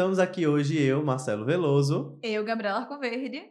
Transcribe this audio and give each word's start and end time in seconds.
Estamos 0.00 0.18
aqui 0.18 0.46
hoje 0.46 0.82
eu, 0.82 1.04
Marcelo 1.04 1.44
Veloso. 1.44 2.18
Eu, 2.22 2.42
Gabriela 2.42 2.78
Arcoverde. 2.78 3.42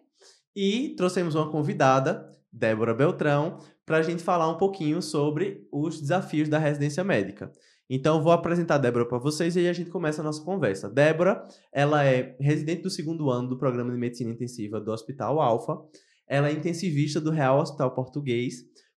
E 0.55 0.95
trouxemos 0.97 1.35
uma 1.35 1.51
convidada, 1.51 2.27
Débora 2.51 2.91
Beltrão, 2.91 3.59
para 3.85 3.97
a 3.97 4.01
gente 4.01 4.23
falar 4.23 4.49
um 4.49 4.57
pouquinho 4.57 4.99
sobre 4.99 5.67
os 5.71 6.01
desafios 6.01 6.49
da 6.49 6.57
residência 6.57 7.03
médica. 7.03 7.51
Então, 7.87 8.23
vou 8.23 8.31
apresentar 8.31 8.75
a 8.75 8.77
Débora 8.79 9.05
para 9.07 9.19
vocês 9.19 9.55
e 9.55 9.59
aí 9.59 9.69
a 9.69 9.73
gente 9.73 9.91
começa 9.91 10.21
a 10.21 10.23
nossa 10.23 10.43
conversa. 10.43 10.89
Débora, 10.89 11.45
ela 11.71 12.03
é 12.03 12.35
residente 12.39 12.81
do 12.81 12.89
segundo 12.89 13.29
ano 13.29 13.49
do 13.49 13.57
programa 13.59 13.91
de 13.91 13.99
medicina 13.99 14.31
intensiva 14.31 14.81
do 14.81 14.91
Hospital 14.91 15.39
Alfa. 15.39 15.77
Ela 16.27 16.49
é 16.49 16.51
intensivista 16.51 17.21
do 17.21 17.29
Real 17.29 17.59
Hospital 17.59 17.93
Português, 17.93 18.55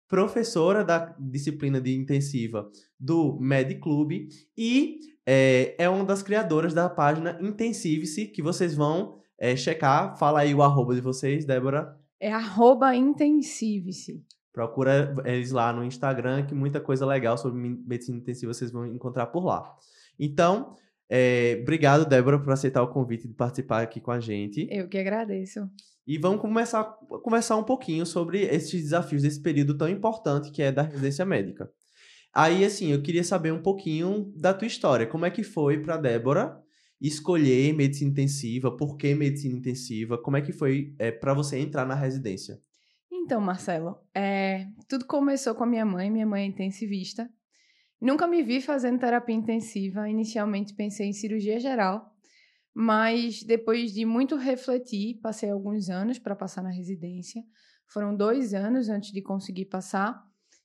professora 0.08 0.82
da 0.82 1.14
disciplina 1.20 1.82
de 1.82 1.94
intensiva 1.94 2.66
do 2.98 3.38
Med 3.38 3.78
Club 3.78 4.26
e 4.56 5.11
é, 5.26 5.74
é 5.78 5.88
uma 5.88 6.04
das 6.04 6.22
criadoras 6.22 6.74
da 6.74 6.88
página 6.88 7.38
Intensive-se, 7.40 8.26
que 8.26 8.42
vocês 8.42 8.74
vão 8.74 9.18
é, 9.38 9.54
checar. 9.56 10.16
Fala 10.16 10.40
aí 10.40 10.54
o 10.54 10.62
arroba 10.62 10.94
de 10.94 11.00
vocês, 11.00 11.44
Débora. 11.44 11.96
É 12.20 12.32
arroba 12.32 12.94
Intensive-se. 12.94 14.24
Procura 14.52 15.14
eles 15.24 15.50
lá 15.50 15.72
no 15.72 15.82
Instagram, 15.82 16.44
que 16.44 16.54
muita 16.54 16.80
coisa 16.80 17.06
legal 17.06 17.38
sobre 17.38 17.58
medicina 17.58 18.18
intensiva 18.18 18.52
vocês 18.52 18.70
vão 18.70 18.86
encontrar 18.86 19.26
por 19.26 19.44
lá. 19.44 19.74
Então, 20.18 20.76
é, 21.08 21.58
obrigado, 21.62 22.06
Débora, 22.06 22.38
por 22.38 22.52
aceitar 22.52 22.82
o 22.82 22.88
convite 22.88 23.26
de 23.26 23.34
participar 23.34 23.82
aqui 23.82 24.00
com 24.00 24.10
a 24.10 24.20
gente. 24.20 24.68
Eu 24.70 24.88
que 24.88 24.98
agradeço. 24.98 25.68
E 26.06 26.18
vamos 26.18 26.40
começar 26.40 26.80
a 26.80 26.84
conversar 27.18 27.56
um 27.56 27.64
pouquinho 27.64 28.04
sobre 28.04 28.42
esses 28.42 28.82
desafios 28.82 29.22
desse 29.22 29.40
período 29.40 29.76
tão 29.76 29.88
importante 29.88 30.50
que 30.50 30.62
é 30.62 30.72
da 30.72 30.82
residência 30.82 31.24
médica. 31.24 31.70
Aí, 32.34 32.64
assim, 32.64 32.92
eu 32.92 33.02
queria 33.02 33.22
saber 33.22 33.52
um 33.52 33.60
pouquinho 33.60 34.32
da 34.36 34.54
tua 34.54 34.66
história. 34.66 35.06
Como 35.06 35.26
é 35.26 35.30
que 35.30 35.42
foi 35.42 35.82
para 35.82 35.98
Débora 35.98 36.58
escolher 37.00 37.74
medicina 37.74 38.10
intensiva? 38.10 38.74
Por 38.74 38.96
que 38.96 39.14
medicina 39.14 39.58
intensiva? 39.58 40.16
Como 40.16 40.36
é 40.36 40.40
que 40.40 40.52
foi 40.52 40.94
é, 40.98 41.10
para 41.10 41.34
você 41.34 41.58
entrar 41.58 41.84
na 41.84 41.94
residência? 41.94 42.58
Então, 43.10 43.40
Marcelo, 43.40 43.98
é, 44.14 44.66
tudo 44.88 45.04
começou 45.04 45.54
com 45.54 45.64
a 45.64 45.66
minha 45.66 45.84
mãe. 45.84 46.10
Minha 46.10 46.26
mãe 46.26 46.44
é 46.44 46.46
intensivista. 46.46 47.28
Nunca 48.00 48.26
me 48.26 48.42
vi 48.42 48.60
fazendo 48.60 48.98
terapia 48.98 49.34
intensiva. 49.34 50.08
Inicialmente 50.08 50.74
pensei 50.74 51.06
em 51.06 51.12
cirurgia 51.12 51.60
geral, 51.60 52.12
mas 52.74 53.42
depois 53.42 53.92
de 53.92 54.04
muito 54.04 54.36
refletir, 54.36 55.20
passei 55.20 55.50
alguns 55.50 55.90
anos 55.90 56.18
para 56.18 56.34
passar 56.34 56.62
na 56.62 56.70
residência. 56.70 57.42
Foram 57.86 58.16
dois 58.16 58.54
anos 58.54 58.88
antes 58.88 59.12
de 59.12 59.20
conseguir 59.20 59.66
passar. 59.66 60.20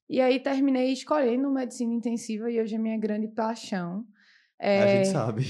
E 0.09 0.21
aí 0.21 0.39
terminei 0.39 0.91
escolhendo 0.93 1.51
medicina 1.51 1.93
intensiva 1.93 2.49
e 2.49 2.61
hoje 2.61 2.75
é 2.75 2.77
minha 2.77 2.97
grande 2.97 3.27
paixão. 3.27 4.05
É... 4.59 4.83
A 4.83 5.03
gente 5.03 5.11
sabe. 5.11 5.43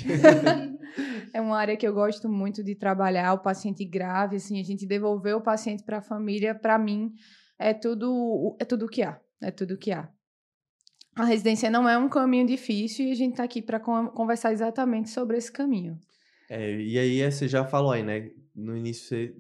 é 1.34 1.40
uma 1.40 1.58
área 1.58 1.78
que 1.78 1.88
eu 1.88 1.94
gosto 1.94 2.28
muito 2.28 2.64
de 2.64 2.76
trabalhar, 2.76 3.34
o 3.34 3.40
paciente 3.40 3.86
grave, 3.86 4.38
assim, 4.38 4.60
a 4.60 4.64
gente 4.64 4.86
devolver 4.86 5.36
o 5.36 5.42
paciente 5.42 5.84
para 5.84 6.00
a 6.00 6.02
família, 6.02 6.56
para 6.56 6.78
mim, 6.78 7.14
é 7.60 7.74
tudo, 7.74 8.56
é 8.60 8.66
tudo 8.66 8.88
que 8.88 9.04
há, 9.04 9.20
é 9.42 9.52
tudo 9.52 9.78
que 9.78 9.92
há. 9.92 10.10
A 11.16 11.26
residência 11.26 11.70
não 11.70 11.90
é 11.90 11.98
um 11.98 12.10
caminho 12.10 12.46
difícil 12.46 13.08
e 13.08 13.12
a 13.12 13.16
gente 13.16 13.32
está 13.32 13.44
aqui 13.44 13.62
para 13.62 13.80
conversar 13.80 14.54
exatamente 14.54 15.10
sobre 15.10 15.38
esse 15.38 15.52
caminho. 15.52 16.00
É, 16.50 16.80
e 16.80 16.98
aí, 16.98 17.22
é, 17.22 17.32
você 17.32 17.48
já 17.48 17.66
falou 17.66 17.92
aí, 17.92 18.04
né? 18.04 18.30
No 18.56 18.78
início 18.78 19.08
você 19.10 19.34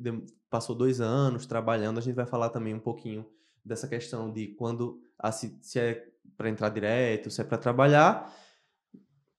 passou 0.50 0.76
dois 0.76 1.00
anos 1.00 1.46
trabalhando, 1.46 2.00
a 2.00 2.02
gente 2.02 2.16
vai 2.16 2.26
falar 2.26 2.50
também 2.50 2.74
um 2.74 2.80
pouquinho 2.80 3.26
dessa 3.64 3.88
questão 3.88 4.32
de 4.32 4.48
quando, 4.56 5.00
se 5.32 5.80
é 5.80 6.08
para 6.36 6.50
entrar 6.50 6.70
direto, 6.70 7.30
se 7.30 7.42
é 7.42 7.44
para 7.44 7.58
trabalhar, 7.58 8.32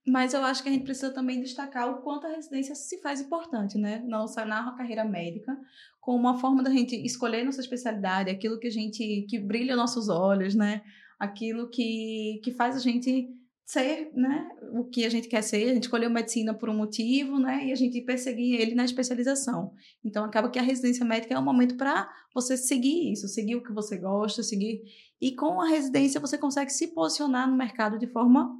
mas 0.08 0.32
eu 0.32 0.42
acho 0.42 0.62
que 0.62 0.68
a 0.68 0.72
gente 0.72 0.84
precisa 0.84 1.12
também 1.12 1.40
destacar 1.40 1.88
o 1.90 2.00
quanto 2.02 2.26
a 2.26 2.30
residência 2.30 2.74
se 2.74 3.00
faz 3.00 3.20
importante, 3.20 3.76
né? 3.76 4.02
Não 4.06 4.26
só 4.26 4.44
na 4.44 4.72
carreira 4.72 5.04
médica, 5.04 5.56
como 6.00 6.18
uma 6.18 6.38
forma 6.38 6.62
da 6.62 6.70
gente 6.70 6.96
escolher 7.04 7.44
nossa 7.44 7.60
especialidade, 7.60 8.30
aquilo 8.30 8.58
que 8.58 8.68
a 8.68 8.70
gente 8.70 9.26
que 9.28 9.38
brilha 9.38 9.76
nossos 9.76 10.08
olhos, 10.08 10.54
né? 10.54 10.82
Aquilo 11.18 11.68
que, 11.68 12.40
que 12.42 12.52
faz 12.52 12.76
a 12.76 12.80
gente 12.80 13.28
ser, 13.68 14.10
né, 14.14 14.48
o 14.72 14.84
que 14.84 15.04
a 15.04 15.10
gente 15.10 15.28
quer 15.28 15.42
ser, 15.42 15.68
a 15.68 15.74
gente 15.74 15.82
escolheu 15.82 16.08
medicina 16.08 16.54
por 16.54 16.70
um 16.70 16.74
motivo, 16.74 17.38
né, 17.38 17.66
e 17.66 17.72
a 17.72 17.74
gente 17.74 18.00
perseguir 18.00 18.58
ele 18.58 18.74
na 18.74 18.82
especialização. 18.82 19.74
Então 20.02 20.24
acaba 20.24 20.48
que 20.48 20.58
a 20.58 20.62
residência 20.62 21.04
médica 21.04 21.34
é 21.34 21.38
um 21.38 21.44
momento 21.44 21.76
para 21.76 22.10
você 22.34 22.56
seguir 22.56 23.12
isso, 23.12 23.28
seguir 23.28 23.56
o 23.56 23.62
que 23.62 23.70
você 23.70 23.98
gosta, 23.98 24.42
seguir 24.42 24.84
e 25.20 25.32
com 25.32 25.60
a 25.60 25.68
residência 25.68 26.18
você 26.18 26.38
consegue 26.38 26.72
se 26.72 26.94
posicionar 26.94 27.46
no 27.46 27.58
mercado 27.58 27.98
de 27.98 28.06
forma 28.06 28.58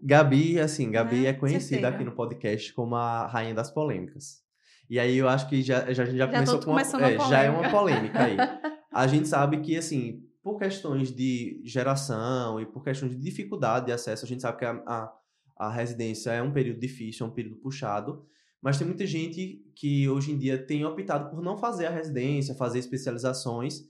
Gabi, 0.00 0.60
assim, 0.60 0.88
Gabi 0.88 1.26
é, 1.26 1.30
é 1.30 1.32
conhecida 1.32 1.88
aqui 1.88 2.04
no 2.04 2.12
podcast 2.12 2.72
como 2.74 2.94
a 2.94 3.26
rainha 3.26 3.54
das 3.54 3.72
polêmicas. 3.72 4.40
E 4.88 5.00
aí 5.00 5.16
eu 5.16 5.28
acho 5.28 5.48
que 5.48 5.62
já, 5.62 5.92
já 5.92 6.04
a 6.04 6.06
gente 6.06 6.18
já, 6.18 6.26
já 6.26 6.32
começou 6.32 6.60
com 6.60 6.70
uma, 6.70 6.80
é, 6.80 7.18
já 7.28 7.42
é 7.42 7.50
uma 7.50 7.68
polêmica 7.70 8.22
aí. 8.22 8.36
A 8.92 9.06
gente 9.06 9.26
sabe 9.26 9.62
que, 9.62 9.74
assim, 9.74 10.22
por 10.42 10.58
questões 10.58 11.14
de 11.14 11.60
geração 11.64 12.60
e 12.60 12.66
por 12.66 12.82
questões 12.82 13.12
de 13.12 13.18
dificuldade 13.18 13.86
de 13.86 13.92
acesso, 13.92 14.24
a 14.24 14.28
gente 14.28 14.42
sabe 14.42 14.58
que 14.58 14.64
a, 14.64 14.72
a, 14.86 15.12
a 15.56 15.70
residência 15.70 16.30
é 16.30 16.42
um 16.42 16.52
período 16.52 16.80
difícil, 16.80 17.24
é 17.24 17.28
um 17.28 17.32
período 17.32 17.56
puxado, 17.56 18.26
mas 18.60 18.76
tem 18.76 18.86
muita 18.86 19.06
gente 19.06 19.64
que 19.74 20.08
hoje 20.08 20.32
em 20.32 20.38
dia 20.38 20.58
tem 20.58 20.84
optado 20.84 21.30
por 21.30 21.42
não 21.42 21.56
fazer 21.56 21.86
a 21.86 21.90
residência, 21.90 22.54
fazer 22.54 22.80
especializações, 22.80 23.82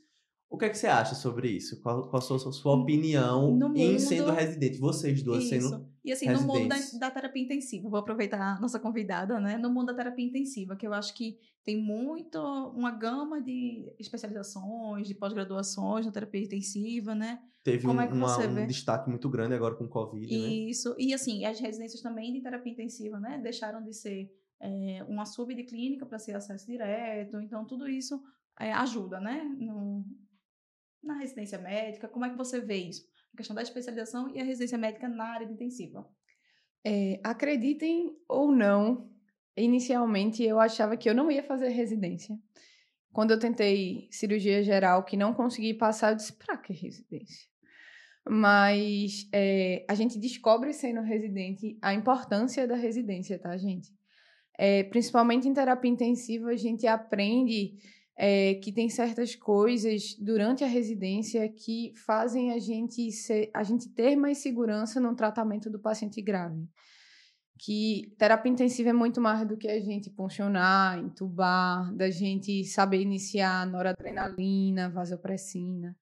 o 0.52 0.58
que 0.58 0.66
é 0.66 0.68
que 0.68 0.76
você 0.76 0.86
acha 0.86 1.14
sobre 1.14 1.48
isso? 1.48 1.80
Qual, 1.80 2.02
qual 2.08 2.18
a 2.18 2.20
sua, 2.20 2.38
sua 2.52 2.74
opinião 2.74 3.52
mundo, 3.52 3.74
em 3.74 3.98
sendo 3.98 4.30
residente? 4.30 4.76
Vocês 4.76 5.22
duas 5.22 5.44
isso. 5.44 5.48
sendo 5.48 5.88
E 6.04 6.12
assim, 6.12 6.26
residentes. 6.26 6.54
no 6.54 6.60
mundo 6.60 6.68
da, 6.68 7.06
da, 7.06 7.10
terapia 7.10 7.42
intensiva, 7.42 7.88
vou 7.88 7.98
aproveitar 7.98 8.38
a 8.38 8.60
nossa 8.60 8.78
convidada, 8.78 9.40
né? 9.40 9.56
No 9.56 9.70
mundo 9.70 9.86
da 9.86 9.94
terapia 9.94 10.26
intensiva, 10.26 10.76
que 10.76 10.86
eu 10.86 10.92
acho 10.92 11.14
que 11.14 11.38
tem 11.64 11.82
muito, 11.82 12.38
uma 12.76 12.90
gama 12.90 13.40
de 13.40 13.94
especializações, 13.98 15.08
de 15.08 15.14
pós-graduações 15.14 16.04
na 16.04 16.12
terapia 16.12 16.42
intensiva, 16.42 17.14
né? 17.14 17.40
Teve 17.64 17.86
um, 17.86 17.98
é 17.98 18.06
uma, 18.08 18.38
um 18.46 18.66
destaque 18.66 19.08
muito 19.08 19.30
grande 19.30 19.54
agora 19.54 19.74
com 19.74 19.84
o 19.84 19.88
Covid, 19.88 20.26
né? 20.30 20.48
Isso. 20.48 20.90
Né? 20.90 20.96
E 20.98 21.14
assim, 21.14 21.46
as 21.46 21.58
residências 21.60 22.02
também 22.02 22.30
de 22.30 22.42
terapia 22.42 22.72
intensiva, 22.72 23.19
né? 23.19 23.40
Deixaram 23.42 23.82
de 23.82 23.94
ser 23.94 24.30
é, 24.60 25.02
uma 25.08 25.24
sub 25.24 25.54
de 25.54 25.64
clínica 25.64 26.04
para 26.04 26.19
ser 26.19 26.36
acesso 26.36 26.66
direto. 26.66 27.40
Então, 27.40 27.64
tudo 27.64 27.88
isso 27.88 28.20
é, 28.60 28.70
ajuda, 28.72 29.19
né? 29.19 29.42
No, 29.58 30.04
na 31.02 31.18
residência 31.18 31.58
médica? 31.58 32.08
Como 32.08 32.24
é 32.24 32.30
que 32.30 32.36
você 32.36 32.60
vê 32.60 32.76
isso? 32.76 33.06
A 33.32 33.36
questão 33.36 33.54
da 33.56 33.62
especialização 33.62 34.28
e 34.34 34.40
a 34.40 34.44
residência 34.44 34.78
médica 34.78 35.08
na 35.08 35.24
área 35.24 35.46
de 35.46 35.52
intensiva. 35.52 36.06
É, 36.84 37.20
acreditem 37.22 38.16
ou 38.28 38.52
não, 38.52 39.10
inicialmente 39.56 40.42
eu 40.42 40.60
achava 40.60 40.96
que 40.96 41.08
eu 41.08 41.14
não 41.14 41.30
ia 41.30 41.42
fazer 41.42 41.68
residência. 41.68 42.36
Quando 43.12 43.32
eu 43.32 43.38
tentei 43.38 44.08
cirurgia 44.10 44.62
geral, 44.62 45.04
que 45.04 45.16
não 45.16 45.34
consegui 45.34 45.74
passar, 45.74 46.12
eu 46.12 46.16
disse: 46.16 46.32
pra 46.32 46.56
que 46.56 46.72
residência? 46.72 47.46
Mas 48.28 49.28
é, 49.32 49.84
a 49.88 49.94
gente 49.94 50.19
descobre 50.19 50.72
sendo 50.72 51.02
residente 51.02 51.76
a 51.82 51.92
importância 51.92 52.66
da 52.66 52.76
residência, 52.76 53.38
tá, 53.38 53.56
gente? 53.56 53.92
É, 54.58 54.84
principalmente 54.84 55.48
em 55.48 55.54
terapia 55.54 55.90
intensiva, 55.90 56.50
a 56.50 56.56
gente 56.56 56.86
aprende 56.86 57.76
é, 58.16 58.54
que 58.56 58.72
tem 58.72 58.88
certas 58.88 59.34
coisas 59.34 60.14
durante 60.18 60.62
a 60.62 60.66
residência 60.66 61.48
que 61.48 61.92
fazem 62.04 62.52
a 62.52 62.58
gente, 62.58 63.10
ser, 63.10 63.50
a 63.54 63.62
gente 63.62 63.88
ter 63.88 64.16
mais 64.16 64.38
segurança 64.38 65.00
no 65.00 65.14
tratamento 65.14 65.70
do 65.70 65.80
paciente 65.80 66.20
grave. 66.20 66.68
Que 67.58 68.14
terapia 68.18 68.50
intensiva 68.50 68.90
é 68.90 68.92
muito 68.92 69.20
mais 69.20 69.46
do 69.46 69.56
que 69.56 69.68
a 69.68 69.80
gente 69.80 70.10
funcionar, 70.10 70.98
entubar, 70.98 71.94
da 71.94 72.10
gente 72.10 72.64
saber 72.64 73.00
iniciar 73.00 73.66
noradrenalina, 73.66 74.90
vasopressina. 74.90 75.96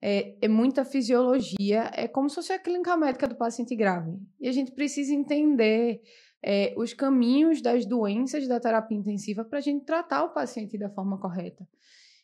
É, 0.00 0.36
é, 0.42 0.48
muita 0.48 0.84
fisiologia, 0.84 1.90
é 1.94 2.06
como 2.06 2.28
se 2.28 2.36
fosse 2.36 2.52
a 2.52 2.58
clínica 2.58 2.96
médica 2.96 3.26
do 3.26 3.34
paciente 3.34 3.74
grave. 3.74 4.12
E 4.38 4.46
a 4.46 4.52
gente 4.52 4.70
precisa 4.70 5.12
entender 5.14 6.02
é, 6.46 6.74
os 6.76 6.92
caminhos 6.92 7.62
das 7.62 7.86
doenças 7.86 8.46
da 8.46 8.60
terapia 8.60 8.98
intensiva 8.98 9.44
para 9.44 9.58
a 9.58 9.62
gente 9.62 9.86
tratar 9.86 10.24
o 10.24 10.34
paciente 10.34 10.76
da 10.76 10.90
forma 10.90 11.18
correta. 11.18 11.66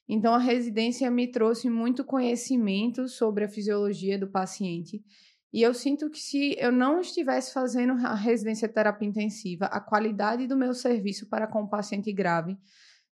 Então, 0.07 0.35
a 0.35 0.39
residência 0.39 1.11
me 1.11 1.27
trouxe 1.27 1.71
muito 1.71 2.05
conhecimento 2.05 3.09
sobre 3.09 3.45
a 3.45 3.49
fisiologia 3.49 4.19
do 4.19 4.29
paciente. 4.29 5.03
E 5.53 5.63
eu 5.63 5.73
sinto 5.73 6.11
que 6.11 6.19
se 6.19 6.55
eu 6.59 6.71
não 6.71 7.01
estivesse 7.01 7.53
fazendo 7.55 7.93
a 8.07 8.15
residência 8.15 8.69
de 8.69 8.75
terapia 8.75 9.09
intensiva, 9.09 9.67
a 9.67 9.81
qualidade 9.81 10.47
do 10.47 10.57
meu 10.57 10.75
serviço 10.75 11.29
para 11.29 11.47
com 11.47 11.63
o 11.63 11.69
paciente 11.69 12.13
grave 12.13 12.59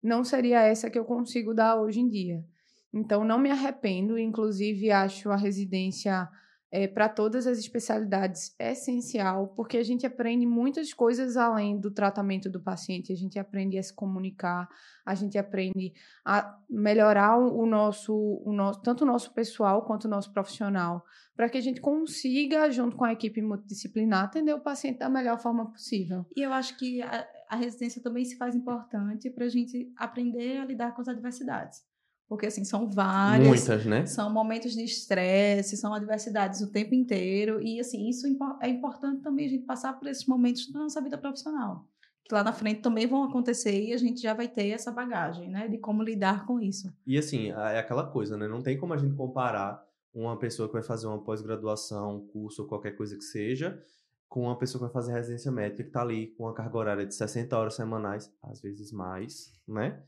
não 0.02 0.22
seria 0.22 0.60
essa 0.60 0.90
que 0.90 0.98
eu 0.98 1.04
consigo 1.04 1.54
dar 1.54 1.80
hoje 1.80 2.00
em 2.00 2.08
dia. 2.08 2.44
Então, 2.92 3.24
não 3.24 3.38
me 3.38 3.50
arrependo, 3.50 4.18
inclusive 4.18 4.90
acho 4.90 5.30
a 5.30 5.36
residência 5.36 6.28
é, 6.70 6.86
para 6.86 7.08
todas 7.08 7.46
as 7.46 7.58
especialidades 7.58 8.54
é 8.58 8.72
essencial, 8.72 9.48
porque 9.56 9.78
a 9.78 9.82
gente 9.82 10.06
aprende 10.06 10.44
muitas 10.44 10.92
coisas 10.92 11.36
além 11.36 11.78
do 11.78 11.90
tratamento 11.90 12.50
do 12.50 12.60
paciente. 12.60 13.12
A 13.12 13.16
gente 13.16 13.38
aprende 13.38 13.78
a 13.78 13.82
se 13.82 13.92
comunicar, 13.92 14.68
a 15.04 15.14
gente 15.14 15.38
aprende 15.38 15.94
a 16.24 16.58
melhorar 16.68 17.38
o 17.38 17.64
nosso, 17.64 18.14
o 18.44 18.52
nosso 18.52 18.82
tanto 18.82 19.04
o 19.04 19.06
nosso 19.06 19.32
pessoal 19.32 19.82
quanto 19.82 20.04
o 20.04 20.08
nosso 20.08 20.32
profissional. 20.32 21.04
para 21.34 21.48
que 21.48 21.56
a 21.56 21.60
gente 21.60 21.80
consiga, 21.80 22.68
junto 22.68 22.96
com 22.96 23.04
a 23.04 23.12
equipe 23.12 23.40
multidisciplinar, 23.40 24.24
atender 24.24 24.52
o 24.52 24.60
paciente 24.60 24.98
da 24.98 25.08
melhor 25.08 25.38
forma 25.38 25.70
possível. 25.70 26.26
E 26.36 26.42
eu 26.42 26.52
acho 26.52 26.76
que 26.76 27.00
a, 27.00 27.28
a 27.48 27.56
residência 27.56 28.02
também 28.02 28.24
se 28.24 28.36
faz 28.36 28.56
importante 28.56 29.30
para 29.30 29.44
a 29.44 29.48
gente 29.48 29.90
aprender 29.96 30.58
a 30.58 30.64
lidar 30.64 30.92
com 30.94 31.00
as 31.00 31.08
adversidades. 31.08 31.87
Porque, 32.28 32.46
assim, 32.46 32.62
são 32.62 32.90
várias. 32.90 33.48
Muitas, 33.48 33.86
né? 33.86 34.04
São 34.04 34.30
momentos 34.30 34.74
de 34.74 34.84
estresse, 34.84 35.76
são 35.78 35.94
adversidades 35.94 36.60
o 36.60 36.70
tempo 36.70 36.94
inteiro. 36.94 37.60
E, 37.60 37.80
assim, 37.80 38.06
isso 38.08 38.26
é 38.60 38.68
importante 38.68 39.22
também 39.22 39.46
a 39.46 39.48
gente 39.48 39.64
passar 39.64 39.94
por 39.94 40.06
esses 40.06 40.26
momentos 40.26 40.70
na 40.72 40.80
nossa 40.80 41.00
vida 41.00 41.16
profissional. 41.16 41.86
Que 42.24 42.34
lá 42.34 42.44
na 42.44 42.52
frente 42.52 42.82
também 42.82 43.06
vão 43.06 43.24
acontecer 43.24 43.82
e 43.82 43.94
a 43.94 43.96
gente 43.96 44.20
já 44.20 44.34
vai 44.34 44.46
ter 44.46 44.68
essa 44.68 44.92
bagagem, 44.92 45.48
né? 45.48 45.66
De 45.68 45.78
como 45.78 46.02
lidar 46.02 46.44
com 46.44 46.60
isso. 46.60 46.92
E, 47.06 47.16
assim, 47.16 47.50
é 47.50 47.78
aquela 47.78 48.06
coisa, 48.06 48.36
né? 48.36 48.46
Não 48.46 48.60
tem 48.60 48.76
como 48.76 48.92
a 48.92 48.98
gente 48.98 49.14
comparar 49.14 49.82
uma 50.12 50.38
pessoa 50.38 50.68
que 50.68 50.74
vai 50.74 50.82
fazer 50.82 51.06
uma 51.06 51.22
pós-graduação, 51.22 52.16
um 52.16 52.26
curso 52.26 52.62
ou 52.62 52.68
qualquer 52.68 52.92
coisa 52.92 53.16
que 53.16 53.24
seja, 53.24 53.82
com 54.28 54.42
uma 54.42 54.58
pessoa 54.58 54.80
que 54.80 54.92
vai 54.92 55.02
fazer 55.02 55.14
residência 55.14 55.50
médica 55.50 55.82
que 55.82 55.88
está 55.88 56.02
ali 56.02 56.26
com 56.36 56.44
uma 56.44 56.52
carga 56.52 56.76
horária 56.76 57.06
de 57.06 57.14
60 57.14 57.56
horas 57.56 57.74
semanais, 57.74 58.30
às 58.42 58.60
vezes 58.60 58.92
mais, 58.92 59.50
né? 59.66 60.02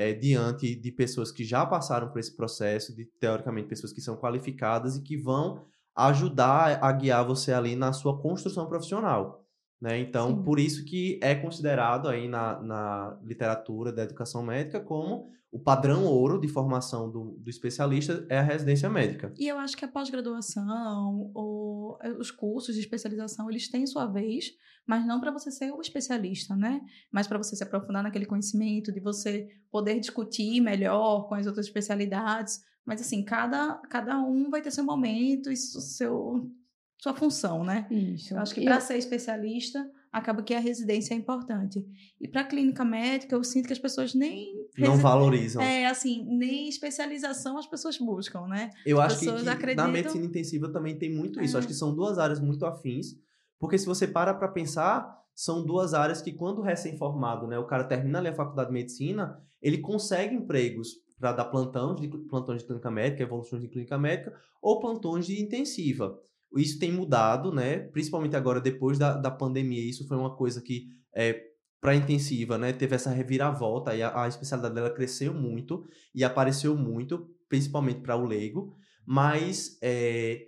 É, 0.00 0.12
diante 0.12 0.76
de 0.76 0.92
pessoas 0.92 1.32
que 1.32 1.42
já 1.42 1.66
passaram 1.66 2.08
por 2.08 2.20
esse 2.20 2.36
processo, 2.36 2.94
de 2.94 3.04
teoricamente 3.04 3.66
pessoas 3.66 3.92
que 3.92 4.00
são 4.00 4.16
qualificadas 4.16 4.96
e 4.96 5.02
que 5.02 5.16
vão 5.16 5.64
ajudar 5.96 6.78
a 6.80 6.92
guiar 6.92 7.26
você 7.26 7.52
ali 7.52 7.74
na 7.74 7.92
sua 7.92 8.16
construção 8.16 8.68
profissional. 8.68 9.44
Né? 9.80 9.98
Então, 9.98 10.28
Sim. 10.28 10.42
por 10.44 10.60
isso 10.60 10.84
que 10.84 11.18
é 11.20 11.34
considerado 11.34 12.08
aí 12.08 12.28
na, 12.28 12.60
na 12.60 13.18
literatura 13.24 13.92
da 13.92 14.04
educação 14.04 14.40
médica 14.40 14.78
como 14.78 15.32
o 15.50 15.58
padrão 15.58 16.04
ouro 16.04 16.38
de 16.40 16.46
formação 16.46 17.10
do, 17.10 17.38
do, 17.38 17.48
especialista 17.48 18.26
é 18.28 18.38
a 18.38 18.42
residência 18.42 18.88
médica. 18.90 19.32
E 19.38 19.48
eu 19.48 19.58
acho 19.58 19.76
que 19.76 19.84
a 19.84 19.88
pós-graduação 19.88 21.30
ou 21.34 21.98
eh, 22.02 22.12
os 22.12 22.30
cursos 22.30 22.74
de 22.74 22.80
especialização, 22.80 23.48
eles 23.48 23.68
têm 23.70 23.86
sua 23.86 24.06
vez, 24.06 24.52
mas 24.86 25.06
não 25.06 25.20
para 25.20 25.30
você 25.30 25.50
ser 25.50 25.72
o 25.72 25.80
especialista, 25.80 26.54
né? 26.54 26.80
Mas 27.10 27.26
para 27.26 27.38
você 27.38 27.56
se 27.56 27.62
aprofundar 27.62 28.02
naquele 28.02 28.26
conhecimento, 28.26 28.92
de 28.92 29.00
você 29.00 29.48
poder 29.70 29.98
discutir 29.98 30.60
melhor 30.60 31.26
com 31.28 31.34
as 31.34 31.46
outras 31.46 31.66
especialidades. 31.66 32.60
Mas 32.84 33.00
assim, 33.00 33.24
cada, 33.24 33.74
cada 33.88 34.18
um 34.18 34.50
vai 34.50 34.60
ter 34.60 34.70
seu 34.70 34.84
momento 34.84 35.50
e 35.50 35.56
seu, 35.56 36.50
sua 36.98 37.14
função, 37.14 37.64
né? 37.64 37.86
Isso. 37.90 38.34
Eu 38.34 38.38
acho 38.38 38.54
que 38.54 38.64
para 38.64 38.80
ser 38.80 38.98
especialista, 38.98 39.90
acaba 40.18 40.42
que 40.42 40.54
a 40.54 40.60
residência 40.60 41.14
é 41.14 41.16
importante. 41.16 41.84
E 42.20 42.28
para 42.28 42.42
a 42.42 42.44
clínica 42.44 42.84
médica, 42.84 43.34
eu 43.34 43.42
sinto 43.42 43.66
que 43.66 43.72
as 43.72 43.78
pessoas 43.78 44.14
nem 44.14 44.54
não 44.76 44.96
valorizam. 44.96 45.62
É, 45.62 45.86
assim, 45.86 46.24
nem 46.28 46.68
especialização 46.68 47.58
as 47.58 47.66
pessoas 47.66 47.98
buscam, 47.98 48.46
né? 48.46 48.70
Eu 48.84 49.00
as 49.00 49.14
acho 49.14 49.20
que, 49.20 49.42
que 49.42 49.48
acreditam... 49.48 49.86
na 49.86 49.92
medicina 49.92 50.26
intensiva 50.26 50.70
também 50.70 50.98
tem 50.98 51.10
muito 51.10 51.42
isso. 51.42 51.56
É. 51.56 51.58
Acho 51.58 51.68
que 51.68 51.74
são 51.74 51.94
duas 51.94 52.18
áreas 52.18 52.40
muito 52.40 52.66
afins, 52.66 53.16
porque 53.58 53.78
se 53.78 53.86
você 53.86 54.06
para 54.06 54.34
para 54.34 54.48
pensar, 54.48 55.18
são 55.34 55.64
duas 55.64 55.94
áreas 55.94 56.20
que 56.20 56.32
quando 56.32 56.62
recém-formado, 56.62 57.46
né, 57.46 57.58
o 57.58 57.66
cara 57.66 57.84
termina 57.84 58.18
ali 58.18 58.28
a 58.28 58.34
faculdade 58.34 58.68
de 58.68 58.74
medicina, 58.74 59.40
ele 59.62 59.78
consegue 59.78 60.34
empregos 60.34 60.94
para 61.18 61.32
dar 61.32 61.46
plantões 61.46 62.00
de 62.00 62.08
plantões 62.08 62.60
de 62.60 62.66
clínica 62.66 62.90
médica, 62.90 63.22
evoluções 63.22 63.62
de 63.62 63.68
clínica 63.68 63.98
médica 63.98 64.32
ou 64.62 64.78
plantões 64.80 65.26
de 65.26 65.40
intensiva. 65.40 66.18
Isso 66.56 66.78
tem 66.78 66.92
mudado, 66.92 67.52
né? 67.52 67.78
Principalmente 67.78 68.36
agora, 68.36 68.60
depois 68.60 68.98
da, 68.98 69.16
da 69.16 69.30
pandemia. 69.30 69.88
Isso 69.88 70.06
foi 70.06 70.16
uma 70.16 70.34
coisa 70.34 70.62
que, 70.62 70.86
é, 71.14 71.42
para 71.80 71.94
intensiva, 71.94 72.56
né? 72.56 72.72
Teve 72.72 72.94
essa 72.96 73.10
reviravolta 73.10 73.94
e 73.94 74.02
a, 74.02 74.22
a 74.22 74.28
especialidade 74.28 74.74
dela 74.74 74.90
cresceu 74.90 75.34
muito 75.34 75.84
e 76.14 76.24
apareceu 76.24 76.76
muito, 76.76 77.28
principalmente 77.48 78.00
para 78.00 78.16
o 78.16 78.24
leigo. 78.24 78.74
Mas 79.06 79.78
é, 79.82 80.42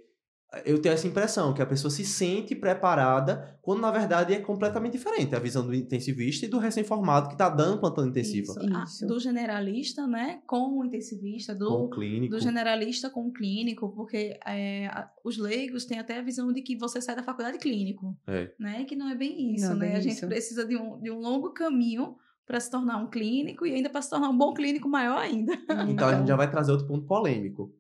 eu 0.64 0.80
tenho 0.82 0.92
essa 0.92 1.06
impressão 1.06 1.54
que 1.54 1.62
a 1.62 1.66
pessoa 1.66 1.90
se 1.90 2.04
sente 2.04 2.56
preparada, 2.56 3.58
quando 3.62 3.80
na 3.80 3.90
verdade 3.90 4.34
é 4.34 4.40
completamente 4.40 4.92
diferente 4.92 5.34
a 5.34 5.38
visão 5.38 5.64
do 5.64 5.72
intensivista 5.72 6.44
e 6.44 6.48
do 6.48 6.58
recém-formado 6.58 7.28
que 7.28 7.34
está 7.34 7.48
dando 7.48 7.78
plantão 7.78 8.06
intensivo. 8.06 8.52
Isso. 8.52 8.84
Isso. 8.84 9.06
do 9.06 9.20
generalista, 9.20 10.06
né, 10.06 10.40
com 10.46 10.78
o 10.78 10.84
intensivista, 10.84 11.54
do, 11.54 11.68
com 11.68 11.84
o 11.84 11.90
clínico. 11.90 12.34
do 12.34 12.40
generalista 12.40 13.08
com 13.08 13.28
o 13.28 13.32
clínico, 13.32 13.90
porque 13.94 14.38
é, 14.44 14.90
os 15.24 15.38
leigos 15.38 15.84
têm 15.84 15.98
até 15.98 16.18
a 16.18 16.22
visão 16.22 16.52
de 16.52 16.62
que 16.62 16.76
você 16.76 17.00
sai 17.00 17.14
da 17.14 17.22
faculdade 17.22 17.58
clínico, 17.58 18.16
é. 18.26 18.52
né, 18.58 18.84
que 18.84 18.96
não 18.96 19.08
é 19.08 19.14
bem 19.14 19.54
isso, 19.54 19.68
não, 19.68 19.76
né, 19.76 19.86
bem 19.86 19.96
a 19.96 20.00
gente 20.00 20.16
isso. 20.16 20.26
precisa 20.26 20.66
de 20.66 20.76
um, 20.76 21.00
de 21.00 21.10
um 21.10 21.20
longo 21.20 21.50
caminho 21.52 22.16
para 22.44 22.58
se 22.58 22.68
tornar 22.68 22.96
um 22.96 23.08
clínico 23.08 23.64
e 23.64 23.72
ainda 23.72 23.88
para 23.88 24.02
se 24.02 24.10
tornar 24.10 24.28
um 24.28 24.36
bom 24.36 24.52
clínico 24.52 24.88
maior 24.88 25.18
ainda. 25.18 25.52
Então 25.88 26.08
a 26.08 26.16
gente 26.16 26.26
já 26.26 26.34
vai 26.34 26.50
trazer 26.50 26.72
outro 26.72 26.88
ponto 26.88 27.06
polêmico. 27.06 27.72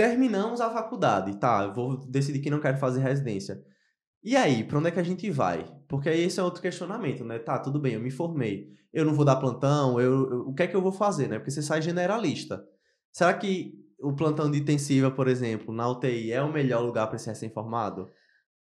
Terminamos 0.00 0.62
a 0.62 0.70
faculdade, 0.70 1.36
tá? 1.36 1.64
Eu 1.64 1.74
vou 1.74 1.94
decidir 2.06 2.38
que 2.40 2.48
não 2.48 2.58
quero 2.58 2.78
fazer 2.78 3.02
residência. 3.02 3.62
E 4.24 4.34
aí, 4.34 4.64
para 4.64 4.78
onde 4.78 4.88
é 4.88 4.90
que 4.90 4.98
a 4.98 5.02
gente 5.02 5.30
vai? 5.30 5.62
Porque 5.86 6.08
aí 6.08 6.22
esse 6.22 6.40
é 6.40 6.42
outro 6.42 6.62
questionamento, 6.62 7.22
né? 7.22 7.38
Tá, 7.38 7.58
tudo 7.58 7.78
bem, 7.78 7.92
eu 7.92 8.00
me 8.00 8.10
formei. 8.10 8.72
Eu 8.94 9.04
não 9.04 9.12
vou 9.12 9.26
dar 9.26 9.36
plantão, 9.36 10.00
eu, 10.00 10.30
eu, 10.30 10.40
o 10.48 10.54
que 10.54 10.62
é 10.62 10.66
que 10.66 10.74
eu 10.74 10.80
vou 10.80 10.90
fazer, 10.90 11.28
né? 11.28 11.38
Porque 11.38 11.50
você 11.50 11.60
sai 11.60 11.82
generalista. 11.82 12.64
Será 13.12 13.34
que 13.34 13.74
o 14.00 14.14
plantão 14.14 14.50
de 14.50 14.60
intensiva, 14.60 15.10
por 15.10 15.28
exemplo, 15.28 15.70
na 15.70 15.86
UTI, 15.86 16.32
é 16.32 16.42
o 16.42 16.50
melhor 16.50 16.80
lugar 16.80 17.06
para 17.06 17.18
ser 17.18 17.30
recém-formado? 17.30 18.08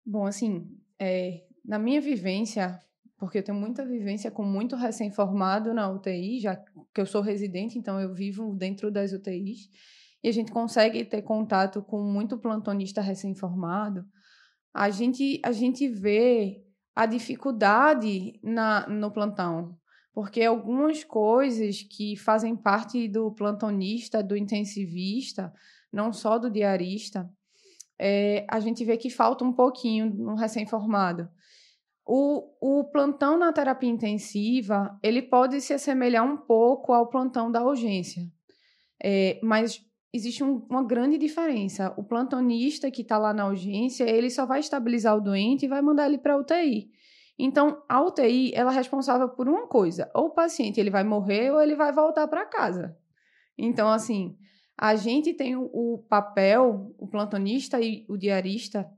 Bom, 0.03 0.25
assim, 0.25 0.67
é, 0.99 1.43
na 1.63 1.77
minha 1.77 2.01
vivência, 2.01 2.79
porque 3.15 3.37
eu 3.37 3.43
tenho 3.43 3.59
muita 3.59 3.85
vivência 3.85 4.31
com 4.31 4.41
muito 4.41 4.75
recém-formado 4.75 5.71
na 5.71 5.87
UTI, 5.87 6.39
já 6.39 6.55
que 6.55 6.99
eu 6.99 7.05
sou 7.05 7.21
residente, 7.21 7.77
então 7.77 8.01
eu 8.01 8.11
vivo 8.11 8.55
dentro 8.55 8.89
das 8.89 9.13
UTIs 9.13 9.69
e 10.23 10.29
a 10.29 10.31
gente 10.31 10.51
consegue 10.51 11.05
ter 11.05 11.21
contato 11.21 11.81
com 11.81 12.01
muito 12.01 12.37
plantonista 12.37 13.01
recém-formado, 13.01 14.05
a 14.73 14.89
gente, 14.89 15.41
a 15.43 15.51
gente 15.51 15.87
vê 15.87 16.63
a 16.95 17.05
dificuldade 17.05 18.39
na, 18.43 18.87
no 18.87 19.11
plantão. 19.11 19.77
Porque 20.13 20.43
algumas 20.43 21.03
coisas 21.03 21.83
que 21.83 22.15
fazem 22.15 22.55
parte 22.55 23.07
do 23.07 23.31
plantonista, 23.31 24.23
do 24.23 24.35
intensivista, 24.35 25.53
não 25.93 26.11
só 26.11 26.39
do 26.39 26.49
diarista, 26.49 27.29
é, 27.99 28.45
a 28.49 28.59
gente 28.59 28.83
vê 28.83 28.97
que 28.97 29.09
falta 29.09 29.43
um 29.43 29.53
pouquinho 29.53 30.11
no 30.11 30.35
recém-formado. 30.35 31.29
O, 32.05 32.49
o 32.61 32.83
plantão 32.85 33.37
na 33.37 33.51
terapia 33.51 33.89
intensiva, 33.89 34.97
ele 35.03 35.21
pode 35.21 35.59
se 35.61 35.73
assemelhar 35.73 36.23
um 36.25 36.37
pouco 36.37 36.93
ao 36.93 37.09
plantão 37.09 37.51
da 37.51 37.63
urgência. 37.63 38.23
É, 39.03 39.39
mas 39.43 39.86
existe 40.13 40.43
um, 40.43 40.65
uma 40.69 40.83
grande 40.83 41.17
diferença. 41.17 41.93
O 41.97 42.03
plantonista 42.03 42.89
que 42.89 43.01
está 43.01 43.17
lá 43.17 43.33
na 43.33 43.47
urgência, 43.47 44.03
ele 44.03 44.29
só 44.29 44.45
vai 44.45 44.59
estabilizar 44.59 45.15
o 45.15 45.21
doente 45.21 45.65
e 45.65 45.69
vai 45.69 45.81
mandar 45.81 46.07
ele 46.07 46.17
para 46.17 46.33
a 46.33 46.37
UTI. 46.37 46.89
Então, 47.39 47.83
a 47.87 48.01
UTI, 48.01 48.51
ela 48.55 48.71
é 48.71 48.75
responsável 48.75 49.29
por 49.29 49.47
uma 49.47 49.67
coisa. 49.67 50.09
Ou 50.13 50.25
o 50.25 50.33
paciente 50.33 50.79
ele 50.79 50.89
vai 50.89 51.03
morrer 51.03 51.51
ou 51.51 51.61
ele 51.61 51.75
vai 51.75 51.91
voltar 51.91 52.27
para 52.27 52.45
casa. 52.45 52.97
Então, 53.57 53.89
assim, 53.89 54.35
a 54.77 54.95
gente 54.95 55.33
tem 55.33 55.55
o, 55.55 55.69
o 55.73 56.05
papel, 56.09 56.95
o 56.97 57.07
plantonista 57.07 57.79
e 57.79 58.05
o 58.09 58.17
diarista. 58.17 58.89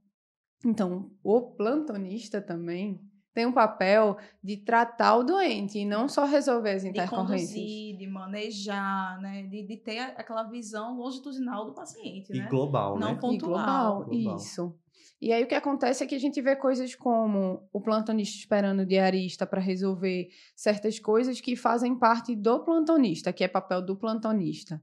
Então, 0.65 1.11
o 1.23 1.41
plantonista 1.41 2.41
também 2.41 2.99
tem 3.33 3.45
um 3.45 3.51
papel 3.53 4.17
de 4.43 4.57
tratar 4.57 5.15
o 5.17 5.23
doente 5.23 5.79
e 5.79 5.85
não 5.85 6.07
só 6.09 6.25
resolver 6.25 6.71
as 6.71 6.81
De 6.81 6.89
intercorrências. 6.89 7.51
conduzir, 7.51 7.97
de 7.97 8.07
manejar, 8.07 9.21
né? 9.21 9.43
De, 9.43 9.63
de 9.65 9.77
ter 9.77 9.99
aquela 9.99 10.43
visão 10.43 10.97
longitudinal 10.97 11.65
do 11.65 11.73
paciente, 11.73 12.31
E 12.33 12.39
né? 12.39 12.47
global, 12.49 12.97
Não 12.97 13.13
né? 13.13 13.19
pontual. 13.19 13.33
E 13.33 13.37
global, 13.39 14.05
Global. 14.05 14.35
isso. 14.37 14.75
E 15.21 15.33
aí 15.33 15.43
o 15.43 15.47
que 15.47 15.55
acontece 15.55 16.01
é 16.03 16.07
que 16.07 16.15
a 16.15 16.19
gente 16.19 16.41
vê 16.41 16.55
coisas 16.55 16.95
como 16.95 17.67
o 17.73 17.81
plantonista 17.81 18.37
esperando 18.37 18.81
o 18.81 18.85
diarista 18.85 19.45
para 19.45 19.59
resolver 19.59 20.29
certas 20.55 20.97
coisas 20.97 21.41
que 21.41 21.57
fazem 21.57 21.97
parte 21.97 22.35
do 22.35 22.63
plantonista, 22.63 23.33
que 23.33 23.43
é 23.43 23.47
papel 23.47 23.81
do 23.85 23.97
plantonista. 23.97 24.81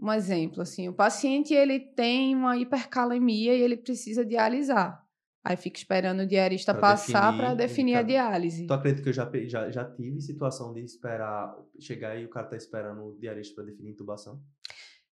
Um 0.00 0.12
exemplo, 0.12 0.62
assim, 0.62 0.88
o 0.88 0.92
paciente 0.94 1.52
ele 1.52 1.80
tem 1.80 2.36
uma 2.36 2.56
hipercalemia 2.56 3.52
e 3.52 3.60
ele 3.60 3.76
precisa 3.76 4.24
dialisar. 4.24 5.04
Aí 5.48 5.56
fica 5.56 5.78
esperando 5.78 6.20
o 6.20 6.26
diarista 6.26 6.74
Pra 6.74 6.80
passar 6.82 7.34
para 7.34 7.54
definir 7.54 7.94
a 7.94 8.02
indicador. 8.02 8.30
diálise. 8.32 8.66
Tu 8.66 8.74
acredita 8.74 9.02
que 9.02 9.08
eu 9.08 9.12
já, 9.14 9.30
já, 9.46 9.70
já 9.70 9.84
tive 9.84 10.20
situação 10.20 10.74
de 10.74 10.82
esperar, 10.84 11.56
chegar 11.80 12.20
e 12.20 12.26
o 12.26 12.28
cara 12.28 12.48
tá 12.48 12.56
esperando 12.56 13.02
o 13.02 13.18
diarista 13.18 13.54
para 13.54 13.64
definir 13.64 13.92
intubação? 13.92 14.38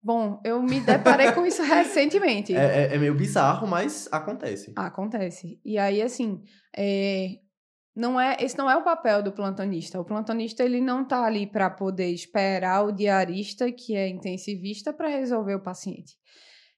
Bom, 0.02 0.40
eu 0.46 0.64
me 0.64 0.80
deparei 0.80 1.34
com 1.34 1.46
isso 1.46 1.62
recentemente. 1.62 2.56
É, 2.56 2.84
é, 2.84 2.96
é 2.96 2.98
meio 2.98 3.14
bizarro, 3.14 3.68
mas 3.68 4.08
acontece. 4.10 4.72
Acontece. 4.78 5.60
E 5.66 5.78
aí, 5.78 6.02
assim, 6.02 6.42
é, 6.78 7.36
não 7.94 8.20
é, 8.20 8.38
esse 8.40 8.58
não 8.58 8.72
é 8.72 8.78
o 8.78 8.84
papel 8.84 9.22
do 9.22 9.34
plantonista. 9.34 10.00
O 10.00 10.06
plantonista 10.06 10.64
ele 10.64 10.80
não 10.80 11.04
está 11.04 11.26
ali 11.26 11.46
para 11.46 11.70
poder 11.70 12.08
esperar 12.08 12.86
o 12.86 12.92
diarista, 12.94 13.70
que 13.70 13.98
é 13.98 14.08
intensivista, 14.08 14.94
para 14.94 15.10
resolver 15.10 15.56
o 15.56 15.62
paciente. 15.62 16.16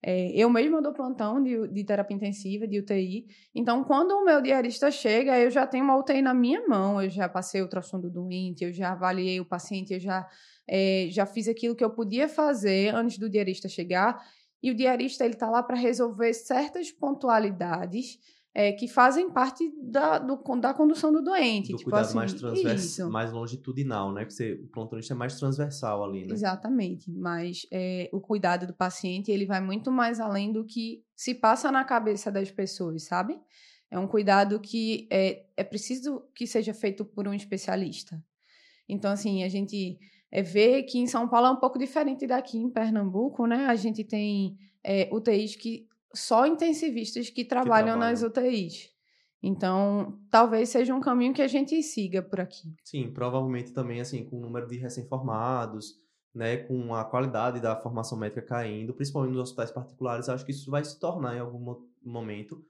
É, 0.05 0.31
eu 0.35 0.49
mesma 0.49 0.81
dou 0.81 0.91
plantão 0.91 1.41
de, 1.41 1.67
de 1.69 1.83
terapia 1.85 2.15
intensiva, 2.15 2.67
de 2.67 2.79
UTI. 2.79 3.25
Então, 3.55 3.85
quando 3.85 4.11
o 4.11 4.25
meu 4.25 4.41
diarista 4.41 4.91
chega, 4.91 5.39
eu 5.39 5.49
já 5.49 5.65
tenho 5.65 5.85
uma 5.85 5.97
UTI 5.97 6.21
na 6.21 6.33
minha 6.33 6.67
mão. 6.67 7.01
Eu 7.01 7.09
já 7.09 7.29
passei 7.29 7.61
o 7.61 7.63
ultrassom 7.63 8.01
do 8.01 8.09
doente, 8.09 8.65
eu 8.65 8.73
já 8.73 8.91
avaliei 8.91 9.39
o 9.39 9.45
paciente, 9.45 9.93
eu 9.93 9.99
já, 10.01 10.27
é, 10.67 11.07
já 11.09 11.25
fiz 11.25 11.47
aquilo 11.47 11.75
que 11.75 11.83
eu 11.83 11.89
podia 11.89 12.27
fazer 12.27 12.93
antes 12.93 13.17
do 13.17 13.29
diarista 13.29 13.69
chegar. 13.69 14.21
E 14.61 14.71
o 14.71 14.75
diarista 14.75 15.23
ele 15.23 15.35
está 15.35 15.49
lá 15.49 15.63
para 15.63 15.77
resolver 15.77 16.33
certas 16.33 16.91
pontualidades 16.91 18.19
é, 18.55 18.71
que 18.71 18.87
fazem 18.87 19.31
parte 19.31 19.73
da, 19.81 20.19
do, 20.19 20.37
da 20.59 20.73
condução 20.73 21.11
do 21.11 21.23
doente. 21.23 21.71
Do 21.71 21.77
tipo 21.77 21.89
cuidado 21.89 22.05
assim, 22.05 22.15
mais 22.15 22.33
transversal, 22.33 23.09
mais 23.09 23.31
longitudinal, 23.31 24.13
né? 24.13 24.25
Que 24.25 24.33
você, 24.33 24.53
o 24.53 24.67
plantonista 24.67 25.13
é 25.13 25.17
mais 25.17 25.39
transversal 25.39 26.03
ali, 26.03 26.25
né? 26.25 26.33
Exatamente, 26.33 27.11
mas 27.11 27.65
é, 27.71 28.09
o 28.13 28.21
cuidado 28.21 28.67
do 28.67 28.73
paciente 28.73 29.31
ele 29.31 29.45
vai 29.45 29.59
muito 29.59 29.91
mais 29.91 30.19
além 30.19 30.51
do 30.51 30.63
que 30.63 31.03
se 31.15 31.33
passa 31.33 31.71
na 31.71 31.83
cabeça 31.83 32.31
das 32.31 32.51
pessoas, 32.51 33.03
sabe? 33.05 33.39
É 33.89 33.97
um 33.97 34.07
cuidado 34.07 34.59
que 34.59 35.07
é, 35.11 35.45
é 35.57 35.63
preciso 35.63 36.23
que 36.35 36.45
seja 36.45 36.73
feito 36.73 37.03
por 37.03 37.27
um 37.27 37.33
especialista. 37.33 38.23
Então, 38.87 39.11
assim, 39.11 39.43
a 39.43 39.49
gente 39.49 39.97
é, 40.31 40.43
vê 40.43 40.83
que 40.83 40.99
em 40.99 41.07
São 41.07 41.27
Paulo 41.27 41.47
é 41.47 41.51
um 41.51 41.59
pouco 41.59 41.79
diferente 41.79 42.27
daqui 42.27 42.57
em 42.57 42.69
Pernambuco, 42.69 43.47
né? 43.47 43.65
A 43.65 43.75
gente 43.75 44.03
tem 44.03 44.57
é, 44.83 45.09
UTIs 45.11 45.55
que 45.55 45.87
só 46.13 46.45
intensivistas 46.45 47.29
que 47.29 47.43
trabalham, 47.43 47.97
nas 47.97 48.21
UTIs. 48.21 48.91
Então, 49.41 50.19
talvez 50.29 50.69
seja 50.69 50.95
um 50.95 51.01
caminho 51.01 51.33
que 51.33 51.41
a 51.41 51.47
gente 51.47 51.81
siga 51.83 52.21
por 52.21 52.39
aqui. 52.39 52.73
Sim, 52.83 53.11
provavelmente 53.11 53.73
também, 53.73 53.99
assim, 53.99 54.23
com 54.23 54.37
o 54.37 54.41
número 54.41 54.67
de 54.67 54.77
recém-formados, 54.77 56.01
né, 56.33 56.57
com 56.57 56.95
a 56.95 57.03
qualidade 57.03 57.59
da 57.59 57.75
formação 57.75 58.17
médica 58.17 58.41
caindo, 58.41 58.93
principalmente 58.93 59.33
nos 59.33 59.41
hospitais 59.41 59.71
particulares, 59.71 60.29
acho 60.29 60.45
que 60.45 60.51
isso 60.51 60.71
vai 60.71 60.83
se 60.83 60.99
tornar 60.99 61.35
em 61.35 61.39
algum 61.39 61.75
momento 62.01 62.65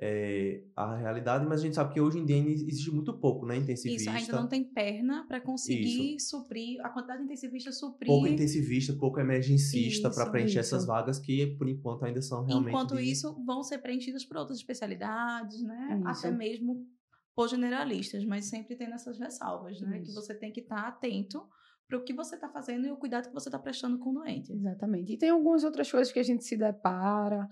é, 0.00 0.62
a 0.76 0.94
realidade, 0.96 1.44
mas 1.44 1.60
a 1.60 1.62
gente 1.64 1.74
sabe 1.74 1.92
que 1.92 2.00
hoje 2.00 2.18
em 2.18 2.24
dia 2.24 2.36
existe 2.36 2.90
muito 2.90 3.12
pouco, 3.18 3.44
né? 3.44 3.56
Intensivista. 3.56 4.10
Isso, 4.12 4.18
ainda 4.18 4.40
não 4.40 4.48
tem 4.48 4.62
perna 4.62 5.26
para 5.26 5.40
conseguir 5.40 6.14
isso. 6.14 6.30
suprir, 6.30 6.80
a 6.84 6.88
quantidade 6.88 7.18
de 7.18 7.24
intensivista 7.24 7.72
suprir. 7.72 8.06
Pouco 8.06 8.28
intensivista, 8.28 8.92
pouco 8.92 9.18
emergencista 9.18 10.08
para 10.08 10.30
preencher 10.30 10.60
isso. 10.60 10.74
essas 10.74 10.86
vagas 10.86 11.18
que, 11.18 11.48
por 11.58 11.68
enquanto, 11.68 12.04
ainda 12.04 12.22
são 12.22 12.44
realmente. 12.44 12.68
Enquanto 12.68 12.96
de... 12.96 13.10
isso, 13.10 13.34
vão 13.44 13.64
ser 13.64 13.78
preenchidas 13.78 14.24
por 14.24 14.36
outras 14.36 14.58
especialidades, 14.58 15.60
né? 15.62 16.00
Isso. 16.00 16.26
Até 16.26 16.30
mesmo 16.30 16.86
por 17.34 17.48
generalistas, 17.48 18.24
mas 18.24 18.44
sempre 18.46 18.76
tendo 18.76 18.94
essas 18.94 19.18
ressalvas, 19.18 19.80
né? 19.80 20.00
Que 20.00 20.12
você 20.12 20.32
tem 20.32 20.52
que 20.52 20.60
estar 20.60 20.82
tá 20.82 20.88
atento 20.88 21.44
para 21.88 21.98
o 21.98 22.04
que 22.04 22.12
você 22.12 22.36
está 22.36 22.48
fazendo 22.48 22.86
e 22.86 22.90
o 22.90 22.96
cuidado 22.96 23.28
que 23.28 23.34
você 23.34 23.48
está 23.48 23.58
prestando 23.58 23.98
com 23.98 24.10
o 24.10 24.14
doente. 24.14 24.52
Exatamente. 24.52 25.14
E 25.14 25.16
tem 25.16 25.30
algumas 25.30 25.64
outras 25.64 25.90
coisas 25.90 26.12
que 26.12 26.20
a 26.20 26.22
gente 26.22 26.44
se 26.44 26.56
depara. 26.56 27.48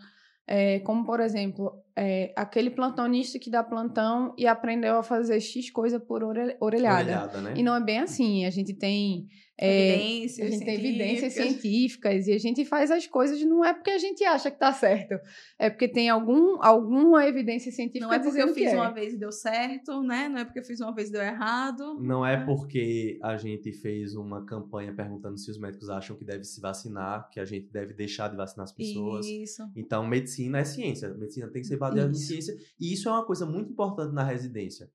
É, 0.49 0.79
como, 0.81 1.05
por 1.05 1.19
exemplo, 1.19 1.83
é, 1.97 2.33
aquele 2.37 2.71
plantonista 2.71 3.39
que 3.39 3.51
dá 3.51 3.65
plantão 3.65 4.33
e 4.39 4.47
aprendeu 4.47 4.97
a 4.97 5.03
fazer 5.03 5.41
X 5.41 5.71
coisa 5.71 5.99
por 5.99 6.23
orelhada. 6.23 6.61
orelhada 6.61 7.41
né? 7.41 7.55
E 7.57 7.63
não 7.63 7.75
é 7.75 7.81
bem 7.81 7.99
assim. 7.99 8.45
A 8.45 8.51
gente 8.51 8.73
tem 8.73 9.27
é, 9.59 9.95
evidências 9.95 10.47
a 10.47 10.51
gente 10.51 10.65
tem 10.65 10.75
evidências 10.75 11.33
científicas 11.33 12.27
e 12.27 12.33
a 12.33 12.39
gente 12.39 12.65
faz 12.65 12.91
as 12.91 13.07
coisas 13.07 13.43
não 13.43 13.65
é 13.65 13.73
porque 13.73 13.91
a 13.91 13.99
gente 13.99 14.23
acha 14.23 14.51
que 14.51 14.57
está 14.57 14.71
certo, 14.73 15.19
é 15.59 15.71
porque 15.71 15.89
tem 15.89 16.11
algum, 16.11 16.63
alguma 16.63 17.27
evidência 17.27 17.73
científica 17.73 18.07
Não 18.07 18.13
é 18.13 18.19
porque 18.19 18.43
eu 18.43 18.53
fiz 18.53 18.73
é. 18.73 18.77
uma 18.77 18.91
vez 18.91 19.15
e 19.15 19.19
deu 19.19 19.33
certo, 19.33 20.03
né? 20.03 20.29
Não 20.29 20.39
é 20.39 20.45
porque 20.45 20.61
eu 20.61 20.65
fiz 20.65 20.81
uma 20.81 20.95
vez 20.95 21.09
e 21.09 21.13
deu 21.13 21.23
errado. 21.23 21.99
Não 22.01 22.25
é 22.25 22.45
porque 22.45 23.19
a 23.23 23.37
gente 23.39 23.73
fez 23.73 24.15
uma 24.15 24.45
campanha 24.45 24.93
perguntando 24.93 25.39
se 25.39 25.51
os 25.51 25.59
médicos 25.59 25.89
acham 25.89 26.17
que 26.17 26.25
deve 26.25 26.45
se 26.45 26.61
vacinar, 26.61 27.31
que 27.31 27.41
a 27.41 27.45
gente 27.45 27.71
deve 27.73 27.95
deixar 27.95 28.29
de 28.29 28.37
vacinar 28.37 28.65
as 28.65 28.73
pessoas. 28.73 29.27
Isso. 29.27 29.63
Então, 29.75 30.07
medicina 30.07 30.59
é 30.59 30.65
ciência. 30.65 31.15
Medicina 31.15 31.49
tem 31.49 31.63
que 31.63 31.69
ser 31.69 31.79
baseada 31.79 32.11
em 32.11 32.15
ciência. 32.15 32.55
E 32.79 32.93
isso 32.93 33.09
é 33.09 33.13
uma 33.13 33.25
coisa 33.25 33.47
muito 33.47 33.71
importante 33.71 34.13
na 34.13 34.23
residência. 34.23 34.91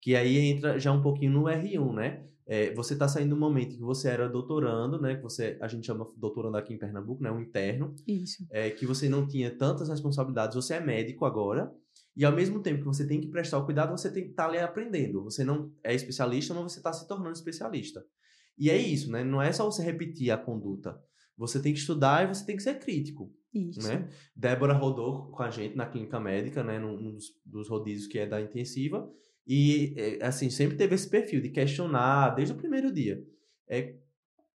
Que 0.00 0.14
aí 0.14 0.38
entra 0.38 0.78
já 0.78 0.92
um 0.92 1.02
pouquinho 1.02 1.32
no 1.32 1.42
R1, 1.44 1.94
né? 1.94 2.24
É, 2.46 2.74
você 2.74 2.92
está 2.92 3.08
saindo 3.08 3.30
do 3.30 3.40
momento 3.40 3.74
que 3.74 3.82
você 3.82 4.08
era 4.08 4.28
doutorando, 4.28 5.00
né? 5.00 5.16
Que 5.16 5.22
você, 5.22 5.56
a 5.60 5.68
gente 5.68 5.86
chama 5.86 6.06
doutorando 6.16 6.56
aqui 6.56 6.74
em 6.74 6.78
Pernambuco, 6.78 7.22
né? 7.22 7.30
Um 7.30 7.40
interno. 7.40 7.94
Isso. 8.06 8.46
É, 8.50 8.70
que 8.70 8.86
você 8.86 9.08
não 9.08 9.26
tinha 9.26 9.50
tantas 9.56 9.88
responsabilidades. 9.88 10.54
Você 10.54 10.74
é 10.74 10.80
médico 10.80 11.24
agora. 11.24 11.72
E 12.16 12.24
ao 12.24 12.32
mesmo 12.32 12.60
tempo 12.60 12.80
que 12.80 12.86
você 12.86 13.06
tem 13.06 13.20
que 13.20 13.28
prestar 13.28 13.58
o 13.58 13.64
cuidado, 13.64 13.90
você 13.90 14.12
tem 14.12 14.24
que 14.24 14.30
estar 14.30 14.44
tá 14.44 14.48
ali 14.48 14.58
aprendendo. 14.58 15.24
Você 15.24 15.42
não 15.42 15.72
é 15.82 15.94
especialista, 15.94 16.54
mas 16.54 16.72
você 16.72 16.78
está 16.78 16.92
se 16.92 17.08
tornando 17.08 17.32
especialista. 17.32 18.04
E 18.58 18.70
é 18.70 18.76
isso, 18.76 19.10
né? 19.10 19.24
Não 19.24 19.42
é 19.42 19.50
só 19.50 19.64
você 19.64 19.82
repetir 19.82 20.30
a 20.30 20.38
conduta. 20.38 20.96
Você 21.36 21.60
tem 21.60 21.72
que 21.72 21.80
estudar 21.80 22.24
e 22.24 22.32
você 22.32 22.46
tem 22.46 22.56
que 22.56 22.62
ser 22.62 22.78
crítico. 22.78 23.32
Isso. 23.52 23.86
Né? 23.86 24.08
Débora 24.36 24.72
rodou 24.72 25.30
com 25.30 25.42
a 25.42 25.50
gente 25.50 25.76
na 25.76 25.86
clínica 25.86 26.20
médica, 26.20 26.62
né? 26.62 26.78
Num 26.78 27.12
dos, 27.12 27.26
dos 27.44 27.68
rodízios 27.68 28.06
que 28.06 28.18
é 28.18 28.26
da 28.26 28.40
intensiva. 28.40 29.08
E, 29.46 29.94
é, 29.96 30.26
assim, 30.26 30.48
sempre 30.48 30.76
teve 30.76 30.94
esse 30.94 31.08
perfil 31.08 31.40
de 31.40 31.50
questionar 31.50 32.30
desde 32.30 32.54
o 32.54 32.56
primeiro 32.56 32.92
dia. 32.92 33.22
É, 33.68 33.94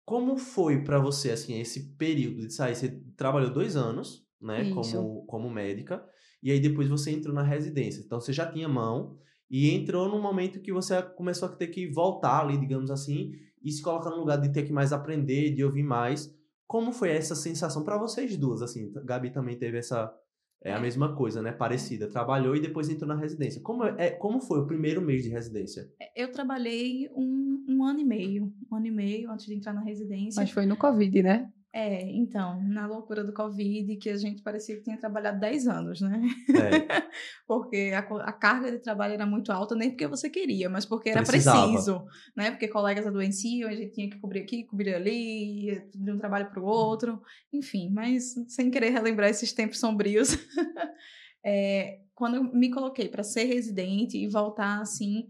como 0.04 0.38
foi 0.38 0.84
para 0.84 1.00
você, 1.00 1.32
assim, 1.32 1.60
esse 1.60 1.96
período 1.96 2.48
de 2.48 2.54
sair? 2.54 2.76
Você 2.76 3.00
trabalhou 3.16 3.52
dois 3.52 3.76
anos, 3.76 4.26
né, 4.42 4.72
como, 4.74 5.26
como 5.26 5.50
médica, 5.50 6.04
e 6.42 6.52
aí 6.52 6.60
depois 6.60 6.88
você 6.88 7.12
entrou 7.12 7.34
na 7.34 7.44
residência. 7.44 8.02
Então, 8.02 8.20
você 8.20 8.34
já 8.34 8.52
tinha 8.52 8.68
mão 8.68 9.18
e 9.50 9.70
entrou 9.72 10.08
no 10.10 10.20
momento 10.20 10.62
que 10.62 10.72
você 10.72 11.02
começou 11.02 11.50
a 11.50 11.52
ter 11.52 11.68
que 11.68 11.88
voltar 11.88 12.42
ali, 12.42 12.58
digamos 12.58 12.90
assim, 12.90 13.34
e 13.64 13.72
se 13.72 13.82
colocar 13.82 14.10
no 14.10 14.18
lugar 14.18 14.40
de 14.40 14.52
ter 14.52 14.64
que 14.64 14.72
mais 14.72 14.94
aprender, 14.94 15.54
de 15.54 15.64
ouvir 15.64 15.84
mais. 15.84 16.34
Como 16.66 16.92
foi 16.92 17.10
essa 17.10 17.36
sensação 17.36 17.84
para 17.84 17.98
vocês 17.98 18.38
duas? 18.38 18.62
Assim, 18.62 18.92
Gabi 19.04 19.32
também 19.32 19.58
teve 19.58 19.78
essa, 19.78 20.14
é 20.62 20.74
a 20.74 20.80
mesma 20.80 21.16
coisa, 21.16 21.42
né? 21.42 21.52
Parecida. 21.52 22.10
Trabalhou 22.10 22.56
e 22.56 22.60
depois 22.60 22.90
entrou 22.90 23.08
na 23.08 23.16
residência. 23.16 23.62
Como, 23.62 23.84
é, 23.84 24.12
como 24.12 24.42
foi 24.42 24.60
o 24.60 24.68
primeiro 24.68 25.02
mês 25.02 25.24
de 25.24 25.30
residência? 25.30 25.90
É, 26.00 26.24
eu 26.24 26.32
trabalhei 26.32 27.10
um, 27.16 27.66
um 27.68 27.84
ano 27.84 28.00
e 28.00 28.06
meio. 28.06 28.54
Um 28.70 28.76
ano 28.76 28.88
e 28.88 28.92
meio 28.92 29.32
antes 29.32 29.46
de 29.46 29.54
entrar 29.54 29.74
na 29.74 29.82
residência. 29.82 30.42
Mas 30.42 30.52
foi 30.52 30.66
no 30.66 30.76
Covid, 30.76 31.24
né? 31.24 31.50
É, 31.72 32.02
então, 32.02 32.60
na 32.64 32.88
loucura 32.88 33.24
do 33.24 33.32
Covid, 33.32 33.96
que 33.98 34.10
a 34.10 34.18
gente 34.18 34.42
parecia 34.42 34.76
que 34.76 34.82
tinha 34.82 34.98
trabalhado 34.98 35.40
10 35.40 35.68
anos, 35.68 36.02
né? 36.02 36.20
É. 36.50 36.50
porque 37.48 37.92
a, 37.94 38.00
a, 38.00 38.34
carga 38.34 38.72
de 38.72 38.80
trabalho 38.80 39.14
era 39.14 39.26
muito 39.26 39.52
alta, 39.52 39.76
nem 39.76 39.92
porque 39.92 40.08
você 40.08 40.32
queria, 40.32 40.68
mas 40.68 40.84
porque 40.84 41.10
era 41.10 41.22
Precisava. 41.22 41.68
preciso, 41.68 42.06
né? 42.36 42.50
Porque 42.50 42.68
colegas 42.68 43.06
adoeciam, 43.06 43.70
a 43.70 43.76
gente 43.76 43.92
tinha 43.92 44.10
que 44.10 44.20
cobrir 44.20 44.42
aqui, 44.42 44.64
cobrir 44.64 44.96
ali, 44.96 45.80
de 45.94 46.12
um 46.12 46.18
trabalho 46.18 46.50
para 46.50 46.60
o 46.60 46.66
outro, 46.66 47.22
enfim, 47.54 47.90
mas 47.92 48.34
sem 48.48 48.72
querer 48.72 48.90
relembrar 48.90 49.30
esses 49.30 49.54
tempos 49.54 49.80
sombrios. 49.80 50.36
é, 51.46 52.00
quando 52.16 52.36
eu 52.36 52.44
me 52.44 52.72
coloquei 52.72 53.08
para 53.10 53.22
ser 53.22 53.44
residente 53.44 54.18
e 54.18 54.28
voltar 54.28 54.82
assim, 54.82 55.28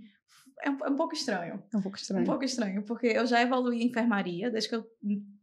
é 0.63 0.69
um, 0.69 0.85
é 0.85 0.89
um 0.89 0.95
pouco 0.95 1.13
estranho. 1.13 1.61
É 1.73 1.77
um 1.77 1.81
pouco 1.81 1.97
estranho. 1.97 2.23
Um 2.23 2.25
pouco 2.25 2.45
estranho, 2.45 2.83
porque 2.83 3.07
eu 3.07 3.25
já 3.25 3.41
evoluí 3.41 3.81
em 3.81 3.87
enfermaria, 3.87 4.49
desde 4.49 4.69
que 4.69 4.75
eu 4.75 4.85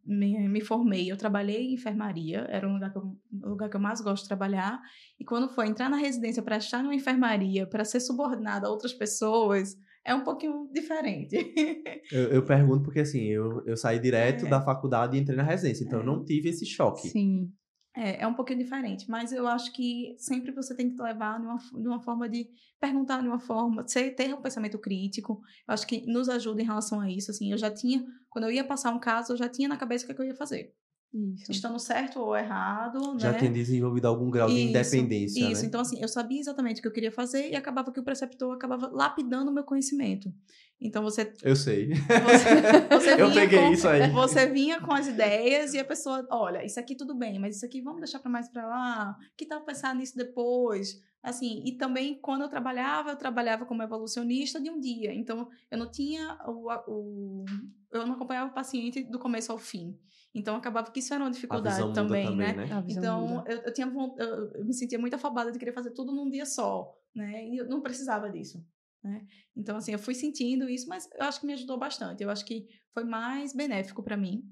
me, 0.07 0.49
me 0.49 0.61
formei, 0.61 1.11
eu 1.11 1.17
trabalhei 1.17 1.67
em 1.71 1.75
enfermaria, 1.75 2.47
era 2.49 2.69
um 2.69 2.75
lugar 2.75 2.93
que 2.93 2.99
eu, 2.99 3.17
o 3.43 3.49
lugar 3.49 3.69
que 3.69 3.77
eu 3.77 3.81
mais 3.81 4.01
gosto 4.01 4.23
de 4.23 4.29
trabalhar. 4.29 4.81
E 5.19 5.25
quando 5.25 5.49
foi 5.49 5.67
entrar 5.67 5.91
na 5.91 5.97
residência 5.97 6.43
para 6.43 6.57
estar 6.59 6.83
numa 6.83 6.95
enfermaria, 6.95 7.67
para 7.67 7.85
ser 7.85 8.01
subordinada 8.01 8.67
a 8.67 8.71
outras 8.71 8.93
pessoas, 8.93 9.77
é 10.05 10.15
um 10.15 10.23
pouquinho 10.23 10.71
diferente. 10.73 11.35
eu, 12.13 12.23
eu, 12.31 12.45
pergunto 12.45 12.85
porque, 12.85 13.01
assim, 13.01 13.25
eu, 13.25 13.63
eu 13.67 13.77
saí 13.77 13.99
direto 13.99 14.47
É. 14.47 14.49
da 14.49 14.61
faculdade 14.63 15.17
e 15.17 15.21
entrei 15.21 15.37
na 15.37 15.43
residência, 15.43 15.85
então 15.85 15.99
eu 15.99 16.03
É. 16.05 16.07
não 16.07 16.25
tive 16.25 16.49
esse 16.51 16.65
choque. 16.65 17.09
Sim. 17.09 17.51
É, 17.97 18.23
é 18.23 18.27
um 18.27 18.35
pouquinho 18.35 18.59
diferente, 18.59 19.11
mas 19.11 19.33
eu 19.33 19.47
acho 19.49 19.73
que 19.73 20.15
sempre 20.19 20.53
você 20.53 20.75
tem 20.75 20.95
que 20.95 21.03
levar 21.03 21.41
de 21.41 21.47
uma, 21.47 21.57
de 21.57 21.89
uma 21.89 22.01
forma 22.01 22.29
de 22.29 22.47
perguntar 22.79 23.23
de 23.23 23.29
uma 23.29 23.39
forma, 23.39 23.89
ser, 23.89 24.15
ter 24.15 24.35
um 24.35 24.43
pensamento 24.43 24.79
crítico. 24.79 25.41
Eu 25.67 25.73
acho 25.73 25.87
que 25.87 26.07
nos 26.07 26.29
ajuda 26.29 26.61
em 26.61 26.67
relação 26.67 27.01
a 27.01 27.11
isso. 27.11 27.31
Assim, 27.31 27.51
eu 27.51 27.57
já 27.57 27.71
tinha, 27.71 28.05
quando 28.29 28.45
eu 28.45 28.51
ia 28.51 28.65
passar 28.65 28.93
um 28.93 29.01
caso, 29.01 29.33
eu 29.33 29.37
já 29.37 29.49
tinha 29.49 29.67
na 29.67 29.79
cabeça 29.79 30.05
o 30.05 30.07
que, 30.07 30.13
é 30.13 30.15
que 30.15 30.21
eu 30.21 30.27
ia 30.27 30.35
fazer. 30.35 30.75
Isso. 31.15 31.51
Estando 31.51 31.79
certo 31.79 32.21
ou 32.21 32.37
errado, 32.37 33.19
Já 33.19 33.33
né? 33.33 33.39
tinha 33.39 33.51
desenvolvido 33.51 34.07
algum 34.07 34.31
grau 34.31 34.49
de 34.49 34.55
Isso, 34.55 34.69
independência, 34.69 35.51
Isso, 35.51 35.63
né? 35.63 35.69
então 35.69 35.81
assim, 35.81 35.99
eu 36.01 36.09
sabia 36.09 36.39
exatamente 36.39 36.81
o 36.81 36.83
que 36.83 36.89
eu 36.89 36.93
queria 36.93 37.13
fazer 37.13 37.51
e 37.51 37.57
acabava 37.57 37.91
que 37.91 38.01
o 38.01 38.05
preceptor 38.05 38.55
acabava 38.55 38.89
lapidando 38.89 39.51
o 39.51 39.55
meu 39.55 39.65
conhecimento. 39.65 40.31
Então 40.81 41.03
você 41.03 41.33
Eu 41.43 41.57
sei. 41.57 41.89
você, 41.95 42.89
você 42.99 43.11
Eu 43.21 43.31
vinha 43.31 43.41
peguei 43.43 43.59
com, 43.61 43.73
isso 43.73 43.89
aí. 43.89 44.11
Você 44.11 44.47
vinha 44.47 44.81
com 44.81 44.93
as 44.93 45.07
ideias 45.09 45.73
e 45.75 45.79
a 45.79 45.85
pessoa, 45.85 46.27
olha, 46.31 46.65
isso 46.65 46.79
aqui 46.79 46.95
tudo 46.95 47.15
bem, 47.15 47.39
mas 47.39 47.57
isso 47.57 47.65
aqui 47.65 47.81
vamos 47.81 48.01
deixar 48.01 48.19
para 48.19 48.31
mais 48.31 48.49
para 48.49 48.67
lá. 48.67 49.17
Que 49.37 49.47
tal 49.47 49.63
pensar 49.65 49.95
nisso 49.95 50.17
depois? 50.17 51.01
Assim, 51.23 51.63
e 51.67 51.73
também 51.77 52.21
quando 52.21 52.43
eu 52.43 52.49
trabalhava, 52.49 53.11
eu 53.11 53.17
trabalhava 53.17 53.65
como 53.67 53.83
evolucionista 53.83 54.61
de 54.61 54.71
um 54.71 54.79
dia. 54.79 55.13
Então, 55.13 55.49
eu 55.71 55.79
não 55.79 55.91
tinha 55.91 56.39
o, 56.47 56.71
o 56.87 57.45
eu 57.91 58.07
não 58.07 58.15
acompanhava 58.15 58.51
o 58.51 58.55
paciente 58.55 59.03
do 59.03 59.19
começo 59.19 59.51
ao 59.51 59.59
fim. 59.59 59.99
Então, 60.35 60.55
acabava 60.55 60.91
que 60.93 61.01
isso 61.01 61.13
era 61.15 61.25
uma 61.25 61.31
A 61.31 61.33
dificuldade 61.33 61.93
também, 61.95 62.27
também, 62.27 62.37
né? 62.37 62.67
né? 62.67 62.73
A 62.73 62.81
visão 62.81 63.01
Então, 63.25 63.29
muda. 63.39 63.51
eu, 63.51 63.59
eu 63.63 63.73
tinha 63.73 63.87
eu, 63.87 64.51
eu 64.55 64.65
me 64.67 64.75
sentia 64.75 64.99
muito 64.99 65.15
afobada 65.15 65.51
de 65.51 65.59
querer 65.59 65.73
fazer 65.73 65.91
tudo 65.93 66.13
num 66.13 66.29
dia 66.31 66.45
só, 66.47 66.95
né? 67.15 67.45
E 67.49 67.57
eu 67.57 67.67
não 67.69 67.81
precisava 67.81 68.31
disso, 68.31 68.63
né? 69.07 69.27
Então, 69.57 69.77
assim, 69.77 69.93
eu 69.93 69.99
fui 69.99 70.15
sentindo 70.15 70.69
isso, 70.69 70.89
mas 70.89 71.09
eu 71.15 71.23
acho 71.25 71.41
que 71.41 71.47
me 71.47 71.53
ajudou 71.53 71.79
bastante. 71.79 72.23
Eu 72.23 72.31
acho 72.31 72.45
que 72.45 72.67
foi 72.93 73.05
mais 73.05 73.55
benéfico 73.55 74.03
para 74.03 74.17
mim. 74.17 74.45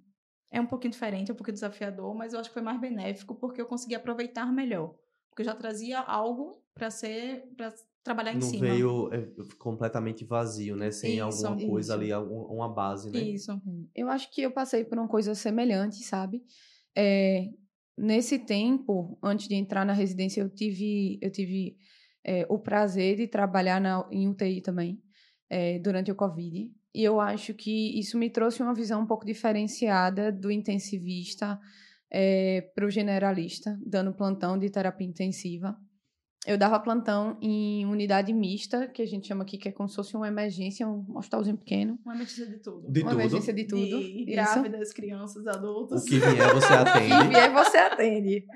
É 0.53 0.61
um 0.61 0.67
pouquinho 0.67 0.93
diferente, 0.93 1.31
é 1.31 1.35
um 1.35 1.37
pouquinho 1.37 1.55
desafiador, 1.55 2.15
mas 2.15 2.33
eu 2.33 2.41
acho 2.41 2.49
que 2.49 2.55
foi 2.55 2.63
mais 2.63 2.81
benéfico 2.81 3.35
porque 3.35 3.61
eu 3.61 3.67
consegui 3.67 3.95
aproveitar 3.95 4.53
melhor. 4.53 4.95
Porque 5.29 5.43
eu 5.43 5.47
já 5.47 5.55
trazia 5.55 5.99
algo 6.01 6.63
para 6.75 6.91
ser, 6.91 7.49
para 7.57 7.75
trabalhar 8.05 8.33
em 8.35 8.41
Não 8.41 8.49
cima. 8.51 8.67
veio 8.67 9.13
é, 9.13 9.29
completamente 9.59 10.25
vazio, 10.25 10.77
né? 10.77 10.91
Sem 10.91 11.17
Isso, 11.19 11.25
alguma 11.25 11.57
coisa 11.67 11.93
isso. 11.95 12.01
ali, 12.01 12.13
algum- 12.13 12.45
uma 12.55 12.69
base, 12.69 13.11
né? 13.11 13.21
Isso. 13.21 13.51
Eu 13.95 14.09
acho 14.09 14.31
que 14.31 14.43
eu 14.43 14.53
passei 14.53 14.85
por 14.85 14.97
uma 14.99 15.09
coisa 15.09 15.35
semelhante, 15.35 16.05
sabe? 16.05 16.43
É, 16.97 17.49
nesse 17.99 18.39
tempo, 18.39 19.19
antes 19.23 19.49
de 19.49 19.55
entrar 19.55 19.85
na 19.85 19.93
residência, 19.93 20.41
eu 20.41 20.49
tive, 20.49 21.19
eu 21.21 21.31
tive 21.31 21.77
é, 22.25 22.47
o 22.49 22.59
prazer 22.59 23.17
de 23.17 23.27
trabalhar 23.27 23.81
na, 23.81 24.07
em 24.11 24.29
UTI 24.29 24.61
também, 24.61 25.01
é, 25.51 25.79
durante 25.79 26.11
o 26.11 26.15
Covid. 26.15 26.71
E 26.95 27.03
eu 27.03 27.21
acho 27.21 27.53
que 27.55 27.99
isso 27.99 28.17
me 28.17 28.31
trouxe 28.31 28.63
uma 28.63 28.75
visão 28.75 29.03
um 29.03 29.07
pouco 29.07 29.27
diferenciada 29.27 30.31
do 30.31 30.51
intensivista 30.51 31.59
é, 32.11 32.61
para 32.75 32.87
o 32.87 32.91
generalista, 32.91 33.77
dando 33.85 34.15
plantão 34.15 34.57
de 34.57 34.71
terapia 34.71 35.07
intensiva. 35.07 35.77
Eu 36.47 36.59
dava 36.59 36.79
plantão 36.79 37.39
em 37.41 37.87
unidade 37.87 38.33
mista, 38.33 38.87
que 38.87 39.01
a 39.01 39.07
gente 39.07 39.27
chama 39.27 39.43
aqui, 39.43 39.57
que 39.57 39.71
é 39.71 39.73
como 39.73 39.89
se 39.89 39.97
fosse 39.97 40.15
uma 40.15 40.29
emergência, 40.29 40.87
um 40.87 41.17
hospitalzinho 41.17 41.57
pequeno. 41.57 41.99
Uma 42.05 42.15
emergência 42.15 42.47
de 42.47 42.59
tudo. 42.59 42.93
De 42.93 43.01
uma 43.01 43.11
tudo. 43.11 43.21
emergência 43.21 43.53
de 43.53 43.65
tudo. 43.65 43.99
De 43.99 44.25
grávidas, 44.27 44.93
crianças, 44.93 45.47
adultos. 45.47 46.03
O 46.03 46.05
que 46.05 46.19
vier 46.19 46.53
você 46.53 46.73
E 46.75 46.77
atende. 46.77 47.29
vier, 47.29 47.53
você 47.53 47.77
atende. 47.79 48.47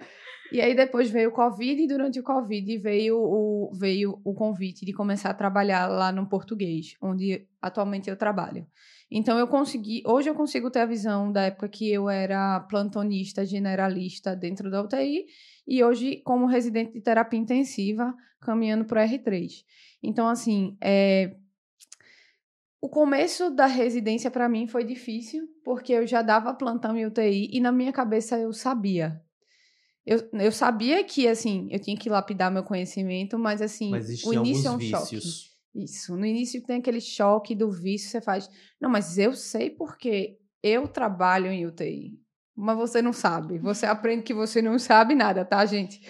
E 0.50 0.60
aí 0.60 0.74
depois 0.74 1.10
veio 1.10 1.28
o 1.28 1.32
Covid, 1.32 1.82
e 1.82 1.86
durante 1.86 2.18
o 2.18 2.22
Covid 2.22 2.78
veio 2.78 3.18
o, 3.18 3.70
veio 3.74 4.20
o 4.24 4.32
convite 4.34 4.84
de 4.86 4.92
começar 4.92 5.30
a 5.30 5.34
trabalhar 5.34 5.86
lá 5.86 6.10
no 6.10 6.26
português, 6.26 6.96
onde 7.02 7.46
atualmente 7.60 8.08
eu 8.08 8.16
trabalho. 8.16 8.66
Então 9.10 9.38
eu 9.38 9.46
consegui, 9.46 10.02
hoje 10.06 10.28
eu 10.28 10.34
consigo 10.34 10.70
ter 10.70 10.80
a 10.80 10.86
visão 10.86 11.30
da 11.32 11.42
época 11.42 11.68
que 11.68 11.90
eu 11.90 12.08
era 12.08 12.60
plantonista, 12.60 13.44
generalista 13.44 14.34
dentro 14.34 14.70
da 14.70 14.82
UTI, 14.82 15.26
e 15.66 15.84
hoje 15.84 16.22
como 16.24 16.46
residente 16.46 16.92
de 16.92 17.00
terapia 17.00 17.38
intensiva, 17.38 18.14
caminhando 18.40 18.84
para 18.84 19.04
o 19.04 19.08
R3. 19.08 19.64
Então, 20.02 20.28
assim, 20.28 20.76
é, 20.82 21.36
o 22.80 22.88
começo 22.88 23.50
da 23.50 23.66
residência 23.66 24.30
para 24.30 24.48
mim 24.48 24.66
foi 24.66 24.84
difícil, 24.84 25.48
porque 25.64 25.92
eu 25.92 26.06
já 26.06 26.22
dava 26.22 26.54
plantão 26.54 26.96
em 26.96 27.06
UTI 27.06 27.50
e 27.52 27.60
na 27.60 27.72
minha 27.72 27.92
cabeça 27.92 28.38
eu 28.38 28.52
sabia. 28.52 29.20
Eu, 30.08 30.26
eu 30.40 30.50
sabia 30.50 31.04
que, 31.04 31.28
assim, 31.28 31.68
eu 31.70 31.78
tinha 31.78 31.94
que 31.94 32.08
lapidar 32.08 32.50
meu 32.50 32.64
conhecimento, 32.64 33.38
mas, 33.38 33.60
assim, 33.60 33.90
Mas 33.90 34.24
o 34.24 34.32
início 34.32 34.66
é 34.66 34.70
um 34.70 34.80
choque. 34.80 35.16
vícios. 35.16 35.50
Isso. 35.74 36.16
No 36.16 36.24
início 36.24 36.64
tem 36.64 36.78
aquele 36.78 36.98
choque 36.98 37.54
do 37.54 37.70
vício, 37.70 38.08
você 38.08 38.18
faz. 38.22 38.48
Não, 38.80 38.88
mas 38.88 39.18
eu 39.18 39.34
sei 39.34 39.68
porque 39.68 40.38
eu 40.62 40.88
trabalho 40.88 41.52
em 41.52 41.66
UTI. 41.66 42.18
Mas 42.56 42.78
você 42.78 43.02
não 43.02 43.12
sabe. 43.12 43.58
Você 43.58 43.84
aprende 43.84 44.22
que 44.22 44.32
você 44.32 44.62
não 44.62 44.78
sabe 44.78 45.14
nada, 45.14 45.44
tá, 45.44 45.64
gente? 45.66 46.00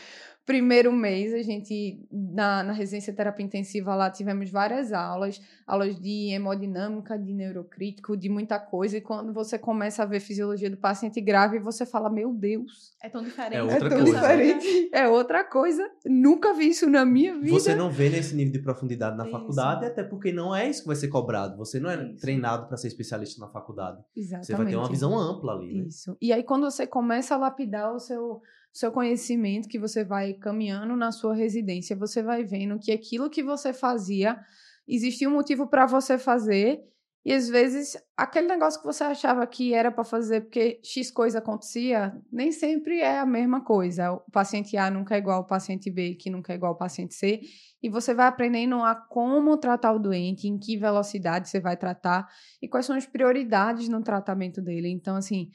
Primeiro 0.49 0.91
mês, 0.91 1.35
a 1.35 1.43
gente, 1.43 2.01
na, 2.11 2.63
na 2.63 2.73
residência 2.73 3.13
terapia 3.13 3.45
intensiva 3.45 3.95
lá, 3.95 4.11
tivemos 4.11 4.49
várias 4.51 4.95
aulas, 4.95 5.39
aulas 5.67 6.01
de 6.01 6.31
hemodinâmica, 6.33 7.19
de 7.19 7.35
neurocrítico, 7.35 8.17
de 8.17 8.31
muita 8.31 8.59
coisa. 8.59 8.97
E 8.97 9.03
quando 9.03 9.31
você 9.31 9.59
começa 9.59 10.03
a 10.03 10.07
ver 10.07 10.21
fisiologia 10.21 10.71
do 10.71 10.79
paciente 10.79 11.21
grave, 11.21 11.59
você 11.59 11.85
fala, 11.85 12.09
meu 12.09 12.33
Deus, 12.33 12.97
É 13.03 13.11
tão 13.11 13.23
diferente. 13.23 13.57
É 13.57 13.59
é 13.59 13.63
outra 13.63 13.89
tão 13.91 13.99
coisa. 13.99 14.21
diferente. 14.21 14.91
É 14.91 15.07
outra 15.09 15.45
coisa. 15.45 15.91
Nunca 16.07 16.55
vi 16.55 16.69
isso 16.69 16.89
na 16.89 17.05
minha 17.05 17.39
vida. 17.39 17.51
Você 17.53 17.75
não 17.75 17.91
vê 17.91 18.09
nesse 18.09 18.35
nível 18.35 18.55
de 18.55 18.61
profundidade 18.61 19.19
na 19.19 19.25
Isso. 19.25 19.33
faculdade, 19.33 19.85
até 19.85 20.03
porque 20.03 20.33
não 20.33 20.57
é 20.57 20.67
isso 20.67 20.81
que 20.81 20.87
vai 20.87 20.97
ser 20.97 21.09
cobrado. 21.09 21.59
Você 21.59 21.79
não 21.79 21.91
é 21.91 22.03
Isso. 22.11 22.23
treinado 22.23 22.69
para 22.69 22.79
ser 22.79 22.89
especialista 22.89 23.39
na 23.39 23.53
faculdade. 23.53 24.03
Exatamente. 24.17 24.47
Você 24.47 24.55
vai 24.55 24.67
ter 24.67 24.77
uma 24.77 24.89
visão 24.89 25.15
ampla 25.19 25.53
ali, 25.53 25.75
né? 25.75 25.85
Isso. 25.89 26.17
E 26.23 26.33
aí, 26.33 26.43
quando 26.43 26.63
você 26.71 26.87
começa 26.87 27.35
a 27.35 27.39
lapidar 27.39 27.95
o 27.95 27.99
seu, 27.99 28.41
seu 28.73 28.93
conhecimento, 28.93 29.69
que 29.69 29.79
você 29.79 30.05
vai 30.05 30.35
caminhando 30.35 30.97
na 30.97 31.11
sua 31.11 31.35
residência, 31.35 31.97
você 31.97 32.23
vai 32.23 32.45
vendo 32.45 32.79
que 32.79 32.93
aquilo 32.93 33.31
que 33.31 33.43
você 33.43 33.73
fazia, 33.73 34.39
existia 34.87 35.29
um 35.29 35.33
motivo 35.33 35.67
para 35.67 35.87
você 35.87 36.17
fazer, 36.19 36.81
e 37.25 37.33
às 37.33 37.49
vezes 37.49 37.95
aquele 38.17 38.47
negócio 38.47 38.81
que 38.81 38.87
você 38.87 39.05
achava 39.05 39.47
que 39.47 39.75
era 39.75 39.91
para 39.91 40.03
fazer 40.03 40.43
porque 40.43 40.81
X 40.83 41.11
coisa 41.11 41.41
acontecia, 41.41 42.17
nem 42.33 42.51
sempre 42.51 43.01
é 43.01 43.19
a 43.19 43.27
mesma 43.27 43.63
coisa. 43.63 44.13
O 44.13 44.21
paciente 44.31 44.79
A 44.79 44.91
nunca 44.91 45.15
é 45.15 45.19
igual 45.19 45.39
ao 45.39 45.47
paciente 45.47 45.91
B, 45.91 46.15
que 46.15 46.31
nunca 46.31 46.53
é 46.53 46.57
igual 46.57 46.73
ao 46.73 46.79
paciente 46.79 47.15
C, 47.15 47.41
e 47.83 47.91
você 47.91 48.15
vai 48.15 48.29
aprendendo 48.29 48.77
a 48.77 48.95
como 48.95 49.59
tratar 49.59 49.93
o 49.93 49.99
doente, 49.99 50.49
em 50.49 50.59
que 50.59 50.79
velocidade 50.79 51.51
você 51.51 51.61
vai 51.61 51.77
tratar 51.77 52.27
e 52.63 52.69
quais 52.69 52.87
são 52.87 52.97
as 52.97 53.05
prioridades 53.05 53.89
no 53.89 54.03
tratamento 54.03 54.63
dele. 54.63 54.89
Então, 54.89 55.17
assim, 55.17 55.51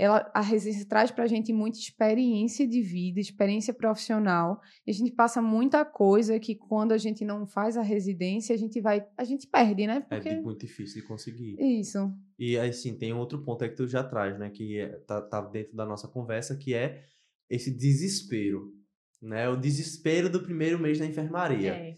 ela, 0.00 0.30
a 0.32 0.40
residência 0.40 0.86
traz 0.86 1.10
para 1.10 1.24
a 1.24 1.26
gente 1.26 1.52
muita 1.52 1.76
experiência 1.78 2.66
de 2.68 2.80
vida, 2.80 3.18
experiência 3.18 3.74
profissional. 3.74 4.60
E 4.86 4.92
a 4.92 4.94
gente 4.94 5.10
passa 5.10 5.42
muita 5.42 5.84
coisa 5.84 6.38
que 6.38 6.54
quando 6.54 6.92
a 6.92 6.98
gente 6.98 7.24
não 7.24 7.44
faz 7.48 7.76
a 7.76 7.82
residência, 7.82 8.54
a 8.54 8.58
gente 8.58 8.80
vai, 8.80 9.04
a 9.16 9.24
gente 9.24 9.48
perde, 9.48 9.88
né? 9.88 9.96
É 10.08 10.14
Porque 10.16 10.34
de- 10.36 10.40
muito 10.40 10.64
difícil 10.64 11.02
de 11.02 11.08
conseguir. 11.08 11.56
isso. 11.60 11.98
E 12.38 12.56
assim, 12.56 12.96
tem 12.96 13.12
um 13.12 13.18
outro 13.18 13.42
ponto 13.42 13.64
aí 13.64 13.70
que 13.70 13.76
tu 13.76 13.88
já 13.88 14.04
traz, 14.04 14.38
né? 14.38 14.48
Que 14.50 14.78
é- 14.78 14.96
tá, 15.06 15.20
tá 15.20 15.40
dentro 15.40 15.74
da 15.76 15.84
nossa 15.84 16.06
conversa, 16.06 16.56
que 16.56 16.72
é 16.74 17.02
esse 17.50 17.70
desespero. 17.76 18.72
Né? 19.20 19.48
O 19.48 19.56
desespero 19.56 20.30
do 20.30 20.40
primeiro 20.44 20.78
mês 20.78 21.00
na 21.00 21.06
enfermaria. 21.06 21.72
É. 21.72 21.94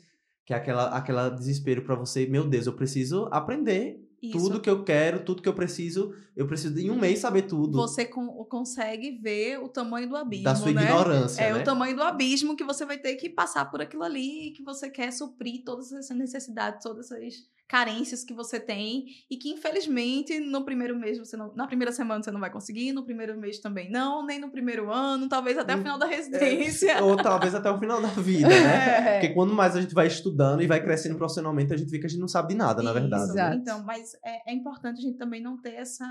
Que 0.46 0.54
é 0.54 0.56
aquela, 0.56 0.88
aquela 0.96 1.28
desespero 1.28 1.82
para 1.84 1.94
você, 1.94 2.26
meu 2.26 2.48
Deus, 2.48 2.66
eu 2.66 2.72
preciso 2.72 3.28
aprender 3.30 4.00
Isso. 4.22 4.36
tudo 4.38 4.60
que 4.60 4.68
eu 4.68 4.84
quero, 4.84 5.24
tudo 5.24 5.40
que 5.42 5.48
eu 5.48 5.54
preciso. 5.54 6.14
Eu 6.36 6.46
preciso 6.46 6.78
em 6.78 6.90
um 6.90 6.98
mês 6.98 7.20
saber 7.20 7.42
tudo. 7.42 7.72
Você 7.78 8.04
con- 8.04 8.44
consegue 8.44 9.12
ver 9.12 9.58
o 9.58 9.68
tamanho 9.68 10.08
do 10.08 10.16
abismo, 10.16 10.44
da 10.44 10.54
sua 10.54 10.72
né? 10.72 10.82
ignorância, 10.82 11.42
É 11.42 11.52
né? 11.52 11.60
o 11.60 11.64
tamanho 11.64 11.96
do 11.96 12.02
abismo 12.02 12.56
que 12.56 12.64
você 12.64 12.84
vai 12.84 12.98
ter 12.98 13.16
que 13.16 13.28
passar 13.30 13.70
por 13.70 13.80
aquilo 13.80 14.02
ali 14.02 14.52
que 14.54 14.62
você 14.62 14.90
quer 14.90 15.10
suprir 15.12 15.62
todas 15.64 15.90
essas 15.92 16.16
necessidades, 16.16 16.82
todas 16.82 17.10
essas 17.10 17.34
carências 17.70 18.24
que 18.24 18.34
você 18.34 18.58
tem 18.58 19.04
e 19.30 19.36
que 19.36 19.48
infelizmente 19.48 20.40
no 20.40 20.64
primeiro 20.64 20.98
mês 20.98 21.18
você 21.18 21.36
não, 21.36 21.54
na 21.54 21.68
primeira 21.68 21.92
semana 21.92 22.20
você 22.20 22.32
não 22.32 22.40
vai 22.40 22.50
conseguir, 22.50 22.92
no 22.92 23.04
primeiro 23.04 23.38
mês 23.38 23.60
também 23.60 23.88
não, 23.88 24.26
nem 24.26 24.40
no 24.40 24.50
primeiro 24.50 24.92
ano, 24.92 25.28
talvez 25.28 25.56
até 25.56 25.76
o 25.76 25.78
Hum, 25.78 25.82
final 25.82 25.96
da 25.96 26.06
residência. 26.06 27.00
Ou 27.04 27.16
talvez 27.16 27.54
até 27.54 27.70
o 27.70 27.78
final 27.78 28.02
da 28.02 28.08
vida, 28.08 28.48
né? 28.48 28.80
É. 28.90 29.12
Porque 29.20 29.34
quando 29.34 29.54
mais 29.54 29.76
a 29.76 29.80
gente 29.80 29.94
vai 29.94 30.08
estudando 30.08 30.62
e 30.62 30.66
vai 30.66 30.82
crescendo 30.82 31.16
profissionalmente, 31.16 31.72
a 31.72 31.76
gente 31.76 31.88
vê 31.90 31.98
que 32.00 32.06
a 32.06 32.08
gente 32.08 32.20
não 32.20 32.26
sabe 32.26 32.48
de 32.48 32.54
nada, 32.56 32.82
na 32.82 32.90
Isso, 32.90 33.00
verdade. 33.00 33.32
né? 33.34 33.54
Então, 33.54 33.82
mas 33.84 34.14
é, 34.24 34.50
é 34.50 34.54
importante 34.54 34.98
a 34.98 35.02
gente 35.02 35.16
também 35.16 35.40
não 35.40 35.56
ter 35.56 35.74
essa. 35.74 36.04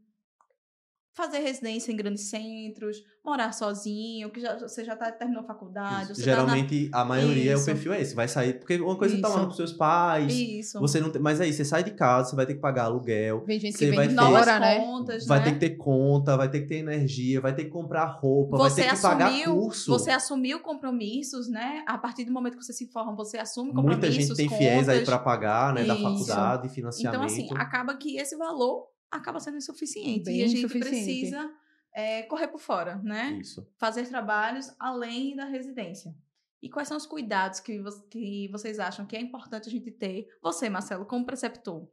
fazer 1.16 1.40
residência 1.40 1.94
em 1.94 1.96
grandes 1.96 2.26
centros, 2.26 3.02
morar 3.24 3.54
sozinho, 3.54 4.30
que 4.30 4.42
já, 4.42 4.60
você 4.60 4.84
já 4.84 4.98
tá, 4.98 5.10
terminou 5.14 5.44
a 5.44 5.48
faculdade. 5.48 6.14
Geralmente, 6.22 6.90
tá 6.90 6.98
na... 6.98 7.04
a 7.04 7.06
maioria 7.06 7.54
Isso. 7.54 7.62
é 7.62 7.64
o 7.64 7.66
perfil 7.66 7.94
é 7.94 8.02
esse. 8.02 8.14
Vai 8.14 8.28
sair. 8.28 8.60
Porque 8.60 8.76
uma 8.76 8.98
coisa 8.98 9.16
Isso. 9.16 9.22
você 9.22 9.28
tá 9.28 9.34
falando 9.34 9.48
com 9.48 9.56
seus 9.56 9.72
pais. 9.72 10.34
Isso. 10.34 10.78
Você 10.80 11.00
não 11.00 11.10
tem, 11.10 11.22
mas 11.22 11.40
aí, 11.40 11.54
você 11.54 11.64
sai 11.64 11.86
de 11.86 11.92
casa, 11.92 12.30
você 12.30 12.36
vai 12.36 12.46
ter 12.46 12.56
que 12.56 12.60
pagar 12.60 12.84
aluguel. 12.84 13.46
Vem 13.46 13.58
gente 13.58 13.78
você 13.78 13.90
que 13.90 13.96
vai 13.96 14.08
vem 14.08 14.16
ter, 14.16 14.22
hora, 14.22 14.60
né? 14.60 14.80
Contas, 14.80 15.26
vai 15.26 15.40
né? 15.40 15.46
ter 15.46 15.52
que 15.54 15.60
ter 15.60 15.70
conta, 15.78 16.36
vai 16.36 16.50
ter 16.50 16.60
que 16.62 16.68
ter 16.68 16.76
energia, 16.76 17.40
vai 17.40 17.56
ter 17.56 17.64
que 17.64 17.72
comprar 17.72 18.06
roupa, 18.06 18.58
você 18.58 18.82
vai 18.82 18.92
ter 18.92 19.00
que 19.00 19.06
assumiu, 19.06 19.18
pagar 19.18 19.46
curso. 19.46 19.92
Você 19.92 20.12
assumiu 20.12 20.60
compromissos, 20.60 21.50
né? 21.50 21.82
A 21.88 21.98
partir 21.98 22.26
do 22.26 22.34
momento 22.34 22.58
que 22.58 22.64
você 22.64 22.74
se 22.74 22.88
forma, 22.92 23.16
você 23.16 23.38
assume 23.38 23.70
compromissos. 23.70 24.02
Muita 24.02 24.12
gente 24.12 24.36
tem 24.36 24.50
contas. 24.50 24.58
fiéis 24.58 24.90
aí 24.90 25.06
para 25.06 25.18
pagar, 25.18 25.74
né? 25.74 25.82
Isso. 25.82 25.88
Da 25.88 25.96
faculdade, 25.96 26.70
financiamento. 26.70 27.16
Então, 27.16 27.26
assim, 27.26 27.48
acaba 27.56 27.96
que 27.96 28.18
esse 28.18 28.36
valor 28.36 28.95
acaba 29.16 29.40
sendo 29.40 29.58
insuficiente. 29.58 30.26
Bem 30.26 30.40
e 30.40 30.44
a 30.44 30.48
gente 30.48 30.68
precisa 30.68 31.52
é, 31.94 32.24
correr 32.24 32.48
por 32.48 32.60
fora, 32.60 33.00
né? 33.04 33.38
Isso. 33.42 33.68
Fazer 33.78 34.08
trabalhos 34.08 34.74
além 34.80 35.36
da 35.36 35.46
residência. 35.46 36.14
E 36.62 36.70
quais 36.70 36.88
são 36.88 36.98
os 36.98 37.06
cuidados 37.06 37.60
que, 37.60 37.80
vo 37.80 37.92
que 38.10 38.50
vocês 38.52 38.80
acham 38.80 39.06
que 39.06 39.16
é 39.16 39.22
importante 39.22 39.70
a 39.70 39.72
gente 39.72 39.92
ter? 39.92 40.28
Você, 40.42 40.68
Marcelo, 40.70 41.06
como 41.06 41.26
preceptor, 41.26 41.84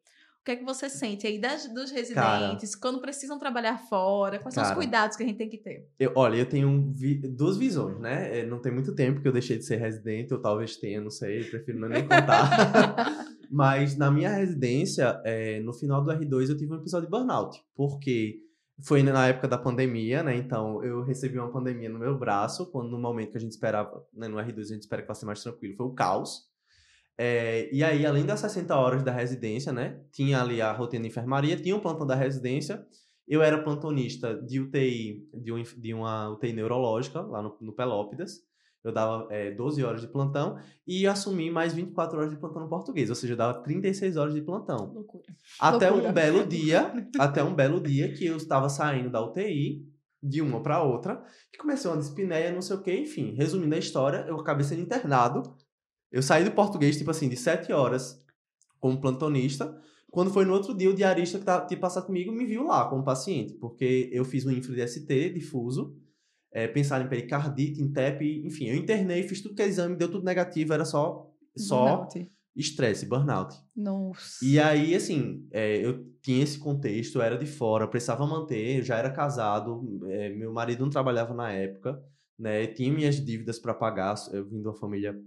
o 0.42 0.44
que 0.44 0.50
é 0.50 0.56
que 0.56 0.64
você 0.64 0.90
sente 0.90 1.24
aí 1.24 1.38
das, 1.38 1.72
dos 1.72 1.92
residentes, 1.92 2.74
Cara, 2.74 2.80
quando 2.80 3.00
precisam 3.00 3.38
trabalhar 3.38 3.78
fora? 3.78 4.40
Quais 4.40 4.54
são 4.54 4.62
os 4.62 4.70
cara, 4.70 4.80
cuidados 4.80 5.16
que 5.16 5.22
a 5.22 5.26
gente 5.26 5.36
tem 5.36 5.48
que 5.48 5.58
ter? 5.58 5.88
Eu, 6.00 6.12
olha, 6.16 6.36
eu 6.36 6.48
tenho 6.48 6.90
vi 6.90 7.14
duas 7.14 7.56
visões, 7.56 8.00
né? 8.00 8.40
É, 8.40 8.46
Não 8.46 8.60
tem 8.60 8.72
muito 8.72 8.92
tempo 8.92 9.20
que 9.20 9.28
eu 9.28 9.32
deixei 9.32 9.56
de 9.56 9.64
ser 9.64 9.76
residente, 9.76 10.34
ou 10.34 10.40
talvez 10.40 10.76
tenha, 10.76 11.00
não 11.00 11.10
sei, 11.10 11.44
prefiro 11.44 11.78
não 11.78 11.88
nem 11.88 12.02
contar. 12.02 12.48
Mas 13.52 13.98
na 13.98 14.10
minha 14.10 14.30
residência, 14.30 15.20
é, 15.26 15.60
no 15.60 15.74
final 15.74 16.02
do 16.02 16.10
R2, 16.10 16.48
eu 16.48 16.56
tive 16.56 16.72
um 16.72 16.76
episódio 16.76 17.06
de 17.06 17.10
burnout, 17.10 17.62
porque 17.74 18.40
foi 18.80 19.02
na 19.02 19.28
época 19.28 19.46
da 19.46 19.58
pandemia, 19.58 20.22
né? 20.22 20.34
Então 20.34 20.82
eu 20.82 21.04
recebi 21.04 21.38
uma 21.38 21.52
pandemia 21.52 21.90
no 21.90 21.98
meu 21.98 22.18
braço, 22.18 22.70
quando 22.72 22.88
no 22.88 22.98
momento 22.98 23.32
que 23.32 23.36
a 23.36 23.40
gente 23.40 23.52
esperava, 23.52 24.06
né, 24.10 24.26
no 24.26 24.38
R2 24.38 24.58
a 24.58 24.64
gente 24.64 24.80
espera 24.80 25.02
que 25.02 25.08
fosse 25.08 25.26
mais 25.26 25.42
tranquilo, 25.42 25.76
foi 25.76 25.84
o 25.84 25.92
caos. 25.92 26.50
É, 27.18 27.68
e 27.70 27.84
aí, 27.84 28.06
além 28.06 28.24
das 28.24 28.40
60 28.40 28.74
horas 28.74 29.02
da 29.02 29.12
residência, 29.12 29.70
né? 29.70 30.00
Tinha 30.10 30.40
ali 30.40 30.62
a 30.62 30.72
rotina 30.72 31.02
de 31.02 31.08
enfermaria, 31.08 31.54
tinha 31.54 31.76
um 31.76 31.80
plantão 31.80 32.06
da 32.06 32.14
residência. 32.14 32.82
Eu 33.28 33.42
era 33.42 33.62
plantonista 33.62 34.34
de 34.34 34.60
UTI, 34.60 35.28
de, 35.34 35.52
um, 35.52 35.62
de 35.62 35.92
uma 35.92 36.30
UTI 36.30 36.54
neurológica, 36.54 37.20
lá 37.20 37.42
no, 37.42 37.54
no 37.60 37.72
Pelópidas. 37.74 38.40
Eu 38.84 38.92
dava 38.92 39.26
é, 39.30 39.52
12 39.52 39.82
horas 39.84 40.00
de 40.00 40.08
plantão 40.08 40.58
e 40.86 41.06
assumi 41.06 41.50
mais 41.50 41.72
24 41.72 42.18
horas 42.18 42.30
de 42.30 42.36
plantão 42.36 42.62
no 42.62 42.68
português, 42.68 43.08
ou 43.10 43.14
seja, 43.14 43.34
eu 43.34 43.36
dava 43.36 43.62
36 43.62 44.16
horas 44.16 44.34
de 44.34 44.42
plantão. 44.42 44.92
Loucura. 44.92 45.24
Até 45.60 45.88
Loucura. 45.88 46.10
um 46.10 46.12
belo 46.12 46.46
dia, 46.46 46.92
até 47.18 47.44
um 47.44 47.54
belo 47.54 47.80
dia 47.80 48.12
que 48.12 48.26
eu 48.26 48.36
estava 48.36 48.68
saindo 48.68 49.10
da 49.10 49.24
UTI, 49.24 49.86
de 50.22 50.40
uma 50.40 50.62
para 50.62 50.82
outra, 50.82 51.22
e 51.52 51.56
começou 51.56 51.92
uma 51.92 52.00
dispneia, 52.00 52.52
não 52.52 52.62
sei 52.62 52.76
o 52.76 52.82
que, 52.82 52.94
enfim. 52.94 53.34
Resumindo 53.34 53.74
a 53.74 53.78
história, 53.78 54.24
eu 54.28 54.38
acabei 54.38 54.64
sendo 54.64 54.82
internado. 54.82 55.42
Eu 56.10 56.22
saí 56.22 56.44
do 56.44 56.52
português, 56.52 56.96
tipo 56.96 57.10
assim, 57.10 57.28
de 57.28 57.36
7 57.36 57.72
horas 57.72 58.20
como 58.78 59.00
plantonista. 59.00 59.76
Quando 60.10 60.30
foi 60.30 60.44
no 60.44 60.52
outro 60.52 60.76
dia, 60.76 60.90
o 60.90 60.94
diarista 60.94 61.38
que 61.38 61.68
tinha 61.68 61.80
passado 61.80 62.06
comigo 62.06 62.30
me 62.30 62.44
viu 62.44 62.64
lá 62.64 62.88
como 62.88 63.02
paciente, 63.02 63.54
porque 63.54 64.10
eu 64.12 64.24
fiz 64.24 64.44
um 64.44 64.50
infra 64.50 64.74
de 64.74 64.86
ST 64.86 65.30
difuso, 65.30 65.96
é, 66.52 66.68
pensaram 66.68 67.06
em 67.06 67.08
pericardite, 67.08 67.82
em 67.82 67.92
TEP, 67.92 68.42
enfim, 68.44 68.66
eu 68.66 68.76
internei, 68.76 69.22
fiz 69.22 69.40
tudo 69.40 69.54
que 69.54 69.62
é 69.62 69.66
exame, 69.66 69.96
deu 69.96 70.10
tudo 70.10 70.24
negativo, 70.24 70.72
era 70.72 70.84
só 70.84 71.28
só 71.56 72.08
estresse, 72.54 73.06
burnout. 73.06 73.54
Nossa. 73.74 74.44
E 74.44 74.58
aí, 74.58 74.94
assim, 74.94 75.46
é, 75.50 75.84
eu 75.84 76.04
tinha 76.20 76.42
esse 76.42 76.58
contexto, 76.58 77.16
eu 77.16 77.22
era 77.22 77.36
de 77.36 77.46
fora, 77.46 77.88
precisava 77.88 78.26
manter, 78.26 78.78
eu 78.78 78.84
já 78.84 78.98
era 78.98 79.10
casado, 79.10 80.00
é, 80.08 80.28
meu 80.30 80.52
marido 80.52 80.82
não 80.82 80.90
trabalhava 80.90 81.34
na 81.34 81.50
época, 81.50 82.02
né? 82.38 82.66
Tinha 82.66 82.92
minhas 82.92 83.24
dívidas 83.24 83.58
para 83.58 83.74
pagar, 83.74 84.14
eu 84.32 84.46
vim 84.46 84.60
de 84.60 84.68
uma 84.68 84.74
família 84.74 85.18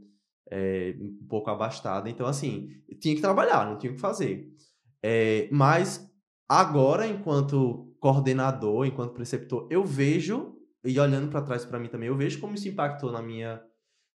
é, 0.52 0.96
um 1.00 1.26
pouco 1.28 1.50
abastada, 1.50 2.10
então, 2.10 2.28
assim, 2.28 2.70
tinha 3.00 3.16
que 3.16 3.22
trabalhar, 3.22 3.70
não 3.70 3.78
tinha 3.78 3.92
o 3.92 3.96
que 3.96 4.02
fazer. 4.02 4.48
É, 5.02 5.48
mas 5.52 6.08
agora, 6.48 7.08
enquanto 7.08 7.92
coordenador, 8.00 8.86
enquanto 8.86 9.14
preceptor, 9.14 9.68
eu 9.72 9.84
vejo, 9.84 10.55
e 10.86 11.00
olhando 11.00 11.30
para 11.30 11.42
trás 11.42 11.66
para 11.66 11.80
mim 11.80 11.88
também, 11.90 12.08
eu 12.08 12.18
vejo 12.18 12.40
como 12.40 12.56
isso 12.56 12.68
impactou 12.68 13.12
na 13.12 13.22
minha 13.22 13.62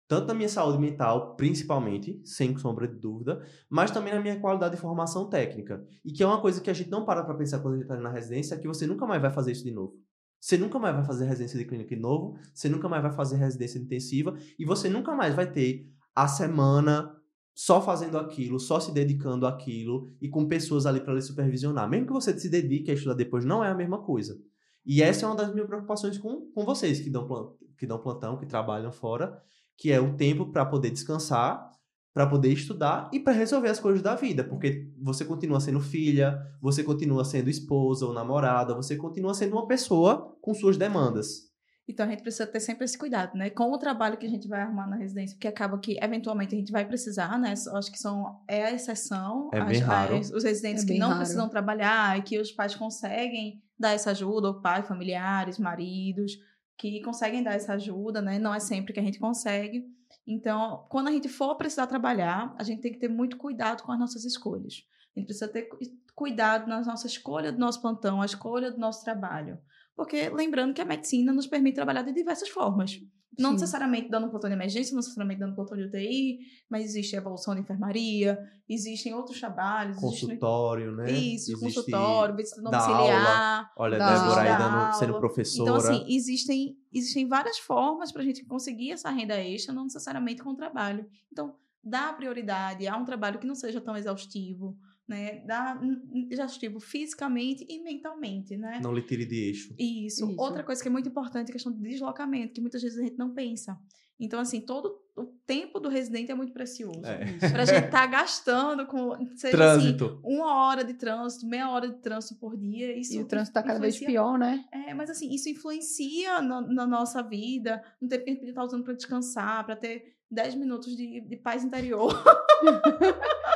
tanto 0.09 0.29
na 0.29 0.35
minha 0.35 0.49
saúde 0.49 0.79
mental, 0.79 1.35
principalmente, 1.35 2.21
sem 2.25 2.57
sombra 2.57 2.87
de 2.87 2.95
dúvida, 2.95 3.45
mas 3.69 3.91
também 3.91 4.15
na 4.15 4.21
minha 4.21 4.39
qualidade 4.39 4.77
de 4.77 4.81
formação 4.81 5.29
técnica. 5.29 5.85
E 6.05 6.13
que 6.13 6.23
é 6.23 6.27
uma 6.27 6.41
coisa 6.41 6.61
que 6.61 6.71
a 6.71 6.73
gente 6.73 6.91
não 6.91 7.05
para 7.05 7.25
para 7.25 7.35
pensar 7.35 7.59
quando 7.59 7.75
a 7.75 7.77
gente 7.79 7.91
está 7.91 7.97
na 7.97 8.11
residência, 8.11 8.55
é 8.55 8.59
que 8.59 8.69
você 8.69 8.87
nunca 8.87 9.05
mais 9.05 9.21
vai 9.21 9.33
fazer 9.33 9.53
isso 9.53 9.65
de 9.65 9.73
novo. 9.73 9.95
Você 10.41 10.57
nunca 10.57 10.79
mais 10.79 10.95
vai 10.95 11.05
fazer 11.05 11.25
residência 11.25 11.59
de 11.59 11.65
clínica 11.65 11.95
de 11.95 12.01
novo, 12.01 12.39
você 12.55 12.69
nunca 12.69 12.89
mais 12.89 13.03
vai 13.03 13.13
fazer 13.13 13.37
residência 13.37 13.81
intensiva, 13.81 14.37
e 14.57 14.65
você 14.65 14.89
nunca 14.89 15.13
mais 15.13 15.35
vai 15.35 15.51
ter 15.51 15.91
a 16.15 16.29
semana 16.29 17.13
só 17.53 17.81
fazendo 17.81 18.19
aquilo, 18.19 18.61
só 18.61 18.79
se 18.79 18.93
dedicando 18.93 19.47
àquilo, 19.47 20.09
e 20.21 20.29
com 20.29 20.47
pessoas 20.47 20.87
ali 20.87 21.01
para 21.01 21.15
lhe 21.15 21.23
supervisionar. 21.23 21.89
Mesmo 21.89 22.07
que 22.07 22.13
você 22.13 22.39
se 22.39 22.49
dedique 22.49 22.91
a 22.91 22.95
estudar 22.95 23.15
depois, 23.15 23.45
não 23.45 23.65
é 23.65 23.71
a 23.71 23.75
mesma 23.75 23.99
coisa. 24.03 24.39
E 24.87 25.03
essa 25.03 25.27
é 25.27 25.29
uma 25.29 25.35
das 25.35 25.53
minhas 25.53 25.67
preocupações 25.67 26.17
com, 26.17 26.51
com 26.53 26.65
vocês 26.65 27.01
que 27.01 27.11
dão, 27.11 27.57
que 27.77 27.87
dão 27.87 27.99
plantão, 27.99 28.37
que 28.37 28.47
trabalham 28.47 28.93
fora, 28.93 29.43
que 29.77 29.91
é 29.91 30.01
o 30.01 30.17
tempo 30.17 30.47
para 30.47 30.65
poder 30.65 30.91
descansar, 30.91 31.71
para 32.15 32.27
poder 32.27 32.51
estudar 32.51 33.11
e 33.13 33.21
para 33.21 33.33
resolver 33.33 33.69
as 33.69 33.81
coisas 33.81 34.01
da 34.01 34.15
vida, 34.15 34.43
porque 34.43 34.91
você 34.99 35.23
continua 35.23 35.61
sendo 35.61 35.81
filha, 35.81 36.41
você 36.63 36.83
continua 36.83 37.25
sendo 37.27 37.51
esposa 37.51 38.07
ou 38.07 38.13
namorada, 38.15 38.75
você 38.75 38.97
continua 38.97 39.35
sendo 39.35 39.53
uma 39.55 39.67
pessoa 39.67 40.35
com 40.41 40.55
suas 40.55 40.79
demandas. 40.79 41.46
Então 41.89 42.05
a 42.05 42.09
gente 42.09 42.23
precisa 42.23 42.47
ter 42.47 42.59
sempre 42.59 42.85
esse 42.85 42.99
cuidado, 42.99 43.37
né? 43.39 43.49
Com 43.49 43.71
o 43.71 43.79
trabalho 43.79 44.17
que 44.17 44.27
a 44.27 44.29
gente 44.29 44.49
vai 44.49 44.61
arrumar 44.61 44.89
na 44.89 44.97
residência, 44.97 45.37
porque 45.37 45.47
acaba 45.47 45.79
que 45.79 45.97
eventualmente 46.03 46.55
a 46.55 46.59
gente 46.59 46.73
vai 46.73 46.85
precisar, 46.85 47.39
né? 47.39 47.55
Eu 47.67 47.77
Acho 47.77 47.93
que 47.93 47.99
são 47.99 48.41
é 48.49 48.65
a 48.65 48.73
exceção, 48.73 49.51
É 49.53 49.61
as- 49.61 49.81
raro. 49.81 50.17
as- 50.17 50.31
os 50.33 50.43
residentes 50.43 50.83
É 50.83 50.87
que 50.87 50.99
não 50.99 51.09
raro. 51.09 51.21
precisam 51.21 51.49
trabalhar 51.49 52.19
e 52.19 52.23
que 52.23 52.41
os 52.41 52.51
pais 52.51 52.75
conseguem 52.75 53.63
dar 53.79 53.93
essa 53.93 54.11
ajuda, 54.11 54.51
o 54.51 54.61
pai, 54.61 54.83
familiares, 54.83 55.59
maridos, 55.59 56.33
que 56.77 57.01
conseguem 57.03 57.43
dar 57.43 57.55
essa 57.55 57.75
ajuda, 57.75 58.21
né? 58.21 58.39
Não 58.39 58.53
é 58.53 58.59
sempre 58.59 58.93
que 58.93 58.99
a 59.01 59.03
gente 59.03 59.19
consegue. 59.21 59.85
Então, 60.27 60.85
quando 60.89 61.07
a 61.09 61.13
gente 61.13 61.29
for 61.29 61.55
precisar 61.57 61.87
trabalhar, 61.87 62.53
a 62.59 62.65
gente 62.65 62.83
tem 62.83 62.93
que 62.93 62.99
ter 62.99 63.09
muito 63.09 63.37
cuidado 63.37 63.83
com 63.85 63.93
as 63.93 63.99
nossas 63.99 64.25
escolhas. 64.25 64.83
A 65.17 65.21
gente 65.21 65.27
precisa 65.27 65.47
ter 65.49 65.63
cu- 65.63 65.79
cuidado 66.17 66.67
na 66.69 66.81
nossa 66.81 67.07
escolha 67.07 67.53
do 67.53 67.59
nosso 67.59 67.81
plantão, 67.81 68.21
a 68.21 68.27
escolha 68.27 68.73
do 68.73 68.79
nosso 68.79 69.05
trabalho. 69.05 69.59
Porque 69.97 70.29
lembrando 70.29 70.75
que 70.75 70.83
a 70.83 70.85
medicina 70.85 71.33
nos 71.33 71.47
permite 71.47 71.75
trabalhar 71.77 72.03
de 72.03 72.13
diversas 72.13 72.51
formas. 72.51 73.01
Não 73.39 73.51
Sim. 73.51 73.55
necessariamente 73.57 74.09
dando 74.09 74.31
plantão 74.31 74.49
de 74.49 74.57
emergência, 74.57 74.93
não 74.93 75.01
necessariamente 75.01 75.41
dando 75.41 75.55
plantão 75.55 75.77
de 75.77 75.85
UTI, 75.85 76.39
mas 76.71 76.85
existe 76.85 77.17
a 77.17 77.19
evolução 77.19 77.55
de 77.55 77.61
enfermaria, 77.61 78.39
existem 78.67 79.13
outros 79.15 79.39
trabalhos, 79.39 79.99
Consultório, 79.99 80.93
né? 80.93 81.11
isso, 81.11 81.53
Existe 81.53 81.61
consultório, 81.61 82.35
visita 82.35 82.63
domiciliar. 82.63 83.73
Olha, 83.77 83.99
Da 83.99 84.15
Débora 84.15 84.41
aí 84.41 84.49
aula. 84.49 84.85
dando, 84.85 84.99
sendo 84.99 85.19
professora. 85.19 85.71
Então, 85.71 85.77
assim, 85.77 86.07
existem, 86.09 86.79
existem 86.91 87.29
várias 87.29 87.59
formas 87.59 88.11
para 88.11 88.23
a 88.23 88.25
gente 88.25 88.43
conseguir 88.45 88.93
essa 88.93 89.11
renda 89.11 89.35
extra, 89.37 89.75
não 89.75 89.85
necessariamente 89.85 90.43
com 90.43 90.51
o 90.51 90.57
trabalho. 90.57 91.07
Então, 91.31 91.57
dá 91.85 92.13
prioridade 92.15 92.89
a 92.89 92.97
um 92.97 93.05
trabalho 93.05 93.39
que 93.39 93.47
não 93.47 93.55
seja 93.55 93.83
tão 93.83 93.97
exaustivo, 93.97 94.79
né? 95.09 95.41
Dá 95.47 95.79
hum, 95.83 96.29
exaustivo 96.31 96.81
fisicamente 96.81 97.67
e 97.69 97.83
mentalmente, 97.83 98.57
né? 98.57 98.81
Não 98.83 98.93
lhe 98.93 99.03
tire 99.03 99.25
de 99.25 99.37
eixo. 99.49 99.75
Isso. 99.79 100.31
Isso. 100.31 100.35
Outra 100.41 100.63
coisa 100.65 100.83
que 100.83 100.89
é 100.89 100.91
muito 100.91 101.09
importante 101.09 101.49
é 101.49 101.51
a 101.51 101.53
questão 101.53 101.73
do 101.73 101.79
deslocamento, 101.81 102.55
que 102.55 102.61
muitas 102.61 102.83
vezes 102.83 102.99
a 102.99 103.03
gente 103.03 103.17
não 103.19 103.33
pensa. 103.33 103.79
Então, 104.19 104.41
assim, 104.41 104.61
todo 104.61 104.99
o 105.15 105.25
tempo 105.47 105.79
do 105.79 105.89
residente 105.89 106.33
é 106.33 106.35
muito 106.35 106.53
precioso. 106.53 107.05
É. 107.05 107.39
Pra 107.51 107.65
gente 107.65 107.85
estar 107.85 108.07
gastando 108.07 108.87
com, 108.87 109.15
seja 109.37 109.57
Trânsito. 109.57 110.05
assim, 110.05 110.21
uma 110.25 110.67
hora 110.67 110.83
de 110.83 110.95
trânsito, 110.95 111.47
meia 111.47 111.71
hora 111.71 111.89
de 111.89 111.99
trânsito 112.01 112.35
por 112.41 112.57
dia. 112.57 112.99
Isso 112.99 113.15
E 113.15 113.21
o 113.21 113.27
trânsito 113.27 113.55
tá 113.55 113.63
cada 113.63 113.79
vez 113.79 113.99
pior, 113.99 114.39
né? 114.39 114.65
é, 114.73 114.95
mas 114.95 115.11
assim, 115.11 115.33
isso 115.35 115.49
influencia 115.49 116.41
na, 116.41 116.61
na 116.63 116.87
nossa 116.87 117.23
vida, 117.23 117.83
no 118.01 118.09
tempo 118.09 118.25
que 118.25 118.31
a 118.31 118.33
gente 118.33 118.41
podia 118.41 118.53
estar 118.53 118.65
usando 118.65 118.85
para 118.85 118.95
descansar, 118.95 119.65
para 119.65 119.77
ter 119.77 120.17
10 120.31 120.55
minutos 120.57 120.97
de, 120.97 121.21
de 121.21 121.37
paz 121.37 121.63
interior. 121.63 122.13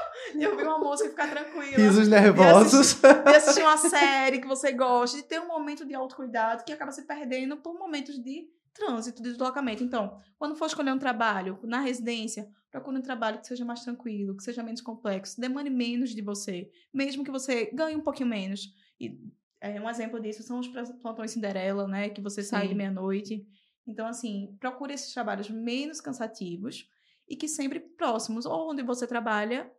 de 0.80 0.86
música 0.86 1.08
e 1.08 1.10
ficar 1.10 1.30
tranquila. 1.30 1.76
Risos 1.76 2.08
nervosos. 2.08 2.94
De 2.94 3.34
assistir 3.34 3.62
uma 3.62 3.76
série 3.76 4.40
que 4.40 4.46
você 4.46 4.72
gosta, 4.72 5.16
de 5.16 5.24
ter 5.24 5.40
um 5.40 5.48
momento 5.48 5.84
de 5.84 5.94
autocuidado 5.94 6.64
que 6.64 6.72
acaba 6.72 6.92
se 6.92 7.02
perdendo 7.02 7.56
por 7.56 7.78
momentos 7.78 8.22
de 8.22 8.48
trânsito, 8.72 9.22
de 9.22 9.30
deslocamento. 9.30 9.82
Então, 9.82 10.18
quando 10.38 10.56
for 10.56 10.66
escolher 10.66 10.92
um 10.92 10.98
trabalho 10.98 11.58
na 11.62 11.80
residência, 11.80 12.48
procure 12.70 12.98
um 12.98 13.02
trabalho 13.02 13.40
que 13.40 13.46
seja 13.46 13.64
mais 13.64 13.82
tranquilo, 13.82 14.36
que 14.36 14.42
seja 14.42 14.62
menos 14.62 14.80
complexo, 14.80 15.40
demande 15.40 15.70
menos 15.70 16.14
de 16.14 16.22
você, 16.22 16.70
mesmo 16.92 17.24
que 17.24 17.30
você 17.30 17.70
ganhe 17.72 17.96
um 17.96 18.02
pouquinho 18.02 18.28
menos. 18.28 18.72
E 18.98 19.18
é, 19.60 19.80
um 19.80 19.90
exemplo 19.90 20.20
disso 20.20 20.42
são 20.42 20.60
os 20.60 20.68
plantões 21.02 21.32
Cinderela, 21.32 21.86
né? 21.86 22.08
Que 22.08 22.20
você 22.20 22.42
sai 22.42 22.62
de 22.62 22.68
Sim. 22.68 22.74
meia-noite. 22.76 23.46
Então, 23.86 24.06
assim, 24.06 24.56
procure 24.60 24.94
esses 24.94 25.12
trabalhos 25.12 25.50
menos 25.50 26.00
cansativos 26.00 26.88
e 27.28 27.36
que 27.36 27.48
sempre 27.48 27.80
próximos, 27.80 28.46
ou 28.46 28.70
onde 28.70 28.82
você 28.82 29.06
trabalha, 29.06 29.70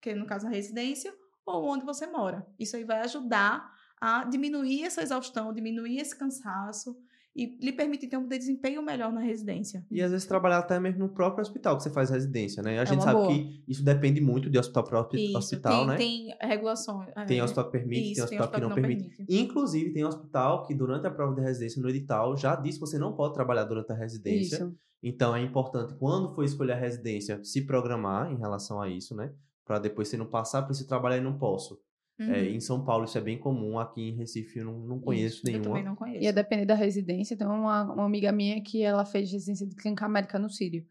que 0.00 0.14
no 0.14 0.26
caso 0.26 0.46
a 0.46 0.50
residência, 0.50 1.12
ou 1.44 1.64
onde 1.64 1.84
você 1.84 2.06
mora. 2.06 2.46
Isso 2.58 2.76
aí 2.76 2.84
vai 2.84 3.00
ajudar 3.00 3.70
a 4.00 4.24
diminuir 4.24 4.84
essa 4.84 5.02
exaustão, 5.02 5.52
diminuir 5.52 5.98
esse 5.98 6.16
cansaço 6.16 6.96
e 7.36 7.58
lhe 7.62 7.70
permitir 7.70 8.08
ter 8.08 8.16
um 8.16 8.26
desempenho 8.26 8.82
melhor 8.82 9.12
na 9.12 9.20
residência. 9.20 9.84
E 9.90 10.00
às 10.00 10.10
vezes 10.10 10.26
trabalhar 10.26 10.58
até 10.58 10.80
mesmo 10.80 11.00
no 11.00 11.10
próprio 11.10 11.42
hospital 11.42 11.76
que 11.76 11.82
você 11.82 11.90
faz 11.90 12.08
residência, 12.08 12.62
né? 12.62 12.78
A 12.78 12.82
É 12.82 12.86
gente 12.86 13.04
sabe 13.04 13.20
boa. 13.20 13.28
que 13.28 13.62
isso 13.68 13.84
depende 13.84 14.22
muito 14.22 14.48
de 14.48 14.58
hospital 14.58 14.84
para 14.84 15.00
hospital, 15.36 15.80
tem, 15.80 15.86
né? 15.86 15.96
tem 15.96 16.36
regulações. 16.40 17.10
Tem 17.26 17.38
é, 17.38 17.44
hospital 17.44 17.66
que 17.66 17.72
permite, 17.72 18.12
isso, 18.12 18.26
tem 18.26 18.40
hospital 18.40 18.48
que 18.48 18.60
não 18.60 18.74
permite. 18.74 19.24
Inclusive, 19.28 19.92
tem 19.92 20.04
hospital 20.04 20.62
que 20.66 20.74
durante 20.74 21.06
a 21.06 21.10
prova 21.10 21.34
de 21.34 21.42
residência 21.42 21.80
no 21.82 21.90
edital 21.90 22.34
já 22.38 22.56
diz 22.56 22.76
que 22.76 22.80
você 22.80 22.98
não 22.98 23.12
pode 23.14 23.34
trabalhar 23.34 23.64
durante 23.64 23.92
a 23.92 23.94
residência. 23.94 24.56
Isso. 24.56 24.74
Então 25.02 25.36
é 25.36 25.42
importante, 25.42 25.94
quando 25.98 26.34
for 26.34 26.42
escolher 26.42 26.72
a 26.72 26.76
residência, 26.76 27.44
se 27.44 27.66
programar 27.66 28.32
em 28.32 28.38
relação 28.38 28.80
a 28.80 28.88
isso, 28.88 29.14
né? 29.14 29.30
Para 29.66 29.80
depois 29.80 30.08
você 30.08 30.16
não 30.16 30.26
passar, 30.26 30.62
preciso 30.62 30.88
trabalhar 30.88 31.18
e 31.18 31.20
não 31.20 31.36
posso. 31.36 31.78
Uhum. 32.18 32.32
É, 32.32 32.44
em 32.48 32.60
São 32.60 32.82
Paulo 32.82 33.04
isso 33.04 33.18
é 33.18 33.20
bem 33.20 33.36
comum, 33.36 33.78
aqui 33.78 34.08
em 34.08 34.16
Recife 34.16 34.60
eu 34.60 34.64
não, 34.64 34.78
não 34.78 35.00
conheço 35.00 35.40
Eu 35.46 35.52
também 35.52 35.60
nenhuma. 35.60 35.82
não 35.82 35.96
conheço. 35.96 36.24
Ia 36.24 36.32
depender 36.32 36.64
da 36.64 36.74
residência. 36.74 37.36
Tem 37.36 37.46
uma, 37.46 37.92
uma 37.92 38.06
amiga 38.06 38.32
minha 38.32 38.62
que 38.62 38.82
ela 38.82 39.04
fez 39.04 39.30
residência 39.30 39.66
de 39.66 39.74
clínica 39.74 40.08
médica 40.08 40.38
no 40.38 40.48
Sírio. 40.48 40.86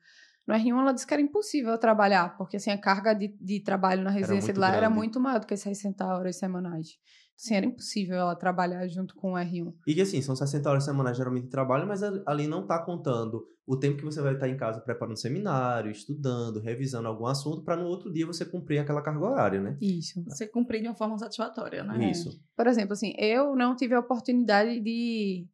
No 0.46 0.54
R1 0.54 0.80
ela 0.80 0.92
disse 0.92 1.08
que 1.08 1.14
era 1.14 1.24
impossível 1.24 1.76
trabalhar, 1.80 2.38
porque 2.38 2.58
assim, 2.58 2.70
a 2.70 2.78
carga 2.78 3.16
de, 3.16 3.36
de 3.42 3.62
trabalho 3.62 4.04
na 4.04 4.12
residência 4.12 4.54
de 4.54 4.60
lá 4.60 4.68
era 4.68 4.82
grande. 4.82 4.96
muito 4.96 5.20
maior 5.20 5.40
do 5.40 5.48
que 5.48 5.58
60 5.58 6.06
horas 6.06 6.36
semanais. 6.36 7.00
Assim, 7.38 7.56
era 7.56 7.66
impossível 7.66 8.16
ela 8.16 8.36
trabalhar 8.36 8.88
junto 8.88 9.14
com 9.16 9.34
o 9.34 9.36
R1. 9.38 9.74
E 9.86 9.94
que 9.94 10.02
assim, 10.02 10.22
são 10.22 10.36
60 10.36 10.70
horas 10.70 10.86
semanais 10.86 11.18
geralmente 11.18 11.44
de 11.44 11.50
trabalho, 11.50 11.86
mas 11.88 12.02
ali- 12.02 12.48
não 12.48 12.66
tá 12.66 12.80
contando 12.84 13.46
o 13.68 13.78
tempo 13.78 13.98
que 13.98 14.06
você 14.06 14.22
vai 14.22 14.36
estar 14.36 14.48
em 14.48 14.56
casa 14.56 14.80
preparando 14.80 15.18
seminário, 15.20 15.92
estudando, 15.92 16.62
revisando 16.62 17.08
algum 17.08 17.26
assunto, 17.26 17.64
para 17.64 17.76
no 17.76 17.88
outro 17.88 18.12
dia 18.14 18.26
você 18.26 18.46
cumprir 18.46 18.80
aquela 18.80 19.02
carga 19.02 19.26
horária, 19.26 19.60
né? 19.60 19.78
Isso. 19.82 20.24
Você 20.28 20.48
cumprir 20.48 20.82
de 20.82 20.88
uma 20.88 20.96
forma 20.96 21.18
satisfatória, 21.18 21.84
né? 21.84 22.10
Isso. 22.12 22.40
Por 22.56 22.68
exemplo, 22.68 22.94
assim, 22.94 23.14
eu 23.18 23.56
não 23.56 23.76
tive 23.76 23.96
a 23.96 24.00
oportunidade 24.00 24.80
de, 24.80 25.48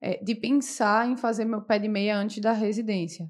eh, 0.00 0.22
de 0.24 0.34
pensar 0.34 1.08
em 1.08 1.16
fazer 1.16 1.44
meu 1.44 1.60
pé 1.62 1.78
de 1.78 1.88
meia 1.88 2.16
antes 2.16 2.40
da 2.40 2.52
residência. 2.52 3.28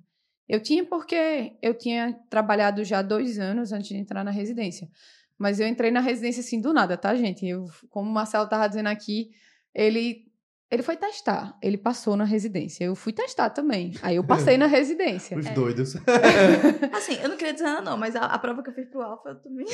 Eu 0.49 0.63
tinha 0.63 0.85
porque 0.85 1.57
eu 1.63 1.77
tinha 1.77 2.13
trabalhado 2.29 2.85
já 2.85 3.03
dois 3.03 3.39
anos 3.39 3.73
antes 3.73 3.89
de 3.89 3.97
entrar 3.97 4.23
na 4.25 4.31
residência. 4.31 4.89
Mas 5.41 5.59
eu 5.59 5.67
entrei 5.67 5.91
na 5.91 6.01
residência 6.01 6.41
assim 6.41 6.61
do 6.61 6.71
nada, 6.75 6.99
tá, 6.99 7.15
gente? 7.15 7.47
Eu, 7.49 7.65
como 7.89 8.11
o 8.11 8.13
Marcelo 8.13 8.47
tava 8.47 8.69
dizendo 8.69 8.89
aqui, 8.89 9.31
ele, 9.75 10.27
ele 10.71 10.83
foi 10.83 10.97
testar. 10.97 11.57
Ele 11.63 11.79
passou 11.79 12.15
na 12.15 12.25
residência. 12.25 12.85
Eu 12.85 12.95
fui 12.95 13.11
testar 13.11 13.49
também. 13.49 13.95
Aí 14.03 14.17
eu 14.17 14.25
passei 14.25 14.59
na 14.59 14.67
residência. 14.69 15.39
Os 15.39 15.47
É. 15.47 15.53
doidos. 15.53 15.97
Assim, 16.93 17.19
eu 17.23 17.31
não 17.31 17.39
queria 17.39 17.55
dizer 17.55 17.65
nada, 17.65 17.81
não, 17.81 17.97
mas 17.97 18.15
a, 18.15 18.27
a 18.27 18.39
prova 18.39 18.63
que 18.63 18.69
eu 18.69 18.75
fiz 18.75 18.87
pro 18.91 19.01
Alfa, 19.01 19.31
eu 19.31 19.37
também. 19.37 19.65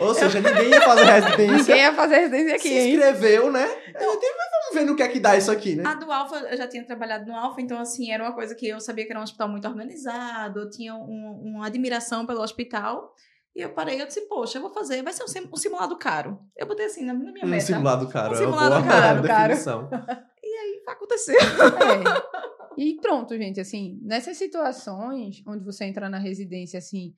Ou 0.00 0.12
seja, 0.14 0.40
ninguém 0.40 0.70
ia 0.70 0.80
fazer 0.80 1.04
residência. 1.04 1.56
Ninguém 1.56 1.76
ia 1.76 1.92
fazer 1.94 2.16
residência 2.16 2.54
aqui, 2.56 2.68
se 2.68 2.74
hein? 2.74 2.94
inscreveu, 2.94 3.52
né? 3.52 3.68
Eu 4.00 4.11
Vamos 4.72 4.74
ver 4.74 4.84
no 4.90 4.96
que 4.96 5.02
é 5.02 5.08
que 5.08 5.20
dá 5.20 5.36
isso 5.36 5.50
aqui, 5.50 5.74
né? 5.76 5.84
A 5.86 5.94
do 5.94 6.10
Alfa, 6.10 6.36
eu 6.36 6.56
já 6.56 6.66
tinha 6.66 6.84
trabalhado 6.84 7.26
no 7.26 7.34
Alfa, 7.36 7.60
então, 7.60 7.78
assim, 7.78 8.10
era 8.10 8.22
uma 8.24 8.32
coisa 8.34 8.54
que 8.54 8.66
eu 8.68 8.80
sabia 8.80 9.04
que 9.04 9.10
era 9.12 9.20
um 9.20 9.22
hospital 9.22 9.48
muito 9.48 9.68
organizado, 9.68 10.60
eu 10.60 10.70
tinha 10.70 10.94
um- 10.94 11.42
uma 11.56 11.66
admiração 11.66 12.24
pelo 12.26 12.40
hospital. 12.40 13.14
E 13.54 13.60
eu 13.60 13.68
parei, 13.74 14.00
eu 14.00 14.06
disse, 14.06 14.22
poxa, 14.28 14.56
eu 14.58 14.62
vou 14.62 14.72
fazer, 14.72 15.02
vai 15.02 15.12
ser 15.12 15.24
um, 15.24 15.28
sim- 15.28 15.48
um 15.52 15.56
simulado 15.56 15.96
caro. 15.98 16.38
Eu 16.56 16.66
botei 16.66 16.86
assim 16.86 17.04
na, 17.04 17.12
minha 17.12 17.44
Um 17.44 17.48
meta. 17.48 17.66
simulado 17.66 18.08
caro. 18.08 18.34
Um 18.34 18.36
é 18.36 18.40
uma 18.40 18.46
simulado 18.46 18.70
boa 18.82 18.82
caro, 18.82 19.22
caro. 19.28 19.48
definição. 19.48 19.90
E 20.44 20.90
aconteceu. 20.90 21.36
É. 21.38 22.22
E 22.76 22.96
pronto, 23.00 23.36
gente, 23.36 23.60
assim, 23.60 23.98
nessas 24.02 24.36
situações 24.36 25.42
onde 25.46 25.64
você 25.64 25.84
entra 25.84 26.08
na 26.08 26.18
residência, 26.18 26.78
assim, 26.78 27.14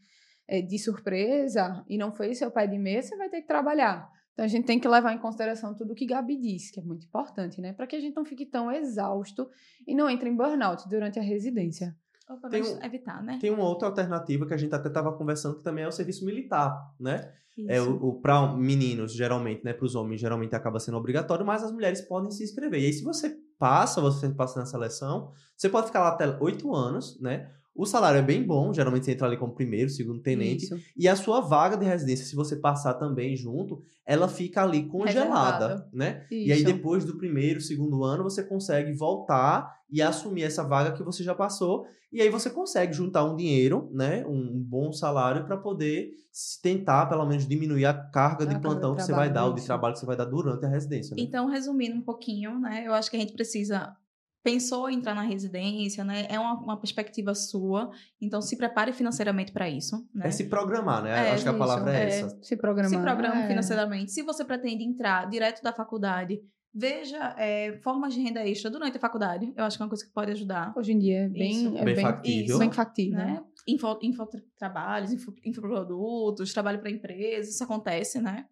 é, 0.48 0.60
de 0.60 0.78
surpresa 0.78 1.84
e 1.88 1.96
não 1.96 2.12
fez 2.12 2.38
seu 2.38 2.50
pai 2.50 2.68
de 2.68 2.78
meia, 2.78 3.02
você 3.02 3.16
vai 3.16 3.28
ter 3.30 3.40
que 3.40 3.46
trabalhar. 3.46 4.08
Então 4.34 4.44
a 4.44 4.48
gente 4.48 4.66
tem 4.66 4.78
que 4.78 4.88
levar 4.88 5.14
em 5.14 5.18
consideração 5.18 5.74
tudo 5.74 5.92
o 5.92 5.94
que 5.94 6.06
Gabi 6.06 6.36
disse, 6.36 6.72
que 6.72 6.80
é 6.80 6.82
muito 6.82 7.06
importante, 7.06 7.60
né? 7.60 7.72
Para 7.72 7.86
que 7.86 7.94
a 7.94 8.00
gente 8.00 8.16
não 8.16 8.24
fique 8.24 8.44
tão 8.44 8.70
exausto 8.70 9.48
e 9.86 9.94
não 9.94 10.10
entre 10.10 10.28
em 10.28 10.36
burnout 10.36 10.88
durante 10.88 11.18
a 11.20 11.22
residência. 11.22 11.96
Ou 12.28 12.38
pelo 12.38 12.52
menos 12.52 12.78
evitar, 12.82 13.22
né? 13.22 13.38
Tem 13.40 13.50
uma 13.50 13.64
outra 13.64 13.86
alternativa 13.88 14.46
que 14.46 14.54
a 14.54 14.56
gente 14.56 14.74
até 14.74 14.88
estava 14.88 15.12
conversando, 15.12 15.56
que 15.56 15.62
também 15.62 15.84
é 15.84 15.88
o 15.88 15.92
serviço 15.92 16.24
militar, 16.24 16.76
né? 16.98 17.32
É 17.68 17.78
Isso. 17.78 17.92
o, 17.92 18.08
o 18.08 18.20
para 18.20 18.56
meninos, 18.56 19.12
geralmente, 19.12 19.64
né? 19.64 19.72
Para 19.72 19.86
os 19.86 19.94
homens, 19.94 20.20
geralmente 20.20 20.56
acaba 20.56 20.80
sendo 20.80 20.96
obrigatório, 20.96 21.46
mas 21.46 21.62
as 21.62 21.70
mulheres 21.70 22.00
podem 22.00 22.30
se 22.30 22.42
inscrever. 22.42 22.80
E 22.80 22.86
aí, 22.86 22.92
se 22.92 23.04
você 23.04 23.36
passa, 23.58 24.00
você 24.00 24.28
passa 24.30 24.58
na 24.58 24.66
seleção, 24.66 25.30
você 25.56 25.68
pode 25.68 25.86
ficar 25.86 26.00
lá 26.00 26.08
até 26.08 26.26
oito 26.40 26.74
anos, 26.74 27.20
né? 27.20 27.52
O 27.74 27.84
salário 27.84 28.18
é 28.18 28.22
bem 28.22 28.42
bom, 28.42 28.72
geralmente 28.72 29.04
você 29.04 29.12
entra 29.12 29.26
ali 29.26 29.36
como 29.36 29.52
primeiro, 29.52 29.90
segundo 29.90 30.20
tenente. 30.20 30.64
Isso. 30.64 30.78
E 30.96 31.08
a 31.08 31.16
sua 31.16 31.40
vaga 31.40 31.76
de 31.76 31.84
residência, 31.84 32.24
se 32.24 32.36
você 32.36 32.54
passar 32.56 32.94
também 32.94 33.34
junto, 33.34 33.82
ela 34.06 34.28
fica 34.28 34.62
ali 34.62 34.84
congelada, 34.84 35.66
Reservada. 35.66 35.88
né? 35.92 36.24
E 36.30 36.52
aí, 36.52 36.58
Isso. 36.58 36.64
depois 36.66 37.04
do 37.04 37.16
primeiro, 37.16 37.60
segundo 37.60 38.04
ano, 38.04 38.22
você 38.22 38.44
consegue 38.44 38.92
voltar 38.92 39.74
e 39.90 40.00
assumir 40.00 40.42
essa 40.44 40.62
vaga 40.62 40.92
que 40.92 41.02
você 41.02 41.24
já 41.24 41.34
passou. 41.34 41.86
E 42.12 42.20
aí 42.20 42.28
você 42.28 42.48
consegue 42.48 42.92
juntar 42.92 43.24
um 43.24 43.34
dinheiro, 43.34 43.90
né? 43.92 44.24
Um 44.24 44.62
bom 44.62 44.92
salário 44.92 45.44
para 45.44 45.56
poder 45.56 46.10
se 46.30 46.60
tentar, 46.62 47.06
pelo 47.06 47.26
menos, 47.26 47.46
diminuir 47.46 47.86
a 47.86 47.94
carga 47.94 48.44
A 48.44 48.46
de 48.46 48.52
carga 48.54 48.68
plantão 48.68 48.90
de 48.92 48.98
que 48.98 49.02
você 49.04 49.12
vai 49.12 49.32
dar, 49.32 49.46
ou 49.46 49.52
de 49.52 49.58
isso. 49.58 49.66
trabalho 49.66 49.94
que 49.94 50.00
você 50.00 50.06
vai 50.06 50.16
dar 50.16 50.24
durante 50.26 50.64
a 50.64 50.68
residência. 50.68 51.16
Né? 51.16 51.22
Então, 51.22 51.46
resumindo 51.48 51.96
um 51.96 52.02
pouquinho, 52.02 52.58
né? 52.60 52.84
Eu 52.86 52.94
acho 52.94 53.10
que 53.10 53.16
a 53.16 53.20
gente 53.20 53.32
precisa. 53.32 53.96
Pensou 54.44 54.90
em 54.90 54.96
entrar 54.96 55.14
na 55.14 55.22
residência, 55.22 56.04
né? 56.04 56.26
É 56.28 56.38
uma, 56.38 56.52
uma 56.60 56.76
perspectiva 56.76 57.34
sua. 57.34 57.90
Então, 58.20 58.42
se 58.42 58.58
prepare 58.58 58.92
financeiramente 58.92 59.50
para 59.52 59.70
isso, 59.70 60.06
né? 60.14 60.26
É 60.26 60.30
se 60.30 60.44
programar, 60.50 61.02
né? 61.02 61.28
É, 61.28 61.32
Acho 61.32 61.44
que 61.44 61.48
a 61.48 61.54
palavra 61.54 61.96
é, 61.96 62.02
é. 62.02 62.06
essa. 62.20 62.38
Se 62.42 62.54
programar. 62.54 62.90
se 62.90 62.98
programa 62.98 63.42
é. 63.42 63.48
financeiramente. 63.48 64.12
Se 64.12 64.22
você 64.22 64.44
pretende 64.44 64.84
entrar 64.84 65.30
direto 65.30 65.62
da 65.62 65.72
faculdade, 65.72 66.42
veja 66.74 67.34
é, 67.38 67.78
formas 67.82 68.12
de 68.12 68.20
renda 68.20 68.46
extra 68.46 68.70
durante 68.70 68.98
a 68.98 69.00
faculdade. 69.00 69.50
Eu 69.56 69.64
acho 69.64 69.78
que 69.78 69.82
é 69.82 69.84
uma 69.84 69.88
coisa 69.88 70.04
que 70.04 70.12
pode 70.12 70.32
ajudar. 70.32 70.74
Hoje 70.76 70.92
em 70.92 70.98
dia 70.98 71.20
é 71.20 71.28
bem, 71.28 71.50
Isso. 71.50 71.76
é 71.78 71.84
Bem 71.84 71.94
bem, 71.94 72.04
factível. 72.04 72.44
isso, 72.44 72.58
bem 72.58 72.72
factível. 72.72 73.18
Né? 73.18 73.42
Info, 73.66 73.98
infotrabalhos, 74.02 75.10
info, 75.10 75.32
infoprodutos, 75.42 76.52
trabalho 76.52 76.80
para 76.80 76.90
empresas, 76.90 77.54
isso 77.54 77.64
acontece, 77.64 78.20
né? 78.20 78.44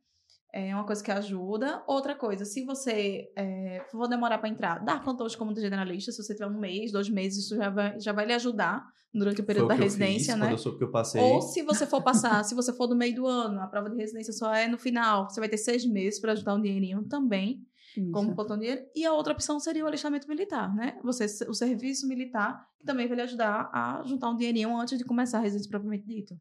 É 0.54 0.74
uma 0.74 0.84
coisa 0.84 1.02
que 1.02 1.10
ajuda. 1.10 1.82
Outra 1.86 2.14
coisa, 2.14 2.44
se 2.44 2.62
você 2.64 3.32
é, 3.34 3.82
for 3.90 4.06
demorar 4.06 4.36
para 4.36 4.50
entrar, 4.50 4.78
dar 4.84 5.02
plantões 5.02 5.34
como 5.34 5.54
generalista, 5.58 6.12
se 6.12 6.22
você 6.22 6.34
tiver 6.34 6.46
um 6.46 6.58
mês, 6.58 6.92
dois 6.92 7.08
meses, 7.08 7.44
isso 7.46 7.56
já 7.56 7.70
vai, 7.70 7.98
já 7.98 8.12
vai 8.12 8.26
lhe 8.26 8.34
ajudar 8.34 8.84
durante 9.14 9.36
o 9.40 9.44
Foi 9.44 9.46
período 9.46 9.64
o 9.64 9.68
da 9.68 9.74
que 9.76 9.80
eu 9.80 9.84
residência, 9.84 10.34
fiz, 10.34 10.40
né? 10.40 10.46
Quando 10.46 10.52
eu 10.52 10.58
soube 10.58 10.78
que 10.78 10.84
eu 10.84 10.90
passei. 10.90 11.22
Ou 11.22 11.40
se 11.40 11.62
você 11.62 11.86
for 11.86 12.02
passar, 12.02 12.44
se 12.44 12.54
você 12.54 12.70
for 12.72 12.86
do 12.86 12.94
meio 12.94 13.14
do 13.14 13.26
ano, 13.26 13.60
a 13.62 13.66
prova 13.66 13.88
de 13.88 13.96
residência 13.96 14.32
só 14.32 14.52
é 14.54 14.68
no 14.68 14.76
final, 14.76 15.28
você 15.28 15.40
vai 15.40 15.48
ter 15.48 15.56
seis 15.56 15.86
meses 15.86 16.20
para 16.20 16.32
ajudar 16.32 16.54
um 16.54 16.60
dinheirinho 16.60 17.02
também, 17.08 17.62
Isso. 17.96 18.10
como 18.12 18.34
plantão 18.34 18.58
de 18.58 18.64
dinheiro. 18.66 18.86
E 18.94 19.06
a 19.06 19.12
outra 19.14 19.32
opção 19.32 19.58
seria 19.58 19.84
o 19.84 19.86
alistamento 19.86 20.28
militar, 20.28 20.74
né? 20.74 20.98
Você, 21.02 21.24
o 21.48 21.54
serviço 21.54 22.06
militar, 22.06 22.62
que 22.78 22.84
também 22.84 23.06
vai 23.06 23.16
lhe 23.16 23.22
ajudar 23.22 23.70
a 23.72 24.02
juntar 24.04 24.28
um 24.28 24.36
dinheirinho 24.36 24.76
antes 24.78 24.98
de 24.98 25.04
começar 25.04 25.38
a 25.38 25.40
residência 25.40 25.70
propriamente 25.70 26.06
dito. 26.06 26.34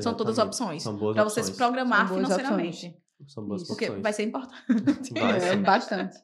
São 0.00 0.12
todas 0.12 0.34
Exatamente. 0.34 0.54
opções. 0.60 0.82
São 0.82 0.96
boas 0.96 1.14
Para 1.14 1.24
você 1.24 1.42
se 1.42 1.50
opções. 1.50 1.56
programar 1.56 2.12
financeiramente. 2.12 2.96
São 3.26 3.46
boas. 3.46 3.66
Porque 3.66 3.86
opções. 3.86 4.02
vai 4.02 4.12
ser 4.12 4.22
importante. 4.24 5.12
Vai, 5.14 5.50
É, 5.50 5.56
bastante. 5.56 6.16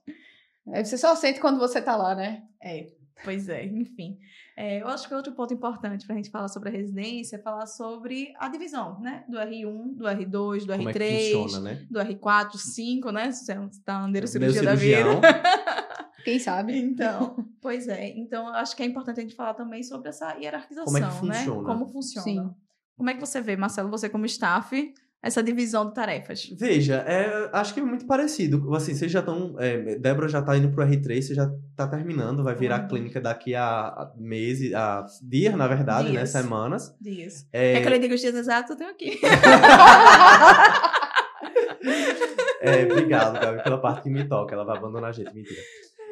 É, 0.72 0.84
você 0.84 0.96
só 0.98 1.14
sente 1.14 1.40
quando 1.40 1.58
você 1.58 1.80
tá 1.80 1.96
lá, 1.96 2.14
né? 2.14 2.42
É, 2.62 2.92
pois 3.24 3.48
é, 3.48 3.64
enfim. 3.64 4.18
É, 4.56 4.82
eu 4.82 4.88
acho 4.88 5.08
que 5.08 5.14
outro 5.14 5.32
ponto 5.32 5.54
importante 5.54 6.04
para 6.04 6.14
a 6.14 6.16
gente 6.18 6.30
falar 6.30 6.48
sobre 6.48 6.68
a 6.68 6.72
residência 6.72 7.36
é 7.36 7.38
falar 7.38 7.66
sobre 7.66 8.32
a 8.38 8.48
divisão, 8.48 9.00
né? 9.00 9.24
Do 9.28 9.38
R1, 9.38 9.96
do 9.96 10.04
R2, 10.04 10.66
do 10.66 10.76
Como 10.76 10.90
é 10.90 10.92
que 10.92 10.98
R3, 10.98 11.32
funciona, 11.32 11.60
né? 11.60 11.86
do 11.90 11.98
R4, 11.98 12.56
5, 12.56 13.10
né? 13.10 13.32
Se 13.32 13.46
você 13.46 13.54
tá 13.84 14.00
andando 14.00 14.12
Meu 14.14 14.26
cirurgia 14.26 14.62
da 14.62 14.74
vida. 14.74 15.00
Quem 16.24 16.38
sabe? 16.38 16.78
Então, 16.78 17.36
pois 17.60 17.88
é. 17.88 18.08
Então, 18.08 18.48
eu 18.48 18.54
acho 18.54 18.76
que 18.76 18.82
é 18.82 18.86
importante 18.86 19.20
a 19.20 19.22
gente 19.22 19.34
falar 19.34 19.54
também 19.54 19.82
sobre 19.82 20.10
essa 20.10 20.34
hierarquização, 20.34 20.84
Como 20.84 20.98
é 20.98 21.00
que 21.00 21.06
né? 21.06 21.34
funciona? 21.38 21.66
Como 21.66 21.86
funciona. 21.86 22.24
Sim. 22.24 22.54
Como 22.96 23.08
é 23.08 23.14
que 23.14 23.20
você 23.20 23.40
vê, 23.40 23.56
Marcelo, 23.56 23.88
você 23.88 24.10
como 24.10 24.26
staff, 24.26 24.92
essa 25.22 25.42
divisão 25.42 25.86
de 25.88 25.94
tarefas? 25.94 26.48
Veja, 26.58 26.96
é, 27.06 27.50
acho 27.52 27.74
que 27.74 27.80
é 27.80 27.82
muito 27.82 28.06
parecido. 28.06 28.74
Assim, 28.74 28.94
vocês 28.94 29.10
já 29.12 29.20
estão. 29.20 29.54
É, 29.58 29.96
Débora 29.98 30.28
já 30.28 30.40
tá 30.42 30.56
indo 30.56 30.70
pro 30.70 30.84
R3, 30.84 31.22
você 31.22 31.34
já 31.34 31.50
tá 31.76 31.86
terminando, 31.86 32.42
vai 32.42 32.54
virar 32.54 32.82
Uhum. 32.82 32.88
clínica 32.88 33.20
daqui 33.20 33.54
a, 33.54 33.64
a 33.68 34.12
meses, 34.16 34.72
a 34.74 35.04
dias, 35.22 35.54
na 35.54 35.68
verdade, 35.68 36.08
né? 36.08 36.20
Dias. 36.20 36.30
Semanas. 36.30 36.94
Dias. 37.00 37.46
É, 37.52 37.74
É 37.74 37.80
que 37.80 37.86
eu 37.86 37.92
lhe 37.92 37.98
digo 37.98 38.14
os 38.14 38.20
dias 38.20 38.34
exatos, 38.34 38.70
eu 38.70 38.76
tenho 38.76 38.90
aqui. 38.90 39.18
é, 42.60 42.84
obrigado, 42.84 43.40
Gabi, 43.40 43.62
pela 43.62 43.78
parte 43.78 44.02
que 44.02 44.10
me 44.10 44.26
toca. 44.28 44.54
Ela 44.54 44.64
vai 44.64 44.76
abandonar 44.76 45.10
a 45.10 45.12
gente, 45.12 45.34
mentira. 45.34 45.60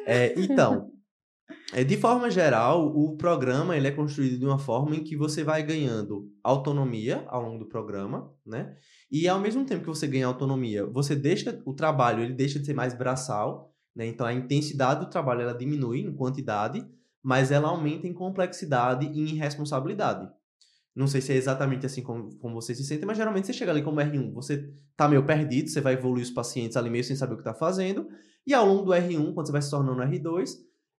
É, 0.05 0.33
então, 0.37 0.91
de 1.85 1.97
forma 1.97 2.31
geral, 2.31 2.87
o 2.87 3.15
programa 3.15 3.77
ele 3.77 3.87
é 3.87 3.91
construído 3.91 4.39
de 4.39 4.45
uma 4.45 4.57
forma 4.57 4.95
em 4.95 5.03
que 5.03 5.15
você 5.15 5.43
vai 5.43 5.61
ganhando 5.61 6.27
autonomia 6.43 7.23
ao 7.27 7.43
longo 7.43 7.59
do 7.59 7.69
programa, 7.69 8.33
né? 8.45 8.75
E 9.11 9.27
ao 9.27 9.39
mesmo 9.39 9.63
tempo 9.65 9.81
que 9.81 9.87
você 9.87 10.07
ganha 10.07 10.25
autonomia, 10.25 10.85
você 10.85 11.15
deixa 11.15 11.61
o 11.65 11.73
trabalho, 11.73 12.23
ele 12.23 12.33
deixa 12.33 12.59
de 12.59 12.65
ser 12.65 12.73
mais 12.73 12.95
braçal, 12.95 13.71
né? 13.95 14.07
Então 14.07 14.25
a 14.25 14.33
intensidade 14.33 15.01
do 15.01 15.09
trabalho 15.11 15.41
ela 15.41 15.53
diminui 15.53 15.99
em 15.99 16.13
quantidade, 16.13 16.83
mas 17.21 17.51
ela 17.51 17.69
aumenta 17.69 18.07
em 18.07 18.13
complexidade 18.13 19.05
e 19.05 19.31
em 19.31 19.35
responsabilidade. 19.35 20.27
Não 20.95 21.05
sei 21.05 21.21
se 21.21 21.31
é 21.31 21.35
exatamente 21.35 21.85
assim 21.85 22.01
como, 22.01 22.35
como 22.37 22.55
você 22.55 22.73
se 22.73 22.83
sente, 22.83 23.05
mas 23.05 23.15
geralmente 23.15 23.45
você 23.45 23.53
chega 23.53 23.71
ali 23.71 23.83
como 23.83 24.01
R1, 24.01 24.33
você 24.33 24.73
tá 24.97 25.07
meio 25.07 25.23
perdido, 25.23 25.69
você 25.69 25.79
vai 25.79 25.93
evoluir 25.93 26.23
os 26.23 26.31
pacientes 26.31 26.75
ali 26.75 26.89
meio 26.89 27.03
sem 27.03 27.15
saber 27.15 27.35
o 27.35 27.37
que 27.37 27.43
tá 27.43 27.53
fazendo, 27.53 28.07
e 28.45 28.53
ao 28.53 28.65
longo 28.65 28.83
do 28.83 28.91
R1, 28.91 29.33
quando 29.33 29.45
você 29.45 29.51
vai 29.51 29.61
se 29.61 29.69
tornando 29.69 30.01
R2, 30.01 30.49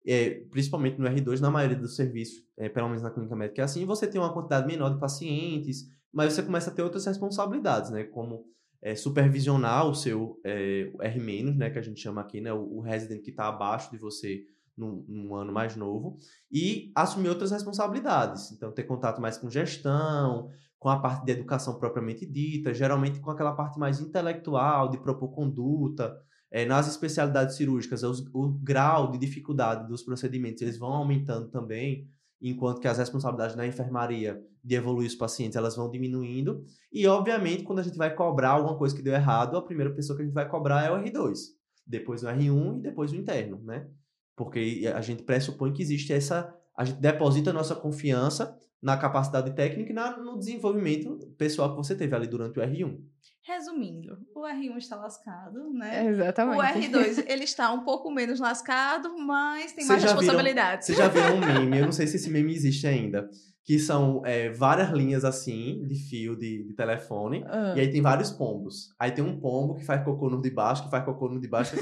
é, 0.06 0.42
principalmente 0.52 1.00
no 1.00 1.08
R2, 1.08 1.40
na 1.40 1.52
maioria 1.52 1.78
dos 1.78 1.96
serviços, 1.96 2.44
é, 2.58 2.70
pelo 2.70 2.88
menos 2.88 3.04
na 3.04 3.12
clínica 3.12 3.36
médica 3.36 3.62
é 3.62 3.66
assim, 3.66 3.86
você 3.86 4.08
tem 4.08 4.20
uma 4.20 4.34
quantidade 4.34 4.68
menor 4.68 4.94
de 4.94 5.00
pacientes, 5.00 5.86
mas 6.12 6.34
você 6.34 6.44
começa 6.44 6.70
a 6.70 6.74
ter 6.74 6.82
outras 6.82 7.06
responsabilidades, 7.06 7.92
né? 7.92 8.04
Como 8.04 8.46
é, 8.82 8.96
supervisionar 8.96 9.88
o 9.88 9.94
seu 9.94 10.40
é, 10.44 10.92
R-, 11.02 11.54
né? 11.54 11.70
Que 11.70 11.80
a 11.80 11.82
gente 11.82 12.00
chama 12.00 12.22
aqui, 12.22 12.42
né? 12.42 12.52
O, 12.52 12.78
o 12.78 12.82
resident 12.82 13.22
que 13.22 13.30
está 13.30 13.48
abaixo 13.48 13.92
de 13.92 13.98
você 13.98 14.44
num, 14.80 15.06
num, 15.08 15.36
ano 15.36 15.52
mais 15.52 15.76
novo, 15.76 16.18
e 16.50 16.92
assumir 16.96 17.30
outras 17.30 17.52
responsabilidades. 17.52 18.52
Então, 18.54 18.72
ter 18.72 18.84
contato 18.84 19.22
mais 19.22 19.38
com 19.38 19.50
gestão, 19.50 20.50
com 20.80 20.88
a 20.88 20.98
parte 20.98 21.26
de 21.26 21.34
educação 21.34 21.78
propriamente 21.78 22.26
dita, 22.26 22.74
geralmente 22.74 23.20
com 23.20 23.30
aquela 23.30 23.52
parte 23.52 23.78
mais 23.78 24.00
intelectual, 24.00 24.90
de 24.90 24.98
propor 24.98 25.30
conduta, 25.30 26.18
é, 26.52 26.66
nas 26.66 26.88
especialidades 26.88 27.56
cirúrgicas, 27.56 28.04
os, 28.04 28.26
o 28.34 28.50
grau 28.50 29.12
de 29.12 29.18
dificuldade 29.18 29.88
dos 29.88 30.04
procedimentos 30.04 30.62
eles 30.62 30.78
vão 30.78 30.92
aumentando 30.92 31.50
também, 31.50 32.08
enquanto 32.42 32.80
que 32.80 32.88
as 32.88 32.98
responsabilidades 32.98 33.56
na 33.56 33.68
enfermaria 33.68 34.42
de 34.64 34.76
evoluir 34.76 35.08
os 35.08 35.16
pacientes 35.16 35.56
elas 35.56 35.76
vão 35.76 35.90
diminuindo. 35.90 36.64
E, 36.92 37.06
obviamente, 37.06 37.64
quando 37.64 37.80
a 37.80 37.84
gente 37.84 37.98
vai 37.98 38.14
cobrar 38.14 38.52
alguma 38.52 38.78
coisa 38.78 38.96
que 38.96 39.02
deu 39.02 39.14
errado, 39.14 39.58
a 39.58 39.62
primeira 39.62 39.94
pessoa 39.94 40.16
que 40.16 40.24
a 40.24 40.26
gente 40.26 40.34
vai 40.34 40.48
cobrar 40.50 40.84
é 40.84 40.92
o 40.92 40.98
R2, 40.98 41.38
depois 41.86 42.24
o 42.24 42.28
R1 42.28 42.78
e 42.78 42.82
depois 42.82 43.12
o 43.12 43.16
interno, 43.16 43.62
né? 43.64 43.88
Porque 44.36 44.90
a 44.94 45.02
gente 45.02 45.24
pressupõe 45.24 45.74
que 45.74 45.82
existe 45.82 46.14
essa. 46.14 46.56
A 46.78 46.86
gente 46.86 47.00
deposita 47.02 47.50
a 47.50 47.54
nossa 47.54 47.76
confiança 47.76 48.58
na 48.82 48.96
capacidade 48.98 49.54
técnica 49.56 49.92
e 49.92 49.94
na, 49.96 50.18
no 50.18 50.38
desenvolvimento 50.38 51.18
pessoal 51.38 51.72
que 51.72 51.78
você 51.78 51.96
teve 51.96 52.16
ali 52.16 52.28
durante 52.28 52.60
o 52.60 52.62
R1. 52.62 52.98
Resumindo, 53.46 54.18
o 54.36 54.42
R1 54.42 54.78
está 54.78 54.96
lascado, 54.96 55.72
né? 55.74 56.06
Exatamente. 56.08 56.60
O 56.60 56.62
R2, 56.64 57.26
ele 57.28 57.44
está 57.44 57.72
um 57.72 57.84
pouco 57.84 58.12
menos 58.12 58.40
lascado, 58.40 59.18
mas 59.18 59.72
tem 59.74 59.86
mais 59.86 60.04
responsabilidades. 60.04 60.86
Você 60.88 60.94
já 60.94 61.08
viu 61.08 61.24
um 61.36 61.40
meme, 61.46 61.80
eu 61.80 61.86
não 61.86 61.92
sei 61.92 62.06
se 62.08 62.18
esse 62.18 62.30
meme 62.30 62.54
existe 62.54 62.86
ainda, 62.86 63.28
que 63.66 63.80
são 63.80 64.22
é, 64.26 64.50
várias 64.52 64.90
linhas 64.92 65.26
assim, 65.26 65.84
de 65.88 65.96
fio 65.96 66.36
de, 66.36 66.64
de 66.64 66.74
telefone, 66.74 67.44
Ah. 67.48 67.74
e 67.76 67.80
aí 67.82 67.92
tem 67.92 68.02
vários 68.02 68.30
pombos. 68.32 68.94
Aí 69.00 69.12
tem 69.12 69.24
um 69.24 69.40
pombo 69.40 69.76
que 69.76 69.84
faz 69.86 70.04
cocô 70.04 70.30
no 70.30 70.42
de 70.42 70.50
baixo, 70.52 70.84
que 70.84 70.92
faz 70.92 71.04
cocô 71.04 71.28
no 71.30 71.40
de 71.40 71.48
baixo. 71.48 71.76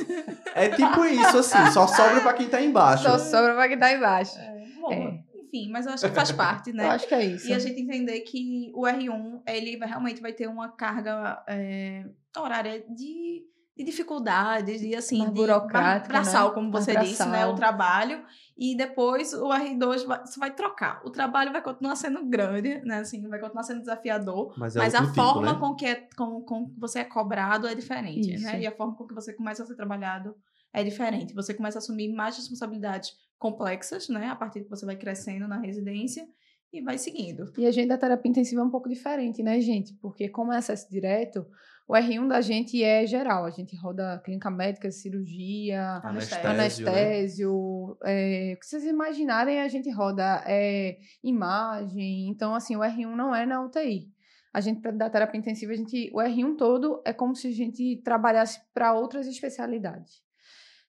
é 0.56 0.70
tipo 0.70 1.04
isso, 1.06 1.38
assim, 1.38 1.72
só 1.72 1.86
sobra 1.88 2.22
pra 2.22 2.34
quem 2.34 2.48
tá 2.48 2.62
embaixo. 2.62 3.04
Só 3.04 3.18
sobra 3.20 3.54
pra 3.56 3.68
quem 3.68 3.78
tá 3.78 3.92
embaixo. 3.94 4.38
É, 4.38 4.66
bom, 4.80 4.92
É. 4.94 5.24
enfim, 5.48 5.70
mas 5.72 5.86
eu 5.86 5.94
acho 5.94 6.08
que 6.08 6.14
faz 6.16 6.32
parte, 6.32 6.72
né? 6.74 6.86
Eu 6.86 6.92
acho 6.92 7.08
que 7.08 7.14
é 7.16 7.26
isso. 7.26 7.48
E 7.48 7.54
a 7.54 7.60
gente 7.60 7.80
entender 7.82 8.20
que 8.22 8.72
o 8.76 8.82
R1, 8.84 9.42
ele 9.48 9.78
vai, 9.78 9.88
realmente 9.88 10.22
vai 10.22 10.34
ter 10.34 10.48
uma 10.48 10.70
carga 10.70 11.44
é, 11.48 12.06
horária 12.38 12.84
de, 12.90 13.44
de 13.76 13.84
dificuldades, 13.84 14.82
e 14.82 14.96
assim, 14.96 15.20
Mais 15.20 15.30
de 15.32 15.36
burocrática, 15.36 16.08
bra- 16.10 16.22
braçal, 16.22 16.50
né? 16.50 16.54
como 16.54 16.72
Mais 16.72 16.86
você 16.86 16.96
disse, 16.98 17.24
né? 17.24 17.30
braçal. 17.32 17.54
O 17.54 17.56
trabalho. 17.56 18.24
E 18.58 18.76
depois 18.76 19.34
o 19.34 19.48
R2 19.50 20.06
vai, 20.06 20.20
você 20.26 20.40
vai 20.40 20.54
trocar. 20.54 21.02
O 21.06 21.10
trabalho 21.12 21.52
vai 21.52 21.62
continuar 21.62 21.96
sendo 21.96 22.26
grande, 22.26 22.82
né? 22.84 23.00
Assim, 23.00 23.28
vai 23.28 23.40
continuar 23.40 23.64
sendo 23.64 23.80
desafiador. 23.82 24.54
Mas, 24.58 24.76
é 24.76 24.80
Mas 24.80 24.96
a 24.96 25.02
tipo, 25.02 25.14
forma 25.14 25.54
né? 25.54 25.60
com, 25.60 25.76
que 25.76 25.86
é, 25.86 26.08
com, 26.18 26.42
com 26.42 26.68
que 26.70 26.80
você 26.80 27.00
é 27.00 27.04
cobrado 27.04 27.68
é 27.68 27.76
diferente, 27.76 28.34
Isso. 28.34 28.44
né? 28.46 28.60
E 28.62 28.68
a 28.68 28.76
forma 28.76 28.96
com 28.96 29.06
que 29.08 29.14
você 29.14 29.34
começa 29.34 29.64
a 29.64 29.66
ser 29.66 29.76
trabalhado 29.76 30.36
é 30.74 30.84
diferente. 30.84 31.34
Você 31.34 31.54
começa 31.54 31.78
a 31.78 31.80
assumir 31.80 32.12
mais 32.14 32.36
responsabilidades 32.36 33.12
complexas, 33.38 34.10
né? 34.10 34.28
A 34.28 34.36
partir 34.36 34.64
que 34.64 34.70
você 34.70 34.86
vai 34.86 34.96
crescendo 34.96 35.48
na 35.48 35.60
residência 35.60 36.28
e 36.72 36.82
vai 36.82 36.98
seguindo. 36.98 37.52
E 37.58 37.66
a 37.66 37.72
gente 37.72 37.88
da 37.88 37.98
terapia 37.98 38.30
intensiva 38.30 38.62
é 38.62 38.64
um 38.64 38.70
pouco 38.70 38.90
diferente, 38.90 39.42
né, 39.42 39.60
gente? 39.62 39.94
Porque 40.02 40.30
como 40.30 40.52
é 40.52 40.58
acesso 40.58 40.90
direto, 40.90 41.46
o 41.88 41.94
R1 41.94 42.28
da 42.28 42.42
gente 42.42 42.84
é 42.84 43.06
geral. 43.06 43.46
A 43.46 43.50
gente 43.50 43.76
roda 43.78 44.20
clínica 44.24 44.52
médica, 44.52 44.92
cirurgia, 44.92 46.02
Anestésio, 46.04 46.50
Anestésio, 46.50 47.98
né? 48.04 48.52
é, 48.52 48.54
o 48.56 48.60
que 48.60 48.66
vocês 48.66 48.84
imaginarem, 48.84 49.62
a 49.62 49.68
gente 49.68 49.90
roda 49.90 50.44
é, 50.46 50.98
imagem. 51.24 52.30
Então, 52.30 52.54
assim, 52.54 52.76
o 52.76 52.82
R1 52.82 53.16
não 53.16 53.34
é 53.34 53.46
na 53.46 53.64
UTI. 53.64 54.12
A 54.54 54.60
gente, 54.60 54.82
da 54.82 55.10
terapia 55.10 55.40
intensiva, 55.40 55.72
a 55.72 55.76
gente, 55.76 56.10
o 56.14 56.18
R1 56.18 56.58
todo 56.58 57.02
é 57.06 57.14
como 57.14 57.36
se 57.36 57.48
a 57.48 57.52
gente 57.52 58.02
trabalhasse 58.04 58.60
para 58.74 58.94
outras 58.94 59.28
especialidades. 59.28 60.27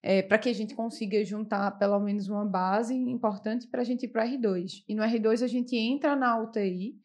É, 0.03 0.23
para 0.23 0.39
que 0.39 0.49
a 0.49 0.53
gente 0.53 0.75
consiga 0.75 1.25
juntar 1.25 1.73
pelo 1.73 1.99
menos 1.99 2.29
uma 2.29 2.45
base 2.45 2.95
importante 2.95 3.67
para 3.67 3.81
a 3.81 3.85
gente 3.85 4.05
ir 4.05 4.09
para 4.09 4.25
o 4.25 4.29
R2. 4.29 4.85
E 4.89 4.95
no 4.95 5.03
R2 5.03 5.43
a 5.43 5.49
gente 5.49 5.77
entra 5.77 6.15
na 6.15 6.41
UTI. 6.41 6.97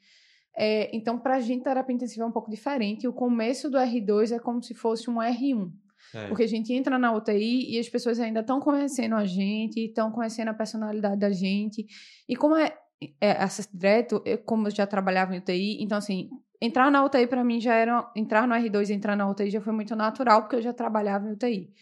é, 0.55 0.95
então, 0.95 1.17
para 1.17 1.37
a 1.37 1.39
gente, 1.39 1.63
terapia 1.63 1.95
intensiva 1.95 2.23
é 2.23 2.27
um 2.27 2.31
pouco 2.31 2.51
diferente. 2.51 3.07
O 3.07 3.13
começo 3.13 3.69
do 3.69 3.77
R2 3.77 4.35
é 4.35 4.39
como 4.39 4.61
se 4.61 4.75
fosse 4.75 5.09
um 5.09 5.15
R1. 5.15 5.71
É. 6.13 6.27
Porque 6.27 6.43
a 6.43 6.47
gente 6.47 6.71
entra 6.73 6.99
na 6.99 7.11
UTI 7.11 7.73
e 7.75 7.79
as 7.79 7.89
pessoas 7.89 8.19
ainda 8.19 8.41
estão 8.41 8.59
conhecendo 8.59 9.15
a 9.15 9.25
gente, 9.25 9.79
estão 9.79 10.11
conhecendo 10.11 10.49
a 10.49 10.53
personalidade 10.53 11.19
da 11.19 11.31
gente. 11.31 11.85
E 12.29 12.35
como 12.35 12.55
é, 12.55 12.77
é 13.19 13.31
acesso 13.31 13.69
direto, 13.73 14.21
eu, 14.25 14.37
como 14.39 14.67
eu 14.67 14.71
já 14.71 14.85
trabalhava 14.85 15.35
em 15.35 15.39
UTI, 15.39 15.81
então 15.81 15.97
assim, 15.97 16.29
entrar 16.61 16.91
na 16.91 17.03
UTI 17.03 17.27
para 17.27 17.43
mim 17.43 17.59
já 17.59 17.73
era. 17.73 18.11
Entrar 18.15 18.47
no 18.47 18.53
R2 18.53 18.89
e 18.89 18.93
entrar 18.93 19.15
na 19.15 19.29
UTI 19.29 19.49
já 19.49 19.61
foi 19.61 19.73
muito 19.73 19.95
natural, 19.95 20.41
porque 20.41 20.57
eu 20.57 20.61
já 20.61 20.73
trabalhava 20.73 21.27
em 21.27 21.33
UTI. 21.33 21.73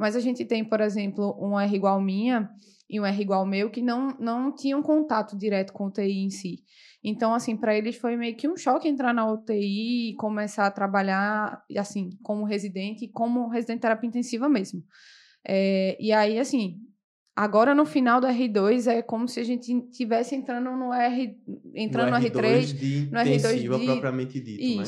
Mas 0.00 0.16
a 0.16 0.20
gente 0.20 0.46
tem, 0.46 0.64
por 0.64 0.80
exemplo, 0.80 1.36
um 1.38 1.60
R 1.60 1.76
igual 1.76 2.00
minha 2.00 2.50
e 2.88 2.98
um 2.98 3.04
R 3.04 3.20
igual 3.20 3.44
meu 3.44 3.68
que 3.68 3.82
não, 3.82 4.16
não 4.18 4.50
tinham 4.50 4.82
contato 4.82 5.36
direto 5.36 5.74
com 5.74 5.84
a 5.84 5.86
UTI 5.88 6.24
em 6.24 6.30
si. 6.30 6.64
Então, 7.04 7.34
assim, 7.34 7.54
para 7.54 7.76
eles 7.76 7.96
foi 7.96 8.16
meio 8.16 8.34
que 8.34 8.48
um 8.48 8.56
choque 8.56 8.88
entrar 8.88 9.12
na 9.12 9.30
UTI 9.30 10.12
e 10.12 10.16
começar 10.16 10.64
a 10.66 10.70
trabalhar, 10.70 11.62
assim, 11.76 12.08
como 12.22 12.46
residente, 12.46 13.08
como 13.08 13.46
residente 13.48 13.76
de 13.76 13.82
terapia 13.82 14.08
intensiva 14.08 14.48
mesmo. 14.48 14.82
É, 15.46 15.98
e 16.00 16.12
aí, 16.12 16.38
assim, 16.38 16.80
agora 17.36 17.74
no 17.74 17.84
final 17.84 18.22
do 18.22 18.26
R2 18.26 18.86
é 18.86 19.02
como 19.02 19.28
se 19.28 19.38
a 19.38 19.44
gente 19.44 19.70
estivesse 19.70 20.34
entrando 20.34 20.70
no 20.70 20.94
R, 20.94 21.36
entrando 21.74 22.10
no, 22.10 22.16
R3, 22.16 22.74
de 22.74 23.08
no 23.12 23.18
R2 23.18 23.36
intensiva 23.36 23.78
de- 23.78 23.84
propriamente 23.84 24.40
dito, 24.40 24.62
né? 24.62 24.82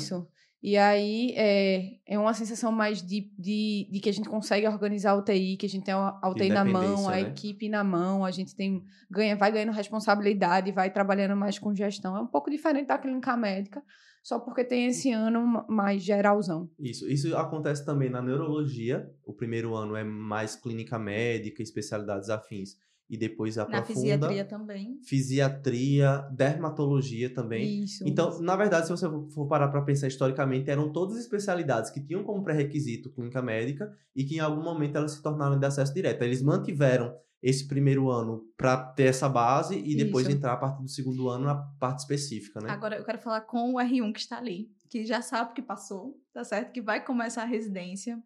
E 0.62 0.76
aí 0.76 1.32
é, 1.36 1.96
é 2.06 2.16
uma 2.16 2.32
sensação 2.32 2.70
mais 2.70 3.02
de, 3.02 3.32
de, 3.36 3.88
de 3.90 4.00
que 4.00 4.08
a 4.08 4.12
gente 4.12 4.28
consegue 4.28 4.66
organizar 4.68 5.10
a 5.10 5.16
UTI, 5.16 5.56
que 5.56 5.66
a 5.66 5.68
gente 5.68 5.84
tem 5.84 5.92
a 5.92 6.28
UTI 6.28 6.50
na 6.50 6.64
mão, 6.64 7.08
a 7.08 7.12
né? 7.16 7.20
equipe 7.22 7.68
na 7.68 7.82
mão, 7.82 8.24
a 8.24 8.30
gente 8.30 8.54
tem 8.54 8.80
ganha, 9.10 9.34
vai 9.34 9.50
ganhando 9.50 9.72
responsabilidade, 9.72 10.70
vai 10.70 10.88
trabalhando 10.92 11.36
mais 11.36 11.58
com 11.58 11.74
gestão. 11.74 12.16
É 12.16 12.20
um 12.20 12.28
pouco 12.28 12.48
diferente 12.48 12.86
da 12.86 12.96
clínica 12.96 13.36
médica, 13.36 13.82
só 14.22 14.38
porque 14.38 14.62
tem 14.64 14.86
esse 14.86 15.10
ano 15.10 15.44
ma- 15.44 15.66
mais 15.68 16.00
geralzão. 16.00 16.70
Isso, 16.78 17.08
isso 17.08 17.36
acontece 17.36 17.84
também 17.84 18.08
na 18.08 18.22
neurologia. 18.22 19.10
O 19.26 19.32
primeiro 19.32 19.74
ano 19.74 19.96
é 19.96 20.04
mais 20.04 20.54
clínica 20.54 20.96
médica, 20.96 21.60
especialidades 21.60 22.30
afins. 22.30 22.76
E 23.12 23.16
depois 23.18 23.56
Na 23.56 23.64
aprofunda. 23.64 23.94
fisiatria 23.94 24.42
também. 24.42 24.98
Fisiatria, 25.04 26.26
dermatologia 26.32 27.28
também. 27.28 27.84
Isso. 27.84 28.02
Então, 28.06 28.40
na 28.40 28.56
verdade, 28.56 28.86
se 28.86 28.90
você 28.90 29.06
for 29.34 29.46
parar 29.46 29.68
para 29.68 29.82
pensar 29.82 30.08
historicamente, 30.08 30.70
eram 30.70 30.90
todas 30.90 31.18
especialidades 31.18 31.90
que 31.90 32.00
tinham 32.00 32.24
como 32.24 32.42
pré-requisito 32.42 33.12
clínica 33.12 33.42
médica 33.42 33.94
e 34.16 34.24
que 34.24 34.36
em 34.36 34.40
algum 34.40 34.62
momento 34.62 34.96
elas 34.96 35.12
se 35.12 35.22
tornaram 35.22 35.58
de 35.58 35.66
acesso 35.66 35.92
direto. 35.92 36.22
Eles 36.22 36.40
mantiveram 36.40 37.14
esse 37.42 37.68
primeiro 37.68 38.08
ano 38.08 38.46
para 38.56 38.78
ter 38.78 39.08
essa 39.08 39.28
base 39.28 39.76
e 39.76 39.94
depois 39.94 40.26
Isso. 40.26 40.36
entrar 40.36 40.54
a 40.54 40.56
partir 40.56 40.82
do 40.82 40.88
segundo 40.88 41.28
ano 41.28 41.44
na 41.44 41.56
parte 41.56 41.98
específica, 41.98 42.60
né? 42.60 42.70
Agora 42.70 42.96
eu 42.96 43.04
quero 43.04 43.18
falar 43.18 43.42
com 43.42 43.74
o 43.74 43.76
R1 43.78 44.12
que 44.14 44.20
está 44.20 44.38
ali, 44.38 44.70
que 44.88 45.04
já 45.04 45.20
sabe 45.20 45.50
o 45.50 45.54
que 45.54 45.60
passou, 45.60 46.18
tá 46.32 46.44
certo? 46.44 46.72
Que 46.72 46.80
vai 46.80 47.04
começar 47.04 47.42
a 47.42 47.46
residência. 47.46 48.22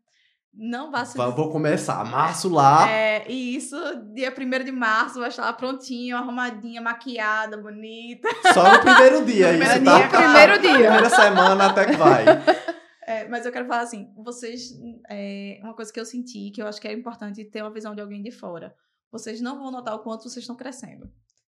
Não 0.58 0.90
vai 0.90 1.04
se 1.04 1.18
Vou 1.18 1.50
começar. 1.50 2.02
Março 2.04 2.48
lá. 2.48 2.90
É, 2.90 3.30
e 3.30 3.54
isso, 3.54 3.76
dia 4.14 4.32
1 4.32 4.64
de 4.64 4.72
março, 4.72 5.20
vai 5.20 5.28
estar 5.28 5.42
lá 5.42 5.52
prontinho, 5.52 6.16
arrumadinha, 6.16 6.80
maquiada, 6.80 7.58
bonita. 7.58 8.26
Só 8.54 8.72
no 8.72 8.80
primeiro 8.80 9.24
dia. 9.26 9.52
No 9.52 9.62
isso, 9.62 9.72
primeiro 9.72 9.84
tá? 9.84 9.98
dia. 9.98 10.08
Primeiro 10.08 10.58
dia. 10.60 10.72
Primeira 10.72 11.10
semana 11.10 11.66
até 11.66 11.84
que 11.84 11.96
vai. 11.96 12.24
É, 13.09 13.28
mas 13.28 13.46
eu 13.46 13.52
quero 13.52 13.68
falar 13.68 13.82
assim, 13.82 14.12
vocês, 14.16 14.72
é, 15.09 15.61
uma 15.62 15.74
coisa 15.74 15.92
que 15.92 16.00
eu 16.00 16.04
senti, 16.04 16.50
que 16.50 16.61
eu 16.61 16.66
acho 16.66 16.80
que 16.80 16.88
é 16.88 16.92
importante 16.92 17.44
ter 17.44 17.62
uma 17.62 17.72
visão 17.72 17.94
de 17.94 18.00
alguém 18.00 18.20
de 18.20 18.32
fora. 18.32 18.74
Vocês 19.12 19.40
não 19.40 19.61
vão 19.61 19.70
notar 19.70 19.94
o 19.94 20.00
quanto 20.00 20.24
vocês 20.24 20.42
estão 20.42 20.57
crescendo. 20.57 21.09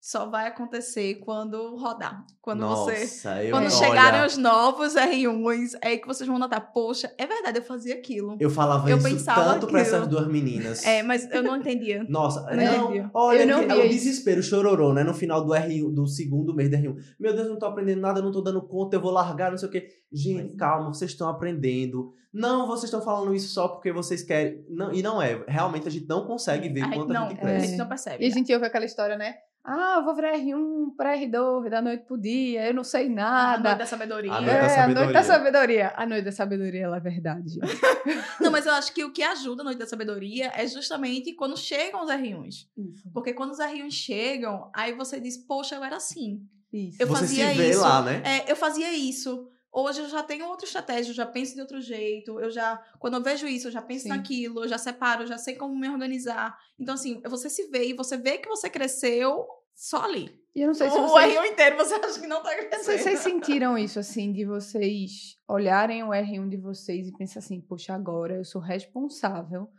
Só 0.03 0.25
vai 0.25 0.47
acontecer 0.47 1.15
quando 1.19 1.75
rodar. 1.75 2.25
Quando 2.41 2.65
você 2.67 2.91
Nossa, 3.01 3.43
eu 3.43 3.51
Quando 3.51 3.65
olha, 3.65 3.69
chegarem 3.69 4.25
os 4.25 4.35
novos 4.35 4.95
R1s, 4.95 5.77
é 5.79 5.89
aí 5.89 5.97
que 5.99 6.07
vocês 6.07 6.27
vão 6.27 6.39
notar, 6.39 6.73
poxa, 6.73 7.13
é 7.19 7.27
verdade, 7.27 7.59
eu 7.59 7.63
fazia 7.63 7.93
aquilo. 7.93 8.35
Eu 8.39 8.49
falava 8.49 8.89
eu 8.89 8.97
isso 8.97 9.07
pensava 9.07 9.43
tanto 9.53 9.67
pra 9.67 9.79
aquilo. 9.81 9.95
essas 9.97 10.07
duas 10.07 10.27
meninas. 10.27 10.83
É, 10.83 11.03
mas 11.03 11.29
eu 11.29 11.43
não 11.43 11.55
entendia. 11.55 12.03
Nossa, 12.09 12.41
Não 12.49 12.55
não, 12.55 12.89
entendi. 12.95 13.09
olha, 13.13 13.41
Eu 13.43 13.47
não 13.47 13.59
que- 13.67 13.71
é 13.71 13.75
o 13.75 13.79
isso. 13.85 13.89
desespero, 13.89 14.41
chororô, 14.41 14.91
né? 14.91 15.03
No 15.03 15.13
final 15.13 15.45
do 15.45 15.51
R1, 15.53 15.93
do 15.93 16.07
segundo 16.07 16.55
mês 16.55 16.67
do 16.71 16.77
R1. 16.77 16.95
Meu 17.19 17.33
Deus, 17.35 17.45
eu 17.45 17.53
não 17.53 17.59
tô 17.59 17.67
aprendendo 17.67 18.01
nada, 18.01 18.21
eu 18.21 18.23
não 18.23 18.31
tô 18.31 18.41
dando 18.41 18.61
conta, 18.63 18.95
eu 18.95 19.01
vou 19.01 19.11
largar, 19.11 19.51
não 19.51 19.57
sei 19.59 19.69
o 19.69 19.71
quê. 19.71 19.87
Gente, 20.11 20.41
Pois 20.41 20.53
é. 20.55 20.57
calma, 20.57 20.91
vocês 20.91 21.11
estão 21.11 21.29
aprendendo. 21.29 22.11
Não, 22.33 22.65
vocês 22.65 22.85
estão 22.85 23.01
falando 23.01 23.35
isso 23.35 23.53
só 23.53 23.67
porque 23.67 23.91
vocês 23.91 24.23
querem. 24.23 24.65
Não, 24.67 24.91
e 24.91 25.03
não 25.03 25.21
é. 25.21 25.43
Realmente 25.47 25.87
a 25.87 25.91
gente 25.91 26.07
não 26.07 26.25
consegue 26.25 26.69
ver 26.69 26.81
a 26.81 26.85
gente 26.85 26.95
quanto 26.97 27.11
a 27.11 27.13
não, 27.13 27.29
gente 27.29 27.37
a 27.37 27.41
cresce. 27.41 27.67
gente 27.67 27.77
não 27.77 27.87
percebe. 27.87 28.23
E 28.23 28.27
a 28.27 28.31
gente 28.31 28.51
ouve 28.51 28.65
aquela 28.65 28.85
história, 28.85 29.15
né? 29.15 29.35
Ah, 29.63 29.95
eu 29.97 30.03
vou 30.05 30.15
virar 30.15 30.33
R1 30.35 30.95
para 30.97 31.15
R2, 31.15 31.69
da 31.69 31.81
noite 31.81 32.03
pro 32.05 32.17
dia, 32.17 32.65
eu 32.67 32.73
não 32.73 32.83
sei 32.83 33.05
A 33.05 33.09
nada. 33.09 33.63
noite 33.69 33.77
da 33.79 33.85
sabedoria. 33.85 34.31
A 34.33 34.41
noite 34.41 34.49
é, 34.55 34.59
da 34.59 34.83
a 34.83 34.87
noite 34.87 35.13
da 35.13 35.23
sabedoria. 35.23 35.23
sabedoria. 35.23 35.93
A 35.95 36.05
noite 36.07 36.25
da 36.25 36.31
sabedoria, 36.31 36.81
ela 36.85 36.97
é 36.97 36.99
verdade. 36.99 37.59
Não, 38.41 38.49
mas 38.51 38.65
eu 38.65 38.73
acho 38.73 38.91
que 38.91 39.03
o 39.03 39.11
que 39.11 39.21
ajuda 39.21 39.61
a 39.61 39.65
noite 39.65 39.77
da 39.77 39.85
sabedoria 39.85 40.51
é 40.55 40.65
justamente 40.67 41.33
quando 41.33 41.55
chegam 41.55 42.03
os 42.03 42.09
R1s. 42.09 42.65
Isso. 42.75 43.09
Porque 43.13 43.33
quando 43.33 43.51
os 43.51 43.59
R1s 43.59 43.91
chegam, 43.91 44.69
aí 44.73 44.93
você 44.93 45.19
diz, 45.19 45.37
poxa, 45.37 45.75
eu 45.75 45.83
era 45.83 45.97
assim. 45.97 46.41
Isso. 46.73 46.97
Eu 47.01 47.07
Você 47.07 47.27
se 47.27 47.35
fazia 47.41 47.53
vê 47.53 47.69
isso. 47.69 47.81
lá, 47.81 48.01
né? 48.01 48.23
É, 48.25 48.51
eu 48.51 48.55
fazia 48.55 48.91
isso. 48.93 49.47
Hoje 49.73 50.01
eu 50.01 50.09
já 50.09 50.21
tenho 50.21 50.47
outra 50.47 50.65
estratégia, 50.65 51.11
eu 51.11 51.15
já 51.15 51.25
penso 51.25 51.55
de 51.55 51.61
outro 51.61 51.79
jeito. 51.79 52.39
Eu 52.39 52.51
já, 52.51 52.77
quando 52.99 53.15
eu 53.15 53.23
vejo 53.23 53.47
isso, 53.47 53.67
eu 53.67 53.71
já 53.71 53.81
penso 53.81 54.03
Sim. 54.03 54.09
naquilo, 54.09 54.63
eu 54.63 54.67
já 54.67 54.77
separo, 54.77 55.23
eu 55.23 55.27
já 55.27 55.37
sei 55.37 55.55
como 55.55 55.77
me 55.79 55.89
organizar. 55.89 56.57
Então, 56.77 56.95
assim, 56.95 57.21
você 57.21 57.49
se 57.49 57.67
vê 57.69 57.87
e 57.87 57.93
você 57.93 58.17
vê 58.17 58.37
que 58.37 58.49
você 58.49 58.69
cresceu 58.69 59.47
só 59.73 60.03
ali. 60.03 60.37
E 60.53 60.61
eu 60.61 60.67
não 60.67 60.73
sei 60.73 60.89
se 60.89 60.97
o 60.97 61.07
vocês... 61.07 61.33
R1 61.33 61.45
inteiro 61.45 61.77
você 61.77 61.93
acha 61.93 62.19
que 62.19 62.27
não 62.27 62.43
tá 62.43 62.49
Não 62.51 62.57
sei 62.59 62.67
crescendo. 62.67 62.97
se 62.97 63.03
vocês 63.03 63.19
sentiram 63.23 63.77
isso, 63.77 63.97
assim, 63.97 64.33
de 64.33 64.43
vocês 64.43 65.37
olharem 65.47 66.03
o 66.03 66.09
R1 66.09 66.49
de 66.49 66.57
vocês 66.57 67.07
e 67.07 67.13
pensar 67.13 67.39
assim, 67.39 67.61
poxa, 67.61 67.93
agora 67.93 68.35
eu 68.35 68.43
sou 68.43 68.61
responsável 68.61 69.69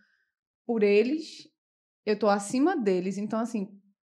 por 0.66 0.82
eles, 0.82 1.46
eu 2.06 2.18
tô 2.18 2.28
acima 2.28 2.74
deles. 2.74 3.18
Então, 3.18 3.38
assim, 3.38 3.68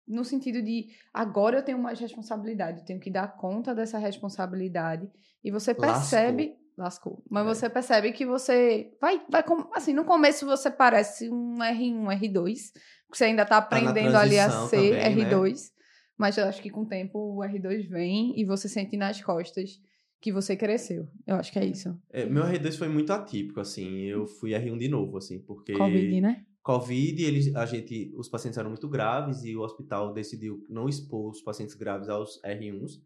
no 0.08 0.24
sentido 0.24 0.62
de 0.62 0.88
agora 1.14 1.60
eu 1.60 1.64
tenho 1.64 1.78
mais 1.78 2.00
responsabilidade, 2.00 2.80
eu 2.80 2.86
tenho 2.86 3.00
que 3.00 3.12
dar 3.12 3.36
conta 3.38 3.76
dessa 3.76 4.00
responsabilidade. 4.00 5.08
E 5.44 5.52
você 5.52 5.74
percebe. 5.74 6.56
Lascou. 6.78 7.24
Mas 7.30 7.44
É. 7.44 7.54
você 7.56 7.70
percebe 7.70 8.12
que 8.12 8.26
você 8.26 8.92
vai, 9.02 9.20
vai. 9.30 9.44
Assim, 9.74 9.94
no 9.94 10.06
começo 10.06 10.46
você 10.46 10.70
parece 10.70 11.28
um 11.28 11.56
R1, 11.56 11.96
um 11.96 12.06
R2, 12.06 12.56
porque 13.08 13.18
você 13.18 13.26
ainda 13.26 13.46
tá 13.46 13.56
na 13.56 13.62
aprendendo 13.62 14.16
ali 14.16 14.38
a 14.38 14.50
ser 14.68 15.00
também, 15.00 15.16
né? 15.16 15.32
R2. 15.32 15.72
Mas 16.16 16.38
eu 16.38 16.46
acho 16.46 16.62
que 16.62 16.70
com 16.70 16.82
o 16.82 16.88
tempo 16.88 17.18
o 17.18 17.40
R2 17.40 17.90
vem 17.90 18.40
e 18.40 18.46
você 18.46 18.70
sente 18.70 18.96
nas 18.96 19.20
costas 19.22 19.80
que 20.22 20.32
você 20.32 20.56
cresceu. 20.56 21.08
Eu 21.26 21.36
acho 21.36 21.52
que 21.52 21.60
é 21.60 21.66
isso. 21.66 21.96
É, 22.12 22.26
meu 22.26 22.44
R2 22.44 22.78
foi 22.78 22.88
muito 22.88 23.12
atípico, 23.12 23.60
assim. 23.60 24.04
Eu 24.04 24.28
fui 24.28 24.52
R1 24.52 24.78
de 24.78 24.88
novo, 24.88 25.18
assim, 25.18 25.40
porque. 25.40 25.74
Covid, 25.74 26.22
né? 26.22 26.44
Covid, 26.62 27.24
eles, 27.24 27.56
a 27.56 27.66
gente, 27.66 28.14
os 28.18 28.28
pacientes 28.28 28.58
eram 28.58 28.70
muito 28.70 28.90
graves 28.90 29.44
e 29.44 29.56
o 29.56 29.62
hospital 29.62 30.14
decidiu 30.14 30.64
não 30.70 30.90
expor 30.90 31.32
os 31.32 31.42
pacientes 31.42 31.76
graves 31.76 32.10
aos 32.10 32.42
R1s. 32.44 33.00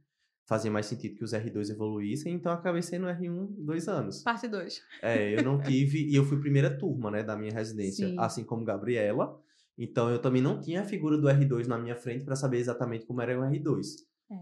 Fazia 0.45 0.71
mais 0.71 0.85
sentido 0.85 1.15
que 1.15 1.23
os 1.23 1.33
R2 1.33 1.69
evoluíssem, 1.69 2.33
então 2.33 2.51
eu 2.51 2.57
acabei 2.57 2.81
sendo 2.81 3.07
R1 3.07 3.47
dois 3.59 3.87
anos. 3.87 4.23
Parte 4.23 4.47
2. 4.47 4.81
É, 5.01 5.37
eu 5.37 5.43
não 5.43 5.59
tive, 5.61 6.09
e 6.09 6.15
eu 6.15 6.25
fui 6.25 6.39
primeira 6.39 6.77
turma, 6.77 7.09
né, 7.09 7.23
da 7.23 7.37
minha 7.37 7.53
residência, 7.53 8.07
Sim. 8.07 8.15
assim 8.19 8.43
como 8.43 8.65
Gabriela. 8.65 9.39
Então 9.77 10.09
eu 10.09 10.19
também 10.19 10.41
não 10.41 10.59
tinha 10.59 10.81
a 10.81 10.85
figura 10.85 11.17
do 11.17 11.27
R2 11.27 11.67
na 11.67 11.77
minha 11.77 11.95
frente 11.95 12.25
para 12.25 12.35
saber 12.35 12.57
exatamente 12.57 13.05
como 13.05 13.21
era 13.21 13.39
o 13.39 13.43
R2. 13.43 13.85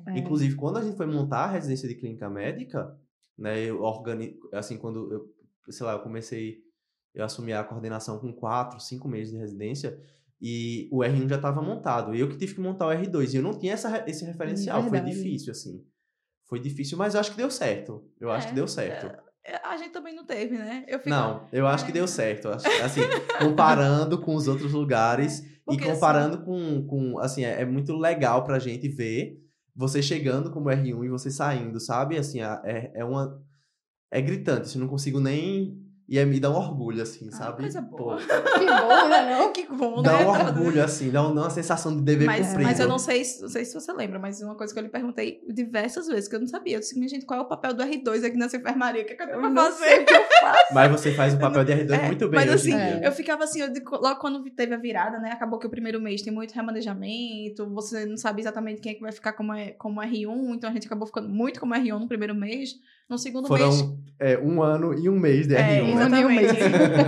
É. 0.08 0.18
Inclusive, 0.18 0.56
quando 0.56 0.78
a 0.78 0.84
gente 0.84 0.98
foi 0.98 1.06
montar 1.06 1.46
a 1.46 1.52
residência 1.52 1.88
de 1.88 1.96
clínica 1.96 2.30
médica, 2.30 2.96
né, 3.38 3.60
eu 3.64 3.82
organi... 3.82 4.38
assim, 4.52 4.78
quando 4.78 5.12
eu, 5.12 5.34
sei 5.72 5.86
lá, 5.86 5.94
eu 5.94 6.00
comecei, 6.00 6.60
eu 7.14 7.24
assumi 7.24 7.54
a 7.54 7.64
coordenação 7.64 8.20
com 8.20 8.34
quatro, 8.34 8.80
cinco 8.80 9.08
meses 9.08 9.32
de 9.32 9.40
residência, 9.40 10.00
e 10.42 10.88
o 10.92 11.00
R1 11.00 11.28
já 11.30 11.36
estava 11.36 11.62
montado. 11.62 12.14
Eu 12.16 12.30
que 12.30 12.38
tive 12.38 12.56
que 12.56 12.62
montar 12.62 12.88
o 12.88 12.90
R2, 12.92 13.34
e 13.34 13.38
eu 13.38 13.44
não 13.44 13.54
tinha 13.58 13.74
essa, 13.74 14.04
esse 14.08 14.24
referencial. 14.26 14.82
Foi 14.88 15.00
difícil, 15.02 15.52
assim. 15.52 15.84
Foi 16.48 16.60
difícil, 16.60 16.98
mas 16.98 17.14
eu 17.14 17.20
acho 17.20 17.32
que 17.32 17.38
deu 17.38 17.52
certo. 17.52 18.04
Eu 18.20 18.32
acho 18.32 18.48
É, 18.48 18.50
que 18.50 18.56
deu 18.56 18.68
certo. 18.68 19.06
É, 19.46 19.56
A 19.68 19.78
gente 19.78 19.92
também 19.92 20.16
não 20.16 20.26
teve, 20.26 20.58
né? 20.58 20.84
Eu 20.88 20.98
fico... 21.00 21.10
Não, 21.10 21.48
eu 21.52 21.68
acho 21.68 21.86
que 21.86 21.92
É. 21.92 21.94
deu 21.94 22.08
certo. 22.08 22.50
Acho- 22.50 22.68
Assim, 22.84 23.02
comparando 23.40 24.20
com 24.20 24.36
os 24.36 24.48
outros 24.48 24.72
lugares 24.74 25.42
Porque, 25.66 25.84
e 25.84 25.88
comparando 25.88 26.40
com, 26.44 26.86
com. 26.88 27.20
Assim, 27.20 27.44
é, 27.46 27.62
é 27.62 27.66
muito 27.66 27.96
legal 27.96 28.44
pra 28.44 28.60
gente 28.60 28.88
ver 28.88 29.38
você 29.76 30.02
chegando 30.02 30.52
como 30.52 30.70
R1 30.70 31.06
e 31.06 31.10
você 31.10 31.30
saindo, 31.32 31.80
sabe? 31.80 32.18
Assim, 32.18 32.42
é, 32.42 32.92
é 32.96 33.06
uma. 33.06 33.42
É 34.12 34.20
gritante, 34.22 34.62
assim, 34.64 34.80
eu 34.80 34.82
não 34.84 34.90
consigo 34.90 35.20
nem. 35.20 35.78
E 36.12 36.18
é, 36.18 36.26
me 36.26 36.40
dá 36.40 36.50
um 36.50 36.56
orgulho, 36.56 37.04
assim, 37.04 37.30
Ah, 37.32 37.36
sabe? 37.36 37.62
coisa 37.62 37.82
boa. 37.82 38.18
Que 38.18 38.66
bom, 38.66 39.08
né? 39.10 39.30
Não? 39.38 39.54
Que 39.54 39.68
bom, 39.68 40.02
Dá 40.02 40.14
né? 40.18 40.26
um 40.28 40.34
Tá- 40.34 40.44
orgulho, 40.46 40.84
assim, 40.84 41.12
dá, 41.12 41.22
um- 41.28 41.36
dá 41.36 41.42
uma 41.42 41.50
sensação 41.52 41.96
de 41.96 42.02
dever 42.02 42.26
Mas, 42.26 42.48
cumprido. 42.48 42.64
mas 42.68 42.80
eu 42.80 42.88
não 42.88 42.98
sei, 42.98 43.24
se- 43.24 43.40
não 43.44 43.48
sei 43.50 43.64
se 43.64 43.76
você 43.76 43.94
lembra, 43.94 44.18
mas 44.18 44.42
uma 44.42 44.56
coisa 44.56 44.74
que 44.74 44.80
eu 44.80 44.84
lhe 44.84 44.90
perguntei 44.90 45.40
diversas 45.48 46.08
vezes, 46.08 46.28
que 46.28 46.36
eu 46.36 46.40
não 46.40 46.48
sabia. 46.48 46.78
Eu 46.78 46.80
disse, 46.80 46.98
minha 46.98 47.08
gente, 47.08 47.28
qual 47.28 47.40
é 47.40 47.44
o 47.44 47.46
papel 47.48 47.76
do 47.76 47.84
R2 47.84 48.24
aqui 48.26 48.38
nessa 48.38 48.58
enfermaria? 48.58 49.04
O 49.04 49.06
que, 49.06 49.14
é 49.14 49.16
que 49.16 49.22
eu 49.22 49.28
tenho 49.28 49.40
pra 49.40 49.54
fazer? 49.64 49.86
sei 49.86 50.00
o 50.02 50.06
que 50.08 50.14
eu 50.16 50.24
faço. 50.42 50.74
Mas 50.74 50.92
você 50.92 51.12
faz 51.14 51.34
o 51.36 51.38
papel 51.38 51.64
de 51.64 51.74
R2 51.74 51.92
É, 52.00 52.06
muito 52.08 52.28
bem 52.28 52.40
mas 52.40 52.54
hoje 52.56 52.72
em 52.72 52.74
assim, 52.74 52.98
dia. 52.98 53.06
eu 53.06 53.12
ficava 53.12 53.44
assim, 53.44 53.62
eu 53.62 53.70
logo 54.02 54.20
quando 54.20 54.44
teve 54.50 54.74
a 54.74 54.78
virada, 54.80 55.20
né? 55.20 55.30
Acabou 55.32 55.60
que 55.60 55.68
o 55.68 55.70
primeiro 55.70 56.02
mês 56.02 56.24
tem 56.24 56.34
muito 56.34 56.54
remanejamento, 56.54 57.70
você 57.70 58.08
não 58.08 58.18
sabe 58.18 58.42
exatamente 58.42 58.82
quem 58.82 58.94
é 58.94 58.96
que 58.96 59.02
vai 59.02 59.12
ficar 59.12 59.34
como, 59.34 59.54
é- 59.54 59.72
como 59.72 60.02
R1, 60.02 60.56
então 60.56 60.72
a 60.72 60.74
gente 60.74 60.88
acabou 60.88 61.06
ficando 61.06 61.30
muito 61.30 61.60
como 61.60 61.76
R1 61.76 62.00
no 62.00 62.08
primeiro 62.08 62.34
mês. 62.34 62.76
No 63.10 63.18
segundo 63.18 63.50
mês. 63.50 63.62
Foram 63.82 63.98
é, 64.20 64.38
um 64.38 64.62
ano 64.62 64.94
e 64.94 65.10
um 65.10 65.18
mês 65.20 65.48
de 65.48 65.56
É, 65.56 65.82
R1. 65.82 65.94
um 65.94 65.98
ano 65.98 66.16
e 66.18 66.26
um 66.26 66.28
mês. 66.30 66.52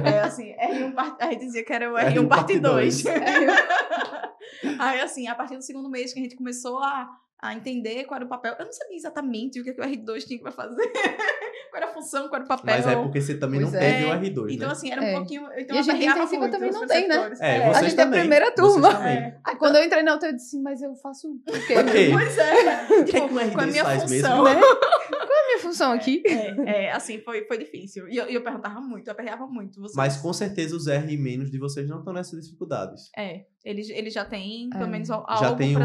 É, 0.05 0.19
assim, 0.21 0.53
R1 0.55 0.93
parte, 0.93 1.23
a 1.23 1.25
gente 1.31 1.45
dizia 1.45 1.63
que 1.63 1.71
era 1.73 1.91
o 1.91 1.95
R1 1.95 2.13
R1 2.13 2.27
parte 2.27 2.27
parte 2.27 2.59
2. 2.59 3.03
dois. 3.03 3.15
Aí, 4.79 4.99
assim, 5.01 5.27
a 5.27 5.35
partir 5.35 5.55
do 5.55 5.61
segundo 5.61 5.89
mês 5.89 6.13
que 6.13 6.19
a 6.19 6.23
gente 6.23 6.35
começou 6.35 6.79
a, 6.79 7.07
a 7.41 7.53
entender 7.53 8.03
qual 8.05 8.15
era 8.17 8.25
o 8.25 8.29
papel, 8.29 8.55
eu 8.59 8.65
não 8.65 8.71
sabia 8.73 8.95
exatamente 8.97 9.59
o 9.59 9.63
que, 9.63 9.73
que 9.73 9.81
o 9.81 9.83
R2 9.83 10.23
tinha 10.25 10.39
que 10.43 10.51
fazer. 10.51 10.75
qual 11.71 11.81
era 11.81 11.85
a 11.91 11.93
função, 11.93 12.23
qual 12.27 12.35
era 12.35 12.45
o 12.45 12.47
papel. 12.47 12.75
Mas 12.75 12.87
é 12.87 12.95
porque 12.95 13.21
você 13.21 13.35
também 13.37 13.61
Pois 13.61 13.73
não 13.73 13.79
é. 13.79 13.91
teve 13.93 14.05
o 14.05 14.09
R2, 14.45 14.53
Então, 14.55 14.67
né? 14.67 14.73
assim, 14.73 14.91
era 14.91 15.01
um 15.01 15.05
É. 15.05 15.13
pouquinho. 15.15 15.47
Então, 15.57 15.75
E 15.75 15.79
a 15.79 15.81
gente 15.83 16.05
intensiva 16.05 16.39
muito 16.39 16.51
também 16.51 16.71
não 16.71 16.87
tem, 16.87 17.07
né? 17.07 17.19
preceptores. 17.27 17.41
É, 17.41 17.65
a 17.65 17.73
vocês 17.73 17.89
gente 17.91 17.99
é 17.99 18.01
a 18.01 18.05
também. 18.05 18.19
primeira 18.21 18.45
Vocês 18.45 18.55
turma. 18.73 18.93
também. 18.95 19.17
É. 19.17 19.37
Aí 19.43 19.55
quando 19.55 19.75
eu 19.77 19.83
entrei 19.83 20.03
na 20.03 20.15
UTI, 20.15 20.27
eu 20.27 20.35
disse, 20.35 20.61
mas 20.61 20.81
eu 20.81 20.95
faço 20.95 21.29
o 21.29 21.39
quê? 21.67 21.77
O 21.77 21.85
quê? 21.85 22.09
Pois 22.11 22.37
é. 22.37 22.83
O 23.01 23.05
que, 23.05 23.17
é 23.17 23.19
que 23.21 23.25
o 23.25 23.29
Qual 23.29 23.39
é 23.39 23.43
a 23.43 23.47
R2 23.47 23.71
minha 23.71 23.85
faz 23.85 24.01
função? 24.03 24.43
mesmo? 24.43 24.61
Né? 24.61 24.61
Qual 25.61 25.69
é 25.69 25.73
função 25.73 25.91
aqui? 25.91 26.21
É, 26.25 26.85
é, 26.85 26.91
assim, 26.93 27.19
foi, 27.21 27.45
foi 27.45 27.57
difícil. 27.57 28.07
E 28.09 28.17
eu, 28.17 28.25
eu 28.25 28.43
perguntava 28.43 28.81
muito, 28.81 29.07
eu 29.07 29.11
aperreava 29.11 29.47
muito. 29.47 29.79
Vocês. 29.81 29.95
Mas 29.95 30.17
com 30.17 30.33
certeza 30.33 30.75
os 30.75 30.87
R 30.87 31.17
menos 31.17 31.49
de 31.51 31.57
vocês 31.57 31.87
não 31.87 31.99
estão 31.99 32.13
nessas 32.13 32.43
dificuldades. 32.43 33.09
É, 33.17 33.45
eles, 33.63 33.89
eles 33.89 34.13
já 34.13 34.25
têm, 34.25 34.69
pelo 34.69 34.83
É. 34.83 34.87
menos, 34.87 35.09
algo 35.09 35.25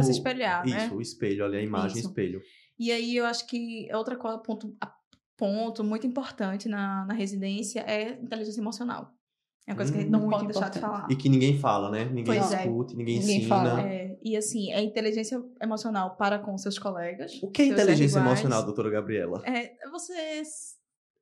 o- 0.00 0.02
se 0.02 0.10
espelhar, 0.12 0.66
né? 0.66 0.86
Isso, 0.86 0.94
o 0.96 1.00
espelho, 1.00 1.44
olha 1.44 1.58
a 1.58 1.62
imagem 1.62 1.98
Isso. 1.98 2.08
espelho. 2.08 2.40
E 2.78 2.90
aí 2.92 3.16
eu 3.16 3.24
acho 3.24 3.46
que 3.46 3.88
outra 3.94 4.16
coisa, 4.16 4.38
ponto, 4.38 4.76
a- 4.80 4.92
ponto 5.36 5.82
muito 5.84 6.06
importante 6.06 6.68
na, 6.68 7.04
na 7.06 7.14
residência 7.14 7.80
é 7.80 8.18
inteligência 8.20 8.60
emocional. 8.60 9.12
É 9.66 9.72
uma 9.72 9.76
coisa 9.78 9.90
que 9.92 9.98
a 9.98 10.00
gente 10.02 10.10
não 10.10 10.20
Muito 10.20 10.30
pode 10.32 10.46
deixar 10.46 10.68
de 10.68 10.78
falar. 10.78 11.08
E 11.10 11.16
que 11.16 11.28
ninguém 11.28 11.58
fala, 11.58 11.90
né? 11.90 12.04
Ninguém 12.04 12.24
Pois 12.38 12.52
é. 12.52 12.56
discute, 12.62 12.96
ninguém, 12.96 13.18
Ninguém 13.18 13.38
ensina. 13.38 13.48
fala. 13.48 13.80
É, 13.82 14.16
e 14.22 14.36
assim, 14.36 14.72
é 14.72 14.80
inteligência 14.80 15.42
emocional 15.60 16.14
para 16.16 16.38
com 16.38 16.56
seus 16.56 16.78
colegas. 16.78 17.32
O 17.42 17.50
que 17.50 17.62
é 17.62 17.66
inteligência 17.66 18.18
iguais. 18.18 18.26
emocional, 18.38 18.62
doutora 18.64 18.90
Gabriela? 18.90 19.42
É 19.44 19.72
você 19.90 20.12
s- 20.12 20.76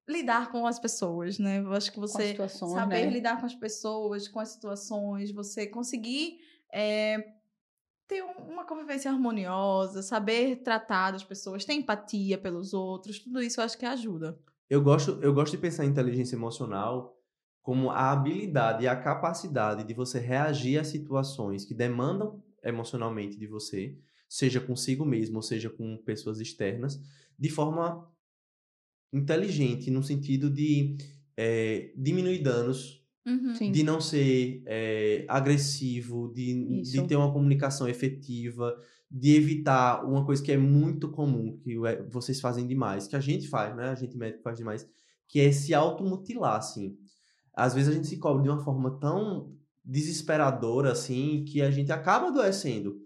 lidar 0.07 0.53
com 0.53 0.66
as 0.66 0.78
pessoas, 0.78 1.38
né? 1.38 1.61
Eu 1.61 1.72
acho 1.72 1.90
que 1.90 1.97
Com 1.99 2.05
as 2.05 2.12
você 2.12 2.34
saber 2.36 3.07
né? 3.07 3.11
lidar 3.11 3.40
com 3.40 3.47
as 3.47 3.55
pessoas, 3.55 4.28
com 4.28 4.38
as 4.40 4.51
situações, 4.51 5.32
você 5.32 5.66
conseguir 5.66 6.36
é, 6.70 7.16
ter 8.07 8.22
um- 8.22 8.53
uma 8.53 8.66
convivência 8.66 9.11
harmoniosa, 9.11 10.03
saber 10.03 10.57
tratar 10.57 11.12
das 11.12 11.24
pessoas, 11.24 11.64
ter 11.64 11.72
empatia 11.72 12.36
pelos 12.36 12.74
outros, 12.74 13.20
tudo 13.20 13.40
isso 13.40 13.59
eu 13.61 13.64
acho 13.64 13.78
que 13.78 13.86
ajuda. 13.86 14.38
Eu 14.68 14.82
gosto, 14.82 15.18
eu 15.22 15.32
gosto 15.32 15.53
de 15.53 15.59
pensar 15.59 15.84
em 15.86 15.88
inteligência 15.88 16.36
emocional 16.36 17.16
como 17.65 17.91
a 17.91 18.12
habilidade 18.12 18.85
e 18.85 18.89
a 18.89 18.97
capacidade 18.97 19.85
de 19.85 19.95
você 19.95 20.21
reagir 20.21 20.79
a 20.79 20.85
situações 20.85 21.65
que 21.67 21.75
demandam 21.75 22.45
emocionalmente 22.62 23.39
de 23.39 23.49
você, 23.49 23.99
seja 24.29 24.61
consigo 24.61 25.05
mesmo 25.07 25.39
ou 25.39 25.43
seja 25.43 25.71
com 25.71 25.99
pessoas 25.99 26.41
externas, 26.41 27.01
de 27.39 27.51
forma 27.51 28.09
inteligente, 29.12 29.91
no 29.91 30.03
sentido 30.03 30.51
de 30.51 30.97
eh, 31.37 31.93
diminuir 31.97 32.43
danos, 32.43 33.03
Uhum. 33.27 33.55
De 33.73 33.83
não 33.83 34.03
ser 34.03 34.62
é, 34.67 35.25
agressivo, 35.29 36.31
de, 36.35 36.83
de 36.83 37.03
ter 37.07 37.17
uma 37.17 37.33
comunicação 37.33 37.89
efetiva, 37.89 38.79
de 39.11 39.35
evitar 39.35 40.05
uma 40.05 40.27
coisa 40.27 40.43
que 40.43 40.53
é 40.53 40.59
muito 40.59 41.11
comum, 41.11 41.59
que 41.59 41.75
é- 41.87 42.03
vocês 42.11 42.41
fazem 42.41 42.67
demais, 42.67 43.07
que 43.07 43.17
a 43.17 43.21
gente 43.21 43.49
faz, 43.49 43.75
né? 43.75 43.89
A 43.89 43.95
gente 43.95 44.15
médico 44.19 44.43
faz 44.43 44.59
demais, 44.59 44.87
que 45.27 45.41
é 45.41 45.51
se 45.53 45.73
automutilar, 45.73 46.57
assim. 46.57 46.99
Às 47.57 47.74
vezes 47.74 47.88
a 47.90 47.92
gente 47.96 48.07
se 48.09 48.16
cobra 48.18 48.42
de 48.42 48.48
uma 48.48 48.62
forma 48.64 48.98
tão 48.98 49.52
desesperadora, 49.84 50.92
assim, 50.92 51.44
que 51.46 51.62
a 51.62 51.70
gente 51.70 51.92
acaba 51.92 52.28
adoecendo. 52.28 52.96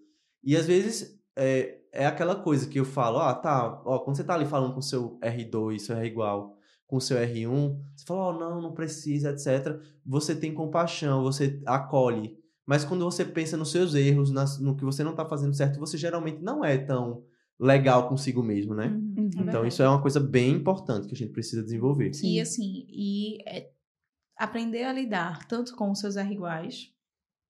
E 0.43 0.57
às 0.57 0.67
vezes 0.67 1.19
é, 1.37 1.79
é 1.93 2.07
aquela 2.07 2.35
coisa 2.37 2.67
que 2.69 2.79
eu 2.81 2.85
falo, 2.85 3.19
ah, 3.19 3.35
tá, 3.35 3.83
ó, 3.85 3.99
quando 4.01 4.17
você 4.17 4.25
tá 4.25 4.35
ali 4.35 4.47
falando 4.47 4.75
com 4.75 4.81
seu 4.81 5.19
R2, 5.21 5.79
seu 5.81 5.97
R 5.97 6.07
igual, 6.07 6.57
com 6.87 6.99
seu 7.01 7.17
R1, 7.19 7.77
você 7.95 8.05
fala, 8.07 8.35
oh, 8.35 8.39
não, 8.39 8.63
não 8.63 8.73
precisa, 8.73 9.31
etc. 9.31 9.81
Você 10.07 10.35
tem 10.35 10.55
compaixão, 10.55 11.23
você 11.23 11.61
acolhe. 11.67 12.37
Mas 12.67 12.85
quando 12.85 13.05
você 13.05 13.25
pensa 13.25 13.57
nos 13.57 13.71
seus 13.71 13.95
erros, 13.95 14.31
nas- 14.31 14.59
no 14.61 14.77
que 14.77 14.85
você 14.85 15.03
não 15.05 15.15
tá 15.15 15.25
fazendo 15.25 15.55
certo, 15.55 15.79
você 15.79 15.97
geralmente 15.99 16.43
não 16.43 16.65
é 16.65 16.77
tão 16.79 17.23
legal 17.59 18.09
consigo 18.09 18.43
mesmo, 18.43 18.75
né? 18.75 18.87
Uhum. 18.89 19.15
Uhum. 19.19 19.25
É 19.25 19.27
Então 19.27 19.45
verdade. 19.45 19.69
isso 19.69 19.83
é 19.83 19.89
uma 19.89 20.01
coisa 20.01 20.21
bem 20.21 20.53
importante 20.53 21.07
que 21.09 21.15
a 21.15 21.17
gente 21.17 21.33
precisa 21.33 21.63
desenvolver. 21.63 22.13
Sim. 22.15 22.35
E 22.35 22.41
assim, 22.41 22.87
e 22.89 23.39
é, 23.47 23.69
aprender 24.39 24.85
a 24.85 24.93
lidar 24.93 25.47
tanto 25.47 25.75
com 25.75 25.91
os 25.91 25.99
seus 25.99 26.17
R 26.17 26.33
iguais, 26.33 26.95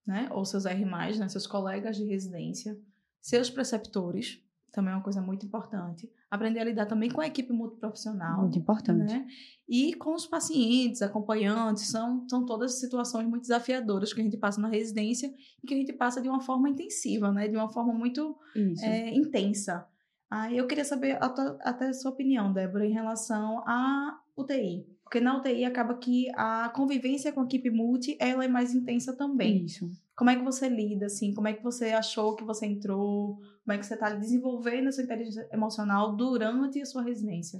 né? 0.05 0.27
Ou 0.31 0.43
seus 0.43 0.65
R, 0.65 0.83
né? 0.83 1.29
Seus 1.29 1.45
colegas 1.45 1.95
de 1.95 2.03
residência, 2.03 2.77
seus 3.21 3.49
preceptores, 3.49 4.43
também 4.71 4.93
é 4.93 4.95
uma 4.95 5.03
coisa 5.03 5.21
muito 5.21 5.45
importante. 5.45 6.11
Aprender 6.29 6.59
a 6.59 6.63
lidar 6.63 6.85
também 6.85 7.09
com 7.09 7.21
a 7.21 7.27
equipe 7.27 7.51
multiprofissional. 7.51 8.41
Muito 8.41 8.57
importante. 8.57 9.13
Né? 9.13 9.27
E 9.67 9.93
com 9.95 10.13
os 10.13 10.27
pacientes, 10.27 11.01
acompanhantes, 11.01 11.87
são, 11.87 12.27
são 12.29 12.45
todas 12.45 12.79
situações 12.79 13.27
muito 13.27 13.41
desafiadoras 13.41 14.13
que 14.13 14.21
a 14.21 14.23
gente 14.23 14.37
passa 14.37 14.61
na 14.61 14.67
residência 14.67 15.33
e 15.63 15.67
que 15.67 15.73
a 15.73 15.77
gente 15.77 15.93
passa 15.93 16.21
de 16.21 16.29
uma 16.29 16.39
forma 16.39 16.69
intensiva, 16.69 17.31
né? 17.31 17.47
De 17.47 17.55
uma 17.55 17.69
forma 17.69 17.93
muito 17.93 18.37
é, 18.83 19.13
intensa. 19.15 19.87
Aí 20.29 20.57
eu 20.57 20.67
queria 20.67 20.85
saber 20.85 21.17
até 21.61 21.87
a 21.87 21.93
sua 21.93 22.11
opinião, 22.11 22.53
Débora, 22.53 22.85
em 22.85 22.93
relação 22.93 23.59
à 23.67 24.19
UTI. 24.37 24.85
Porque 25.09 25.19
na 25.19 25.39
UTI 25.39 25.65
acaba 25.65 25.97
que 25.97 26.27
a 26.35 26.69
convivência 26.69 27.33
com 27.33 27.41
a 27.41 27.45
equipe 27.45 27.71
multi, 27.71 28.15
ela 28.19 28.45
é 28.45 28.47
mais 28.47 28.75
intensa 28.75 29.17
também. 29.17 29.65
Isso. 29.65 29.89
Como 30.15 30.29
é 30.29 30.35
que 30.35 30.43
você 30.43 30.69
lida, 30.69 31.07
assim? 31.07 31.33
Como 31.33 31.47
é 31.47 31.53
que 31.53 31.63
você 31.63 31.85
achou 31.93 32.35
que 32.35 32.43
você 32.43 32.67
entrou? 32.67 33.37
Como 33.65 33.73
é 33.73 33.79
que 33.79 33.87
você 33.87 33.95
está 33.95 34.11
desenvolvendo 34.11 34.87
a 34.87 34.91
sua 34.91 35.03
inteligência 35.03 35.49
emocional 35.51 36.15
durante 36.15 36.79
a 36.79 36.85
sua 36.85 37.01
residência? 37.01 37.57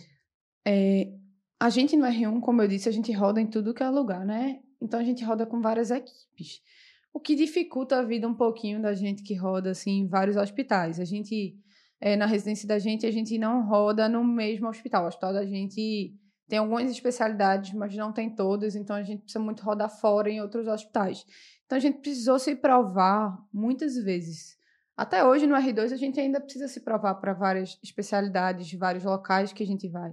É, 0.64 1.12
a 1.60 1.72
gente 1.72 1.97
no 1.97 2.06
R1, 2.06 2.39
como 2.39 2.62
eu 2.62 2.68
disse, 2.68 2.88
a 2.88 2.91
gente 2.91 3.12
roda 3.12 3.41
em 3.41 3.47
tudo 3.47 3.74
que 3.74 3.82
é 3.82 3.89
lugar, 3.89 4.24
né? 4.24 4.60
Então 4.80 5.00
a 5.00 5.04
gente 5.04 5.26
roda 5.26 5.43
com 5.43 5.60
várias 5.60 5.89
equipes. 5.89 6.62
O 7.12 7.20
que 7.20 7.36
dificulta 7.36 7.97
a 7.97 8.04
vida 8.04 8.28
um 8.28 8.36
pouquinho 8.36 8.80
da 8.80 8.93
gente 8.93 9.24
que 9.24 9.34
roda 9.34 9.72
assim 9.72 10.02
em 10.02 10.08
vários 10.08 10.38
hospitais. 10.38 11.00
A 11.00 11.04
gente 11.04 11.58
é, 12.00 12.16
na 12.16 12.28
residência 12.28 12.68
da 12.68 12.78
gente 12.78 13.08
a 13.08 13.12
gente 13.12 13.39
não 13.39 13.68
roda 13.68 14.08
no 14.08 14.24
mesmo 14.24 14.68
hospital. 14.68 15.06
O 15.06 15.08
hospital 15.08 15.34
da 15.34 15.47
gente 15.47 16.14
tem 16.50 16.58
algumas 16.58 16.89
especialidades, 16.89 17.72
mas 17.74 17.95
não 17.95 18.12
tem 18.12 18.28
todas, 18.28 18.76
então 18.76 18.95
a 18.95 19.04
gente 19.04 19.22
precisa 19.22 19.39
muito 19.39 19.64
rodar 19.64 19.89
fora 19.89 20.32
em 20.32 20.41
outros 20.41 20.68
hospitais. 20.68 21.24
Então 21.66 21.78
a 21.78 21.80
gente 21.80 22.00
precisou 22.00 22.39
se 22.39 22.56
provar 22.56 23.38
muitas 23.54 23.95
vezes. 23.95 24.58
Até 24.97 25.24
hoje 25.24 25.45
no 25.45 25.56
R2 25.56 25.93
a 25.93 25.95
gente 25.95 26.20
ainda 26.20 26.41
precisa 26.41 26.68
se 26.68 26.80
provar 26.80 27.16
para 27.16 27.34
várias 27.34 27.78
especialidades, 27.84 28.74
vários 28.74 29.04
locais 29.04 29.54
que 29.54 29.62
a 29.62 29.66
gente 29.66 29.88
vai. 29.88 30.12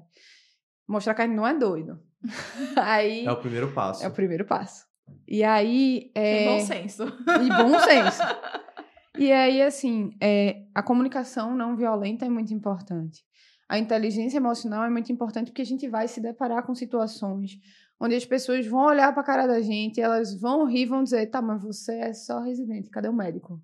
Mostrar 0.86 1.14
que 1.14 1.22
a 1.22 1.26
gente 1.26 1.34
não 1.34 1.46
é 1.46 1.54
doido. 1.54 1.98
aí 2.76 3.24
É 3.24 3.32
o 3.32 3.40
primeiro 3.40 3.72
passo. 3.72 4.04
É 4.04 4.08
o 4.08 4.12
primeiro 4.12 4.44
passo. 4.44 4.86
E 5.26 5.42
aí 5.42 6.10
é 6.14 6.36
Tem 6.36 6.48
bom 6.48 6.66
senso. 6.66 7.04
E 7.04 7.48
bom 7.48 7.80
senso. 7.80 8.22
e 9.18 9.32
aí 9.32 9.62
assim, 9.62 10.10
é, 10.20 10.64
a 10.74 10.82
comunicação 10.82 11.56
não 11.56 11.74
violenta 11.74 12.26
é 12.26 12.28
muito 12.28 12.52
importante. 12.52 13.24
A 13.68 13.78
inteligência 13.78 14.36
emocional 14.38 14.84
é 14.84 14.90
muito 14.90 15.10
importante 15.12 15.50
porque 15.50 15.62
a 15.62 15.66
gente 15.66 15.88
vai 15.88 16.06
se 16.08 16.20
deparar 16.20 16.64
com 16.64 16.74
situações 16.74 17.58
onde 18.00 18.14
as 18.14 18.24
pessoas 18.24 18.66
vão 18.66 18.86
olhar 18.86 19.12
para 19.12 19.22
a 19.22 19.26
cara 19.26 19.46
da 19.46 19.60
gente, 19.60 20.00
elas 20.00 20.38
vão 20.40 20.66
rir, 20.66 20.86
vão 20.86 21.02
dizer: 21.02 21.26
"Tá, 21.26 21.40
mas 21.42 21.62
você 21.62 21.94
é 21.94 22.12
só 22.12 22.40
residente, 22.40 22.90
cadê 22.90 23.08
o 23.08 23.12
médico?" 23.12 23.60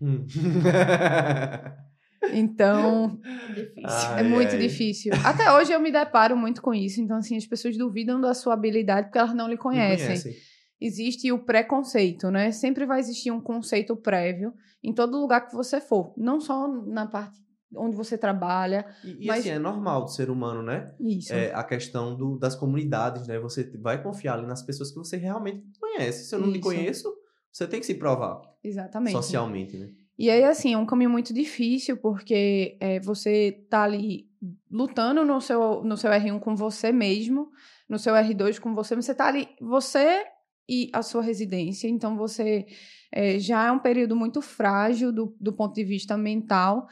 Hum. 0.00 0.26
Então, 2.32 3.20
Difícil. 3.54 3.84
é 3.84 4.20
Ai, 4.20 4.22
muito 4.22 4.52
ai. 4.52 4.58
difícil. 4.58 5.12
Até 5.24 5.52
hoje 5.52 5.72
eu 5.72 5.80
me 5.80 5.92
deparo 5.92 6.34
muito 6.36 6.62
com 6.62 6.72
isso. 6.72 7.00
Então, 7.00 7.18
assim, 7.18 7.36
as 7.36 7.46
pessoas 7.46 7.76
duvidam 7.76 8.18
da 8.20 8.32
sua 8.32 8.54
habilidade 8.54 9.08
porque 9.08 9.18
elas 9.18 9.34
não 9.34 9.46
lhe 9.48 9.58
conhecem. 9.58 10.06
conhecem. 10.06 10.34
Existe 10.80 11.30
o 11.32 11.38
preconceito, 11.38 12.30
né? 12.30 12.50
Sempre 12.50 12.86
vai 12.86 12.98
existir 13.00 13.30
um 13.30 13.40
conceito 13.40 13.94
prévio 13.96 14.52
em 14.82 14.92
todo 14.92 15.20
lugar 15.20 15.46
que 15.46 15.54
você 15.54 15.80
for. 15.80 16.14
Não 16.16 16.40
só 16.40 16.66
na 16.86 17.06
parte 17.06 17.38
onde 17.76 17.96
você 17.96 18.16
trabalha. 18.16 18.86
E, 19.04 19.24
e 19.24 19.26
Mas- 19.26 19.40
assim, 19.40 19.50
é 19.50 19.58
normal 19.58 20.04
do 20.04 20.10
ser 20.10 20.30
humano, 20.30 20.62
né? 20.62 20.94
Isso. 21.00 21.32
É, 21.32 21.52
a 21.54 21.62
questão 21.64 22.16
do, 22.16 22.38
das 22.38 22.54
comunidades, 22.54 23.26
né? 23.26 23.38
Você 23.38 23.64
vai 23.78 24.02
confiar 24.02 24.38
ali 24.38 24.46
nas 24.46 24.62
pessoas 24.62 24.90
que 24.90 24.96
você 24.98 25.16
realmente 25.16 25.62
conhece. 25.78 26.26
Se 26.28 26.34
eu 26.34 26.38
não 26.40 26.48
lhe 26.48 26.58
Isso. 26.58 26.62
conheço, 26.62 27.14
você 27.52 27.66
tem 27.66 27.80
que 27.80 27.86
se 27.86 27.94
provar 27.94 28.40
Exatamente. 28.62 29.12
socialmente, 29.12 29.76
né? 29.76 29.90
E 30.16 30.30
aí, 30.30 30.44
assim, 30.44 30.72
é 30.74 30.78
um 30.78 30.86
caminho 30.86 31.10
muito 31.10 31.34
difícil, 31.34 31.96
porque 31.96 32.76
é, 32.80 33.00
você 33.00 33.64
tá 33.68 33.82
ali 33.82 34.28
lutando 34.70 35.24
no 35.24 35.40
seu, 35.40 35.82
no 35.82 35.96
seu 35.96 36.10
R1 36.10 36.38
com 36.38 36.54
você 36.54 36.92
mesmo, 36.92 37.50
no 37.88 37.98
seu 37.98 38.14
R2 38.14 38.60
com 38.60 38.74
você, 38.74 38.94
mas 38.94 39.06
você 39.06 39.14
tá 39.14 39.26
ali, 39.26 39.48
você 39.60 40.24
e 40.68 40.88
a 40.92 41.02
sua 41.02 41.20
residência, 41.22 41.88
então 41.88 42.16
você 42.16 42.64
é, 43.12 43.38
já 43.38 43.66
é 43.66 43.72
um 43.72 43.78
período 43.78 44.16
muito 44.16 44.40
frágil 44.40 45.12
do, 45.12 45.36
do 45.40 45.52
ponto 45.52 45.74
de 45.74 45.84
vista 45.84 46.16
mental, 46.16 46.86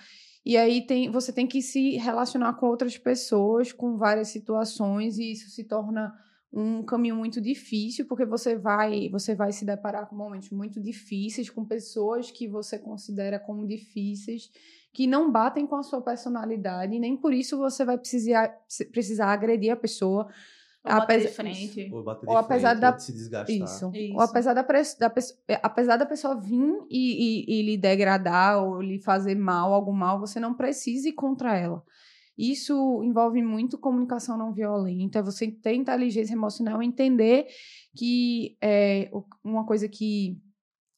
e 0.44 0.56
aí 0.56 0.84
tem, 0.86 1.10
você 1.10 1.32
tem 1.32 1.46
que 1.46 1.62
se 1.62 1.96
relacionar 1.96 2.54
com 2.54 2.66
outras 2.66 2.98
pessoas, 2.98 3.72
com 3.72 3.96
várias 3.96 4.28
situações, 4.28 5.18
e 5.18 5.32
isso 5.32 5.48
se 5.50 5.64
torna 5.64 6.12
um 6.52 6.82
caminho 6.82 7.16
muito 7.16 7.40
difícil, 7.40 8.06
porque 8.06 8.26
você 8.26 8.56
vai, 8.56 9.08
você 9.08 9.34
vai 9.34 9.52
se 9.52 9.64
deparar 9.64 10.06
com 10.06 10.14
momentos 10.14 10.50
muito 10.50 10.80
difíceis, 10.80 11.48
com 11.48 11.64
pessoas 11.64 12.30
que 12.30 12.46
você 12.46 12.78
considera 12.78 13.38
como 13.38 13.66
difíceis, 13.66 14.50
que 14.92 15.06
não 15.06 15.32
batem 15.32 15.66
com 15.66 15.76
a 15.76 15.82
sua 15.82 16.02
personalidade, 16.02 16.98
nem 16.98 17.16
por 17.16 17.32
isso 17.32 17.56
você 17.56 17.84
vai 17.84 17.96
precisar, 17.96 18.54
precisar 18.92 19.32
agredir 19.32 19.72
a 19.72 19.76
pessoa. 19.76 20.28
Ou 20.84 20.90
bater 20.92 21.20
de 21.20 21.26
Apesar- 21.26 21.42
frente. 21.42 21.90
Ou 21.92 22.02
bater 22.02 22.28
Ou 22.28 22.34
de 22.34 22.40
apesar 22.44 22.68
frente, 22.70 22.80
da- 22.80 22.98
se 22.98 23.12
desgastar. 23.12 23.56
Isso. 23.56 23.90
Isso. 23.94 24.14
Ou 24.14 24.20
apesar 24.20 24.52
da, 24.54 24.62
da 24.62 25.14
é, 25.48 25.60
apesar 25.62 25.96
da 25.96 26.06
pessoa 26.06 26.34
vir 26.34 26.74
e, 26.90 27.44
e- 27.48 27.60
e 27.60 27.62
lhe 27.62 27.76
degradar 27.76 28.62
ou 28.64 28.80
lhe 28.82 28.98
fazer 28.98 29.36
mal, 29.36 29.72
algum 29.72 29.92
mal, 29.92 30.18
você 30.18 30.40
não 30.40 30.54
precisa 30.54 31.08
ir 31.08 31.12
contra 31.12 31.56
ela. 31.56 31.82
Isso 32.36 33.02
envolve 33.04 33.42
muito 33.42 33.78
comunicação 33.78 34.36
não 34.38 34.52
violenta, 34.52 35.22
você 35.22 35.50
ter 35.52 35.74
inteligência 35.74 36.32
emocional, 36.32 36.82
entender 36.82 37.46
que 37.94 38.56
é, 38.60 39.10
uma 39.44 39.64
coisa 39.66 39.86
que 39.88 40.36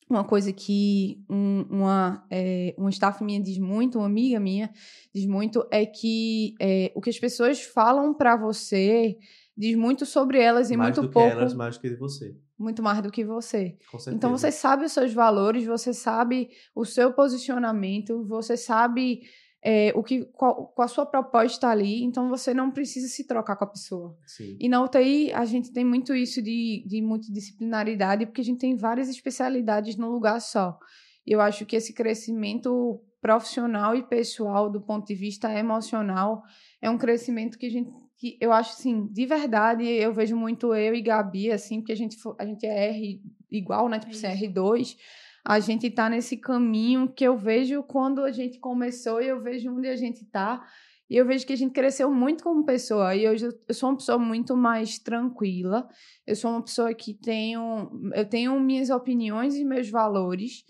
uma 0.08 0.22
coisa 0.22 0.52
que 0.52 1.24
um, 1.28 1.62
uma, 1.70 2.24
é, 2.30 2.74
uma 2.78 2.90
staff 2.90 3.24
minha 3.24 3.40
diz 3.40 3.58
muito, 3.58 3.98
uma 3.98 4.06
amiga 4.06 4.38
minha 4.38 4.70
diz 5.14 5.26
muito, 5.26 5.66
é 5.70 5.84
que 5.86 6.54
é, 6.60 6.92
o 6.94 7.00
que 7.00 7.08
as 7.10 7.18
pessoas 7.18 7.62
falam 7.62 8.14
pra 8.14 8.36
você 8.36 9.16
diz 9.56 9.76
muito 9.76 10.04
sobre 10.04 10.38
elas 10.38 10.70
e 10.70 10.76
mais 10.76 10.96
muito 10.96 11.08
do 11.08 11.12
pouco 11.12 11.28
que 11.28 11.34
elas, 11.34 11.54
mais 11.54 11.76
do 11.76 11.80
que 11.80 11.94
você. 11.96 12.36
muito 12.58 12.82
mais 12.82 13.02
do 13.02 13.10
que 13.10 13.24
você. 13.24 13.76
Com 13.90 13.98
certeza. 13.98 14.16
Então 14.16 14.30
você 14.30 14.50
sabe 14.50 14.84
os 14.84 14.92
seus 14.92 15.12
valores, 15.12 15.64
você 15.64 15.92
sabe 15.92 16.50
o 16.74 16.84
seu 16.84 17.12
posicionamento, 17.12 18.26
você 18.26 18.56
sabe 18.56 19.22
é, 19.64 19.92
o 19.94 20.02
que 20.02 20.26
qual, 20.26 20.66
qual 20.68 20.84
a 20.84 20.88
sua 20.88 21.06
proposta 21.06 21.68
ali, 21.68 22.04
então 22.04 22.28
você 22.28 22.52
não 22.52 22.70
precisa 22.70 23.08
se 23.08 23.26
trocar 23.26 23.56
com 23.56 23.64
a 23.64 23.68
pessoa. 23.68 24.16
Sim. 24.26 24.58
E 24.60 24.68
na 24.68 24.82
UTI 24.82 25.32
a 25.32 25.44
gente 25.44 25.72
tem 25.72 25.84
muito 25.84 26.14
isso 26.14 26.42
de, 26.42 26.84
de 26.86 27.00
multidisciplinaridade, 27.00 28.26
porque 28.26 28.42
a 28.42 28.44
gente 28.44 28.58
tem 28.58 28.76
várias 28.76 29.08
especialidades 29.08 29.96
num 29.96 30.10
lugar 30.10 30.40
só. 30.40 30.78
Eu 31.26 31.40
acho 31.40 31.64
que 31.64 31.76
esse 31.76 31.94
crescimento 31.94 33.00
profissional 33.22 33.94
e 33.94 34.02
pessoal 34.02 34.70
do 34.70 34.82
ponto 34.82 35.06
de 35.06 35.14
vista 35.14 35.50
emocional 35.50 36.42
é 36.82 36.90
um 36.90 36.98
crescimento 36.98 37.56
que 37.56 37.64
a 37.64 37.70
gente 37.70 37.90
que 38.16 38.38
eu 38.40 38.52
acho 38.52 38.72
assim, 38.72 39.06
de 39.06 39.26
verdade, 39.26 39.84
eu 39.84 40.12
vejo 40.12 40.36
muito 40.36 40.74
eu 40.74 40.94
e 40.94 41.02
Gabi 41.02 41.50
assim, 41.50 41.80
porque 41.80 41.92
a 41.92 41.96
gente 41.96 42.16
a 42.38 42.46
gente 42.46 42.66
é 42.66 42.90
R 42.90 43.20
igual, 43.50 43.88
né, 43.88 43.98
tipo 43.98 44.12
É 44.12 44.16
assim, 44.16 44.44
isso. 44.44 44.52
R2, 44.52 44.96
a 45.44 45.60
gente 45.60 45.90
tá 45.90 46.08
nesse 46.08 46.36
caminho 46.36 47.08
que 47.12 47.24
eu 47.24 47.36
vejo 47.36 47.82
quando 47.82 48.22
a 48.22 48.30
gente 48.30 48.58
começou 48.58 49.20
e 49.20 49.28
eu 49.28 49.42
vejo 49.42 49.70
onde 49.70 49.88
a 49.88 49.96
gente 49.96 50.24
tá. 50.24 50.64
E 51.08 51.16
eu 51.16 51.26
vejo 51.26 51.46
que 51.46 51.52
a 51.52 51.56
gente 51.56 51.72
cresceu 51.72 52.10
muito 52.10 52.42
como 52.42 52.64
pessoa. 52.64 53.14
E 53.14 53.28
hoje 53.28 53.44
eu 53.46 53.52
eu 53.68 53.74
sou 53.74 53.90
uma 53.90 53.96
pessoa 53.96 54.18
muito 54.18 54.56
mais 54.56 54.98
tranquila. 54.98 55.86
Eu 56.26 56.34
sou 56.34 56.50
uma 56.50 56.62
pessoa 56.62 56.94
que 56.94 57.12
tenho. 57.12 57.90
Eu 58.14 58.26
tenho 58.26 58.58
minhas 58.58 58.88
opiniões 58.88 59.54
e 59.54 59.64
meus 59.64 59.90
valores. 59.90 60.64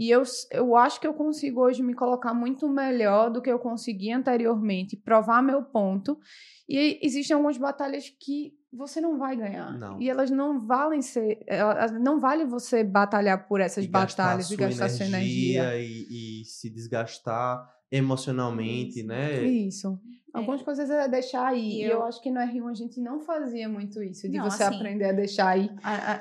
E 0.00 0.08
eu, 0.08 0.22
eu 0.50 0.74
acho 0.76 0.98
que 0.98 1.06
eu 1.06 1.12
consigo 1.12 1.60
hoje 1.60 1.82
me 1.82 1.92
colocar 1.92 2.32
muito 2.32 2.66
melhor 2.66 3.28
do 3.28 3.42
que 3.42 3.52
eu 3.52 3.58
consegui 3.58 4.10
anteriormente, 4.10 4.96
provar 4.96 5.42
meu 5.42 5.62
ponto. 5.62 6.18
E 6.66 6.98
existem 7.02 7.34
algumas 7.34 7.58
batalhas 7.58 8.08
que 8.08 8.54
você 8.72 8.98
não 8.98 9.18
vai 9.18 9.36
ganhar. 9.36 9.78
Não. 9.78 10.00
E 10.00 10.08
elas 10.08 10.30
não 10.30 10.66
valem 10.66 11.02
ser. 11.02 11.44
Elas, 11.46 11.92
não 11.92 12.18
vale 12.18 12.46
você 12.46 12.82
batalhar 12.82 13.46
por 13.46 13.60
essas 13.60 13.84
E 13.84 13.88
batalhas 13.88 14.50
e 14.50 14.56
gastar 14.56 14.88
sua 14.88 15.04
energia. 15.04 15.76
E, 15.76 16.40
e 16.40 16.44
se 16.46 16.70
desgastar 16.70 17.68
emocionalmente, 17.90 19.02
né? 19.02 19.42
Isso. 19.44 19.98
Algumas 20.32 20.62
coisas 20.62 20.88
é 20.88 21.08
deixar 21.08 21.48
aí. 21.48 21.60
E 21.60 21.78
E 21.80 21.82
eu- 21.86 21.90
eu... 21.98 22.02
acho 22.04 22.22
que 22.22 22.30
no 22.30 22.38
R1 22.38 22.68
a 22.70 22.74
gente 22.74 23.00
não 23.00 23.18
fazia 23.20 23.68
muito 23.68 24.00
isso, 24.00 24.28
de 24.30 24.38
Não, 24.38 24.48
você 24.48 24.62
assim, 24.62 24.76
aprender 24.76 25.06
a 25.06 25.12
deixar 25.12 25.48
aí. 25.48 25.68
As, 25.82 26.20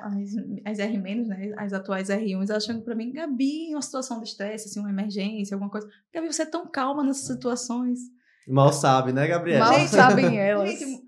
as 0.65 0.79
R- 0.79 0.97
né? 1.27 1.53
As 1.55 1.73
atuais 1.73 2.09
R1s, 2.09 2.49
elas 2.49 2.65
chegam 2.65 2.81
pra 2.81 2.95
mim, 2.95 3.11
Gabi, 3.11 3.67
uma 3.69 3.83
situação 3.83 4.19
de 4.19 4.27
estresse, 4.27 4.67
assim, 4.67 4.79
uma 4.79 4.89
emergência, 4.89 5.53
alguma 5.53 5.69
coisa. 5.69 5.87
Gabi, 6.11 6.25
você 6.25 6.41
é 6.41 6.45
tão 6.47 6.65
calma 6.65 7.03
nessas 7.03 7.27
situações. 7.27 7.99
Mal 8.47 8.73
sabe, 8.73 9.13
né, 9.13 9.27
Gabriela? 9.27 9.63
Mal 9.65 9.79
Gente, 9.79 9.89
sabem 9.89 10.39
elas. 10.41 10.71
Gente, 10.71 11.05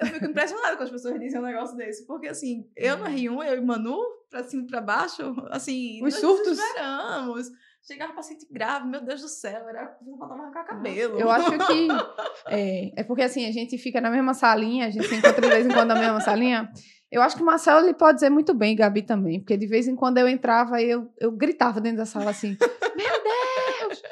eu 0.00 0.06
fico 0.08 0.24
impressionada 0.26 0.72
quando 0.76 0.82
as 0.82 0.90
pessoas 0.90 1.20
dizem 1.20 1.38
um 1.38 1.44
negócio 1.44 1.76
desse. 1.76 2.04
Porque, 2.08 2.26
assim, 2.26 2.66
eu 2.76 2.96
no 2.98 3.04
R1, 3.04 3.44
eu 3.46 3.58
e 3.58 3.60
Manu, 3.60 3.96
pra 4.28 4.42
cima 4.42 4.64
e 4.64 4.66
pra 4.66 4.80
baixo, 4.80 5.22
assim, 5.50 5.98
Os 6.04 6.12
nós 6.14 6.20
surtos. 6.20 6.58
desesperamos. 6.58 7.52
Chegava 7.84 8.12
paciente 8.12 8.46
grave, 8.48 8.86
meu 8.86 9.00
Deus 9.00 9.22
do 9.22 9.28
céu, 9.28 9.68
era 9.68 9.98
faltava 10.18 10.42
arrancar 10.42 10.64
cabelo. 10.64 11.18
Eu 11.18 11.28
acho 11.30 11.50
que. 11.50 11.88
É, 12.46 13.00
é 13.00 13.04
porque 13.04 13.22
assim, 13.22 13.46
a 13.46 13.52
gente 13.52 13.76
fica 13.76 14.00
na 14.00 14.10
mesma 14.10 14.34
salinha, 14.34 14.86
a 14.86 14.90
gente 14.90 15.08
se 15.08 15.14
encontra 15.16 15.40
de 15.40 15.48
vez 15.48 15.66
em 15.66 15.70
quando 15.70 15.88
na 15.88 15.98
mesma 15.98 16.20
salinha. 16.20 16.70
Eu 17.10 17.20
acho 17.22 17.36
que 17.36 17.42
o 17.42 17.46
Marcelo 17.46 17.84
ele 17.84 17.94
pode 17.94 18.16
dizer 18.16 18.30
muito 18.30 18.54
bem, 18.54 18.76
Gabi 18.76 19.02
também, 19.02 19.40
porque 19.40 19.56
de 19.56 19.66
vez 19.66 19.88
em 19.88 19.96
quando 19.96 20.18
eu 20.18 20.28
entrava 20.28 20.80
e 20.80 20.90
eu, 20.90 21.12
eu 21.20 21.32
gritava 21.32 21.80
dentro 21.80 21.98
da 21.98 22.06
sala 22.06 22.30
assim: 22.30 22.56
Meu 22.96 23.22
Deus! 23.22 24.02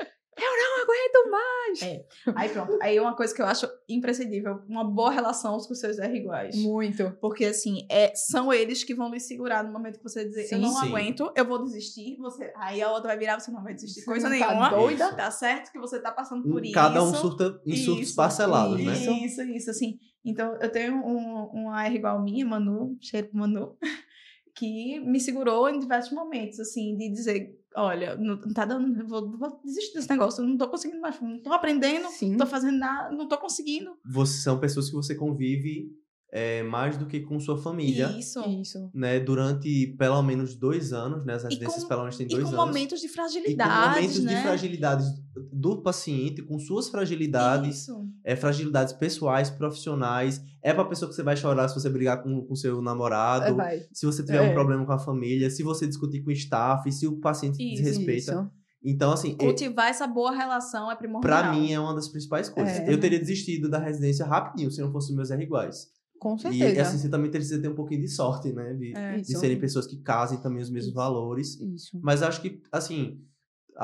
Aguento 0.90 1.30
mais. 1.30 1.82
É. 1.82 2.06
Aí 2.34 2.48
pronto. 2.48 2.78
Aí 2.82 3.00
uma 3.00 3.14
coisa 3.16 3.34
que 3.34 3.42
eu 3.42 3.46
acho 3.46 3.68
imprescindível, 3.88 4.60
uma 4.68 4.84
boa 4.84 5.10
relação 5.10 5.56
com 5.58 5.74
seus 5.74 5.98
R 5.98 6.16
iguais. 6.16 6.56
Muito. 6.56 7.16
Porque, 7.20 7.44
assim, 7.46 7.86
é, 7.90 8.14
são 8.14 8.52
eles 8.52 8.84
que 8.84 8.94
vão 8.94 9.10
lhe 9.10 9.20
segurar 9.20 9.64
no 9.64 9.72
momento 9.72 9.98
que 9.98 10.02
você 10.02 10.24
dizer, 10.24 10.44
Sim. 10.44 10.56
eu 10.56 10.60
não 10.60 10.72
Sim. 10.72 10.88
aguento, 10.88 11.32
eu 11.34 11.44
vou 11.44 11.62
desistir. 11.62 12.16
Você... 12.18 12.52
Aí 12.56 12.82
a 12.82 12.90
outra 12.90 13.08
vai 13.08 13.18
virar, 13.18 13.38
você 13.38 13.50
não 13.50 13.62
vai 13.62 13.74
desistir. 13.74 14.00
Você 14.00 14.06
Coisa 14.06 14.28
não 14.28 14.38
tá 14.38 14.48
nenhuma. 14.48 14.70
doida? 14.70 15.14
Tá 15.14 15.30
certo 15.30 15.72
que 15.72 15.78
você 15.78 16.00
tá 16.00 16.12
passando 16.12 16.48
por 16.48 16.64
isso. 16.64 16.74
Cada 16.74 17.02
um 17.02 17.14
surta 17.14 17.60
em 17.66 17.76
surtos 17.76 18.08
Isso, 18.08 18.16
parcelados, 18.16 18.82
né? 18.84 18.92
Isso, 18.92 19.10
isso, 19.10 19.42
isso, 19.42 19.70
assim. 19.70 19.98
Então, 20.24 20.56
eu 20.60 20.70
tenho 20.70 20.94
um, 20.96 21.44
uma 21.52 21.84
R 21.84 21.96
igual 21.96 22.22
minha, 22.22 22.44
Manu, 22.44 22.96
cheiro 23.00 23.28
pro 23.28 23.38
Manu, 23.38 23.76
que 24.54 25.00
me 25.00 25.18
segurou 25.18 25.68
em 25.68 25.78
diversos 25.78 26.12
momentos, 26.12 26.60
assim, 26.60 26.96
de 26.96 27.10
dizer, 27.10 27.58
olha, 27.76 28.16
não 28.16 28.38
tá 28.52 28.64
dando, 28.64 29.00
eu 29.00 29.06
vou, 29.06 29.36
vou 29.38 29.60
desistir 29.64 29.94
desse 29.94 30.10
negócio, 30.10 30.42
eu 30.42 30.48
não 30.48 30.56
tô 30.56 30.68
conseguindo 30.68 31.00
mais, 31.00 31.20
não 31.20 31.40
tô 31.42 31.52
aprendendo, 31.52 32.08
Sim. 32.08 32.30
não 32.30 32.38
tô 32.38 32.46
fazendo 32.46 32.78
nada, 32.78 33.14
não 33.14 33.28
tô 33.28 33.36
conseguindo. 33.38 33.90
Você, 34.04 34.42
são 34.42 34.58
pessoas 34.58 34.88
que 34.88 34.94
você 34.94 35.14
convive 35.14 35.90
é, 36.32 36.62
mais 36.62 36.96
do 36.96 37.06
que 37.06 37.20
com 37.20 37.40
sua 37.40 37.58
família. 37.58 38.06
Isso. 38.18 38.40
Isso. 38.48 38.90
Né, 38.94 39.18
durante 39.20 39.94
pelo 39.98 40.22
menos 40.22 40.54
dois 40.54 40.92
anos, 40.92 41.24
né? 41.24 41.34
As 41.34 41.42
residências 41.44 41.82
com- 41.82 41.88
pelo 41.88 42.00
menos 42.02 42.16
têm 42.16 42.26
E 42.26 42.28
dois 42.30 42.44
com 42.44 42.50
anos. 42.50 42.66
momentos 42.66 43.00
de 43.00 43.06
e 43.06 43.08
com 43.08 43.14
fragilidade, 43.14 43.94
momentos 43.96 44.24
né? 44.24 44.34
de 44.36 44.42
fragilidades 44.42 45.06
do 45.52 45.80
paciente, 45.82 46.42
com 46.42 46.58
suas 46.58 46.88
fragilidades, 46.88 47.82
Isso. 47.82 48.08
é, 48.24 48.34
fragilidades 48.34 48.92
pessoais, 48.92 49.48
profissionais. 49.48 50.42
É 50.62 50.72
pra 50.74 50.84
pessoa 50.84 51.08
que 51.08 51.14
você 51.14 51.22
vai 51.22 51.36
chorar 51.36 51.68
se 51.68 51.74
você 51.74 51.88
brigar 51.88 52.22
com 52.22 52.46
o 52.48 52.56
seu 52.56 52.82
namorado, 52.82 53.46
É, 53.46 53.52
vai. 53.52 53.80
se 53.92 54.04
você 54.06 54.24
tiver 54.24 54.40
um 54.40 54.46
É. 54.46 54.52
problema 54.52 54.84
com 54.84 54.92
a 54.92 54.98
família, 54.98 55.48
se 55.50 55.62
você 55.62 55.86
discutir 55.86 56.22
com 56.22 56.30
o 56.30 56.32
staff, 56.32 56.90
se 56.92 57.06
o 57.06 57.20
paciente 57.20 57.56
te 57.58 57.74
Isso, 57.74 57.82
desrespeita. 57.82 58.32
Isso. 58.32 58.50
Então, 58.82 59.12
assim, 59.12 59.32
é- 59.38 59.44
Cultivar 59.44 59.88
essa 59.88 60.06
boa 60.06 60.32
relação 60.32 60.90
é 60.90 60.96
primordial. 60.96 61.42
pra 61.42 61.52
mim 61.52 61.72
é 61.72 61.78
uma 61.78 61.94
das 61.94 62.08
principais 62.08 62.48
coisas. 62.48 62.78
É. 62.78 62.92
Eu 62.92 62.98
teria 62.98 63.18
desistido 63.18 63.68
da 63.68 63.78
residência 63.78 64.24
rapidinho 64.26 64.70
se 64.70 64.80
não 64.80 64.90
fosse 64.90 65.14
meus 65.14 65.30
R 65.30 65.42
iguais. 65.42 65.86
Com 66.18 66.34
E 66.36 66.40
certeza. 66.40 66.82
assim, 66.82 66.98
você 66.98 67.08
também 67.08 67.30
precisa 67.30 67.60
ter 67.62 67.68
um 67.68 67.74
pouquinho 67.74 68.00
de 68.02 68.08
sorte, 68.08 68.52
né? 68.52 68.74
De, 68.74 68.92
É. 68.96 69.16
de 69.18 69.38
serem 69.38 69.58
pessoas 69.58 69.86
que 69.86 69.96
casem 70.02 70.38
também 70.40 70.60
os 70.62 70.68
mesmos 70.70 70.88
Isso. 70.88 70.94
valores. 70.94 71.58
Isso. 71.60 71.98
Mas 72.02 72.22
acho 72.22 72.42
que, 72.42 72.60
assim, 72.72 73.18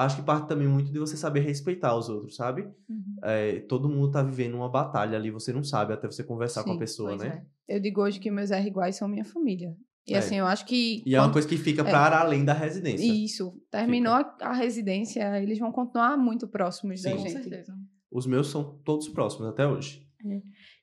acho 0.05 0.17
que 0.17 0.23
parte 0.23 0.47
também 0.47 0.69
muito 0.69 0.93
de 0.93 0.99
você 0.99 1.17
saber 1.17 1.41
respeitar 1.41 1.97
os 1.97 2.09
outros, 2.09 2.37
sabe? 2.37 2.63
Uhum. 2.89 3.17
É, 3.25 3.61
todo 3.61 3.89
mundo 3.89 4.11
tá 4.11 4.23
vivendo 4.23 4.55
uma 4.55 4.69
batalha 4.69 5.17
ali, 5.19 5.31
você 5.31 5.53
não 5.53 5.65
sabe 5.65 5.93
até 5.93 6.07
você 6.07 6.23
conversar 6.23 6.63
com 6.65 6.71
a 6.71 6.75
Sim, 6.75 6.79
pessoa, 6.79 7.09
Pois 7.17 7.23
né? 7.23 7.43
é. 7.69 7.77
Eu 7.77 7.81
digo 7.81 8.01
hoje 8.03 8.21
que 8.21 8.31
meus 8.31 8.51
R 8.51 8.67
iguais 8.69 8.97
são 8.97 9.09
minha 9.09 9.25
família. 9.25 9.75
E 10.07 10.15
É. 10.15 10.19
assim, 10.19 10.37
eu 10.37 10.47
acho 10.47 10.65
que. 10.67 11.03
E 11.05 11.15
é 11.15 11.19
uma 11.19 11.25
quando- 11.27 11.33
coisa 11.33 11.49
que 11.49 11.57
fica 11.57 11.83
é. 11.83 11.91
para 11.91 12.21
além 12.21 12.45
da 12.45 12.53
residência. 12.53 13.05
Isso. 13.13 13.61
Terminou 13.71 14.13
a, 14.13 14.37
a 14.41 14.53
residência, 14.53 15.43
eles 15.43 15.59
vão 15.59 15.73
continuar 15.73 16.17
muito 16.17 16.47
próximos 16.47 17.03
da 17.03 17.11
Sim. 17.11 17.17
Com 17.17 17.23
gente. 17.23 17.33
certeza. 17.43 17.75
Os 18.13 18.25
meus 18.27 18.47
são 18.49 18.79
todos 18.85 19.09
próximos 19.09 19.49
até 19.49 19.67
hoje. 19.67 20.07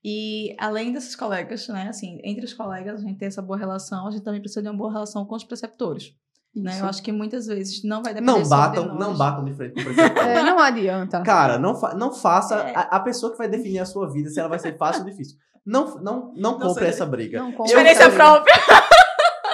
E 0.03 0.55
além 0.59 0.91
desses 0.91 1.15
colegas, 1.15 1.67
né, 1.69 1.87
assim, 1.87 2.19
entre 2.23 2.43
os 2.45 2.53
colegas, 2.53 3.01
a 3.01 3.07
gente 3.07 3.17
tem 3.17 3.27
essa 3.27 3.41
boa 3.41 3.57
relação, 3.57 4.07
a 4.07 4.11
gente 4.11 4.23
também 4.23 4.41
precisa 4.41 4.61
de 4.61 4.67
uma 4.67 4.75
boa 4.77 4.91
relação 4.91 5.25
com 5.25 5.35
os 5.35 5.43
preceptores. 5.43 6.13
Né? 6.55 6.79
Eu 6.79 6.85
acho 6.85 7.01
que 7.01 7.11
muitas 7.11 7.47
vezes 7.47 7.83
não 7.83 8.03
vai 8.03 8.13
depender 8.13 8.31
Não 8.31 8.47
batam, 8.47 8.83
de 8.83 8.89
nós. 8.89 8.99
não 8.99 9.17
batam 9.17 9.43
de 9.43 9.53
frente 9.55 9.73
com 9.73 9.81
o 9.81 9.83
preceptor. 9.95 10.23
É, 10.27 10.43
não 10.43 10.59
adianta. 10.59 11.21
Cara, 11.23 11.57
não, 11.57 11.75
fa 11.75 11.95
não 11.95 12.13
faça. 12.13 12.55
É. 12.55 12.75
A, 12.75 12.81
a 12.81 12.99
pessoa 12.99 13.31
que 13.31 13.37
vai 13.39 13.47
definir 13.47 13.79
a 13.79 13.85
sua 13.85 14.07
vida, 14.11 14.29
se 14.29 14.39
ela 14.39 14.49
vai 14.49 14.59
ser 14.59 14.77
fácil 14.77 15.03
ou 15.03 15.09
difícil. 15.09 15.35
Não, 15.65 15.95
não, 16.01 16.31
não 16.35 16.59
compre 16.59 16.83
sei. 16.83 16.89
essa 16.89 17.05
briga. 17.05 17.39
Não 17.39 17.51
compra 17.51 17.71
Experiência 17.71 18.03
essa 18.03 18.09
briga. 18.09 18.23
própria. 18.23 18.55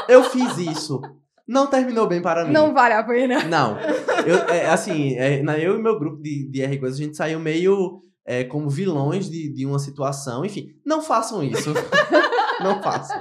Eu 0.09 0.23
fiz 0.23 0.57
isso. 0.57 0.99
Não 1.47 1.67
terminou 1.67 2.07
bem 2.07 2.21
para 2.21 2.45
mim. 2.45 2.51
Não 2.51 2.73
vale 2.73 2.93
a 2.95 3.03
pena. 3.03 3.43
Não. 3.45 3.77
Eu, 4.25 4.37
é, 4.49 4.67
assim, 4.69 5.15
é, 5.15 5.41
na, 5.41 5.57
eu 5.57 5.79
e 5.79 5.81
meu 5.81 5.97
grupo 5.97 6.21
de, 6.21 6.49
de 6.49 6.61
R 6.61 6.77
coisas, 6.79 6.99
a 6.99 7.03
gente 7.03 7.15
saiu 7.15 7.39
meio 7.39 8.01
é, 8.25 8.43
como 8.43 8.69
vilões 8.69 9.29
de, 9.29 9.51
de 9.53 9.65
uma 9.65 9.79
situação. 9.79 10.43
Enfim, 10.43 10.67
não 10.85 11.01
façam 11.01 11.43
isso. 11.43 11.73
não 12.61 12.81
façam. 12.83 13.19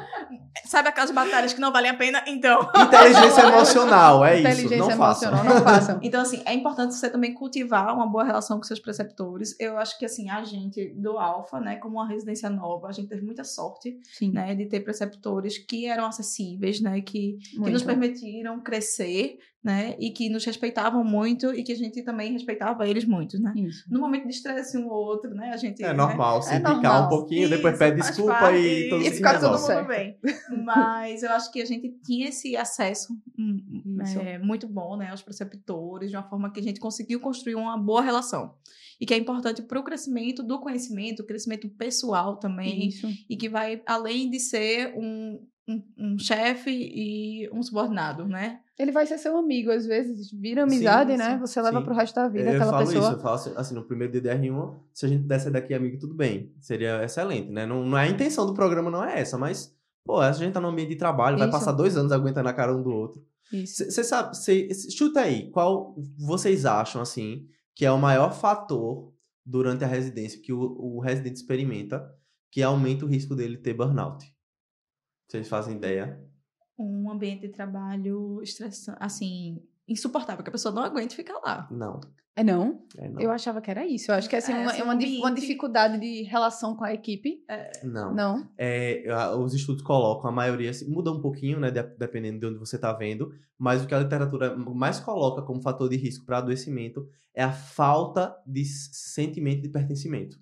Sabe 0.69 0.91
aquelas 0.91 1.11
batalhas 1.11 1.55
que 1.55 1.61
não 1.63 1.73
valem 1.73 1.91
a 1.91 1.95
pena? 1.95 2.23
Então. 2.27 2.61
Inteligência 2.77 3.41
emocional, 3.41 4.23
é 4.23 4.39
isso. 4.39 4.49
Inteligência 4.49 4.77
Não 4.77 4.91
façam. 4.99 5.31
emocional, 5.31 5.55
não 5.57 5.65
façam. 5.65 6.01
Então, 6.05 6.21
assim, 6.21 6.43
é 6.45 6.53
importante 6.53 6.95
você 6.95 7.09
também 7.09 7.33
cultivar 7.33 7.95
uma 7.95 8.07
boa 8.07 8.23
relação 8.23 8.59
com 8.59 8.65
seus 8.65 8.79
preceptores. 8.79 9.59
Eu 9.59 9.79
acho 9.79 9.99
que, 9.99 10.05
assim, 10.05 10.29
a 10.29 10.45
gente 10.45 10.91
do 10.91 11.17
Alfa, 11.17 11.59
né, 11.59 11.77
como 11.77 11.97
uma 11.97 12.07
residência 12.07 12.51
nova, 12.51 12.89
a 12.89 12.93
gente 12.93 13.09
teve 13.09 13.23
muita 13.23 13.45
sorte, 13.45 13.99
Sim. 14.19 14.31
né, 14.31 14.55
de 14.55 14.67
ter 14.67 14.81
preceptores 14.81 15.57
que 15.57 15.87
eram 15.87 16.05
acessíveis, 16.05 16.83
né, 16.83 17.01
que, 17.01 17.39
que 17.39 17.71
nos 17.71 17.83
permitiram 17.83 18.61
crescer, 18.61 19.39
né, 19.63 19.97
e 19.99 20.11
que 20.11 20.29
nos 20.31 20.45
respeitavam 20.45 21.03
muito 21.03 21.53
e 21.53 21.63
que 21.65 21.73
a 21.73 21.77
gente 21.77 22.03
também 22.03 22.33
respeitava 22.33 22.89
eles 22.89 23.05
muito, 23.05 23.41
né. 23.41 23.53
Isso. 23.57 23.85
No 23.91 24.01
momento 24.01 24.25
de 24.29 24.35
estresse 24.35 24.79
um 24.79 24.87
ou 24.87 24.93
outro, 24.93 25.35
né, 25.35 25.51
a 25.53 25.57
gente... 25.57 25.83
É 25.83 25.89
né, 25.89 25.93
normal, 25.93 26.41
se 26.43 26.55
É 26.55 26.59
picar 26.59 26.75
normal. 26.75 27.05
um 27.07 27.09
pouquinho, 27.09 27.43
Isso, 27.43 27.51
depois 27.51 27.77
pede 27.79 27.97
desculpa 28.01 28.35
parte, 28.35 28.59
e 28.59 28.89
todo 28.89 29.01
e 29.01 29.05
mundo 29.05 29.11
se 29.11 29.17
fica 29.17 29.35
tudo 29.35 29.51
resolve. 29.51 29.67
certo. 29.67 29.89
bem. 29.89 30.19
Mas 30.65 31.23
eu 31.23 31.33
acho 31.33 31.51
que 31.53 31.61
a 31.61 31.65
gente 31.67 31.91
tinha 32.05 32.29
esse 32.29 32.57
acesso 32.57 33.13
hum, 33.39 33.99
Isso. 34.03 34.19
é, 34.21 34.39
muito 34.39 34.69
bom, 34.69 34.97
né, 34.97 35.11
aos 35.11 35.23
preceptores, 35.23 36.11
de 36.11 36.17
uma 36.17 36.29
forma 36.29 36.53
que 36.53 36.61
a 36.61 36.63
gente 36.63 36.79
conseguiu 36.81 37.19
construir 37.21 37.57
uma 37.57 37.77
boa 37.77 38.01
relação. 38.01 38.55
E 39.01 39.07
que 39.07 39.15
é 39.15 39.17
importante 39.17 39.63
para 39.63 39.79
o 39.79 39.85
crescimento 39.85 40.43
do 40.43 40.59
conhecimento, 40.61 41.23
o 41.23 41.27
crescimento 41.27 41.69
pessoal 41.69 42.37
também, 42.37 42.89
Isso. 42.89 43.07
e 43.29 43.37
que 43.37 43.49
vai 43.49 43.81
além 43.87 44.29
de 44.31 44.41
ser 44.41 44.93
um, 44.97 45.39
um, 45.69 45.83
um 45.99 46.19
chefe 46.19 46.71
e 46.71 47.49
um 47.53 47.63
subordinado, 47.63 48.27
né? 48.27 48.61
Ele 48.79 48.91
vai 48.93 49.07
ser 49.07 49.19
seu 49.19 49.37
amigo, 49.37 49.71
às 49.71 49.85
vezes 49.85 50.31
vira 50.31 50.63
amizade, 50.63 51.13
Sim, 51.13 51.19
né? 51.19 51.33
sim, 51.35 51.41
Você 51.41 51.61
leva 51.61 51.79
sim. 51.79 51.85
pro 51.85 51.95
resto 51.95 52.15
da 52.15 52.29
vida 52.29 52.51
eu 52.51 52.55
aquela 52.55 52.71
falo 52.73 52.87
pessoa. 52.87 53.05
isso, 53.05 53.13
eu 53.13 53.21
falo 53.21 53.35
assim, 53.35 53.53
assim, 53.57 53.75
no 53.75 53.85
primeiro 53.85 54.13
dia 54.13 54.21
de 54.23 54.29
R1, 54.29 54.75
se 54.95 55.05
a 55.05 55.09
gente 55.09 55.25
desse 55.25 55.51
daqui 55.51 55.75
amigo, 55.75 55.99
tudo 55.99 56.15
bem. 56.15 56.53
Seria 56.61 57.05
excelente, 57.05 57.51
né? 57.51 57.67
Não, 57.67 57.85
não 57.85 57.99
é 57.99 58.05
a 58.05 58.09
intenção 58.09 58.47
do 58.47 58.55
programa, 58.55 58.91
não 58.91 59.05
é 59.05 59.21
essa, 59.21 59.37
mas, 59.37 59.77
pô, 60.05 60.21
a 60.21 60.33
gente 60.33 60.53
tá 60.53 60.61
no 60.61 60.69
ambiente 60.69 60.91
de 60.91 60.97
trabalho, 60.97 61.37
vai 61.37 61.49
Isso. 61.49 61.59
passar 61.59 61.73
dois 61.73 61.97
anos 61.97 62.13
aguentando 62.13 62.49
a 62.49 62.53
cara 62.53 62.75
um 62.75 62.83
do 62.83 62.91
outro. 62.91 63.23
Isso. 63.53 63.85
Você 63.91 64.05
sabe, 64.05 64.37
cê, 64.37 64.69
chuta 64.91 65.21
aí, 65.21 65.51
qual 65.51 65.97
vocês 66.17 66.65
acham, 66.65 67.03
assim, 67.03 67.47
que 67.75 67.85
é 67.85 67.91
o 67.91 67.99
maior 67.99 68.33
fator 68.33 69.13
durante 69.45 69.83
a 69.85 69.89
residência 69.89 70.41
que 70.41 70.53
o, 70.53 70.61
o 70.61 71.01
residente 71.01 71.37
experimenta 71.37 72.09
que 72.51 72.63
aumenta 72.63 73.05
o 73.05 73.09
risco 73.09 73.35
dele 73.35 73.57
ter 73.57 73.75
burnout? 73.75 74.25
Vocês 75.29 75.49
fazem 75.49 75.77
ideia? 75.77 76.19
Um 76.79 77.11
ambiente 77.11 77.43
de 77.43 77.49
trabalho 77.53 78.41
estressante, 78.43 78.97
assim, 79.01 79.63
insuportável, 79.87 80.43
que 80.43 80.49
a 80.49 80.53
pessoa 80.53 80.75
não 80.75 80.83
aguente 80.83 81.15
ficar 81.15 81.39
lá. 81.45 81.69
Não. 81.71 82.01
É 82.37 82.45
não? 82.45 82.85
É 82.97 83.09
não. 83.09 83.21
Eu 83.21 83.33
achava 83.33 83.61
que 83.61 83.69
era 83.69 83.85
isso. 83.85 84.13
Eu 84.13 84.15
acho 84.15 84.29
que 84.29 84.37
é 84.37 84.39
assim, 84.39 84.53
É, 84.53 84.59
uma, 84.59 84.71
assim, 84.71 84.83
uma, 84.83 84.95
um 84.95 84.99
dif- 84.99 85.19
uma 85.19 85.29
ambiente- 85.29 85.41
dificuldade 85.49 85.99
de 85.99 86.23
relação 86.23 86.77
com 86.77 86.85
a 86.85 86.95
equipe. 86.95 87.45
Não. 87.83 88.15
Não. 88.15 88.49
É, 88.57 89.05
a- 89.11 89.35
os 89.37 89.53
estudos 89.55 89.83
colocam, 89.83 90.31
a 90.31 90.33
maioria 90.33 90.71
assim, 90.71 90.89
muda 90.89 91.11
um 91.11 91.21
pouquinho, 91.21 91.59
né, 91.59 91.71
de- 91.73 91.83
dependendo 91.99 92.39
de 92.39 92.47
onde 92.47 92.59
você 92.59 92.77
está 92.77 92.93
vendo, 92.93 93.33
mas 93.59 93.83
o 93.83 93.89
que 93.89 93.95
a 93.95 93.99
literatura 93.99 94.55
mais 94.57 95.01
coloca 95.01 95.43
como 95.43 95.61
fator 95.61 95.89
de 95.89 95.97
risco 95.97 96.25
para 96.25 96.39
adoecimento 96.39 97.09
é 97.35 97.43
a 97.43 97.51
falta 97.53 98.37
de 98.47 98.65
sentimento 98.65 99.63
de 99.63 99.69
pertencimento. 99.69 100.39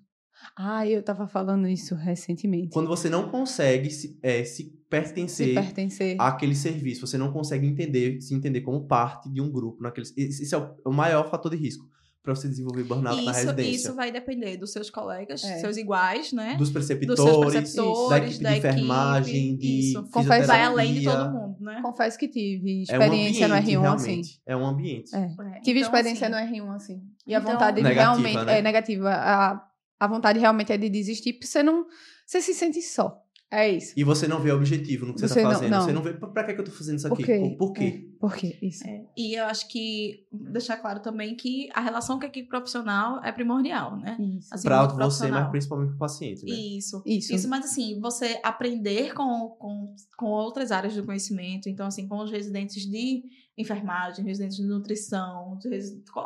Ah, 0.55 0.87
eu 0.87 1.03
tava 1.03 1.27
falando 1.27 1.67
isso 1.67 1.93
recentemente. 1.95 2.69
Quando 2.73 2.87
você 2.87 3.09
não 3.09 3.29
consegue 3.29 3.89
se, 3.89 4.17
é, 4.23 4.43
se 4.43 4.63
Se 4.63 4.63
pertencer 4.89 5.53
pertencer. 5.53 6.15
àquele 6.19 6.55
serviço, 6.55 7.05
você 7.05 7.17
não 7.17 7.31
consegue 7.31 7.67
entender, 7.67 8.21
se 8.21 8.33
entender 8.33 8.61
como 8.61 8.85
parte 8.87 9.29
de 9.29 9.41
um 9.41 9.51
grupo. 9.51 9.81
Naquele, 9.83 10.07
esse 10.17 10.43
esse 10.43 10.55
é 10.55 10.57
o, 10.57 10.75
o 10.85 10.91
maior 10.91 11.29
fator 11.29 11.51
de 11.51 11.57
risco 11.57 11.85
para 12.23 12.35
você 12.35 12.47
desenvolver 12.49 12.83
burnout 12.83 13.23
na 13.23 13.31
Isso, 13.31 13.41
residência. 13.41 13.71
isso 13.71 13.95
vai 13.95 14.11
depender 14.11 14.57
dos 14.57 14.73
seus 14.73 14.89
colegas, 14.89 15.41
É. 15.45 15.59
seus 15.59 15.77
iguais, 15.77 16.33
né? 16.33 16.55
Dos 16.57 16.69
Dos 16.69 16.85
seus 16.85 16.97
preceptores, 16.97 17.53
preceptores, 17.53 18.39
da 18.39 18.49
equipe 18.57 18.67
de 18.67 18.77
enfermagem, 18.81 19.47
equipe, 19.49 19.57
de 19.61 19.79
isso. 19.79 20.03
Confesso- 20.11 20.47
Vai 20.47 20.61
além 20.63 20.93
de 20.95 21.03
todo 21.05 21.31
mundo, 21.31 21.55
né? 21.61 21.79
Confesso 21.81 22.17
que 22.17 22.27
tive 22.27 22.69
É 22.69 22.77
um 22.79 22.81
experiência 23.01 23.47
no 23.47 23.53
ambiente, 23.55 23.71
R1 23.77 23.93
assim. 23.93 24.07
realmente. 24.11 24.41
É 24.45 24.57
um 24.57 24.65
ambiente. 24.65 25.15
É. 25.15 25.19
É, 25.19 25.59
Tive 25.61 25.79
então, 25.79 25.81
experiência 25.93 26.27
assim, 26.27 26.35
no 26.35 26.65
R1 26.65 26.75
assim. 26.75 27.01
E 27.25 27.33
a 27.33 27.39
Então- 27.39 27.51
vontade 27.53 27.77
de 27.77 27.83
Negativa, 27.83 28.11
realmente 28.11 28.45
né? 28.45 28.59
é 28.59 28.61
negativa. 28.61 29.09
A, 29.09 29.67
a 29.99 30.07
vontade 30.07 30.39
realmente 30.39 30.71
é 30.71 30.77
de 30.77 30.89
desistir, 30.89 31.33
porque 31.33 31.47
você 31.47 31.61
não. 31.63 31.85
Você 32.25 32.41
se 32.41 32.53
sente 32.53 32.81
só. 32.81 33.23
É 33.49 33.69
isso. 33.69 33.93
E 33.95 34.03
você 34.03 34.27
não 34.27 34.41
vê 34.41 34.51
objetivo 34.51 35.05
no 35.05 35.13
que 35.13 35.21
você, 35.21 35.29
Você 35.29 35.35
tá 35.41 35.43
não- 35.43 35.53
fazendo. 35.53 35.71
não. 35.71 35.81
Você 35.85 35.93
não 35.93 36.01
vê, 36.03 36.13
pra 36.15 36.43
que, 36.43 36.53
que 36.53 36.59
eu 36.59 36.65
tô 36.65 36.71
fazendo 36.71 36.97
isso 36.97 37.07
Por 37.07 37.13
aqui? 37.13 37.23
quê? 37.23 37.55
Por, 37.57 37.71
quê? 37.71 37.83
É, 38.13 38.19
por 38.19 38.35
quê? 38.35 38.59
Isso. 38.61 38.85
É, 38.85 39.05
E 39.15 39.39
eu 39.39 39.45
acho 39.45 39.69
que 39.69 40.25
deixar 40.33 40.75
claro 40.75 40.99
também 40.99 41.33
que 41.33 41.69
a 41.73 41.79
relação 41.79 42.19
com 42.19 42.25
a 42.25 42.27
equipe 42.27 42.49
profissional 42.49 43.23
é 43.23 43.31
primordial, 43.31 43.95
né? 44.01 44.17
Isso. 44.37 44.49
Assim, 44.53 44.67
pra 44.67 44.83
você, 44.85 44.95
profissional. 44.97 45.41
mas 45.43 45.49
principalmente 45.51 45.89
pro 45.91 45.97
paciente, 45.97 46.43
né? 46.43 46.51
Isso. 46.53 47.01
Isso. 47.05 47.33
Isso, 47.33 47.47
mas 47.47 47.63
assim, 47.63 47.97
você 48.01 48.37
aprender 48.43 49.13
com, 49.13 49.55
com, 49.57 49.95
com 50.17 50.25
outras 50.25 50.69
áreas 50.73 50.93
do 50.93 51.05
conhecimento, 51.05 51.69
então 51.69 51.87
assim, 51.87 52.05
com 52.05 52.17
os 52.21 52.29
residentes 52.29 52.83
de 52.85 53.23
enfermagem, 53.57 54.23
residentes 54.23 54.57
de 54.57 54.63
nutrição, 54.63 55.57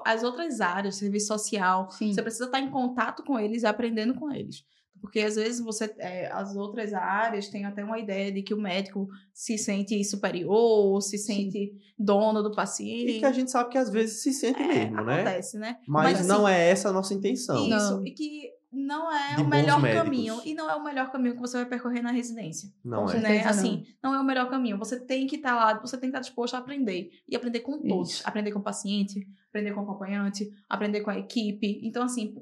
as 0.05 0.23
outras 0.23 0.59
áreas, 0.59 0.95
serviço 0.95 1.27
social, 1.27 1.89
Sim. 1.91 2.13
você 2.13 2.21
precisa 2.21 2.45
estar 2.45 2.59
em 2.59 2.69
contato 2.69 3.23
com 3.23 3.39
eles 3.39 3.63
e 3.63 3.65
aprendendo 3.65 4.13
com 4.15 4.31
eles. 4.31 4.63
Porque 4.99 5.19
às 5.19 5.35
vezes 5.35 5.59
você, 5.59 5.91
é, 5.97 6.31
as 6.31 6.55
outras 6.55 6.93
áreas 6.93 7.49
têm 7.49 7.65
até 7.65 7.83
uma 7.83 7.97
ideia 7.97 8.31
de 8.31 8.43
que 8.43 8.53
o 8.53 8.61
médico 8.61 9.07
se 9.33 9.57
sente 9.57 10.03
superior, 10.03 11.01
se 11.01 11.17
sente 11.17 11.71
dono 11.97 12.43
do 12.43 12.51
paciente. 12.53 13.13
E 13.13 13.19
que 13.19 13.25
a 13.25 13.31
gente 13.31 13.49
sabe 13.49 13.71
que 13.71 13.79
às 13.79 13.89
vezes 13.89 14.21
se 14.21 14.31
sente 14.31 14.61
É, 14.61 14.67
mesmo, 14.67 15.03
né? 15.03 15.21
acontece, 15.21 15.57
né? 15.57 15.77
Mas, 15.87 16.19
Mas, 16.19 16.27
não 16.27 16.45
assim, 16.45 16.55
é 16.55 16.69
essa 16.69 16.89
a 16.89 16.93
nossa 16.93 17.15
intenção. 17.15 17.63
Isso, 17.67 17.95
Não. 17.97 18.05
e 18.05 18.11
que 18.11 18.51
não 18.71 19.11
é 19.11 19.35
De 19.35 19.41
o 19.41 19.47
melhor 19.47 19.81
médicos. 19.81 20.03
caminho. 20.03 20.41
E 20.45 20.53
não 20.53 20.69
é 20.69 20.75
o 20.75 20.83
melhor 20.83 21.11
caminho 21.11 21.35
que 21.35 21.41
você 21.41 21.57
vai 21.57 21.65
percorrer 21.65 22.01
na 22.01 22.11
residência. 22.11 22.71
Não 22.83 23.09
é. 23.09 23.19
Né? 23.19 23.43
não. 23.43 23.49
Assim, 23.49 23.85
não 24.01 24.15
é 24.15 24.19
o 24.19 24.23
melhor 24.23 24.49
caminho. 24.49 24.77
Você 24.77 24.99
tem 24.99 25.27
que 25.27 25.35
estar 25.35 25.53
lá, 25.53 25.79
você 25.79 25.97
tem 25.97 26.09
que 26.09 26.15
estar 26.15 26.21
disposto 26.21 26.53
a 26.53 26.59
aprender. 26.59 27.11
E 27.27 27.35
aprender 27.35 27.59
com 27.59 27.81
todos. 27.81 28.11
Isso. 28.11 28.23
Aprender 28.25 28.51
com 28.51 28.59
o 28.59 28.63
paciente, 28.63 29.27
aprender 29.49 29.73
com 29.73 29.81
o 29.81 29.83
acompanhante, 29.83 30.49
aprender 30.69 31.01
com 31.01 31.09
a 31.09 31.19
equipe. 31.19 31.81
Então, 31.83 32.03
assim, 32.03 32.35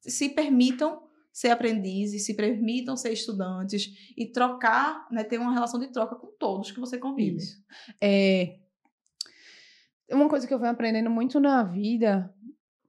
se 0.00 0.28
permitam 0.28 1.02
ser 1.32 1.48
aprendizes, 1.48 2.26
se 2.26 2.34
permitam 2.34 2.96
ser 2.96 3.12
estudantes 3.12 4.12
e 4.16 4.26
trocar, 4.26 5.08
né, 5.10 5.24
ter 5.24 5.38
uma 5.38 5.52
relação 5.52 5.80
de 5.80 5.88
troca 5.88 6.14
com 6.14 6.28
todos 6.38 6.70
que 6.70 6.78
você 6.78 6.98
convive. 6.98 7.38
Isso. 7.38 7.64
É, 8.00 8.58
uma 10.12 10.28
coisa 10.28 10.46
que 10.46 10.52
eu 10.52 10.58
venho 10.58 10.72
aprendendo 10.72 11.10
muito 11.10 11.40
na 11.40 11.64
vida, 11.64 12.32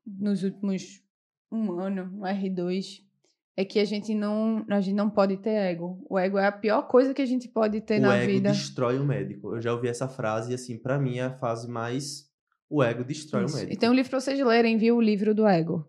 nos 0.05 0.43
últimos 0.43 1.04
um 1.55 1.79
ano, 1.79 2.05
no 2.05 2.21
R2, 2.23 3.01
é 3.57 3.63
que 3.63 3.79
a 3.79 3.85
gente 3.85 4.13
não, 4.13 4.65
a 4.69 4.81
gente 4.81 4.95
não 4.95 5.09
pode 5.09 5.37
ter 5.37 5.51
ego. 5.51 6.03
O 6.09 6.19
ego 6.19 6.37
é 6.37 6.45
a 6.47 6.51
pior 6.51 6.83
coisa 6.83 7.13
que 7.13 7.21
a 7.21 7.25
gente 7.25 7.47
pode 7.47 7.79
ter 7.81 7.99
o 7.99 8.01
na 8.01 8.15
ego 8.17 8.31
vida. 8.33 8.51
destrói 8.51 8.99
o 8.99 9.05
médico. 9.05 9.55
Eu 9.55 9.61
já 9.61 9.73
ouvi 9.73 9.87
essa 9.87 10.07
frase 10.07 10.51
e, 10.51 10.55
assim, 10.55 10.77
pra 10.77 10.99
mim 10.99 11.17
é 11.19 11.23
a 11.23 11.37
fase 11.37 11.69
mais. 11.69 12.29
O 12.69 12.83
ego 12.83 13.03
destrói 13.03 13.45
Isso. 13.45 13.53
o 13.55 13.57
médico. 13.57 13.73
E 13.73 13.77
tem 13.79 13.89
um 13.89 13.93
livro 13.93 14.09
pra 14.09 14.19
vocês 14.19 14.39
lerem, 14.39 14.77
viu? 14.77 14.97
O 14.97 15.01
livro 15.01 15.33
do 15.33 15.47
ego. 15.47 15.87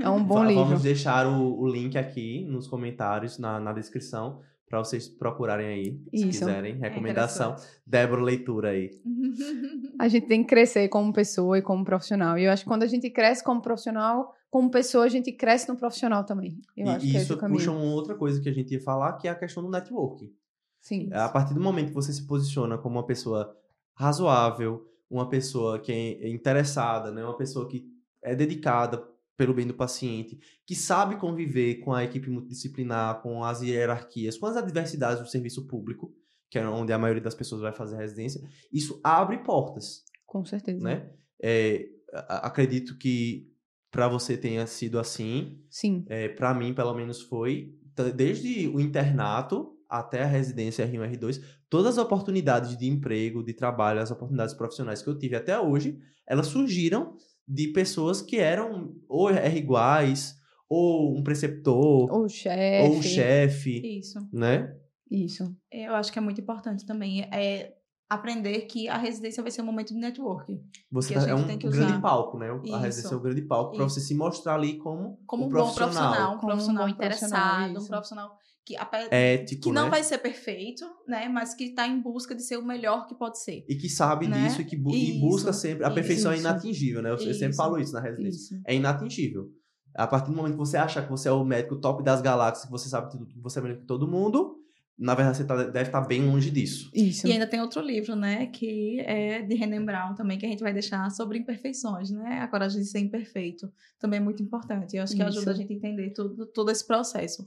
É 0.00 0.08
um 0.08 0.22
bom 0.24 0.36
Va- 0.40 0.46
livro. 0.46 0.64
Vamos 0.64 0.82
deixar 0.82 1.26
o, 1.26 1.60
o 1.60 1.68
link 1.68 1.98
aqui 1.98 2.44
nos 2.46 2.66
comentários, 2.66 3.38
na, 3.38 3.60
na 3.60 3.72
descrição, 3.72 4.40
pra 4.68 4.78
vocês 4.78 5.06
procurarem 5.08 5.66
aí, 5.66 5.84
se 6.14 6.28
Isso. 6.28 6.40
quiserem. 6.40 6.76
É 6.82 6.88
Recomendação. 6.88 7.56
Débora, 7.86 8.22
leitura 8.22 8.70
aí. 8.70 8.90
A 10.00 10.08
gente 10.08 10.26
tem 10.26 10.42
que 10.42 10.48
crescer 10.48 10.88
como 10.88 11.12
pessoa 11.12 11.58
e 11.58 11.62
como 11.62 11.84
profissional. 11.84 12.38
E 12.38 12.44
eu 12.44 12.50
acho 12.50 12.62
que 12.62 12.68
quando 12.68 12.82
a 12.82 12.86
gente 12.88 13.08
cresce 13.10 13.44
como 13.44 13.60
profissional, 13.62 14.32
como 14.54 14.70
pessoa, 14.70 15.04
a 15.04 15.08
gente 15.08 15.32
cresce 15.32 15.68
no 15.68 15.74
profissional 15.74 16.22
também. 16.22 16.62
Eu 16.76 16.88
acho 16.88 17.04
e 17.04 17.10
que 17.10 17.16
é 17.16 17.22
isso 17.22 17.36
caminho. 17.36 17.58
puxa 17.58 17.72
uma 17.72 17.92
outra 17.92 18.14
coisa 18.14 18.40
que 18.40 18.48
a 18.48 18.52
gente 18.52 18.72
ia 18.72 18.80
falar, 18.80 19.14
que 19.14 19.26
é 19.26 19.30
a 19.32 19.34
questão 19.34 19.64
do 19.64 19.68
networking. 19.68 20.32
Sim. 20.80 21.12
A 21.12 21.28
partir 21.28 21.54
do 21.54 21.60
momento 21.60 21.88
que 21.88 21.94
você 21.94 22.12
se 22.12 22.24
posiciona 22.24 22.78
como 22.78 22.94
uma 22.94 23.04
pessoa 23.04 23.52
razoável, 23.94 24.88
uma 25.10 25.28
pessoa 25.28 25.80
que 25.80 25.90
é 25.90 26.28
interessada, 26.28 27.10
né? 27.10 27.24
uma 27.24 27.36
pessoa 27.36 27.66
que 27.66 27.84
é 28.22 28.32
dedicada 28.32 29.04
pelo 29.36 29.52
bem 29.52 29.66
do 29.66 29.74
paciente, 29.74 30.38
que 30.64 30.76
sabe 30.76 31.16
conviver 31.16 31.80
com 31.80 31.92
a 31.92 32.04
equipe 32.04 32.30
multidisciplinar, 32.30 33.22
com 33.22 33.42
as 33.42 33.60
hierarquias, 33.60 34.38
com 34.38 34.46
as 34.46 34.56
adversidades 34.56 35.20
do 35.20 35.28
serviço 35.28 35.66
público, 35.66 36.14
que 36.48 36.60
é 36.60 36.68
onde 36.68 36.92
a 36.92 36.98
maioria 36.98 37.24
das 37.24 37.34
pessoas 37.34 37.60
vai 37.60 37.72
fazer 37.72 37.96
residência, 37.96 38.40
isso 38.72 39.00
abre 39.02 39.38
portas, 39.38 40.04
Com 40.24 40.44
certeza. 40.44 40.80
né? 40.80 41.10
É, 41.42 41.88
acredito 42.28 42.96
que 42.96 43.52
para 43.94 44.08
você 44.08 44.36
tenha 44.36 44.66
sido 44.66 44.98
assim, 44.98 45.56
Sim. 45.70 46.04
é, 46.08 46.28
para 46.28 46.52
mim, 46.52 46.74
pelo 46.74 46.92
menos, 46.94 47.22
foi 47.22 47.78
desde 48.16 48.66
o 48.66 48.80
internato 48.80 49.70
até 49.88 50.24
a 50.24 50.26
residência 50.26 50.84
R1 50.84 51.16
R2, 51.16 51.40
todas 51.70 51.96
as 51.96 52.04
oportunidades 52.04 52.76
de 52.76 52.88
emprego, 52.88 53.40
de 53.44 53.54
trabalho, 53.54 54.00
as 54.00 54.10
oportunidades 54.10 54.52
profissionais 54.52 55.00
que 55.00 55.08
eu 55.08 55.16
tive 55.16 55.36
até 55.36 55.60
hoje, 55.60 55.96
elas 56.26 56.48
surgiram 56.48 57.16
de 57.46 57.68
pessoas 57.68 58.20
que 58.20 58.36
eram 58.36 58.96
ou 59.08 59.30
R 59.30 59.56
iguais, 59.56 60.34
ou 60.68 61.16
um 61.16 61.22
preceptor, 61.22 62.12
Ou 62.12 62.28
chefe. 62.28 62.88
ou 62.88 62.96
um 62.96 63.02
chefe, 63.02 63.98
Isso. 63.98 64.18
né? 64.32 64.74
Isso. 65.08 65.54
Eu 65.70 65.94
acho 65.94 66.12
que 66.12 66.18
é 66.18 66.22
muito 66.22 66.40
importante 66.40 66.84
também. 66.84 67.22
É 67.32 67.72
aprender 68.08 68.62
que 68.62 68.88
a 68.88 68.96
residência 68.98 69.42
vai 69.42 69.50
ser 69.50 69.62
um 69.62 69.66
momento 69.66 69.88
de 69.94 70.00
networking. 70.00 70.60
Você 70.92 71.14
Que 71.14 71.18
a 71.18 71.22
tá- 71.24 71.30
é 71.30 71.34
um 71.34 71.46
tem 71.46 71.58
que 71.58 71.68
grande 71.68 71.92
usar. 71.92 72.00
palco, 72.00 72.38
né? 72.38 72.48
Isso. 72.62 72.74
A 72.74 72.78
residência 72.78 73.14
é 73.14 73.18
um 73.18 73.22
grande 73.22 73.42
palco 73.42 73.76
para 73.76 73.86
Isso. 73.86 73.94
você 73.94 74.00
se 74.00 74.14
mostrar 74.14 74.54
ali 74.54 74.76
como, 74.78 75.18
Como 75.26 75.44
um 75.44 75.46
um 75.46 75.50
bom 75.50 75.72
profissional, 75.72 76.34
um 76.34 76.38
Como 76.38 76.52
um 76.52 76.56
profissional 76.56 76.84
profissional, 76.86 76.88
interessado, 76.90 77.74
um 77.74 77.78
isso. 77.78 77.88
profissional 77.88 78.38
que, 78.66 78.76
ético, 79.10 79.62
que 79.64 79.72
não 79.72 79.84
né? 79.84 79.90
vai 79.90 80.02
ser 80.02 80.18
perfeito, 80.18 80.84
né? 81.06 81.28
Mas 81.28 81.54
que 81.54 81.64
está 81.64 81.86
em 81.86 82.00
busca 82.00 82.34
de 82.34 82.42
ser 82.42 82.56
o 82.56 82.64
melhor 82.64 83.06
que 83.06 83.14
pode 83.14 83.38
ser. 83.42 83.64
E 83.68 83.74
que 83.76 83.88
sabe 83.90 84.26
né? 84.26 84.44
disso 84.48 84.62
e 84.62 84.64
que 84.64 84.76
bu- 84.76 84.94
e 84.94 85.18
busca 85.20 85.50
Isso, 85.50 85.60
sempre. 85.60 85.84
A 85.84 85.90
perfeição 85.90 86.32
é 86.32 86.36
isso. 86.36 86.44
inatingível, 86.46 87.02
né? 87.02 87.10
Eu, 87.10 87.14
eu 87.14 87.18
sempre 87.34 87.48
Isso. 87.48 87.56
falo 87.56 87.78
isso 87.78 87.92
na 87.92 88.00
residência. 88.00 88.54
Isso. 88.54 88.62
é 88.66 88.74
inatingível. 88.74 89.48
A 89.96 90.06
partir 90.06 90.30
do 90.30 90.36
momento 90.36 90.52
que 90.52 90.58
você 90.58 90.76
achar 90.76 91.02
que 91.04 91.10
você 91.10 91.28
é 91.28 91.32
o 91.32 91.44
médico 91.44 91.78
top 91.78 92.02
das 92.02 92.20
galáxias, 92.22 92.64
que 92.64 92.70
você 92.70 92.88
sabe 92.88 93.10
tudo, 93.10 93.26
que 93.26 93.38
você 93.40 93.58
é 93.58 93.62
melhor 93.62 93.78
que 93.78 93.86
todo 93.86 94.08
mundo, 94.08 94.56
na 94.98 95.14
verdade 95.14 95.38
você 95.38 95.44
tá- 95.44 95.64
deve 95.64 95.88
estar 95.88 96.00
bem 96.02 96.22
longe 96.24 96.50
disso. 96.50 96.90
Isso. 96.94 97.26
E 97.26 97.32
ainda 97.32 97.46
tem 97.46 97.60
outro 97.60 97.80
livro, 97.82 98.14
né? 98.14 98.46
Que 98.46 99.00
é 99.00 99.42
de 99.42 99.54
René 99.54 99.80
Brown 99.80 100.14
também, 100.14 100.38
que 100.38 100.46
a 100.46 100.48
gente 100.48 100.62
vai 100.62 100.72
deixar 100.72 101.10
sobre 101.10 101.38
imperfeições, 101.38 102.10
né? 102.10 102.40
A 102.40 102.48
coragem 102.48 102.80
de 102.80 102.86
ser 102.88 103.00
imperfeito. 103.00 103.72
Também 103.98 104.18
é 104.18 104.22
muito 104.22 104.42
importante. 104.42 104.96
Eu 104.96 105.02
acho 105.02 105.14
que 105.16 105.20
Isso. 105.22 105.28
ajuda 105.38 105.50
a 105.50 105.54
gente 105.54 105.72
a 105.72 105.76
entender 105.76 106.10
tudo, 106.10 106.46
todo 106.46 106.70
esse 106.70 106.86
processo. 106.86 107.46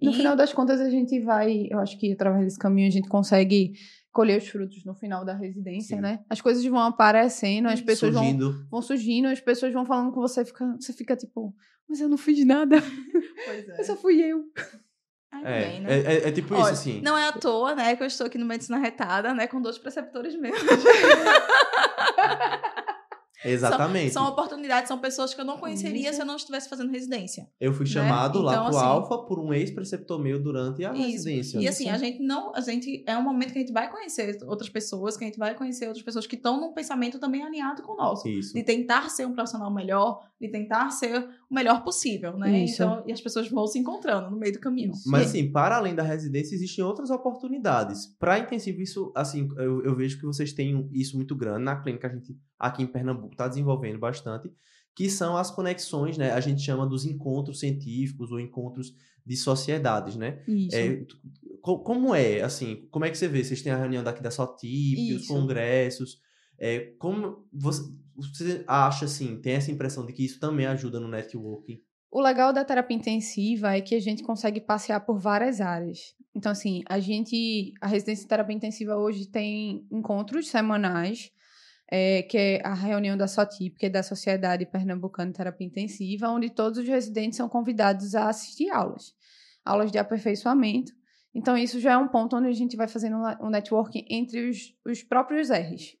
No 0.00 0.10
E- 0.10 0.14
final 0.14 0.34
das 0.36 0.52
contas, 0.52 0.80
a 0.80 0.90
gente 0.90 1.18
vai. 1.20 1.66
Eu 1.70 1.78
acho 1.78 1.98
que 1.98 2.12
através 2.12 2.44
desse 2.44 2.58
caminho 2.58 2.88
a 2.88 2.90
gente 2.90 3.08
consegue 3.08 3.72
colher 4.10 4.36
os 4.38 4.46
frutos 4.48 4.84
no 4.84 4.94
final 4.94 5.24
da 5.24 5.32
residência, 5.34 5.96
Sim. 5.96 6.02
né? 6.02 6.22
As 6.28 6.40
coisas 6.42 6.62
vão 6.66 6.80
aparecendo, 6.80 7.68
as 7.68 7.80
pessoas 7.80 8.12
vão, 8.12 8.22
Surgindo. 8.22 8.66
vão 8.70 8.82
surgindo, 8.82 9.28
as 9.28 9.40
pessoas 9.40 9.72
vão 9.72 9.86
falando 9.86 10.12
com 10.12 10.20
você, 10.20 10.44
fica, 10.44 10.76
você 10.78 10.92
fica 10.92 11.16
tipo, 11.16 11.54
mas 11.88 11.98
eu 12.00 12.08
não 12.10 12.18
fiz 12.18 12.44
nada, 12.44 12.76
Pois 13.46 13.68
é. 13.68 13.76
mas 13.78 13.86
só 13.86 13.96
fui 13.96 14.20
eu. 14.20 14.44
É, 15.44 15.80
né? 15.80 15.86
é, 15.88 16.14
é- 16.14 16.28
é 16.28 16.32
tipo 16.32 16.54
isso, 16.54 16.62
Olha, 16.62 16.72
assim. 16.72 17.00
Não 17.02 17.16
é 17.16 17.26
à 17.26 17.32
toa, 17.32 17.74
né, 17.74 17.96
que 17.96 18.02
eu 18.02 18.06
estou 18.06 18.26
aqui 18.26 18.38
no 18.38 18.44
Medicina 18.46 18.78
Retada, 18.78 19.32
né, 19.34 19.46
com 19.46 19.60
dois 19.60 19.78
preceptores 19.78 20.36
meus. 20.36 20.56
Exatamente. 23.44 24.12
São 24.12 24.26
oportunidades, 24.28 24.88
são 24.88 24.98
pessoas 24.98 25.34
que 25.34 25.40
eu 25.40 25.44
não 25.44 25.58
conheceria 25.58 26.08
Isso. 26.08 26.16
se 26.16 26.22
eu 26.22 26.26
não 26.26 26.36
estivesse 26.36 26.68
fazendo 26.68 26.90
residência. 26.90 27.48
Eu 27.60 27.72
fui 27.72 27.84
né? 27.86 27.92
chamado 27.92 28.40
lá 28.40 28.52
Então, 28.52 28.66
pro 28.66 28.76
assim- 28.76 28.86
Alfa 28.86 29.18
por 29.18 29.38
um 29.38 29.52
ex-preceptor 29.52 30.18
meu 30.18 30.40
durante 30.42 30.84
a 30.84 30.92
Isso. 30.92 31.02
residência. 31.26 31.58
E 31.58 31.68
assim, 31.68 31.88
a 31.88 31.98
gente 31.98 32.22
não. 32.22 32.54
A 32.54 32.60
gente. 32.60 33.04
É 33.06 33.16
um 33.16 33.22
momento 33.22 33.52
que 33.52 33.58
a 33.58 33.62
gente 33.62 33.72
vai 33.72 33.90
conhecer 33.90 34.38
outras 34.46 34.68
pessoas, 34.68 35.16
que 35.16 35.24
a 35.24 35.26
gente 35.26 35.38
vai 35.38 35.54
conhecer 35.54 35.86
outras 35.86 36.04
pessoas 36.04 36.26
que 36.26 36.36
estão 36.36 36.60
num 36.60 36.72
pensamento 36.72 37.18
também 37.18 37.42
alinhado 37.42 37.82
com 37.82 37.92
o 37.92 37.96
nosso. 37.96 38.28
Isso. 38.28 38.54
De 38.54 38.62
tentar 38.62 39.08
ser 39.10 39.26
um 39.26 39.32
profissional 39.32 39.72
melhor, 39.72 40.20
de 40.40 40.48
tentar 40.48 40.90
ser 40.90 41.28
o 41.50 41.54
melhor 41.54 41.82
possível, 41.84 42.36
né? 42.36 42.64
Isso. 42.64 42.82
Então, 42.82 43.02
e 43.06 43.12
as 43.12 43.20
pessoas 43.20 43.48
vão 43.48 43.66
se 43.66 43.78
encontrando 43.78 44.30
no 44.30 44.36
meio 44.36 44.52
do 44.52 44.58
caminho. 44.60 44.92
Mas 45.06 45.28
assim, 45.28 45.50
para 45.50 45.76
além 45.76 45.94
da 45.94 46.02
residência, 46.02 46.54
existem 46.54 46.84
outras 46.84 47.10
oportunidades. 47.10 48.06
Para 48.18 48.38
intensivo, 48.38 48.80
isso, 48.80 49.12
assim, 49.14 49.48
eu, 49.56 49.82
eu 49.84 49.94
vejo 49.96 50.18
que 50.18 50.26
vocês 50.26 50.52
têm 50.52 50.88
isso 50.92 51.16
muito 51.16 51.34
grande. 51.34 51.64
Na 51.64 51.76
clínica, 51.76 52.08
a 52.08 52.10
gente, 52.10 52.36
aqui 52.62 52.82
em 52.82 52.86
Pernambuco, 52.86 53.32
está 53.32 53.48
desenvolvendo 53.48 53.98
bastante, 53.98 54.50
que 54.94 55.10
são 55.10 55.36
as 55.36 55.50
conexões, 55.50 56.16
né? 56.16 56.30
A 56.30 56.40
gente 56.40 56.62
chama 56.62 56.86
dos 56.86 57.04
encontros 57.04 57.58
científicos 57.58 58.30
ou 58.30 58.38
encontros 58.38 58.94
de 59.26 59.36
sociedades, 59.36 60.16
né? 60.16 60.42
Isso. 60.46 60.76
É, 60.76 61.04
como 61.60 62.14
é, 62.14 62.42
assim, 62.42 62.86
como 62.90 63.04
é 63.04 63.10
que 63.10 63.18
você 63.18 63.26
vê? 63.26 63.42
Vocês 63.42 63.62
têm 63.62 63.72
a 63.72 63.76
reunião 63.76 64.04
daqui 64.04 64.22
da 64.22 64.30
SOTIP, 64.30 65.14
os 65.14 65.26
congressos. 65.26 66.20
É, 66.58 66.92
como 66.98 67.46
você, 67.52 67.82
você 68.14 68.64
acha, 68.66 69.06
assim, 69.06 69.40
tem 69.40 69.54
essa 69.54 69.70
impressão 69.70 70.06
de 70.06 70.12
que 70.12 70.24
isso 70.24 70.38
também 70.38 70.66
ajuda 70.66 71.00
no 71.00 71.08
networking? 71.08 71.80
O 72.10 72.20
legal 72.20 72.52
da 72.52 72.64
terapia 72.64 72.96
intensiva 72.96 73.74
é 73.74 73.80
que 73.80 73.94
a 73.94 74.00
gente 74.00 74.22
consegue 74.22 74.60
passear 74.60 75.00
por 75.00 75.18
várias 75.18 75.60
áreas. 75.60 76.14
Então, 76.34 76.52
assim, 76.52 76.82
a 76.88 77.00
gente. 77.00 77.72
A 77.80 77.86
residência 77.86 78.24
de 78.24 78.28
terapia 78.28 78.56
intensiva 78.56 78.96
hoje 78.96 79.26
tem 79.26 79.86
encontros 79.90 80.48
semanais, 80.48 81.30
é, 81.94 82.22
que 82.22 82.38
é 82.38 82.66
a 82.66 82.72
reunião 82.72 83.18
da 83.18 83.28
SOTIP, 83.28 83.78
que 83.78 83.84
é 83.84 83.90
da 83.90 84.02
Sociedade 84.02 84.64
Pernambucana 84.64 85.30
de 85.30 85.36
Terapia 85.36 85.66
Intensiva, 85.66 86.26
onde 86.30 86.48
todos 86.48 86.78
os 86.78 86.88
residentes 86.88 87.36
são 87.36 87.50
convidados 87.50 88.14
a 88.14 88.30
assistir 88.30 88.70
aulas. 88.70 89.12
Aulas 89.62 89.92
de 89.92 89.98
aperfeiçoamento. 89.98 90.90
Então, 91.34 91.54
isso 91.54 91.78
já 91.78 91.92
é 91.92 91.98
um 91.98 92.08
ponto 92.08 92.34
onde 92.34 92.48
a 92.48 92.52
gente 92.52 92.78
vai 92.78 92.88
fazendo 92.88 93.18
um 93.42 93.50
networking 93.50 94.06
entre 94.08 94.48
os, 94.48 94.74
os 94.86 95.02
próprios 95.02 95.50
R's. 95.50 95.94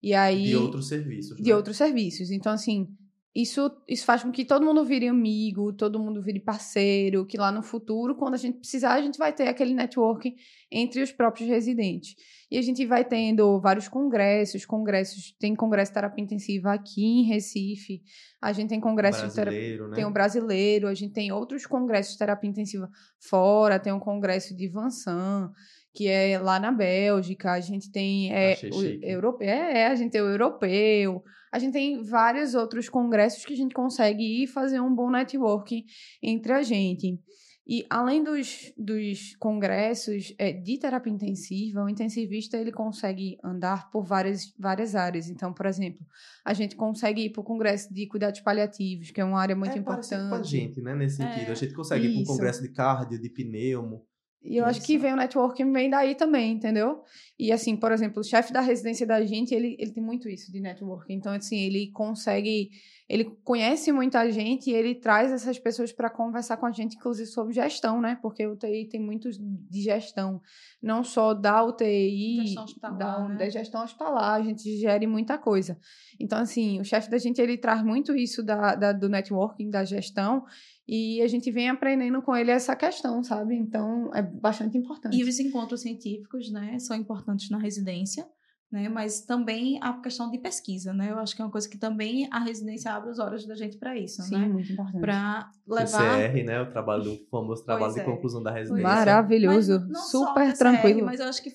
E 0.00 0.14
aí 0.14 0.46
De 0.46 0.56
outros 0.56 0.86
serviços. 0.86 1.36
de 1.36 1.50
né? 1.50 1.56
outros 1.56 1.76
serviços. 1.76 2.30
Então, 2.30 2.52
assim, 2.52 2.86
isso, 3.34 3.70
isso 3.88 4.04
faz 4.04 4.22
com 4.22 4.30
que 4.30 4.44
todo 4.44 4.64
mundo 4.64 4.84
vire 4.84 5.08
amigo, 5.08 5.72
todo 5.72 5.98
mundo 5.98 6.20
vire 6.20 6.38
parceiro, 6.38 7.24
que 7.24 7.38
lá 7.38 7.50
no 7.50 7.62
futuro, 7.62 8.14
quando 8.14 8.34
a 8.34 8.36
gente 8.36 8.58
precisar, 8.58 8.92
a 8.92 9.00
gente 9.00 9.16
vai 9.16 9.32
ter 9.32 9.48
aquele 9.48 9.72
networking 9.72 10.34
entre 10.70 11.02
os 11.02 11.10
próprios 11.10 11.48
residentes. 11.48 12.14
E 12.50 12.58
a 12.58 12.62
gente 12.62 12.84
vai 12.84 13.02
tendo 13.02 13.58
vários 13.58 13.88
congressos, 13.88 14.66
congressos, 14.66 15.34
tem 15.38 15.54
congresso 15.54 15.90
de 15.90 15.94
terapia 15.94 16.22
intensiva 16.22 16.74
aqui 16.74 17.02
em 17.02 17.24
Recife, 17.24 18.02
a 18.40 18.52
gente 18.52 18.68
tem 18.68 18.80
congresso 18.80 19.26
de 19.26 19.34
terapia 19.34 19.58
brasileiro, 19.58 19.88
né? 19.88 19.96
tem 19.96 20.04
o 20.04 20.12
brasileiro, 20.12 20.88
a 20.88 20.94
gente 20.94 21.14
tem 21.14 21.32
outros 21.32 21.64
congressos 21.64 22.12
de 22.12 22.18
terapia 22.18 22.50
intensiva 22.50 22.90
fora, 23.18 23.78
tem 23.78 23.94
um 23.94 24.00
congresso 24.00 24.54
de 24.54 24.68
Vansan, 24.68 25.50
que 25.94 26.08
é 26.08 26.38
lá 26.38 26.58
na 26.58 26.72
Bélgica, 26.72 27.52
a 27.52 27.60
gente 27.60 27.90
tem 27.90 28.32
é, 28.32 28.56
o 28.72 28.82
europeu, 29.04 29.48
é, 29.48 29.82
é, 29.82 29.86
a 29.88 29.94
gente 29.94 30.12
tem 30.12 30.22
o 30.22 30.28
europeu, 30.28 31.22
a 31.52 31.58
gente 31.58 31.72
tem 31.72 32.02
vários 32.02 32.54
outros 32.54 32.88
congressos 32.88 33.44
que 33.44 33.52
a 33.52 33.56
gente 33.56 33.74
consegue 33.74 34.42
ir 34.42 34.46
fazer 34.46 34.80
um 34.80 34.94
bom 34.94 35.10
networking 35.10 35.84
entre 36.22 36.52
a 36.52 36.62
gente. 36.62 37.18
E 37.64 37.86
além 37.88 38.24
dos, 38.24 38.72
dos 38.76 39.36
congressos 39.36 40.34
é, 40.36 40.52
de 40.52 40.78
terapia 40.78 41.12
intensiva, 41.12 41.84
o 41.84 41.88
intensivista 41.88 42.56
ele 42.56 42.72
consegue 42.72 43.38
andar 43.42 43.88
por 43.90 44.04
várias, 44.04 44.52
várias 44.58 44.96
áreas. 44.96 45.28
Então, 45.28 45.52
por 45.52 45.66
exemplo, 45.66 46.04
a 46.44 46.52
gente 46.54 46.74
consegue 46.74 47.22
ir 47.22 47.30
para 47.30 47.40
o 47.40 47.44
congresso 47.44 47.92
de 47.94 48.08
cuidados 48.08 48.40
paliativos, 48.40 49.12
que 49.12 49.20
é 49.20 49.24
uma 49.24 49.40
área 49.40 49.54
muito 49.54 49.76
é 49.76 49.78
importante. 49.78 50.28
com 50.28 50.34
a 50.34 50.42
gente, 50.42 50.82
né? 50.82 50.94
Nesse 50.94 51.18
sentido. 51.18 51.48
É, 51.48 51.52
a 51.52 51.54
gente 51.54 51.72
consegue 51.72 52.06
ir 52.08 52.12
para 52.14 52.22
isso. 52.22 52.32
congresso 52.32 52.62
de 52.62 52.68
cardio, 52.72 53.20
de 53.20 53.30
pneumo. 53.30 54.04
E 54.44 54.56
eu 54.56 54.64
acho 54.64 54.82
que 54.82 54.98
vem 54.98 55.12
o 55.12 55.16
networking 55.16 55.72
vem 55.72 55.88
daí 55.88 56.14
também, 56.16 56.52
entendeu? 56.52 57.02
E 57.38 57.52
assim, 57.52 57.76
por 57.76 57.92
exemplo, 57.92 58.20
o 58.20 58.24
chefe 58.24 58.52
da 58.52 58.60
residência 58.60 59.06
da 59.06 59.24
gente, 59.24 59.54
ele, 59.54 59.76
ele 59.78 59.92
tem 59.92 60.02
muito 60.02 60.28
isso 60.28 60.50
de 60.50 60.60
networking. 60.60 61.14
Então, 61.14 61.32
assim, 61.32 61.58
ele 61.58 61.92
consegue, 61.92 62.70
ele 63.12 63.24
conhece 63.44 63.92
muita 63.92 64.30
gente 64.30 64.70
e 64.70 64.72
ele 64.72 64.94
traz 64.94 65.30
essas 65.30 65.58
pessoas 65.58 65.92
para 65.92 66.08
conversar 66.08 66.56
com 66.56 66.64
a 66.64 66.72
gente, 66.72 66.96
inclusive 66.96 67.28
sobre 67.28 67.52
gestão, 67.52 68.00
né? 68.00 68.18
Porque 68.22 68.46
o 68.46 68.52
UTI 68.54 68.88
tem 68.88 68.98
muito 68.98 69.28
de 69.30 69.82
gestão, 69.82 70.40
não 70.82 71.04
só 71.04 71.34
da 71.34 71.62
UTI, 71.62 72.38
Gestão 72.46 72.64
hospitalar, 72.64 72.96
da, 72.98 73.28
né? 73.28 73.36
da 73.36 73.48
gestão 73.50 73.84
hospitalar, 73.84 74.40
a 74.40 74.42
gente 74.42 74.78
gere 74.78 75.06
muita 75.06 75.36
coisa. 75.36 75.78
Então, 76.18 76.38
assim, 76.38 76.80
o 76.80 76.84
chefe 76.84 77.10
da 77.10 77.18
gente, 77.18 77.38
ele 77.38 77.58
traz 77.58 77.82
muito 77.84 78.16
isso 78.16 78.42
da, 78.42 78.74
da- 78.74 78.92
do 78.92 79.10
networking, 79.10 79.68
da 79.68 79.84
gestão, 79.84 80.44
e 80.88 81.20
a 81.20 81.28
gente 81.28 81.50
vem 81.50 81.68
aprendendo 81.68 82.22
com 82.22 82.34
ele 82.34 82.50
essa 82.50 82.74
questão, 82.74 83.22
sabe? 83.22 83.54
Então, 83.54 84.10
é 84.14 84.22
bastante 84.22 84.78
importante. 84.78 85.16
E 85.18 85.22
os 85.22 85.38
encontros 85.38 85.82
científicos, 85.82 86.50
né, 86.50 86.78
são 86.78 86.96
importantes 86.96 87.50
na 87.50 87.58
residência, 87.58 88.26
né, 88.72 88.88
mas 88.88 89.20
também 89.20 89.78
a 89.82 89.92
questão 89.92 90.30
de 90.30 90.38
pesquisa, 90.38 90.94
né? 90.94 91.10
Eu 91.10 91.18
acho 91.18 91.36
que 91.36 91.42
é 91.42 91.44
uma 91.44 91.50
coisa 91.50 91.68
que 91.68 91.76
também 91.76 92.26
a 92.32 92.38
residência 92.38 92.90
abre 92.90 93.10
os 93.10 93.18
olhos 93.18 93.46
da 93.46 93.54
gente 93.54 93.76
para 93.76 93.94
isso, 93.98 94.22
Sim, 94.22 94.38
né? 94.38 94.48
muito 94.48 94.72
importante. 94.72 94.98
Para 94.98 95.50
levar 95.68 96.16
PCR, 96.16 96.44
né? 96.44 96.62
O 96.62 96.70
trabalho, 96.70 97.12
o 97.12 97.26
famoso 97.30 97.62
trabalho 97.64 97.92
Pois 97.92 97.94
de 97.94 98.00
é. 98.00 98.04
conclusão 98.04 98.42
da 98.42 98.50
é. 98.50 98.60
residência. 98.60 98.82
Maravilhoso, 98.82 99.80
Mas 99.80 99.88
não 99.88 100.00
só 100.00 100.26
super 100.28 100.46
PCR, 100.46 100.58
tranquilo. 100.58 101.04
Mas 101.04 101.20
eu 101.20 101.26
acho 101.26 101.42
que 101.42 101.52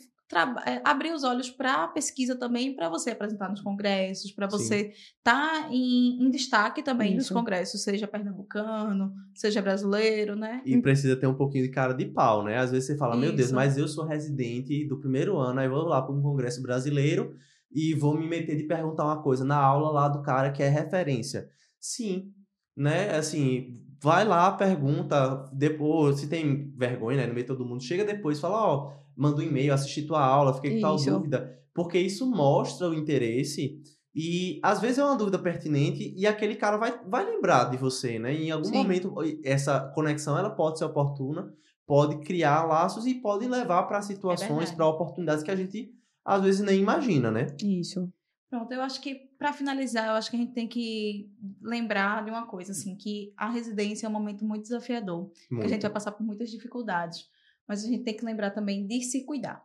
abrir 0.83 1.13
os 1.13 1.23
olhos 1.23 1.49
para 1.49 1.85
a 1.85 1.87
pesquisa 1.87 2.35
também, 2.35 2.75
para 2.75 2.89
você 2.89 3.11
apresentar 3.11 3.49
nos 3.49 3.61
congressos, 3.61 4.31
para 4.31 4.47
você 4.47 4.91
estar 5.17 5.71
em, 5.71 6.21
em 6.21 6.29
destaque 6.29 6.83
também 6.83 7.15
nos 7.15 7.25
Isso. 7.25 7.33
congressos, 7.33 7.83
seja 7.83 8.07
pernambucano, 8.07 9.13
seja 9.33 9.61
brasileiro, 9.61 10.35
né? 10.35 10.61
E 10.65 10.79
precisa 10.81 11.15
ter 11.15 11.27
um 11.27 11.33
pouquinho 11.33 11.63
de 11.63 11.71
cara 11.71 11.93
de 11.93 12.05
pau, 12.05 12.43
né? 12.43 12.57
Às 12.57 12.71
vezes 12.71 12.87
você 12.87 12.97
fala, 12.97 13.15
meu 13.15 13.31
Deus, 13.31 13.47
Isso. 13.47 13.55
mas 13.55 13.77
eu 13.77 13.87
sou 13.87 14.05
residente 14.05 14.85
do 14.85 14.99
primeiro 14.99 15.37
ano, 15.37 15.59
aí 15.59 15.69
vou 15.69 15.83
lá 15.83 16.01
para 16.01 16.13
um 16.13 16.21
congresso 16.21 16.61
brasileiro 16.61 17.33
e 17.71 17.93
vou 17.93 18.17
me 18.17 18.27
meter 18.27 18.57
de 18.57 18.63
perguntar 18.63 19.05
uma 19.05 19.21
coisa 19.21 19.45
na 19.45 19.57
aula 19.57 19.91
lá 19.91 20.09
do 20.09 20.21
cara 20.21 20.51
que 20.51 20.61
é 20.61 20.67
referência. 20.67 21.47
Sim, 21.79 22.33
né? 22.75 23.15
Assim, 23.15 23.73
vai 24.01 24.23
lá, 24.23 24.51
pergunta, 24.51 25.49
depois, 25.51 26.19
se 26.19 26.27
tem 26.27 26.71
vergonha, 26.75 27.17
né? 27.17 27.27
No 27.27 27.33
meio 27.33 27.43
de 27.43 27.47
todo 27.47 27.65
mundo, 27.65 27.81
chega 27.81 28.05
depois, 28.05 28.39
fala, 28.39 28.55
ó, 28.55 28.93
manda 29.17 29.41
um 29.41 29.45
e-mail, 29.45 29.73
assisti 29.73 30.03
tua 30.03 30.23
aula, 30.23 30.53
fiquei 30.53 30.75
com 30.75 30.81
tal 30.81 30.95
dúvida. 30.95 31.57
Porque 31.73 31.99
isso 31.99 32.29
mostra 32.29 32.89
o 32.89 32.93
interesse 32.93 33.81
e 34.15 34.59
às 34.63 34.79
vezes 34.81 34.97
é 34.97 35.03
uma 35.03 35.17
dúvida 35.17 35.37
pertinente 35.37 36.13
e 36.15 36.25
aquele 36.25 36.55
cara 36.55 36.77
vai, 36.77 36.99
vai 37.05 37.25
lembrar 37.25 37.65
de 37.65 37.77
você, 37.77 38.17
né? 38.17 38.33
Em 38.33 38.49
algum 38.49 38.65
Sim. 38.65 38.77
momento, 38.77 39.13
essa 39.43 39.79
conexão 39.93 40.37
ela 40.37 40.49
pode 40.49 40.79
ser 40.79 40.85
oportuna, 40.85 41.53
pode 41.85 42.19
criar 42.21 42.65
laços 42.65 43.05
e 43.05 43.15
pode 43.15 43.47
levar 43.47 43.83
para 43.83 44.01
situações, 44.01 44.49
verdade. 44.49 44.75
para 44.75 44.87
oportunidades 44.87 45.43
que 45.43 45.51
a 45.51 45.55
gente 45.55 45.91
às 46.25 46.41
vezes 46.41 46.61
nem 46.61 46.81
imagina, 46.81 47.31
né? 47.31 47.47
Isso. 47.63 48.11
Pronto, 48.49 48.71
eu 48.71 48.81
acho 48.81 49.01
que 49.01 49.15
para 49.37 49.53
finalizar, 49.53 50.07
eu 50.07 50.13
acho 50.13 50.29
que 50.29 50.35
a 50.35 50.39
gente 50.39 50.53
tem 50.53 50.67
que 50.67 51.29
lembrar 51.61 52.23
de 52.23 52.31
uma 52.31 52.47
coisa, 52.47 52.71
assim, 52.71 52.95
que 52.95 53.33
a 53.37 53.49
residência 53.49 54.05
é 54.05 54.09
um 54.09 54.13
momento 54.13 54.43
muito 54.45 54.63
desafiador. 54.63 55.29
que 55.29 55.53
a 55.53 55.55
Muito. 55.55 55.69
gente 55.69 55.81
vai 55.81 55.91
passar 55.91 56.11
por 56.11 56.25
muitas 56.25 56.49
dificuldades, 56.49 57.25
mas 57.67 57.83
a 57.83 57.87
gente 57.87 58.03
tem 58.03 58.15
que 58.15 58.25
lembrar 58.25 58.51
também 58.51 58.85
de 58.87 59.01
se 59.01 59.25
cuidar. 59.25 59.63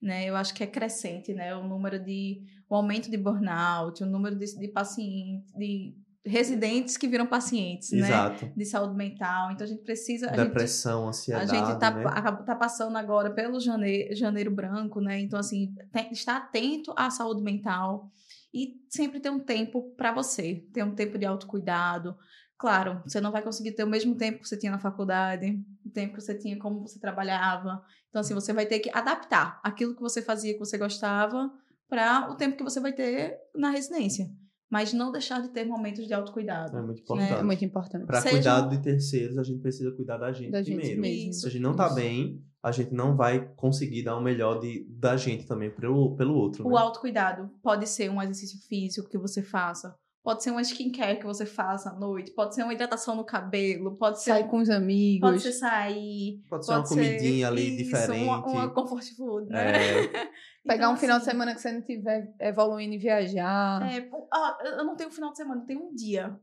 Né? 0.00 0.26
Eu 0.26 0.36
acho 0.36 0.54
que 0.54 0.62
é 0.62 0.66
crescente, 0.66 1.34
né? 1.34 1.54
O 1.56 1.66
número 1.66 1.98
de 2.02 2.40
o 2.68 2.74
aumento 2.76 3.10
de 3.10 3.16
burnout, 3.16 4.02
o 4.02 4.06
número 4.06 4.36
de, 4.36 4.58
de 4.58 4.68
pacientes, 4.68 5.50
de 5.52 5.94
residentes 6.24 6.96
que 6.96 7.08
viram 7.08 7.26
pacientes, 7.26 7.90
né? 7.92 8.06
Exato. 8.06 8.52
De 8.54 8.64
saúde 8.64 8.94
mental. 8.94 9.50
Então 9.50 9.64
a 9.64 9.68
gente 9.68 9.82
precisa 9.82 10.30
a 10.30 10.36
gente, 10.36 10.46
Depressão, 10.48 11.06
a 11.06 11.08
ansiedade, 11.08 11.50
gente 11.50 11.78
tá, 11.80 11.90
né? 11.90 12.04
acaba- 12.06 12.42
tá 12.44 12.54
passando 12.54 12.96
agora 12.96 13.32
pelo 13.32 13.58
janeiro, 13.58 14.14
janeiro 14.14 14.50
branco, 14.54 15.00
né? 15.00 15.18
Então, 15.20 15.38
assim, 15.38 15.74
tem, 15.92 16.12
estar 16.12 16.36
atento 16.36 16.92
à 16.96 17.10
saúde 17.10 17.42
mental 17.42 18.10
e 18.54 18.74
sempre 18.88 19.20
ter 19.20 19.30
um 19.30 19.40
tempo 19.40 19.94
para 19.96 20.12
você, 20.12 20.64
ter 20.72 20.82
um 20.84 20.94
tempo 20.94 21.18
de 21.18 21.24
autocuidado. 21.26 22.16
Claro, 22.58 23.00
você 23.06 23.20
não 23.20 23.30
vai 23.30 23.40
conseguir 23.42 23.72
ter 23.72 23.84
o 23.84 23.88
mesmo 23.88 24.16
tempo 24.16 24.40
que 24.40 24.48
você 24.48 24.56
tinha 24.56 24.72
na 24.72 24.78
faculdade, 24.80 25.62
o 25.86 25.90
tempo 25.90 26.14
que 26.14 26.20
você 26.20 26.36
tinha 26.36 26.58
como 26.58 26.80
você 26.80 26.98
trabalhava. 26.98 27.80
Então, 28.08 28.20
assim, 28.20 28.34
você 28.34 28.52
vai 28.52 28.66
ter 28.66 28.80
que 28.80 28.90
adaptar 28.92 29.60
aquilo 29.62 29.94
que 29.94 30.00
você 30.02 30.20
fazia, 30.20 30.54
que 30.54 30.58
você 30.58 30.76
gostava, 30.76 31.50
para 31.88 32.28
o 32.30 32.34
tempo 32.34 32.56
que 32.56 32.64
você 32.64 32.80
vai 32.80 32.92
ter 32.92 33.38
na 33.54 33.70
residência. 33.70 34.28
Mas 34.70 34.92
não 34.92 35.10
deixar 35.12 35.40
de 35.40 35.48
ter 35.48 35.64
momentos 35.64 36.06
de 36.06 36.12
autocuidado. 36.12 36.76
É 36.76 36.82
muito 36.82 36.98
É 36.98 37.02
importante. 37.02 37.42
muito 37.44 37.64
importante. 37.64 38.06
Para 38.06 38.20
Seja- 38.20 38.34
cuidar 38.34 38.60
de 38.68 38.82
terceiros, 38.82 39.38
a 39.38 39.42
gente 39.42 39.60
precisa 39.62 39.90
cuidar 39.92 40.18
da 40.18 40.30
gente 40.32 40.50
Da 40.50 40.60
gente 40.60 40.74
primeiro. 40.76 41.00
mesmo. 41.00 41.30
Isso. 41.30 41.40
Se 41.42 41.46
a 41.46 41.50
gente 41.50 41.62
não 41.62 41.74
tá 41.76 41.86
Isso. 41.86 41.94
bem, 41.94 42.44
a 42.62 42.70
gente 42.72 42.92
não 42.92 43.16
vai 43.16 43.48
conseguir 43.56 44.02
dar 44.02 44.16
o 44.16 44.20
melhor 44.20 44.58
de, 44.58 44.84
da 44.90 45.16
gente 45.16 45.46
também 45.46 45.70
pelo, 45.70 46.14
pelo 46.16 46.34
outro, 46.34 46.66
O 46.66 46.70
né? 46.72 46.78
autocuidado 46.80 47.48
pode 47.62 47.86
ser 47.88 48.10
um 48.10 48.20
exercício 48.20 48.58
físico 48.68 49.08
que 49.08 49.16
você 49.16 49.42
faça, 49.42 49.94
pode 50.28 50.42
ser 50.42 50.50
uma 50.50 50.60
skincare 50.60 51.18
que 51.18 51.24
você 51.24 51.46
faça 51.46 51.88
à 51.88 51.94
noite, 51.94 52.32
pode 52.32 52.54
ser 52.54 52.62
uma 52.62 52.74
hidratação 52.74 53.16
no 53.16 53.24
cabelo, 53.24 53.96
pode 53.96 54.20
ser, 54.20 54.32
Sair 54.32 54.46
com 54.46 54.58
os 54.58 54.68
amigos. 54.68 55.26
pode 55.26 55.40
ser 55.40 55.52
sair, 55.52 56.42
Pode 56.50 56.66
ser 56.66 56.72
uma 56.72 56.86
comidinha 56.86 57.48
ali 57.48 57.68
isso, 57.68 57.76
diferente. 57.78 58.24
Uma, 58.24 58.46
uma 58.46 58.68
comfort 58.68 59.06
food, 59.16 59.48
né? 59.48 60.02
É, 60.02 60.02
Pegar 60.68 60.84
Então, 60.84 60.92
um 60.92 60.96
final 60.98 61.16
de 61.16 61.22
assim, 61.22 61.30
semana 61.30 61.54
que 61.54 61.62
você 61.62 61.72
não 61.72 61.80
tiver 61.80 62.30
evoluindo 62.38 62.94
e 62.94 62.98
viajar. 62.98 63.90
É, 63.90 64.06
ah, 64.30 64.58
eu 64.66 64.84
não 64.84 64.96
tenho 64.96 65.08
um 65.08 65.12
final 65.12 65.30
de 65.30 65.38
semana, 65.38 65.62
eu 65.62 65.66
tenho 65.66 65.80
um 65.80 65.94
dia. 65.94 66.38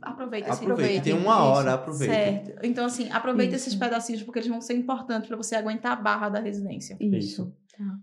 Aproveita 0.00 0.48
esse 0.48 0.62
aproveite. 0.62 1.04
Tem 1.04 1.12
uma 1.12 1.34
isso. 1.34 1.42
hora, 1.42 1.74
aproveite. 1.74 2.14
Certo. 2.14 2.64
Então, 2.64 2.86
assim, 2.86 3.10
aproveita 3.10 3.54
Isso. 3.54 3.68
esses 3.68 3.78
pedacinhos, 3.78 4.22
porque 4.22 4.38
eles 4.38 4.48
vão 4.48 4.62
ser 4.62 4.74
importantes 4.74 5.28
para 5.28 5.36
você 5.36 5.56
aguentar 5.56 5.92
a 5.92 5.96
barra 5.96 6.30
da 6.30 6.40
residência. 6.40 6.96
Isso. 6.98 7.54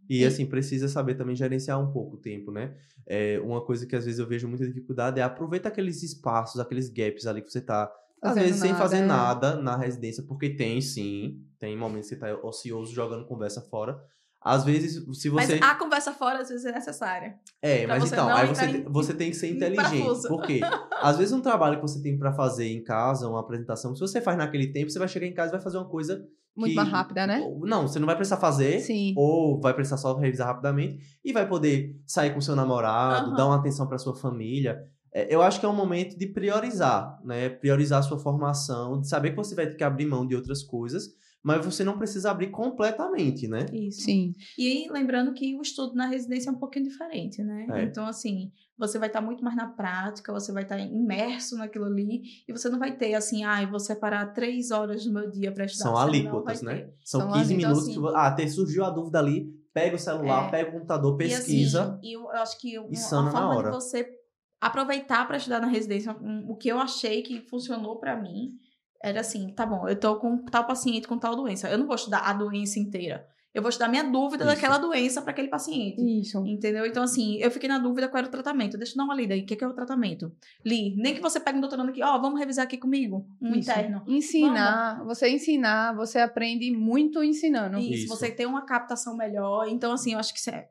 E 0.10 0.26
assim, 0.26 0.46
precisa 0.46 0.88
saber 0.88 1.16
também 1.16 1.36
gerenciar 1.36 1.80
um 1.80 1.92
pouco 1.92 2.16
o 2.16 2.20
tempo, 2.20 2.52
né? 2.52 2.76
É, 3.08 3.40
uma 3.40 3.64
coisa 3.64 3.86
que 3.86 3.96
às 3.96 4.06
vezes 4.06 4.20
eu 4.20 4.28
vejo 4.28 4.48
muita 4.48 4.66
dificuldade 4.66 5.20
é 5.20 5.24
aproveitar 5.24 5.70
aqueles 5.70 6.04
espaços, 6.04 6.60
aqueles 6.60 6.90
gaps 6.90 7.26
ali 7.26 7.42
que 7.42 7.52
você 7.52 7.62
tá, 7.62 7.92
às 8.22 8.36
vezes, 8.36 8.60
sem 8.60 8.72
nada, 8.72 8.84
fazer 8.84 8.98
é. 8.98 9.06
nada 9.06 9.56
na 9.56 9.76
residência, 9.76 10.24
porque 10.24 10.50
tem 10.50 10.80
sim, 10.82 11.44
tem 11.58 11.76
momentos 11.78 12.10
que 12.10 12.16
você 12.16 12.20
tá 12.20 12.36
ocioso 12.44 12.94
jogando 12.94 13.26
conversa 13.26 13.62
fora. 13.62 14.02
Às 14.44 14.64
vezes, 14.64 15.04
se 15.22 15.30
você. 15.30 15.60
Mas 15.60 15.62
a 15.62 15.76
conversa 15.76 16.12
fora, 16.12 16.40
às 16.40 16.50
vezes, 16.50 16.66
é 16.66 16.72
necessária. 16.72 17.40
É, 17.62 17.86
pra 17.86 18.00
mas 18.00 18.12
então, 18.12 18.28
aí 18.36 18.48
você, 18.48 18.66
em- 18.66 18.84
você 18.86 19.14
tem 19.14 19.30
que 19.30 19.38
ser 19.38 19.52
inteligente. 19.52 20.28
Por 20.28 20.42
quê? 20.42 20.62
Às 21.00 21.18
vezes 21.18 21.32
um 21.32 21.42
trabalho 21.42 21.76
que 21.76 21.82
você 21.84 22.02
tem 22.02 22.18
pra 22.18 22.34
fazer 22.34 22.68
em 22.68 22.84
casa, 22.84 23.28
uma 23.28 23.40
apresentação, 23.40 23.94
se 23.94 24.02
você 24.02 24.20
faz 24.20 24.38
naquele 24.38 24.72
tempo, 24.72 24.90
você 24.90 24.98
vai 24.98 25.08
chegar 25.08 25.28
em 25.28 25.34
casa 25.34 25.50
e 25.50 25.52
vai 25.54 25.62
fazer 25.62 25.78
uma 25.78 25.88
coisa 25.88 26.28
Muito 26.56 26.72
que- 26.72 26.76
mais 26.76 26.90
rápida, 26.90 27.26
né? 27.26 27.40
Não, 27.62 27.88
você 27.88 27.98
não 28.00 28.06
vai 28.06 28.16
precisar 28.16 28.38
fazer, 28.38 28.80
Sim. 28.82 29.14
ou 29.18 29.60
vai 29.62 29.74
precisar 29.74 29.98
só 29.98 30.16
revisar 30.18 30.48
rapidamente 30.48 31.00
e 31.24 31.32
vai 31.32 31.48
poder 31.48 31.96
sair 32.06 32.34
com 32.34 32.42
seu 32.42 32.56
namorado, 32.56 33.28
Aham. 33.28 33.36
dar 33.38 33.46
uma 33.48 33.56
atenção 33.56 33.88
pra 33.88 33.98
sua 33.98 34.16
família. 34.16 34.80
É, 35.14 35.34
eu 35.34 35.42
acho 35.42 35.60
que 35.60 35.66
é 35.66 35.70
um 35.70 35.76
momento 35.76 36.18
de 36.18 36.28
priorizar, 36.28 37.20
né? 37.24 37.50
Priorizar 37.50 38.00
a 38.00 38.04
sua 38.04 38.18
formação, 38.20 39.00
de 39.02 39.08
saber 39.08 39.32
que 39.32 39.36
você 39.38 39.56
vai 39.56 39.68
ter 39.68 39.76
que 39.76 39.84
abrir 39.84 40.06
mão 40.06 40.26
de 40.28 40.36
outras 40.36 40.62
coisas, 40.64 41.06
mas 41.44 41.66
você 41.66 41.84
não 41.84 41.98
precisa 41.98 42.30
abrir 42.32 42.52
completamente, 42.52 43.48
né? 43.48 43.66
Isso. 43.74 44.02
Sim. 44.02 44.34
E 44.58 44.68
aí, 44.68 44.88
lembrando 44.92 45.34
que 45.34 45.56
o 45.56 45.62
estudo 45.62 45.96
na 45.96 46.08
residência 46.08 46.50
é 46.50 46.54
um 46.54 46.58
pouquinho 46.60 46.86
diferente, 46.88 47.42
né? 47.44 47.68
É. 47.72 47.84
Então, 47.84 48.06
assim, 48.06 48.52
você 48.78 48.98
vai 49.00 49.08
estar 49.10 49.22
muito 49.22 49.44
mais 49.44 49.56
na 49.56 49.68
prática, 49.68 50.32
você 50.34 50.52
vai 50.52 50.64
estar 50.64 50.80
imerso 50.80 51.56
naquilo 51.58 51.86
ali, 51.86 52.22
e 52.48 52.52
você 52.52 52.70
não 52.70 52.78
vai 52.80 52.96
ter, 52.96 53.14
assim, 53.16 53.44
ah, 53.44 53.62
eu 53.62 53.70
vou 53.70 53.80
separar 53.80 54.34
três 54.34 54.72
horas 54.72 55.04
do 55.06 55.12
meu 55.14 55.30
dia 55.30 55.52
para 55.52 55.66
estudar. 55.66 55.86
São 55.86 55.98
alíquotas, 55.98 56.62
né? 56.62 56.76
ter. 56.76 56.94
São 57.04 57.22
São 57.22 57.32
15 57.32 57.40
alíquotas, 57.54 57.58
minutos 57.58 57.84
assim. 57.84 57.94
que. 57.94 58.00
vo- 58.00 58.16
Ah, 58.16 58.32
tem, 58.32 58.48
surgiu 58.48 58.84
a 58.86 58.90
dúvida 58.90 59.20
ali, 59.20 59.52
pega 59.74 59.96
o 59.96 60.00
celular, 60.00 60.48
É. 60.48 60.52
pega 60.52 60.70
o 60.70 60.74
computador, 60.74 61.14
E, 61.16 61.18
pesquisa. 61.18 61.84
assim, 61.96 62.00
e 62.08 62.14
eu, 62.14 62.22
eu 62.22 62.30
acho 62.30 62.60
que 62.60 62.78
uma, 62.78 62.88
uma 62.88 63.32
forma 63.32 63.56
hora. 63.56 63.70
de 63.70 63.76
você 63.76 64.08
aproveitar 64.60 65.28
para 65.28 65.38
estudar 65.38 65.60
na 65.60 65.68
residência, 65.68 66.16
um, 66.22 66.52
o 66.52 66.56
que 66.56 66.70
eu 66.70 66.78
achei 66.80 67.22
que 67.24 67.42
funcionou 67.42 67.98
para 68.00 68.16
mim, 68.22 68.50
era 69.04 69.22
assim, 69.22 69.50
tá 69.54 69.66
bom, 69.66 69.88
eu 69.88 70.00
tô 70.00 70.18
com 70.18 70.38
tal 70.46 70.66
paciente 70.66 71.08
com 71.08 71.18
tal 71.18 71.36
doença, 71.36 71.70
eu 71.70 71.78
não 71.78 71.88
vou 71.88 71.96
estudar 71.96 72.20
a 72.20 72.34
doença 72.34 72.80
inteira. 72.80 73.28
Eu 73.54 73.62
vou 73.62 73.68
estudar 73.68 73.90
minha 73.90 74.04
dúvida 74.04 74.46
Isso. 74.46 74.56
daquela 74.56 74.78
doença 74.78 75.22
para 75.22 75.32
aquele 75.32 75.50
paciente. 75.50 76.02
Isso. 76.22 76.42
Entendeu? 76.46 76.86
Então, 76.86 77.04
assim, 77.04 77.36
eu 77.38 77.52
fiquei 77.52 77.68
na 77.68 77.80
dúvida 77.80 78.08
qual 78.08 78.20
era 78.20 78.28
o 78.28 78.32
tratamento. 78.32 78.78
Deixa 78.78 78.94
eu 78.94 78.98
dar 78.98 79.04
uma 79.04 79.14
lida 79.14 79.34
aí. 79.34 79.42
O 79.42 79.46
que, 79.46 79.58
que 79.58 79.64
é 79.64 79.68
o 79.68 79.74
tratamento? 79.74 80.32
Li. 80.66 80.96
Nem 80.96 81.14
que 81.14 81.22
você 81.22 81.38
pegue 81.38 81.58
um 81.58 81.62
doutorando 81.62 81.90
aqui, 81.90 82.02
ó, 82.02 82.18
vamos 82.18 82.40
revisar 82.40 82.64
aqui 82.64 82.78
comigo. 82.78 83.28
Um 83.42 83.50
Isso. 83.50 83.70
interno. 83.70 84.04
Ensinar, 84.08 85.04
você 85.04 85.30
ensinar, 85.30 85.94
você 85.94 86.20
aprende 86.20 86.72
muito 86.72 87.22
ensinando. 87.22 87.78
Isso, 87.78 88.06
Isso. 88.06 88.08
você 88.08 88.32
tem 88.32 88.46
uma 88.46 88.66
captação 88.66 89.18
melhor. 89.18 89.68
Então, 89.68 89.92
assim, 89.92 90.14
eu 90.14 90.20
acho 90.20 90.34
que 90.34 90.40
isso 90.40 90.50
é 90.50 90.70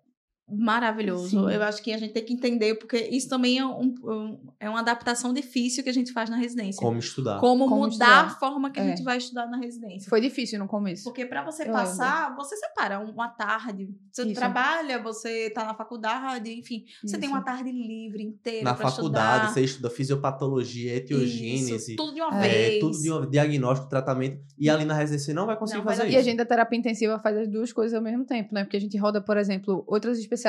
maravilhoso. 0.52 1.28
Sim. 1.28 1.50
Eu 1.50 1.62
acho 1.62 1.82
que 1.82 1.92
a 1.92 1.98
gente 1.98 2.12
tem 2.12 2.24
que 2.24 2.32
entender, 2.32 2.74
porque 2.76 2.96
isso 2.96 3.28
também 3.28 3.58
é, 3.58 3.64
um, 3.66 3.94
um- 4.02 4.38
é 4.58 4.68
uma 4.68 4.80
adaptação 4.80 5.32
difícil 5.32 5.82
que 5.82 5.90
a 5.90 5.92
gente 5.92 6.12
faz 6.12 6.28
na 6.30 6.36
residência. 6.36 6.80
Como 6.80 6.98
estudar. 6.98 7.38
Como, 7.40 7.64
Como 7.68 7.76
mudar 7.82 7.90
estudar. 7.90 8.24
a 8.26 8.30
forma 8.30 8.70
que 8.70 8.80
a 8.80 8.84
É. 8.84 8.88
gente 8.88 9.02
vai 9.02 9.16
estudar 9.18 9.46
na 9.46 9.56
residência. 9.58 10.08
Foi 10.08 10.20
difícil 10.20 10.58
no 10.58 10.66
começo. 10.66 11.04
Porque 11.04 11.24
para 11.24 11.44
você 11.44 11.64
Eu 11.68 11.72
passar, 11.72 12.34
você 12.36 12.56
separa 12.56 12.98
uma 13.00 13.28
tarde. 13.28 13.88
Você 14.12 14.24
Isso. 14.24 14.34
trabalha, 14.34 15.02
você 15.02 15.50
tá 15.50 15.64
na 15.64 15.74
faculdade, 15.74 16.50
enfim. 16.52 16.84
Você 17.04 17.16
tem 17.18 17.28
Isso. 17.28 17.34
uma 17.36 17.42
tarde 17.44 17.70
livre 17.70 18.22
inteira 18.22 18.64
Na 18.64 18.74
pra 18.74 18.88
faculdade, 18.90 19.36
estudar. 19.46 19.52
você 19.54 19.60
estuda 19.62 19.90
fisiopatologia, 19.90 20.96
etiogênese, 20.96 21.74
Isso, 21.76 21.96
tudo 21.96 22.14
de 22.14 22.20
uma 22.20 22.44
é, 22.44 22.48
vez. 22.48 22.80
tudo 22.80 22.98
de 23.00 23.12
um 23.12 23.28
diagnóstico, 23.30 23.88
tratamento. 23.88 24.40
E 24.58 24.68
ali 24.68 24.84
na 24.84 24.94
residência 24.94 25.26
você 25.26 25.34
não 25.34 25.46
vai 25.46 25.56
conseguir 25.56 25.78
Não 25.78 25.84
fazer 25.84 26.02
dar 26.02 26.08
E 26.10 26.16
a 26.16 26.18
isso. 26.18 26.28
gente 26.28 26.36
da 26.38 26.44
terapia 26.44 26.78
intensiva 26.78 27.18
faz 27.18 27.36
as 27.36 27.48
duas 27.48 27.72
coisas 27.72 27.94
ao 27.94 28.02
mesmo 28.02 28.24
tempo, 28.24 28.54
né? 28.54 28.64
Porque 28.64 28.76
a 28.76 28.80
gente 28.80 28.96
roda, 28.98 29.20
por 29.20 29.36
exemplo, 29.36 29.84
outras 29.86 30.18
especialidades, 30.18 30.39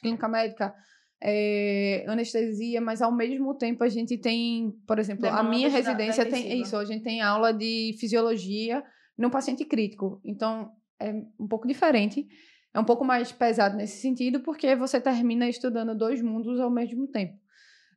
clínica 0.00 0.28
médica, 0.28 0.74
é, 1.20 2.04
anestesia, 2.06 2.80
mas 2.80 3.02
ao 3.02 3.12
mesmo 3.12 3.54
tempo 3.54 3.82
a 3.82 3.88
gente 3.88 4.16
tem, 4.16 4.70
por 4.86 4.98
exemplo, 4.98 5.26
a 5.26 5.42
minha 5.42 5.68
da- 5.68 5.74
da 5.74 5.76
residência 5.78 6.24
tem 6.26 6.60
isso, 6.60 6.76
a 6.76 6.84
gente 6.84 7.02
tem 7.02 7.20
aula 7.20 7.52
de 7.52 7.96
fisiologia 7.98 8.82
no 9.16 9.30
paciente 9.30 9.64
crítico. 9.64 10.20
Então, 10.24 10.70
é 11.00 11.12
um 11.38 11.48
pouco 11.48 11.66
diferente. 11.66 12.26
É 12.72 12.78
um 12.78 12.84
pouco 12.84 13.04
mais 13.04 13.32
pesado 13.32 13.76
nesse 13.76 14.00
sentido, 14.00 14.40
porque 14.40 14.76
você 14.76 15.00
termina 15.00 15.48
estudando 15.48 15.96
dois 15.96 16.22
mundos 16.22 16.60
ao 16.60 16.70
mesmo 16.70 17.08
tempo. 17.08 17.36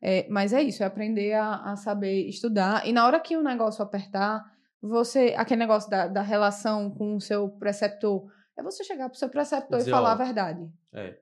É, 0.01 0.27
mas 0.29 0.51
é 0.53 0.63
isso, 0.63 0.81
é 0.81 0.85
aprender 0.85 1.33
a, 1.33 1.71
a 1.71 1.75
saber 1.75 2.27
estudar. 2.27 2.87
E 2.87 2.91
na 2.91 3.05
hora 3.05 3.19
que 3.19 3.37
o 3.37 3.43
negócio 3.43 3.83
apertar, 3.83 4.43
você. 4.81 5.35
Aquele 5.37 5.59
negócio 5.59 5.87
da, 5.91 6.07
da 6.07 6.23
relação 6.23 6.89
com 6.89 7.15
o 7.15 7.21
seu 7.21 7.49
preceptor, 7.49 8.25
é 8.57 8.63
você 8.63 8.83
chegar 8.83 9.09
pro 9.09 9.19
seu 9.19 9.29
preceptor 9.29 9.77
Dizer, 9.77 9.91
e 9.91 9.93
falar 9.93 10.09
ó, 10.09 10.13
a 10.13 10.15
verdade. 10.15 10.67
É 10.93 11.19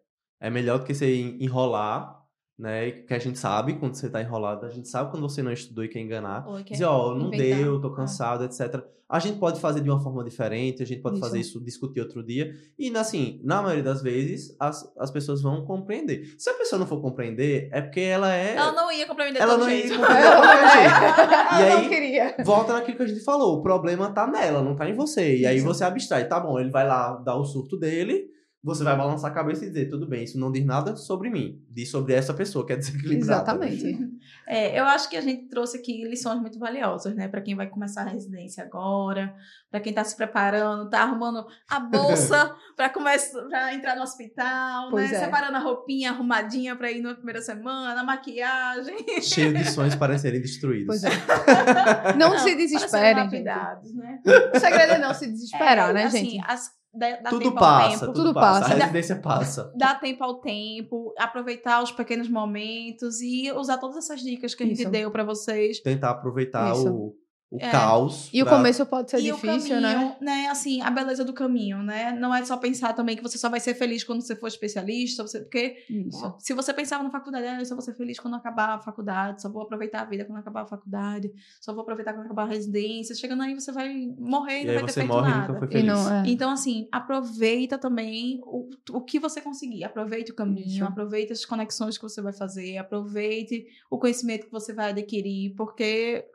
melhor 0.48 0.78
do 0.80 0.86
que 0.86 0.94
você 0.94 1.36
enrolar, 1.40 2.18
né? 2.58 2.92
Que 2.92 3.14
a 3.16 3.20
gente 3.20 3.40
sabe 3.40 3.74
quando 3.80 3.96
você 3.96 4.10
tá 4.10 4.22
enrolado, 4.22 4.66
a 4.66 4.70
gente 4.70 4.88
sabe 4.88 5.10
quando 5.10 5.24
você 5.28 5.42
não 5.42 5.52
estudou 5.52 5.84
e 5.84 5.88
quer 5.88 6.00
enganar. 6.02 6.48
Ou 6.48 6.58
quer 6.64 6.74
Dizer, 6.74 6.86
ó, 6.86 7.16
não 7.16 7.34
inventar. 7.34 7.58
deu, 7.58 7.82
tô 7.82 7.88
Ah. 7.88 7.96
cansado, 7.96 8.44
etc. 8.44 8.84
A 9.12 9.18
gente 9.18 9.40
pode 9.40 9.60
fazer 9.60 9.82
de 9.82 9.90
uma 9.90 10.00
forma 10.00 10.24
diferente, 10.24 10.84
a 10.84 10.86
gente 10.86 11.02
pode 11.02 11.16
Isso. 11.16 11.26
fazer 11.26 11.40
isso, 11.40 11.60
discutir 11.64 12.00
outro 12.00 12.22
dia. 12.24 12.54
E, 12.78 12.96
assim, 12.96 13.42
na 13.44 13.60
maioria 13.60 13.82
das 13.84 14.04
vezes, 14.04 14.56
as, 14.60 14.88
as 15.00 15.10
pessoas 15.10 15.42
vão 15.42 15.66
compreender. 15.66 16.36
Se 16.38 16.48
a 16.48 16.54
pessoa 16.54 16.78
não 16.78 16.86
for 16.86 17.02
compreender, 17.02 17.70
é 17.72 17.82
porque 17.82 18.02
ela 18.02 18.32
é. 18.32 18.54
Ela 18.56 18.72
não 18.72 18.92
ia 18.92 19.08
compreender 19.08 19.40
Ela 19.42 19.58
não 19.58 19.68
ia 19.68 19.82
jeito. 19.88 19.98
compreender 19.98 20.30
de 20.30 20.36
qualquer 20.36 20.72
jeito. 20.74 21.50
E 21.50 21.62
Eu 21.62 21.66
aí- 21.78 21.82
não 21.84 21.90
queria. 21.90 22.36
Volta 22.46 22.74
naquilo 22.74 22.98
que 22.98 23.04
a 23.04 23.08
gente 23.08 23.24
falou. 23.24 23.58
O 23.58 23.64
problema 23.64 24.12
tá 24.12 24.28
nela, 24.28 24.62
não 24.62 24.76
tá 24.76 24.88
em 24.88 24.94
você. 24.94 25.38
E 25.38 25.46
aí 25.48 25.58
Isso. 25.58 25.66
você 25.66 25.84
abstrai. 25.84 26.28
Tá 26.28 26.40
bom, 26.40 26.60
ele 26.60 26.70
vai 26.70 26.86
lá 26.88 27.16
dar 27.16 27.36
o 27.36 27.44
surto 27.44 27.78
dele. 27.78 28.28
Você 28.62 28.84
vai 28.84 28.96
balançar 28.98 29.32
a 29.32 29.34
cabeça 29.34 29.64
e 29.64 29.70
dizer, 29.70 29.90
tudo 29.90 30.06
bem, 30.06 30.24
isso 30.26 30.38
não 30.38 30.52
diz 30.52 30.66
nada 30.66 30.94
sobre 30.98 31.30
mim. 31.30 31.64
Diz 31.70 31.90
sobre 31.90 32.14
essa 32.14 32.34
pessoa, 32.34 32.66
que 32.66 32.74
é 32.74 32.76
desequilibrada. 32.76 33.42
Exatamente. 33.42 34.20
É, 34.46 34.80
eu 34.80 34.84
acho 34.84 35.08
que 35.10 35.16
a 35.16 35.22
gente 35.22 35.48
trouxe 35.48 35.78
aqui 35.78 36.04
lições 36.08 36.40
muito 36.42 36.58
valiosas, 36.58 37.16
né? 37.16 37.28
Para 37.28 37.40
quem 37.40 37.56
vai 37.56 37.68
começar 37.68 38.02
a 38.02 38.10
residência 38.10 38.64
agora, 38.64 39.34
para 39.70 39.80
quem 39.80 39.94
tá 39.94 40.04
se 40.04 40.16
preparando, 40.18 40.90
tá 40.90 41.02
arrumando 41.04 41.46
a 41.70 41.80
bolsa 41.80 42.56
para 42.76 42.90
começar 42.90 43.40
para 43.44 43.74
entrar 43.76 43.96
no 43.96 44.02
hospital, 44.02 44.90
Pois 44.90 45.12
né? 45.12 45.18
é. 45.18 45.20
Separando 45.20 45.56
a 45.56 45.60
roupinha 45.60 46.10
arrumadinha 46.12 46.76
para 46.76 46.92
ir 46.92 47.00
na 47.02 47.14
primeira 47.14 47.42
semana, 47.44 48.02
a 48.02 48.04
maquiagem. 48.04 48.98
Cheio 49.22 49.54
de 49.54 49.64
sonhos 49.70 49.94
para 49.96 50.18
serem 50.18 50.42
destruídos. 50.42 50.88
Pois 50.88 51.04
é. 51.04 52.14
Não, 52.18 52.30
se 52.32 52.36
para 52.36 52.40
serem 52.40 52.58
desesperem, 52.58 53.30
gente. 53.30 53.44
né? 53.44 54.20
O 54.56 54.60
segredo 54.60 54.94
é 54.94 54.98
não 54.98 55.14
se 55.14 55.28
desesperar, 55.28 55.92
É, 55.92 55.94
né, 55.94 56.04
assim, 56.06 56.18
gente? 56.32 56.44
as- 56.48 56.72
dá, 56.94 57.18
dá 57.18 57.30
Tudo 57.30 57.44
tempo 57.44 57.58
ao 57.58 57.60
passa, 57.60 57.90
tempo. 57.92 58.06
tudo, 58.06 58.14
tudo 58.16 58.34
passa. 58.34 58.62
passa. 58.62 58.74
A 58.74 58.78
residência 58.78 59.16
passa. 59.18 59.74
Dá 59.76 59.96
tempo 59.96 60.24
ao 60.24 60.36
tempo, 60.42 61.14
aproveitar 61.18 61.84
os 61.84 61.92
pequenos 61.92 62.30
momentos 62.30 63.22
e 63.22 63.52
usar 63.52 63.78
todas 63.78 63.98
essas 63.98 64.22
dicas 64.22 64.56
que 64.56 64.64
a 64.64 64.66
gente 64.66 64.82
Isso. 64.82 64.92
deu 64.92 65.12
para 65.12 65.24
vocês. 65.24 65.80
Tentar 65.80 66.12
aproveitar 66.12 66.74
Isso. 66.74 66.90
o, 66.90 67.16
o 67.52 67.58
É. 67.60 67.72
caos. 67.72 68.30
E 68.32 68.42
o 68.44 68.46
pra- 68.46 68.58
começo 68.58 68.86
pode 68.86 69.10
ser 69.10 69.18
e 69.20 69.24
difícil, 69.24 69.78
o 69.78 69.82
né? 69.82 69.94
caminho, 69.94 70.16
né? 70.22 70.48
Assim, 70.50 70.82
a 70.82 70.92
beleza 70.92 71.26
do 71.26 71.34
caminho, 71.34 71.82
né? 71.82 72.12
Não 72.12 72.34
é 72.34 72.46
só 72.46 72.56
pensar 72.58 72.94
também 72.94 73.16
que 73.16 73.24
você 73.24 73.40
só 73.40 73.50
vai 73.50 73.60
ser 73.60 73.74
feliz 73.74 74.04
quando 74.04 74.22
você 74.22 74.36
for 74.36 74.46
especialista, 74.48 75.24
você, 75.24 75.40
porque 75.40 75.84
Isso. 75.90 76.36
se 76.38 76.54
você 76.54 76.72
pensava 76.74 77.04
na 77.04 77.10
faculdade, 77.10 77.48
ah, 77.48 77.60
eu 77.60 77.66
só 77.66 77.74
vou 77.74 77.82
ser 77.82 77.96
feliz 77.96 78.20
quando 78.20 78.36
acabar 78.36 78.76
a 78.76 78.80
faculdade, 78.80 79.42
só 79.42 79.50
vou 79.50 79.64
aproveitar 79.64 80.02
a 80.02 80.06
vida 80.06 80.26
quando 80.26 80.38
acabar 80.38 80.62
a 80.62 80.66
faculdade, 80.68 81.32
só 81.60 81.74
vou 81.74 81.82
aproveitar 81.82 82.14
quando 82.14 82.26
acabar 82.26 82.44
a 82.44 82.50
residência. 82.50 83.16
Chegando 83.16 83.42
aí, 83.42 83.56
você 83.56 83.72
vai 83.72 84.14
morrer 84.20 84.60
e, 84.60 84.62
E 84.62 84.66
não 84.66 84.72
aí 84.74 84.78
vai 84.78 84.86
ter 84.86 84.94
feito 84.94 85.08
morre 85.08 85.30
nada. 85.32 85.54
nunca 85.54 85.68
foi 85.68 85.80
E 85.80 85.84
não 85.84 86.14
é. 86.14 86.24
Então, 86.28 86.52
assim, 86.52 86.88
aproveita 86.92 87.78
também 87.80 88.42
o, 88.44 88.70
o 88.92 89.02
que 89.02 89.18
você 89.20 89.42
conseguir. 89.42 89.84
Aproveite 89.84 90.32
o 90.32 90.36
caminho, 90.36 90.68
Isso. 90.68 90.84
aproveite 90.84 91.32
as 91.34 91.44
conexões 91.46 91.98
que 91.98 92.04
você 92.04 92.22
vai 92.22 92.32
fazer, 92.34 92.78
aproveite 92.78 93.66
o 93.90 93.98
conhecimento 93.98 94.46
que 94.46 94.52
você 94.52 94.72
vai 94.72 94.90
adquirir, 94.92 95.56
porque 95.56 96.26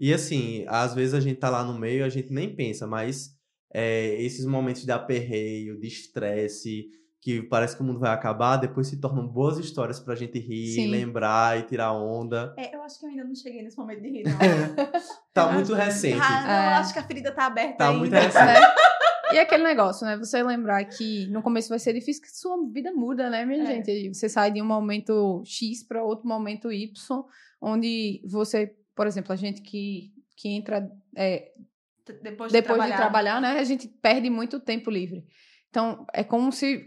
E 0.00 0.14
assim, 0.14 0.64
às 0.66 0.94
vezes 0.94 1.12
a 1.14 1.20
gente 1.20 1.38
tá 1.38 1.50
lá 1.50 1.62
no 1.62 1.78
meio, 1.78 2.04
a 2.04 2.08
gente 2.08 2.32
nem 2.32 2.54
pensa, 2.56 2.86
mas 2.86 3.36
é, 3.72 4.14
esses 4.22 4.46
momentos 4.46 4.84
de 4.84 4.90
aperreio, 4.90 5.78
de 5.78 5.86
estresse, 5.86 6.86
que 7.20 7.42
parece 7.42 7.76
que 7.76 7.82
o 7.82 7.84
mundo 7.84 8.00
vai 8.00 8.10
acabar, 8.10 8.56
depois 8.56 8.86
se 8.86 8.98
tornam 8.98 9.28
boas 9.28 9.58
histórias 9.58 10.00
pra 10.00 10.14
gente 10.14 10.38
rir, 10.38 10.68
Sim. 10.74 10.86
lembrar 10.88 11.58
e 11.58 11.64
tirar 11.64 11.92
onda. 11.92 12.54
é, 12.56 12.74
eu 12.74 12.82
acho 12.82 12.98
que 12.98 13.04
eu 13.04 13.10
ainda 13.10 13.24
não 13.24 13.34
cheguei 13.34 13.62
nesse 13.62 13.76
momento 13.76 14.00
de 14.00 14.08
rir, 14.08 14.22
não. 14.24 14.38
Tá 15.34 15.52
muito 15.52 15.74
recente. 15.74 16.18
Ah, 16.20 16.40
não, 16.42 16.50
É. 16.50 16.66
eu 16.66 16.76
acho 16.80 16.92
que 16.94 16.98
a 16.98 17.02
ferida 17.04 17.30
tá 17.30 17.46
aberta 17.46 17.76
Tá 17.76 17.88
ainda. 17.90 17.98
muito 17.98 18.12
recente. 18.14 18.34
Né? 18.44 18.60
E 19.34 19.38
aquele 19.38 19.62
negócio, 19.62 20.04
né? 20.06 20.16
Você 20.16 20.42
lembrar 20.42 20.82
que 20.86 21.26
no 21.28 21.40
começo 21.42 21.68
vai 21.68 21.78
ser 21.78 21.92
difícil, 21.92 22.22
que 22.22 22.30
sua 22.36 22.56
vida 22.72 22.90
muda, 22.92 23.28
né, 23.30 23.44
minha 23.44 23.62
É. 23.62 23.66
gente? 23.66 23.90
E 23.90 24.08
Você 24.14 24.28
sai 24.28 24.50
de 24.50 24.60
um 24.62 24.66
momento 24.66 25.42
X 25.44 25.86
para 25.86 26.02
outro 26.02 26.26
momento 26.26 26.72
Y, 26.72 26.90
onde 27.62 28.22
você, 28.26 28.74
por 29.00 29.06
exemplo, 29.06 29.32
a 29.32 29.36
gente 29.36 29.62
que, 29.62 30.12
que 30.36 30.50
entra 30.50 30.92
é, 31.16 31.52
Depois, 32.22 32.52
de, 32.52 32.58
depois 32.60 32.76
trabalhar. 32.76 32.90
de 32.96 33.00
trabalhar, 33.00 33.40
né? 33.40 33.48
A 33.58 33.64
gente 33.64 33.88
perde 33.88 34.28
muito 34.28 34.60
tempo 34.60 34.90
livre. 34.90 35.24
Então, 35.70 36.04
é 36.12 36.22
como 36.22 36.52
se 36.52 36.86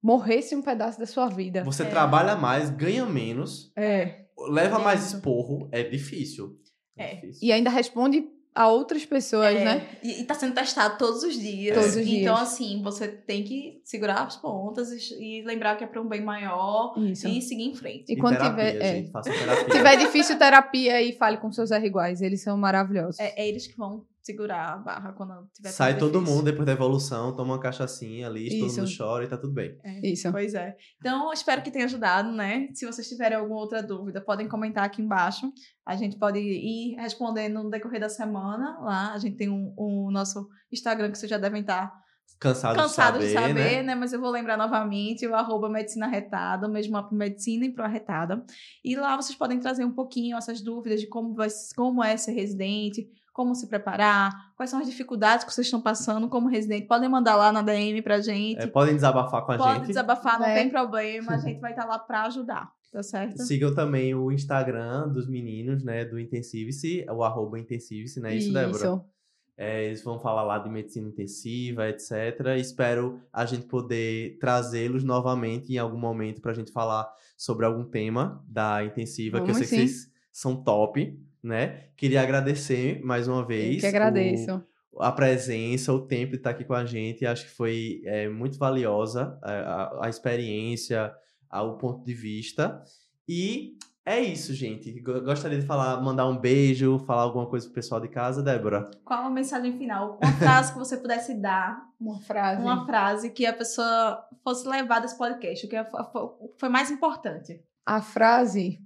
morresse 0.00 0.54
um 0.54 0.62
pedaço 0.62 1.00
da 1.00 1.06
sua 1.06 1.26
vida. 1.28 1.64
Você 1.64 1.82
É. 1.82 1.86
trabalha 1.86 2.36
mais, 2.36 2.70
ganha 2.70 3.04
menos, 3.04 3.72
É. 3.76 4.26
leva 4.50 4.78
mais 4.78 5.04
Isso. 5.04 5.16
esporro, 5.16 5.68
é 5.72 5.82
difícil. 5.82 6.56
É. 6.96 7.16
difícil. 7.16 7.40
E 7.48 7.50
ainda 7.50 7.70
responde 7.70 8.24
a 8.54 8.68
outras 8.68 9.04
pessoas, 9.06 9.54
É, 9.54 9.64
né? 9.64 9.88
E, 10.02 10.20
e 10.20 10.24
tá 10.24 10.34
sendo 10.34 10.52
testado 10.54 10.98
todos 10.98 11.22
os 11.22 11.38
dias. 11.38 11.74
Todos 11.76 11.90
os 11.96 12.06
Então, 12.06 12.34
dias. 12.34 12.40
assim, 12.40 12.82
você 12.82 13.06
tem 13.06 13.44
que 13.44 13.80
segurar 13.84 14.22
as 14.26 14.36
pontas 14.36 14.90
e, 14.90 15.14
e 15.40 15.42
lembrar 15.42 15.76
que 15.76 15.84
é 15.84 15.86
para 15.86 16.00
um 16.02 16.08
bem 16.08 16.20
maior 16.22 16.94
Isso. 16.98 17.28
e 17.28 17.40
seguir 17.40 17.64
em 17.64 17.74
frente. 17.74 18.12
E 18.12 18.16
quando 18.16 18.36
terapia, 18.36 18.64
tiver- 18.72 18.84
é. 18.84 18.94
gente, 18.96 19.10
faça 19.10 19.30
terapia. 19.30 19.64
Se 19.64 19.70
tiver 19.70 19.96
difícil 19.96 20.38
terapia 20.38 20.94
aí, 20.96 21.12
fale 21.12 21.36
com 21.36 21.52
seus 21.52 21.70
R 21.70 21.86
iguais. 21.86 22.20
Eles 22.20 22.42
são 22.42 22.56
maravilhosos. 22.58 23.20
É, 23.20 23.32
é 23.40 23.48
eles 23.48 23.66
que 23.66 23.76
vão 23.76 24.04
segurar 24.28 24.72
a 24.74 24.76
barra 24.76 25.12
quando 25.12 25.48
tiver 25.52 25.70
Sai 25.70 25.98
todo 25.98 26.12
difícil. 26.18 26.34
mundo 26.36 26.44
depois 26.44 26.66
da 26.66 26.72
evolução, 26.72 27.34
toma 27.34 27.54
uma 27.54 27.60
cachaçinha 27.60 28.26
ali, 28.26 28.48
todo 28.60 28.72
mundo 28.76 28.90
chora 28.96 29.24
e 29.24 29.28
tá 29.28 29.36
tudo 29.36 29.52
bem. 29.52 29.78
É, 29.84 30.06
Isso. 30.06 30.30
Pois 30.30 30.54
é. 30.54 30.76
Então, 30.98 31.26
eu 31.26 31.32
espero 31.32 31.62
que 31.62 31.70
tenha 31.70 31.84
ajudado, 31.86 32.30
né? 32.32 32.68
Se 32.74 32.86
vocês 32.86 33.08
tiverem 33.08 33.36
alguma 33.38 33.58
outra 33.60 33.82
dúvida, 33.82 34.20
podem 34.20 34.46
comentar 34.48 34.84
aqui 34.84 35.02
embaixo. 35.02 35.50
A 35.86 35.96
gente 35.96 36.18
pode 36.18 36.38
ir 36.38 36.94
respondendo 36.96 37.62
no 37.62 37.70
decorrer 37.70 38.00
da 38.00 38.08
semana. 38.08 38.78
Lá, 38.80 39.12
a 39.12 39.18
gente 39.18 39.36
tem 39.36 39.48
um- 39.48 39.72
o 39.76 40.10
nosso 40.10 40.46
Instagram 40.72 41.10
que 41.10 41.18
vocês 41.18 41.30
já 41.30 41.38
devem 41.38 41.62
estar 41.62 41.92
Cansado, 42.40 42.76
cansados 42.76 43.24
de 43.24 43.32
saber, 43.32 43.54
né? 43.54 43.82
né? 43.82 43.94
Mas 43.96 44.12
eu 44.12 44.20
vou 44.20 44.30
lembrar 44.30 44.56
novamente 44.56 45.26
o 45.26 45.34
arroba 45.34 45.68
Medicina 45.68 46.06
Retada, 46.06 46.68
o 46.68 46.70
mesmo 46.70 46.92
para 46.92 47.16
Medicina 47.16 47.64
e 47.64 47.72
pro 47.72 47.82
Arretada. 47.82 48.44
E 48.84 48.94
lá 48.94 49.16
vocês 49.16 49.36
podem 49.36 49.58
trazer 49.58 49.84
um 49.84 49.92
pouquinho 49.92 50.36
essas 50.36 50.60
dúvidas 50.62 51.00
de 51.00 51.08
como, 51.08 51.34
vai, 51.34 51.48
como 51.74 52.04
é 52.04 52.16
ser 52.16 52.32
residente, 52.32 53.08
como 53.38 53.54
se 53.54 53.68
preparar, 53.68 54.52
quais 54.56 54.68
são 54.68 54.80
as 54.80 54.86
dificuldades 54.88 55.44
que 55.44 55.52
vocês 55.54 55.68
estão 55.68 55.80
passando 55.80 56.28
como 56.28 56.48
residente. 56.48 56.88
Podem 56.88 57.08
mandar 57.08 57.36
lá 57.36 57.52
na 57.52 57.62
DM 57.62 58.02
pra 58.02 58.20
gente. 58.20 58.58
É, 58.60 58.66
podem 58.66 58.96
desabafar 58.96 59.46
com 59.46 59.52
a 59.52 59.56
Pode 59.56 59.74
gente. 59.76 59.86
desabafar, 59.86 60.40
não 60.40 60.46
É. 60.46 60.54
tem 60.56 60.68
problema. 60.68 61.34
A 61.34 61.38
gente 61.38 61.60
vai 61.60 61.70
estar 61.70 61.84
lá 61.84 62.00
pra 62.00 62.24
ajudar, 62.24 62.68
tá 62.92 63.00
certo? 63.00 63.40
Sigam 63.44 63.72
também 63.72 64.12
o 64.12 64.32
Instagram 64.32 65.08
dos 65.08 65.28
meninos, 65.28 65.84
né, 65.84 66.04
do 66.04 66.18
Intensive-se, 66.18 67.06
o 67.08 67.22
arroba 67.22 67.60
Intensive-se, 67.60 68.18
não 68.18 68.28
é 68.28 68.34
isso, 68.34 68.52
Débora? 68.52 68.76
Isso. 68.76 69.04
É, 69.56 69.84
eles 69.86 70.02
vão 70.02 70.18
falar 70.18 70.42
lá 70.42 70.58
de 70.58 70.68
medicina 70.68 71.06
intensiva, 71.08 71.88
etc. 71.88 72.10
Espero 72.58 73.20
a 73.32 73.46
gente 73.46 73.66
poder 73.66 74.36
trazê-los 74.40 75.04
novamente 75.04 75.72
em 75.72 75.78
algum 75.78 75.98
momento 75.98 76.40
pra 76.40 76.52
gente 76.54 76.72
falar 76.72 77.08
sobre 77.36 77.64
algum 77.66 77.84
tema 77.84 78.44
da 78.48 78.84
intensiva, 78.84 79.40
que 79.40 79.50
eu 79.50 79.54
sei 79.54 79.64
Vamos 79.64 79.68
que 79.70 79.76
sim. 79.76 79.86
vocês 79.86 80.10
são 80.32 80.56
top, 80.62 81.16
né? 81.42 81.84
Queria 81.96 82.22
agradecer 82.22 83.00
mais 83.04 83.28
uma 83.28 83.44
vez. 83.44 83.76
Eu 83.76 83.80
que 83.80 83.86
o- 83.86 83.88
agradeço. 83.88 84.64
a 85.00 85.12
presença, 85.12 85.92
o 85.92 86.00
tempo 86.06 86.32
de 86.32 86.38
estar 86.38 86.50
aqui 86.50 86.64
com 86.64 86.74
a 86.74 86.84
gente. 86.84 87.24
Acho 87.26 87.44
que 87.44 87.50
foi 87.52 88.00
é, 88.04 88.28
muito 88.28 88.58
valiosa 88.58 89.38
a, 89.42 89.52
a- 89.52 90.06
a 90.06 90.08
experiência, 90.08 91.12
a- 91.50 91.62
o 91.62 91.76
ponto 91.78 92.04
de 92.04 92.14
vista. 92.14 92.82
E 93.28 93.76
É 94.04 94.18
isso, 94.20 94.54
gente. 94.54 94.90
Gostaria 95.02 95.58
de 95.60 95.66
falar, 95.66 96.00
mandar 96.00 96.26
um 96.26 96.38
beijo, 96.38 96.98
falar 97.00 97.20
alguma 97.24 97.44
coisa 97.46 97.66
pro 97.66 97.74
pessoal 97.74 98.00
de 98.00 98.08
casa, 98.08 98.42
Débora. 98.42 98.90
Qual 99.04 99.24
a 99.24 99.28
mensagem 99.28 99.76
final? 99.76 100.18
Uma 100.22 100.32
frase 100.32 100.72
que 100.72 100.78
você 100.78 100.96
pudesse 100.96 101.34
dar, 101.34 101.78
Uma 102.00 102.18
frase. 102.18 102.62
uma 102.62 102.86
frase 102.86 103.28
que 103.28 103.44
a 103.44 103.52
pessoa 103.52 104.24
fosse 104.42 104.66
levar 104.66 105.00
desse 105.00 105.18
podcast, 105.18 105.66
o 105.66 105.68
que 105.68 105.76
foi- 105.84 106.30
foi 106.56 106.68
mais 106.70 106.90
importante. 106.90 107.60
A 107.84 108.00
frase 108.00 108.80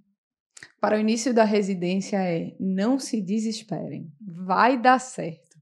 para 0.81 0.97
o 0.97 1.01
início 1.01 1.33
da 1.33 1.45
residência 1.45 2.17
é: 2.17 2.55
não 2.59 2.99
se 2.99 3.21
desesperem, 3.21 4.13
vai 4.21 4.81
dar 4.81 4.99
certo. 4.99 5.53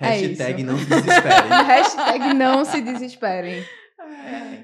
É 0.00 0.08
Hashtag 0.08 0.62
isso. 0.62 0.70
não 0.70 0.78
se 0.78 0.86
desespere. 0.86 1.48
Hashtag 1.48 2.34
não 2.34 2.64
se 2.64 2.80
desesperem. 2.80 3.64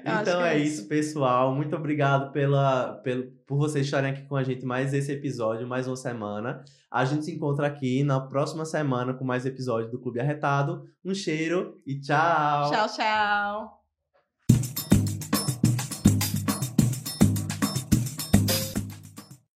Então 0.03 0.43
é 0.43 0.57
isso, 0.57 0.87
pessoal. 0.87 1.53
Muito 1.55 1.75
obrigado 1.75 2.31
pela, 2.31 2.95
pelo, 3.03 3.31
por 3.45 3.57
vocês 3.57 3.85
estarem 3.85 4.11
aqui 4.11 4.23
com 4.23 4.35
a 4.35 4.43
gente 4.43 4.65
mais 4.65 4.93
esse 4.93 5.11
episódio, 5.11 5.67
mais 5.67 5.87
uma 5.87 5.95
semana. 5.95 6.63
A 6.89 7.05
gente 7.05 7.25
se 7.25 7.31
encontra 7.31 7.67
aqui 7.67 8.03
na 8.03 8.19
próxima 8.19 8.65
semana 8.65 9.13
com 9.13 9.23
mais 9.23 9.45
episódios 9.45 9.91
do 9.91 9.99
Clube 9.99 10.19
Arretado. 10.19 10.83
Um 11.03 11.13
cheiro 11.13 11.81
e 11.85 11.99
tchau! 11.99 12.71
Tchau, 12.71 12.87
tchau. 12.87 13.80